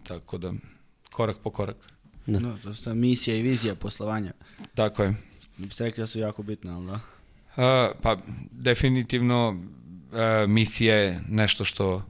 tako 0.03 0.37
da 0.37 0.53
korak 1.11 1.37
po 1.43 1.49
korak. 1.49 1.75
Da. 2.25 2.39
No, 2.39 2.57
to 2.83 2.89
je 2.89 2.95
misija 2.95 3.35
i 3.35 3.41
vizija 3.41 3.75
poslovanja. 3.75 4.33
Tako 4.75 5.03
je. 5.03 5.15
Biste 5.57 5.83
rekli 5.83 6.01
da 6.01 6.07
su 6.07 6.19
jako 6.19 6.43
bitne, 6.43 6.71
ali 6.71 6.85
da? 6.85 6.93
Uh, 6.93 7.95
pa, 8.01 8.17
definitivno 8.51 9.49
uh, 9.49 10.49
misija 10.49 10.95
je 10.95 11.21
nešto 11.29 11.65
što 11.65 12.03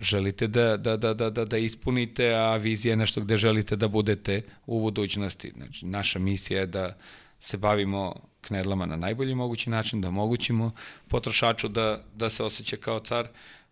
želite 0.00 0.46
da, 0.46 0.76
da, 0.76 0.96
da, 0.96 1.14
da, 1.14 1.30
da, 1.30 1.44
da 1.44 1.58
ispunite, 1.58 2.34
a 2.34 2.56
vizija 2.56 2.92
je 2.92 2.96
nešto 2.96 3.20
gde 3.20 3.36
želite 3.36 3.76
da 3.76 3.88
budete 3.88 4.42
u 4.66 4.80
budućnosti. 4.80 5.52
Znači, 5.56 5.86
naša 5.86 6.18
misija 6.18 6.60
je 6.60 6.66
da 6.66 6.96
se 7.40 7.56
bavimo 7.56 8.14
knedlama 8.46 8.86
na 8.86 8.96
najbolji 8.96 9.34
mogući 9.34 9.70
način, 9.70 10.00
da 10.00 10.08
omogućimo 10.08 10.72
potrošaču 11.08 11.68
da, 11.68 12.02
da 12.16 12.30
se 12.30 12.44
osjeća 12.44 12.76
kao 12.76 13.00
car. 13.00 13.28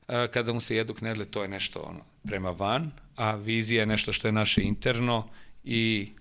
E, 0.08 0.28
kada 0.28 0.52
mu 0.52 0.60
se 0.60 0.76
jedu 0.76 0.94
knedle, 0.94 1.24
to 1.24 1.42
je 1.42 1.48
nešto 1.48 1.80
ono, 1.80 2.00
prema 2.22 2.50
van, 2.50 2.90
a 3.16 3.34
vizija 3.34 3.80
je 3.80 3.86
nešto 3.86 4.12
što 4.12 4.28
je 4.28 4.32
naše 4.32 4.62
interno 4.62 5.28
i 5.64 6.12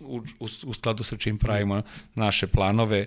u, 0.00 0.22
u, 0.40 0.48
u 0.66 0.74
skladu 0.74 1.04
sa 1.04 1.16
čim 1.16 1.38
pravimo 1.38 1.82
naše 2.14 2.46
planove, 2.46 3.06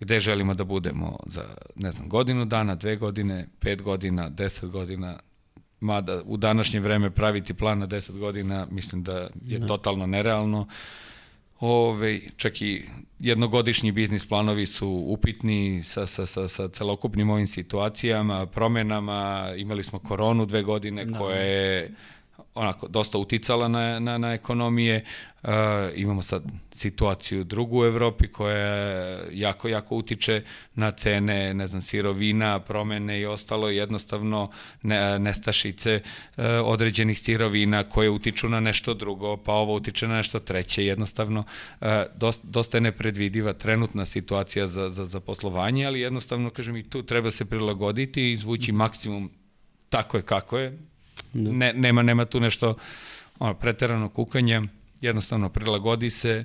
gde 0.00 0.20
želimo 0.20 0.54
da 0.54 0.64
budemo 0.64 1.18
za, 1.26 1.44
ne 1.74 1.92
znam, 1.92 2.08
godinu 2.08 2.44
dana, 2.44 2.74
dve 2.74 2.96
godine, 2.96 3.48
pet 3.60 3.82
godina, 3.82 4.28
deset 4.28 4.70
godina, 4.70 5.18
mada 5.80 6.22
u 6.24 6.36
današnje 6.36 6.80
vreme 6.80 7.10
praviti 7.10 7.54
plan 7.54 7.78
na 7.78 7.86
10 7.86 8.18
godina 8.18 8.66
mislim 8.70 9.02
da 9.02 9.28
je 9.44 9.58
Da. 9.58 9.66
totalno 9.66 10.06
nerealno. 10.06 10.66
Ove, 11.60 12.20
čak 12.36 12.62
i 12.62 12.84
jednogodišnji 13.18 13.92
biznis 13.92 14.26
planovi 14.28 14.66
su 14.66 14.88
upitni 14.88 15.82
sa, 15.82 16.06
sa, 16.06 16.26
sa, 16.26 16.48
sa 16.48 16.68
celokupnim 16.68 17.30
ovim 17.30 17.46
situacijama, 17.46 18.46
promenama, 18.46 19.52
imali 19.56 19.84
smo 19.84 19.98
koronu 19.98 20.46
dve 20.46 20.62
godine 20.62 21.04
Da. 21.04 21.18
koja 21.18 21.36
je 21.36 21.94
onako 22.54 22.88
dosta 22.88 23.18
uticala 23.18 23.68
na, 23.68 23.98
na, 23.98 24.18
na 24.18 24.32
ekonomije. 24.32 25.04
Uh, 25.42 25.50
imamo 25.94 26.22
sad 26.22 26.42
situaciju 26.72 27.44
drugu 27.44 27.80
u 27.80 27.84
Evropi 27.84 28.28
koja 28.28 28.66
jako, 29.32 29.68
jako 29.68 29.96
utiče 29.96 30.42
na 30.74 30.90
cene, 30.90 31.54
ne 31.54 31.66
znam, 31.66 31.82
sirovina, 31.82 32.60
promene 32.60 33.20
i 33.20 33.26
ostalo, 33.26 33.70
jednostavno 33.70 34.50
ne, 34.82 35.18
nestašice 35.18 36.00
uh, 36.36 36.44
određenih 36.64 37.20
sirovina 37.20 37.84
koje 37.84 38.10
utiču 38.10 38.48
na 38.48 38.60
nešto 38.60 38.94
drugo, 38.94 39.36
pa 39.36 39.52
ovo 39.52 39.74
utiče 39.74 40.08
na 40.08 40.16
nešto 40.16 40.38
treće, 40.38 40.86
jednostavno 40.86 41.44
uh, 41.80 41.86
dosta, 42.14 42.48
dosta 42.48 42.76
je 42.76 42.80
nepredvidiva 42.80 43.52
trenutna 43.52 44.04
situacija 44.04 44.66
za, 44.66 44.90
za, 44.90 45.04
za 45.04 45.20
poslovanje, 45.20 45.86
ali 45.86 46.00
jednostavno, 46.00 46.50
kažem, 46.50 46.76
i 46.76 46.90
tu 46.90 47.02
treba 47.02 47.30
se 47.30 47.44
prilagoditi 47.44 48.22
i 48.22 48.32
izvući 48.32 48.72
maksimum 48.72 49.30
tako 49.88 50.16
je 50.16 50.22
kako 50.22 50.58
je, 50.58 50.78
Da. 51.36 51.52
ne, 51.52 51.72
nema, 51.72 52.02
nema 52.02 52.24
tu 52.24 52.40
nešto 52.40 52.74
ono, 53.38 53.54
preterano 53.54 54.08
kukanja, 54.08 54.62
jednostavno 55.00 55.48
prilagodi 55.48 56.10
se 56.10 56.44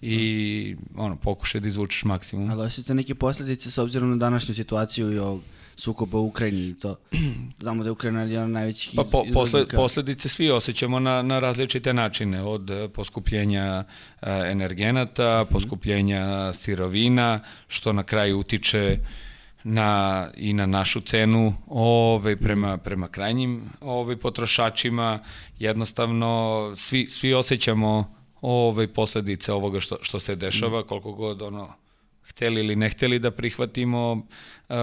i 0.00 0.76
ono, 0.96 1.16
pokušaj 1.16 1.60
da 1.60 1.68
izvučeš 1.68 2.04
maksimum. 2.04 2.50
Ali 2.50 2.62
osjećate 2.62 2.94
neke 2.94 3.14
posljedice 3.14 3.70
s 3.70 3.78
obzirom 3.78 4.10
na 4.10 4.16
današnju 4.16 4.54
situaciju 4.54 5.12
i 5.12 5.18
ovog 5.18 5.40
sukoba 5.76 6.18
u 6.18 6.26
Ukrajini 6.26 6.68
i 6.68 6.74
to. 6.74 6.96
Znamo 7.62 7.82
da 7.82 7.88
je 7.88 7.92
Ukrajina 7.92 8.22
jedan 8.22 8.44
od 8.44 8.50
najvećih 8.50 8.92
Pa 8.96 9.02
po, 9.02 9.22
iz- 9.26 9.32
posle, 9.32 9.48
izvoznika. 9.60 9.76
posledice 9.76 10.28
svi 10.28 10.50
osjećamo 10.50 11.00
na, 11.00 11.22
na 11.22 11.38
različite 11.40 11.92
načine, 11.92 12.42
od 12.42 12.70
eh, 12.70 12.88
poskupljenja 12.88 13.84
eh, 14.22 14.26
energenata, 14.50 15.44
poskupljenja 15.50 16.52
sirovina, 16.52 17.40
što 17.68 17.92
na 17.92 18.02
kraju 18.02 18.38
utiče 18.38 18.98
na, 19.64 20.30
i 20.36 20.52
na 20.52 20.66
našu 20.66 21.00
cenu 21.00 21.54
ove, 21.68 22.36
prema, 22.36 22.76
prema 22.76 23.08
krajnjim 23.08 23.62
ove, 23.80 24.16
potrošačima. 24.16 25.18
Jednostavno, 25.58 26.72
svi, 26.76 27.06
svi 27.06 27.34
osjećamo 27.34 28.14
ove 28.40 28.88
posledice 28.88 29.52
ovoga 29.52 29.80
što, 29.80 29.98
što 30.02 30.20
se 30.20 30.36
dešava, 30.36 30.86
koliko 30.86 31.12
god 31.12 31.42
ono, 31.42 31.74
hteli 32.22 32.60
ili 32.60 32.76
ne 32.76 32.90
hteli 32.90 33.18
da 33.18 33.30
prihvatimo, 33.30 34.12
uh, 34.12 34.76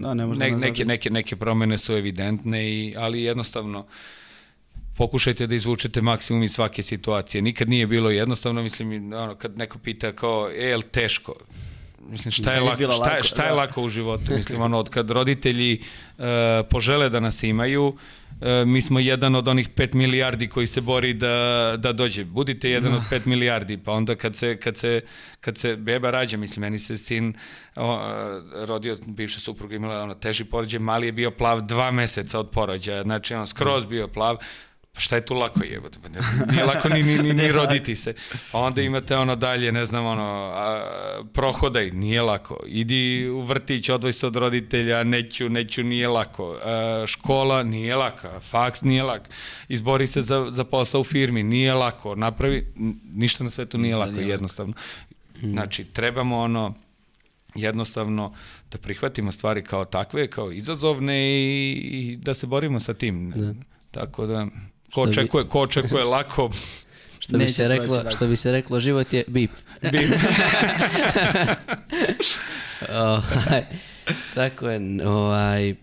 Da, 0.00 0.14
ne 0.14 0.26
ne, 0.26 0.50
neke, 0.50 0.84
neke, 0.84 1.10
neke 1.10 1.36
promene 1.36 1.78
su 1.78 1.92
evidentne, 1.92 2.70
i, 2.70 2.94
ali 2.98 3.22
jednostavno 3.22 3.86
pokušajte 4.96 5.46
da 5.46 5.54
izvučete 5.54 6.02
maksimum 6.02 6.42
iz 6.42 6.52
svake 6.52 6.82
situacije. 6.82 7.42
Nikad 7.42 7.68
nije 7.68 7.86
bilo 7.86 8.10
jednostavno, 8.10 8.62
mislim, 8.62 9.12
ono, 9.12 9.34
kad 9.34 9.58
neko 9.58 9.78
pita 9.78 10.12
kao, 10.12 10.50
e, 10.50 10.54
je 10.54 10.76
li 10.76 10.82
teško? 10.82 11.34
Mislim, 12.10 12.32
šta 12.32 12.52
je, 12.52 12.60
lako, 12.60 12.90
šta, 12.90 13.16
je, 13.16 13.22
šta 13.22 13.42
je 13.42 13.48
da. 13.48 13.54
lako 13.54 13.82
u 13.82 13.88
životu? 13.88 14.32
Mislim, 14.32 14.62
ono, 14.62 14.78
od 14.78 14.88
kad 14.88 15.10
roditelji 15.10 15.80
uh, 16.18 16.24
požele 16.70 17.08
da 17.08 17.20
nas 17.20 17.42
imaju, 17.42 17.96
e, 18.40 18.64
mi 18.64 18.82
smo 18.82 19.00
jedan 19.00 19.34
od 19.34 19.48
onih 19.48 19.70
5 19.70 19.94
milijardi 19.94 20.48
koji 20.48 20.66
se 20.66 20.80
bori 20.80 21.14
da, 21.14 21.74
da 21.78 21.92
dođe. 21.92 22.24
Budite 22.24 22.70
jedan 22.70 22.94
od 22.94 23.02
5 23.10 23.26
milijardi, 23.26 23.78
pa 23.78 23.92
onda 23.92 24.14
kad 24.14 24.36
se, 24.36 24.56
kad 24.56 24.76
se, 24.76 25.00
kad 25.40 25.58
se 25.58 25.76
beba 25.76 26.10
rađa, 26.10 26.36
mislim, 26.36 26.60
meni 26.60 26.78
se 26.78 26.96
sin 26.96 27.34
o, 27.76 28.00
rodio, 28.54 28.98
bivša 29.06 29.40
supruga 29.40 29.76
imala 29.76 30.02
ono, 30.02 30.14
teži 30.14 30.44
porođaj, 30.44 30.80
mali 30.80 31.06
je 31.06 31.12
bio 31.12 31.30
plav 31.30 31.60
dva 31.60 31.90
meseca 31.90 32.38
od 32.38 32.50
porođaja, 32.50 33.02
znači 33.02 33.34
on 33.34 33.46
skroz 33.46 33.86
bio 33.86 34.08
plav, 34.08 34.36
pa 34.96 35.00
šta 35.00 35.16
je 35.16 35.24
tu 35.26 35.34
lako 35.34 35.60
jebote, 35.64 35.98
pa 36.02 36.08
nije 36.52 36.64
lako 36.64 36.88
ni, 36.88 37.02
ni, 37.02 37.18
ni, 37.18 37.34
ni 37.34 37.52
roditi 37.58 37.96
se. 37.96 38.14
Pa 38.52 38.58
onda 38.58 38.82
imate 38.82 39.16
ono 39.16 39.36
dalje, 39.36 39.72
ne 39.72 39.86
znam, 39.86 40.06
ono, 40.06 40.52
a, 40.54 40.82
prohodaj, 41.32 41.90
nije 41.90 42.22
lako. 42.22 42.60
Idi 42.66 43.28
u 43.28 43.40
vrtić, 43.40 43.88
odvoj 43.88 44.12
se 44.12 44.26
od 44.26 44.36
roditelja, 44.36 45.04
neću, 45.04 45.48
neću, 45.48 45.82
nije 45.82 46.08
lako. 46.08 46.56
A, 46.64 47.04
škola, 47.06 47.62
nije 47.62 47.96
laka. 47.96 48.40
Faks, 48.40 48.82
nije 48.82 49.02
lak. 49.02 49.28
Izbori 49.68 50.06
se 50.06 50.22
za, 50.22 50.46
za 50.50 50.64
posao 50.64 51.00
u 51.00 51.04
firmi, 51.04 51.42
nije 51.42 51.74
lako. 51.74 52.14
Napravi, 52.14 52.66
ništa 53.14 53.44
na 53.44 53.50
svetu 53.50 53.78
nije 53.78 53.92
Da, 53.94 53.98
lako, 53.98 54.10
nije 54.10 54.22
lako. 54.22 54.30
jednostavno. 54.32 54.74
Znači, 55.40 55.84
trebamo 55.84 56.38
ono, 56.38 56.74
jednostavno 57.54 58.34
da 58.70 58.78
prihvatimo 58.78 59.32
stvari 59.32 59.64
kao 59.64 59.84
takve, 59.84 60.26
kao 60.30 60.52
izazovne 60.52 61.18
i, 61.28 61.72
i 61.72 62.16
da 62.16 62.34
se 62.34 62.46
borimo 62.46 62.80
sa 62.80 62.94
tim. 62.94 63.30
Da. 63.30 63.54
Tako 63.90 64.26
da, 64.26 64.46
ko 64.96 65.02
očekuje, 65.02 65.44
ko 65.44 65.60
očekuje 65.60 66.04
lako, 66.16 66.50
Što 67.18 67.38
bi, 67.38 67.48
se 67.48 67.68
reklo, 67.68 68.04
što 68.16 68.26
bi 68.26 68.36
se 68.36 68.52
reklo, 68.52 68.80
život 68.80 69.12
je 69.12 69.24
bip. 69.26 69.50
bi, 69.92 69.98
ovaj, 72.90 73.64
tako 74.34 74.68
je, 74.68 75.08
ovaj, 75.08 75.74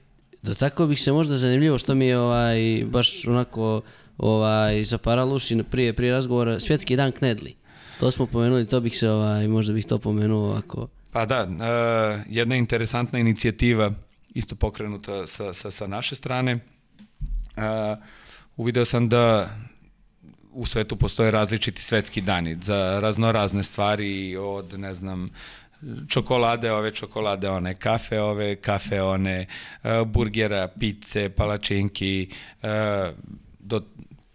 dotakao 0.41 0.87
bih 0.87 1.01
se 1.01 1.11
možda 1.11 1.37
zanimljivo 1.37 1.77
što 1.77 1.95
mi 1.95 2.07
je 2.07 2.17
ovaj, 2.17 2.83
baš 2.85 3.27
onako 3.27 3.81
ovaj, 4.17 4.83
zaparalo 4.83 5.35
uši 5.35 5.63
prije, 5.71 5.93
prije 5.93 6.11
razgovora, 6.11 6.59
svjetski 6.59 6.95
dan 6.95 7.11
knedli. 7.11 7.55
To 7.99 8.11
smo 8.11 8.25
pomenuli, 8.25 8.65
to 8.65 8.79
bih 8.79 8.97
se, 8.97 9.09
ovaj, 9.09 9.47
možda 9.47 9.73
bih 9.73 9.85
to 9.85 9.99
pomenuo 9.99 10.49
ovako. 10.49 10.87
Pa 11.11 11.25
da, 11.25 11.43
uh, 11.43 12.21
jedna 12.29 12.55
interesantna 12.55 13.19
inicijativa 13.19 13.91
isto 14.33 14.55
pokrenuta 14.55 15.27
sa, 15.27 15.53
sa, 15.53 15.71
sa 15.71 15.87
naše 15.87 16.15
strane. 16.15 16.53
Uh, 16.53 17.63
uvideo 18.57 18.85
sam 18.85 19.09
da 19.09 19.49
u 20.51 20.65
svetu 20.65 20.95
postoje 20.95 21.31
različiti 21.31 21.81
svetski 21.81 22.21
dani 22.21 22.55
za 22.61 22.99
raznorazne 22.99 23.63
stvari 23.63 24.35
od, 24.37 24.79
ne 24.79 24.93
znam, 24.93 25.29
čokolade, 26.07 26.71
ove 26.71 26.91
čokolade, 26.91 27.49
one 27.49 27.75
kafe, 27.75 28.21
ove 28.21 28.55
kafe, 28.55 29.01
one 29.01 29.45
uh, 29.83 30.07
burgera, 30.07 30.67
pice, 30.67 31.29
palačinki, 31.29 32.29
uh, 32.63 32.69
do 33.59 33.81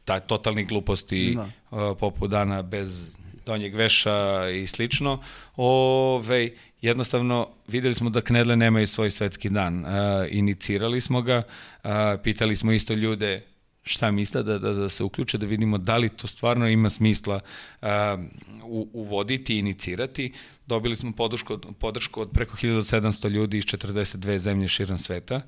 ta, 0.05 0.21
totalnih 0.21 0.69
gluposti 0.69 1.37
Da. 1.37 1.43
uh, 1.71 1.97
poput 1.99 2.31
dana 2.31 2.63
bez 2.63 3.11
donjeg 3.47 3.75
veša 3.75 4.49
i 4.49 4.67
slično. 4.67 5.19
Ove, 5.57 6.51
jednostavno, 6.81 7.49
videli 7.69 7.95
smo 7.95 8.11
da 8.11 8.21
knedle 8.21 8.57
nemaju 8.57 8.87
svoj 8.87 9.11
svetski 9.11 9.49
dan. 9.49 9.85
Uh, 9.85 9.91
inicirali 10.31 11.01
smo 11.01 11.23
ga, 11.23 11.43
uh, 11.85 11.91
pitali 12.23 12.57
smo 12.57 12.73
isto 12.73 12.95
ljude 12.95 13.43
šta 13.89 14.11
misle 14.11 14.43
da, 14.43 14.59
da, 14.59 14.73
da 14.73 14.89
se 14.89 15.05
uključe, 15.05 15.39
da 15.39 15.47
vidimo 15.47 15.79
da 15.79 15.97
li 15.97 16.09
to 16.09 16.27
stvarno 16.27 16.69
ima 16.69 16.91
smisla 16.91 17.41
uh, 17.83 17.89
u, 18.65 18.89
uvoditi 18.93 19.55
i 19.55 19.59
inicirati. 19.59 20.33
Dobili 20.67 20.97
smo 20.97 21.13
podršku, 21.13 21.53
od- 21.53 21.67
podršku 21.79 22.21
od 22.21 22.31
preko 22.31 22.57
1700 22.57 23.29
ljudi 23.29 23.59
iz 23.59 23.65
42 23.65 24.39
zemlje 24.39 24.69
širom 24.69 24.99
sveta. 24.99 25.41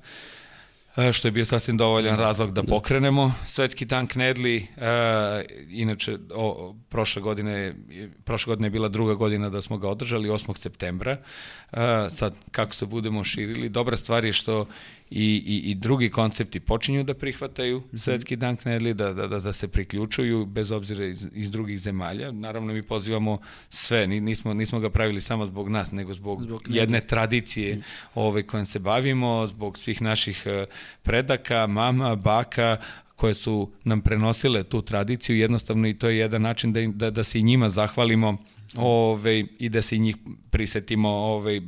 Što 1.13 1.27
je 1.27 1.31
bio 1.31 1.45
sasvim 1.45 1.77
dovoljan 1.77 2.17
razlog 2.17 2.53
da 2.53 2.63
pokrenemo 2.63 3.33
Svetski 3.47 3.85
dan 3.85 4.07
knedli. 4.07 4.67
E, 4.77 5.45
inače, 5.69 6.17
o, 6.33 6.75
prošle, 6.89 7.21
godine, 7.21 7.75
prošle 8.23 8.51
godine 8.51 8.65
je 8.65 8.71
bila 8.71 8.89
druga 8.89 9.13
godina 9.13 9.49
da 9.49 9.61
smo 9.61 9.77
ga 9.77 9.89
održali 9.89 10.29
8. 10.29 10.57
septembra. 10.57 11.11
E, 11.11 12.07
sad, 12.09 12.35
kako 12.51 12.75
se 12.75 12.85
budemo 12.85 13.23
širili, 13.23 13.69
dobra 13.69 13.97
stvar 13.97 14.25
je 14.25 14.33
što 14.33 14.65
i, 15.11 15.43
i, 15.45 15.71
i 15.71 15.75
drugi 15.75 16.09
koncepti 16.09 16.59
počinju 16.59 17.03
da 17.03 17.13
prihvataju 17.13 17.81
Svetski 17.95 18.35
dan 18.35 18.55
knedli, 18.55 18.93
da, 18.93 19.13
da, 19.13 19.27
da, 19.27 19.39
da 19.39 19.53
se 19.53 19.67
priključuju 19.67 20.45
bez 20.45 20.71
obzira 20.71 21.05
iz, 21.05 21.27
iz 21.33 21.51
drugih 21.51 21.79
zemalja. 21.79 22.31
Naravno, 22.31 22.73
mi 22.73 22.83
pozivamo 22.83 23.37
sve, 23.69 24.07
ni- 24.07 24.21
nismo, 24.21 24.53
nismo 24.53 24.79
ga 24.79 24.89
pravili 24.89 25.21
samo 25.21 25.45
zbog 25.45 25.69
nas, 25.69 25.91
nego 25.91 26.13
zbog, 26.13 26.41
Zbog 26.43 26.61
knedli. 26.61 26.79
jedne 26.79 27.01
tradicije 27.01 27.81
ove 28.15 28.43
kojom 28.43 28.65
se 28.65 28.79
bavimo, 28.79 29.47
zbog 29.47 29.77
svih 29.77 30.01
naših 30.01 30.43
e, 30.45 30.65
predaka, 31.03 31.67
mama, 31.67 32.15
baka, 32.15 32.77
koje 33.15 33.33
su 33.33 33.71
nam 33.83 34.01
prenosile 34.01 34.63
tu 34.63 34.81
tradiciju, 34.81 35.37
jednostavno 35.37 35.87
i 35.87 35.93
to 35.93 36.09
je 36.09 36.17
jedan 36.17 36.41
način 36.41 36.73
da, 36.73 36.81
da, 36.87 37.09
da 37.11 37.23
se 37.23 37.39
i 37.39 37.43
njima 37.43 37.69
zahvalimo 37.69 38.37
ove, 38.75 39.39
i 39.59 39.69
da 39.69 39.81
se 39.81 39.95
i 39.95 39.99
njih 39.99 40.15
prisetimo 40.49 41.09
ove, 41.09 41.61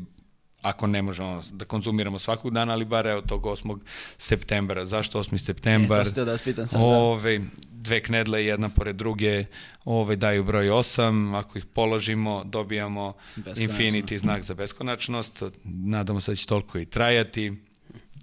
ako 0.64 0.88
ne 0.88 1.02
možemo 1.02 1.42
da 1.52 1.66
konzumiramo 1.66 2.20
svakog 2.20 2.54
dana, 2.54 2.74
ali 2.74 2.86
bar 2.86 3.08
evo 3.08 3.22
tog 3.22 3.44
8. 3.44 3.78
septembra. 4.18 4.86
Zašto 4.86 5.20
8. 5.24 5.36
E, 5.36 5.38
septembar? 5.38 6.04
to 6.04 6.10
ste 6.10 6.26
da 6.26 6.32
vas 6.32 6.42
sad. 6.42 6.56
da. 6.72 6.80
Ove, 6.80 7.42
dve 7.72 8.04
knedle 8.04 8.46
jedna 8.46 8.70
pored 8.70 8.96
druge 8.96 9.46
ove, 9.86 10.16
daju 10.16 10.44
broj 10.44 10.68
8, 10.68 11.38
ako 11.38 11.58
ih 11.58 11.66
položimo 11.66 12.44
dobijamo 12.46 13.14
infinity 13.38 14.18
znak 14.18 14.44
za 14.44 14.54
beskonačnost, 14.54 15.44
nadamo 15.64 16.22
se 16.22 16.32
da 16.32 16.36
će 16.36 16.48
toliko 16.48 16.80
i 16.80 16.86
trajati. 16.86 17.54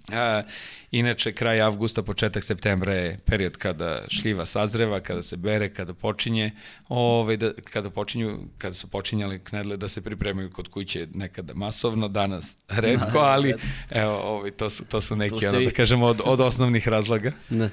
A, 0.09 0.43
inače, 0.91 1.33
kraj 1.33 1.61
avgusta, 1.61 2.03
početak 2.03 2.43
septembra 2.43 2.93
je 2.93 3.17
period 3.25 3.57
kada 3.57 4.01
šljiva 4.09 4.45
sazreva, 4.45 4.99
kada 4.99 5.23
se 5.23 5.37
bere, 5.37 5.73
kada 5.73 5.93
počinje, 5.93 6.51
ovaj, 6.89 7.37
da, 7.37 7.53
kada, 7.53 7.89
počinju, 7.89 8.39
kada 8.57 8.73
su 8.73 8.87
počinjali 8.87 9.39
knedle 9.39 9.77
da 9.77 9.87
se 9.87 10.01
pripremaju 10.01 10.51
kod 10.51 10.67
kuće 10.67 11.07
nekada 11.13 11.53
masovno, 11.53 12.07
danas 12.07 12.55
redko, 12.67 13.19
ali 13.19 13.53
evo, 13.89 14.13
ovaj, 14.13 14.51
to, 14.51 14.69
su, 14.69 14.85
to 14.85 15.01
su 15.01 15.15
neki, 15.15 15.47
ono, 15.47 15.59
da 15.59 15.71
kažemo, 15.71 16.05
od, 16.05 16.21
od 16.25 16.41
osnovnih 16.41 16.87
razloga. 16.87 17.31
Da. 17.49 17.69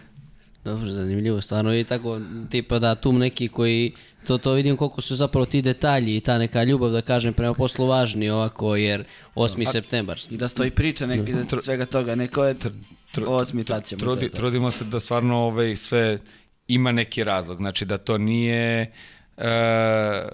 Dobro, 0.64 0.90
zanimljivo, 0.90 1.40
stvarno 1.40 1.74
i 1.74 1.84
tako, 1.84 2.20
tipa 2.50 2.78
da 2.78 2.94
tu 2.94 3.12
neki 3.12 3.48
koji, 3.48 3.92
to, 4.26 4.38
to 4.38 4.52
vidim 4.52 4.76
koliko 4.76 5.00
su 5.00 5.16
zapravo 5.16 5.46
ti 5.46 5.62
detalji 5.62 6.16
i 6.16 6.20
ta 6.20 6.38
neka 6.38 6.64
ljubav, 6.64 6.90
da 6.90 7.00
kažem, 7.00 7.32
prema 7.32 7.54
poslu 7.54 7.86
važni 7.86 8.30
ovako, 8.30 8.76
jer 8.76 9.04
8. 9.34 9.72
septembar. 9.72 10.20
I 10.30 10.36
da 10.36 10.48
stoji 10.48 10.70
priča 10.70 11.06
neki 11.06 11.30
iza 11.30 11.60
svega 11.62 11.86
toga, 11.86 12.14
neko 12.14 12.44
je 12.44 12.56
osmi 13.26 13.64
tad 13.64 13.86
ćemo. 13.86 14.00
Trudi, 14.00 14.28
to. 14.28 14.36
trudimo 14.36 14.70
se 14.70 14.84
da 14.84 15.00
stvarno 15.00 15.36
ovaj, 15.36 15.76
sve 15.76 16.18
ima 16.68 16.92
neki 16.92 17.24
razlog, 17.24 17.58
znači 17.58 17.84
da 17.84 17.98
to 17.98 18.18
nije 18.18 18.92
e, 19.36 20.28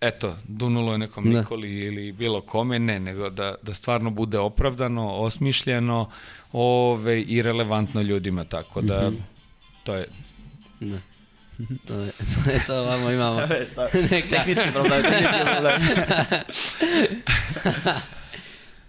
eto, 0.00 0.36
dunulo 0.48 0.92
je 0.92 0.98
nekom 0.98 1.32
Da. 1.32 1.40
Nikoli 1.40 1.78
ili 1.78 2.12
bilo 2.12 2.40
kome, 2.40 2.78
ne, 2.78 3.00
nego 3.00 3.30
da, 3.30 3.54
da 3.62 3.74
stvarno 3.74 4.10
bude 4.10 4.38
opravdano, 4.38 5.08
osmišljeno 5.08 6.10
ove, 6.52 7.22
i 7.22 7.42
relevantno 7.42 8.02
ljudima, 8.02 8.44
tako 8.44 8.80
da 8.80 9.10
to 9.84 9.94
je 9.94 10.06
Da. 10.80 10.96
To 11.86 11.94
je, 11.94 12.12
to 12.44 12.50
je 12.50 12.60
to, 12.66 12.84
vamo 12.84 13.10
imamo 13.10 13.40
To- 13.74 13.88
neka, 14.10 14.28
Tehnički 14.28 14.70
problem, 14.72 15.02
tehnički 15.02 15.40
problem. 15.46 15.82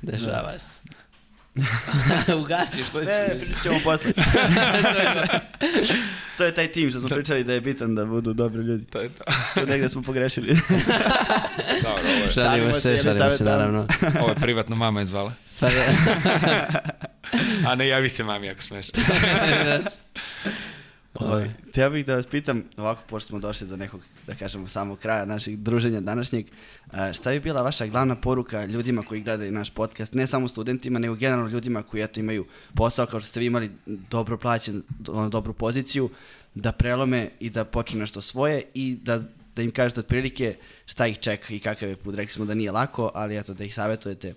dešava 0.01 0.53
se. 0.59 0.75
Ugasiš, 2.35 2.85
što 2.87 2.99
ćeš? 2.99 3.07
Ne, 3.07 3.37
pričat 3.39 3.63
ćemo 3.63 3.79
posle. 3.83 4.11
to 6.37 6.43
je 6.43 6.53
taj 6.53 6.67
tim 6.67 6.89
što 6.89 6.99
smo 6.99 7.09
pričali 7.09 7.43
da 7.43 7.53
je 7.53 7.61
bitan 7.61 7.95
da 7.95 8.05
budu 8.05 8.33
dobri 8.33 8.63
ljudi. 8.63 8.85
to. 8.85 9.01
Je 9.01 9.09
to. 9.09 9.23
Tu 9.53 9.65
negde 9.65 9.89
smo 9.89 10.01
pogrešili. 10.01 10.47
Dobro, 11.83 12.03
ovo 12.03 12.25
je, 12.25 12.31
Šalimo 12.31 12.33
Šalimo 12.33 12.73
se, 12.73 12.97
šalimo 12.97 13.31
se, 13.31 13.43
naravno. 13.43 13.87
ovo 14.19 14.29
je 14.29 14.35
privatno 14.35 14.75
mama 14.75 14.99
je 14.99 15.05
zvala. 15.05 15.33
Pa 15.59 15.69
da. 15.69 15.83
A 17.67 17.75
ne 17.75 17.87
javi 17.87 18.09
se 18.09 18.23
mami 18.23 18.49
ako 18.49 18.61
smeš. 18.61 18.85
Ovaj, 21.19 21.49
Htio 21.69 21.89
bih 21.89 22.05
da 22.05 22.15
vas 22.15 22.25
pitam, 22.25 22.63
ovako 22.77 23.01
pošto 23.07 23.27
smo 23.27 23.39
došli 23.39 23.67
do 23.67 23.77
nekog, 23.77 24.01
da 24.27 24.35
kažemo, 24.35 24.67
samog 24.67 24.99
kraja 24.99 25.25
našeg 25.25 25.55
druženja 25.55 26.01
današnjeg, 26.01 26.45
šta 27.13 27.31
bi 27.31 27.39
bila 27.39 27.61
vaša 27.61 27.87
glavna 27.87 28.15
poruka 28.15 28.65
ljudima 28.65 29.01
koji 29.01 29.21
gledaju 29.21 29.51
naš 29.51 29.69
podcast, 29.69 30.13
ne 30.13 30.27
samo 30.27 30.47
studentima, 30.47 30.99
nego 30.99 31.15
generalno 31.15 31.49
ljudima 31.49 31.83
koji 31.83 32.01
eto 32.01 32.19
imaju 32.19 32.45
posao 32.75 33.05
kao 33.05 33.19
što 33.19 33.29
ste 33.29 33.39
vi 33.39 33.45
imali 33.45 33.71
dobro 33.85 34.37
plaćen, 34.37 34.83
dobru 35.29 35.53
poziciju, 35.53 36.09
da 36.55 36.71
prelome 36.71 37.29
i 37.39 37.49
da 37.49 37.65
počnu 37.65 37.99
nešto 37.99 38.21
svoje 38.21 38.63
i 38.73 38.97
da, 39.01 39.19
da 39.55 39.61
im 39.61 39.71
kažete 39.71 39.99
otprilike 39.99 40.55
šta 40.85 41.07
ih 41.07 41.19
čeka 41.19 41.53
i 41.53 41.59
kakav 41.59 41.89
je 41.89 41.95
put. 41.95 42.15
Rekli 42.15 42.33
smo 42.33 42.45
da 42.45 42.53
nije 42.53 42.71
lako, 42.71 43.11
ali 43.13 43.37
eto 43.37 43.53
da 43.53 43.63
ih 43.63 43.73
savjetujete. 43.73 44.33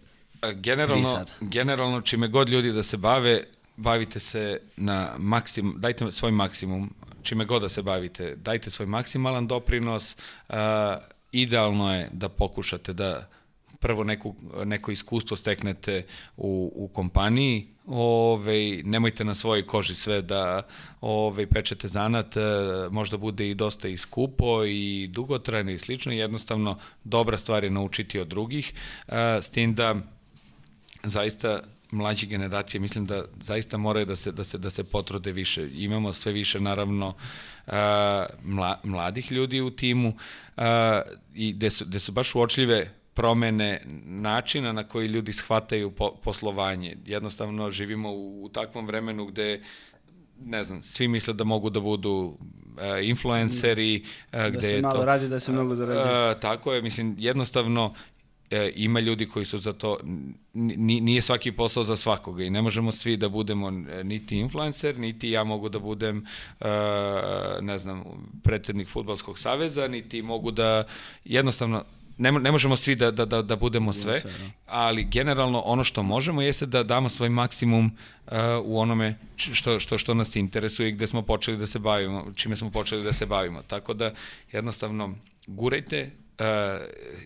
Generalno, 0.55 1.25
generalno 1.41 2.01
čime 2.01 2.29
god 2.29 2.49
ljudi 2.49 2.73
da 2.73 2.83
se 2.83 2.97
bave, 2.97 3.45
bavite 3.79 4.21
se 4.21 4.61
na 4.77 5.15
maksimum, 5.19 5.75
dajte 5.79 6.13
svoj 6.13 6.33
maksimum, 6.33 6.95
čime 7.23 7.45
god 7.45 7.63
da 7.63 7.69
se 7.69 7.83
bavite, 7.83 8.37
dajte 8.37 8.71
svoj 8.71 8.87
maksimalan 8.87 9.47
doprinos, 9.47 10.17
a, 10.49 10.99
idealno 11.33 11.95
je 11.95 12.09
da 12.13 12.29
pokušate 12.29 12.93
da 12.93 13.29
prvo 13.81 14.05
neku, 14.05 14.35
neko 14.65 14.91
iskustvo 14.91 15.37
steknete 15.37 16.07
u, 16.37 16.73
u 16.75 16.89
kompaniji, 16.89 17.69
Ove, 17.91 18.83
nemojte 18.85 19.25
na 19.25 19.35
svojoj 19.35 19.67
koži 19.67 19.95
sve 19.95 20.23
da 20.23 20.63
ove, 21.01 21.47
pečete 21.47 21.89
zanat, 21.89 22.35
možda 22.91 23.17
bude 23.17 23.51
i 23.51 23.55
dosta 23.55 23.89
i 23.89 23.97
skupo 23.97 24.65
i 24.65 25.09
dugotrajno 25.13 25.71
i 25.71 25.79
slično, 25.79 26.13
jednostavno 26.13 26.79
dobra 27.05 27.39
stvar 27.39 27.65
je 27.65 27.71
naučiti 27.71 28.21
od 28.21 28.29
drugih, 28.29 28.73
s 29.41 29.51
tim 29.51 29.75
da 29.75 29.95
zaista 31.03 31.63
mlađe 31.91 32.27
generacije 32.27 32.81
mislim 32.81 33.07
da 33.07 33.25
zaista 33.41 33.77
moraju 33.77 34.07
da 34.07 34.17
se 34.17 34.33
da 34.33 34.45
se 34.45 34.59
da 34.59 34.71
se 34.71 34.85
potrude 34.85 35.33
više. 35.33 35.69
Imamo 35.73 36.13
sve 36.13 36.33
više 36.33 36.61
naravno 36.61 37.09
uh, 37.09 37.73
mla, 38.43 38.81
mladih 38.85 39.33
ljudi 39.33 39.61
u 39.61 39.71
timu 39.71 40.09
uh, 40.09 40.63
i 41.35 41.53
gde 41.53 41.71
su, 41.71 41.85
gde 41.85 41.99
su 41.99 42.13
baš 42.13 42.35
uočljive 42.35 42.95
promene 43.15 43.83
načina 44.05 44.73
na 44.73 44.85
koji 44.85 45.09
ljudi 45.09 45.33
shvataju 45.33 45.91
po, 45.91 46.13
poslovanje. 46.23 46.97
Jednostavno 47.07 47.71
živimo 47.71 48.13
u, 48.13 48.45
u 48.45 48.49
takvom 48.49 48.87
vremenu 48.87 49.27
gde 49.27 49.63
ne 50.45 50.65
znam, 50.65 50.83
svi 50.83 51.09
misle 51.09 51.35
da 51.35 51.45
mogu 51.45 51.71
da 51.71 51.81
budu 51.81 52.11
uh, 52.11 52.39
influenceri, 53.03 54.05
uh, 54.33 54.39
Da 54.39 54.51
gde 54.51 54.61
se 54.61 54.75
je 54.75 54.83
malo 54.83 54.99
to... 54.99 55.05
radi, 55.05 55.29
da 55.29 55.41
se 55.41 55.53
mnogo 55.53 55.75
zarađuje. 55.75 56.31
E, 56.31 56.41
tako 56.41 56.73
je, 56.73 56.83
mislim, 56.83 57.17
jednostavno 57.19 57.95
e, 58.51 58.73
ima 58.77 59.01
ljudi 59.01 59.29
koji 59.29 59.45
su 59.45 59.59
za 59.59 59.73
to, 59.73 59.99
n- 60.05 60.35
nije 61.05 61.23
svaki 61.23 61.53
posao 61.53 61.85
za 61.85 61.97
svakoga 61.97 62.45
i 62.45 62.51
ne 62.51 62.63
možemo 62.63 62.93
svi 62.93 63.17
da 63.17 63.29
budemo 63.29 63.71
niti 64.05 64.37
influencer, 64.37 64.99
niti 64.99 65.31
ja 65.31 65.45
mogu 65.45 65.69
da 65.69 65.79
budem, 65.79 66.27
e, 66.61 66.67
ne 67.61 67.79
znam, 67.79 68.05
predsednik 68.43 68.89
futbalskog 68.89 69.39
saveza, 69.39 69.89
niti 69.89 70.23
mogu 70.23 70.51
da, 70.51 70.85
jednostavno, 71.25 71.85
ne, 72.19 72.33
ne 72.33 72.53
možemo 72.53 72.77
svi 72.77 72.95
da, 72.95 73.11
da, 73.11 73.25
da, 73.25 73.43
da 73.43 73.57
budemo 73.57 73.93
sve, 73.93 74.21
da. 74.21 74.31
ali 74.67 75.05
generalno 75.05 75.61
ono 75.61 75.85
što 75.85 76.03
možemo 76.03 76.43
jeste 76.43 76.67
da 76.67 76.83
damo 76.83 77.09
svoj 77.09 77.29
maksimum 77.29 77.87
uh, 78.27 78.33
u 78.65 78.79
onome 78.79 79.15
što, 79.37 79.81
što, 79.81 79.99
što 79.99 80.15
nas 80.15 80.37
interesuje 80.37 80.89
i 80.89 80.93
gde 80.93 81.07
smo 81.07 81.23
počeli 81.23 81.57
da 81.57 81.67
se 81.67 81.79
bavimo, 81.79 82.27
čime 82.35 82.57
smo 82.57 82.71
počeli 82.71 83.03
da 83.05 83.13
se 83.13 83.27
bavimo. 83.27 83.63
Tako 83.63 83.95
da 83.95 84.13
jednostavno 84.53 85.15
gurajte, 85.47 86.11
uh, 86.39 86.47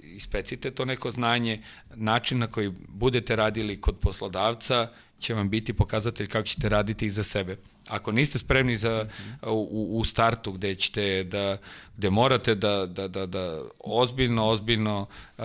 ispecite 0.02 0.70
to 0.70 0.84
neko 0.84 1.10
znanje, 1.10 1.62
način 1.94 2.38
na 2.38 2.46
koji 2.46 2.72
budete 2.88 3.36
radili 3.36 3.80
kod 3.80 3.98
poslodavca 4.00 4.88
će 5.22 5.34
vam 5.34 5.50
biti 5.50 5.72
pokazatelj 5.72 6.26
kako 6.26 6.46
ćete 6.46 6.68
raditi 6.68 7.06
i 7.06 7.10
za 7.10 7.22
sebe. 7.22 7.56
Ako 7.88 8.12
niste 8.12 8.38
spremni 8.38 8.76
za, 8.76 9.06
u, 9.46 9.98
u 9.98 10.04
startu 10.04 10.52
gde 10.52 10.74
ćete 10.74 11.24
da, 11.24 11.56
gde 11.96 12.10
morate 12.10 12.54
da, 12.54 12.86
da, 12.86 13.08
da, 13.08 13.26
da 13.26 13.62
ozbiljno, 13.78 14.48
ozbiljno 14.48 15.00
uh, 15.00 15.44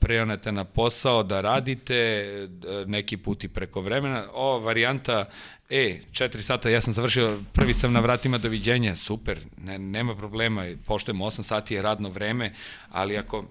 preonete 0.00 0.52
na 0.52 0.64
posao, 0.64 1.22
da 1.22 1.40
radite 1.40 2.24
uh, 2.44 2.88
neki 2.88 3.16
put 3.16 3.44
i 3.44 3.48
preko 3.48 3.80
vremena. 3.80 4.24
O, 4.32 4.58
varijanta, 4.58 5.24
e, 5.70 6.00
četiri 6.12 6.42
sata, 6.42 6.68
ja 6.70 6.80
sam 6.80 6.92
završio, 6.92 7.38
prvi 7.52 7.74
sam 7.74 7.92
na 7.92 8.00
vratima 8.00 8.38
doviđenja, 8.38 8.96
super, 8.96 9.40
ne, 9.64 9.78
nema 9.78 10.16
problema, 10.16 10.66
poštujemo 10.86 11.24
8 11.24 11.42
sati 11.42 11.74
je 11.74 11.82
radno 11.82 12.08
vreme, 12.08 12.54
ali 12.88 13.16
ako 13.16 13.44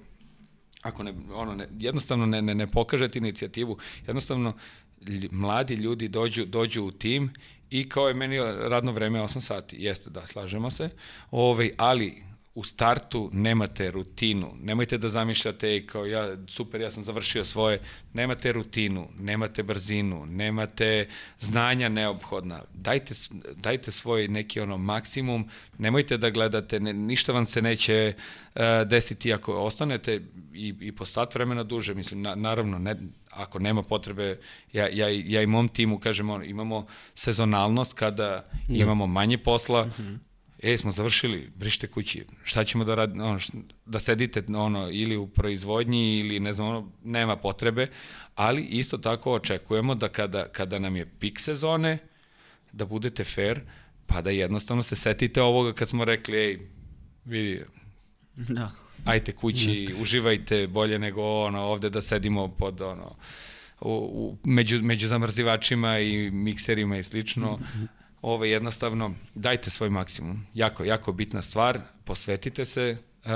ako 0.82 1.04
ne, 1.04 1.14
ono, 1.34 1.56
ne, 1.56 1.68
jednostavno 1.80 2.26
ne, 2.26 2.42
ne, 2.42 2.56
ne 2.56 2.68
pokažete 2.68 3.20
inicijativu, 3.20 3.78
jednostavno 4.08 4.54
lj- 5.02 5.32
mladi 5.32 5.76
ljudi 5.76 6.08
dođu, 6.08 6.46
dođu 6.46 6.84
u 6.84 6.92
tim 6.92 7.34
i 7.70 7.90
kao 7.90 8.08
je 8.08 8.14
meni 8.14 8.38
radno 8.70 8.92
vreme 8.92 9.20
8 9.20 9.42
sati, 9.42 9.76
jeste 9.80 10.10
da, 10.10 10.28
slažemo 10.28 10.70
se, 10.70 10.90
ovaj, 11.32 11.72
ali 11.78 12.24
u 12.56 12.64
startu 12.64 13.30
nemate 13.34 13.92
rutinu, 13.92 14.54
nemojte 14.62 14.98
da 14.98 15.10
zamišljate 15.10 15.68
ej, 15.68 15.86
kao 15.88 16.06
ja, 16.06 16.38
super, 16.48 16.82
ja 16.82 16.92
sam 16.92 17.04
završio 17.04 17.46
svoje, 17.46 17.82
nemate 18.14 18.52
rutinu, 18.52 19.08
nemate 19.20 19.64
brzinu, 19.64 20.26
nemate 20.26 21.08
znanja 21.40 21.90
neophodna, 21.90 22.62
dajte, 22.74 23.14
dajte 23.56 23.92
svoj 23.92 24.28
neki 24.28 24.60
ono 24.60 24.78
maksimum, 24.78 25.50
nemojte 25.78 26.18
da 26.18 26.30
gledate, 26.30 26.80
ne, 26.80 26.94
ništa 26.94 27.32
vam 27.32 27.46
se 27.46 27.62
neće 27.62 28.14
uh, 28.56 28.62
desiti 28.86 29.34
ako 29.34 29.54
ostanete 29.54 30.22
i, 30.54 30.76
i 30.82 30.92
po 30.92 31.06
sat 31.06 31.36
vremena 31.36 31.64
duže, 31.64 31.94
mislim, 31.94 32.22
na, 32.22 32.36
naravno, 32.36 32.80
ne, 32.80 32.96
ako 33.30 33.60
nema 33.60 33.84
potrebe, 33.84 34.40
ja, 34.74 34.88
ja, 34.88 35.08
ja 35.10 35.42
i 35.42 35.48
mom 35.48 35.68
timu, 35.68 36.00
kažem, 36.00 36.30
ono, 36.30 36.44
imamo 36.44 36.86
sezonalnost 37.16 37.94
kada 37.94 38.50
imamo 38.70 39.08
manje 39.08 39.38
posla, 39.38 39.90
e, 40.64 40.78
smo 40.78 40.92
završili, 40.92 41.50
brište 41.56 41.88
kući, 41.88 42.26
šta 42.44 42.64
ćemo 42.64 42.84
da 42.84 42.96
radimo, 42.96 43.26
ono, 43.26 43.40
da 43.86 44.00
sedite 44.00 44.44
ono, 44.56 44.90
ili 44.92 45.18
u 45.18 45.28
proizvodnji 45.28 46.20
ili 46.20 46.40
ne 46.40 46.54
znam, 46.54 46.68
ono, 46.68 46.92
nema 47.04 47.36
potrebe, 47.36 47.88
ali 48.36 48.62
isto 48.62 48.98
tako 48.98 49.34
očekujemo 49.34 49.96
da 49.96 50.10
kada, 50.10 50.48
kada 50.48 50.80
nam 50.80 50.96
je 50.96 51.06
pik 51.20 51.40
sezone, 51.40 51.98
da 52.72 52.86
budete 52.86 53.24
fair, 53.24 53.62
pa 54.08 54.22
da 54.22 54.30
jednostavno 54.30 54.84
se 54.84 54.96
setite 54.96 55.42
ovoga 55.42 55.74
kad 55.74 55.90
smo 55.90 56.06
rekli, 56.06 56.38
ej, 56.38 56.60
vidi, 57.26 57.64
Da. 58.36 58.72
ajte 59.06 59.32
kući, 59.32 59.96
uživajte 60.02 60.68
bolje 60.68 61.00
nego 61.00 61.22
ono 61.24 61.62
ovde 61.62 61.90
da 61.90 62.02
sedimo 62.02 62.48
pod 62.48 62.82
ono 62.82 63.16
u, 63.82 63.92
u, 63.92 64.38
među, 64.44 64.82
među 64.84 65.08
zamrzivačima 65.08 66.00
i 66.00 66.32
mikserima 66.32 66.98
i 66.98 67.04
slično. 67.04 67.60
Ovo 68.22 68.46
jednostavno 68.46 69.16
dajte 69.36 69.70
svoj 69.70 69.90
maksimum. 69.90 70.46
Jako, 70.54 70.84
jako 70.84 71.12
bitna 71.12 71.42
stvar, 71.42 71.80
posvetite 72.04 72.66
se, 72.66 72.98
uh, 73.26 73.32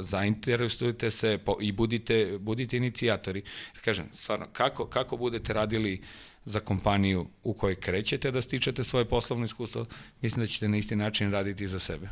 zainteresujte 0.00 1.10
se 1.10 1.38
po, 1.44 1.56
i 1.60 1.72
budite, 1.72 2.38
budite 2.40 2.76
inicijatori. 2.76 3.42
Kažem, 3.84 4.06
stvarno, 4.12 4.46
kako, 4.52 4.86
kako 4.86 5.16
budete 5.16 5.52
radili 5.52 6.02
za 6.44 6.60
kompaniju 6.60 7.26
u 7.42 7.52
kojoj 7.54 7.74
krećete 7.74 8.30
da 8.30 8.42
stičete 8.42 8.84
svoje 8.84 9.04
poslovno 9.04 9.44
iskustvo, 9.44 9.86
mislim 10.20 10.44
da 10.44 10.46
ćete 10.46 10.68
na 10.68 10.76
isti 10.76 10.96
način 10.96 11.32
raditi 11.32 11.64
i 11.64 11.68
za 11.68 11.78
sebe. 11.78 12.08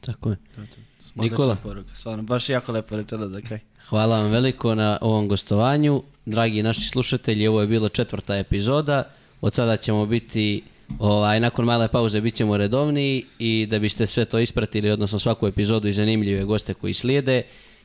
Tako 0.00 0.30
je. 0.30 0.36
Odlična 0.56 0.82
Nikola, 1.14 1.56
Poruka, 1.62 1.94
stvarno, 1.94 2.22
baš 2.22 2.48
jako 2.48 2.72
lepo 2.72 2.96
rečeno 2.96 3.28
za 3.28 3.40
kraj. 3.40 3.60
hvala 3.88 4.20
vam 4.20 4.30
veliko 4.30 4.74
na 4.74 4.98
ovom 5.00 5.28
gostovanju. 5.28 6.02
Dragi 6.26 6.62
naši 6.62 6.88
slušatelji, 6.88 7.46
ovo 7.46 7.60
je 7.60 7.66
bila 7.66 7.88
četvrta 7.88 8.36
epizoda. 8.36 9.10
Od 9.40 9.54
sada 9.54 9.76
ćemo 9.76 10.06
biti 10.06 10.62
Ovaj, 10.98 11.40
nakon 11.40 11.64
male 11.64 11.88
pauze 11.88 12.20
bit 12.20 12.34
ćemo 12.34 12.56
redovniji 12.56 13.24
i 13.38 13.66
da 13.70 13.78
biste 13.78 14.06
sve 14.06 14.24
to 14.24 14.38
ispratili, 14.38 14.90
odnosno 14.90 15.18
svaku 15.18 15.46
epizodu 15.46 15.88
i 15.88 15.92
zanimljive 15.92 16.44
goste 16.44 16.74
koji 16.74 16.94
slijede, 16.94 17.42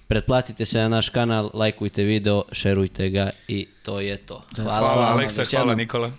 pretplatite 0.07 0.65
se 0.65 0.80
na 0.80 0.90
naš 0.90 1.10
kanal, 1.10 1.49
lajkujte 1.53 2.03
video, 2.03 2.44
šerujte 2.52 3.10
ga 3.10 3.30
i 3.48 3.68
to 3.84 3.99
je 3.99 4.18
to. 4.18 4.44
Hvala, 4.56 4.78
Hvala 4.78 4.95
vam 4.95 5.14
Aleksa, 5.14 5.44
hvala. 5.52 5.76
Nikola. 5.76 6.11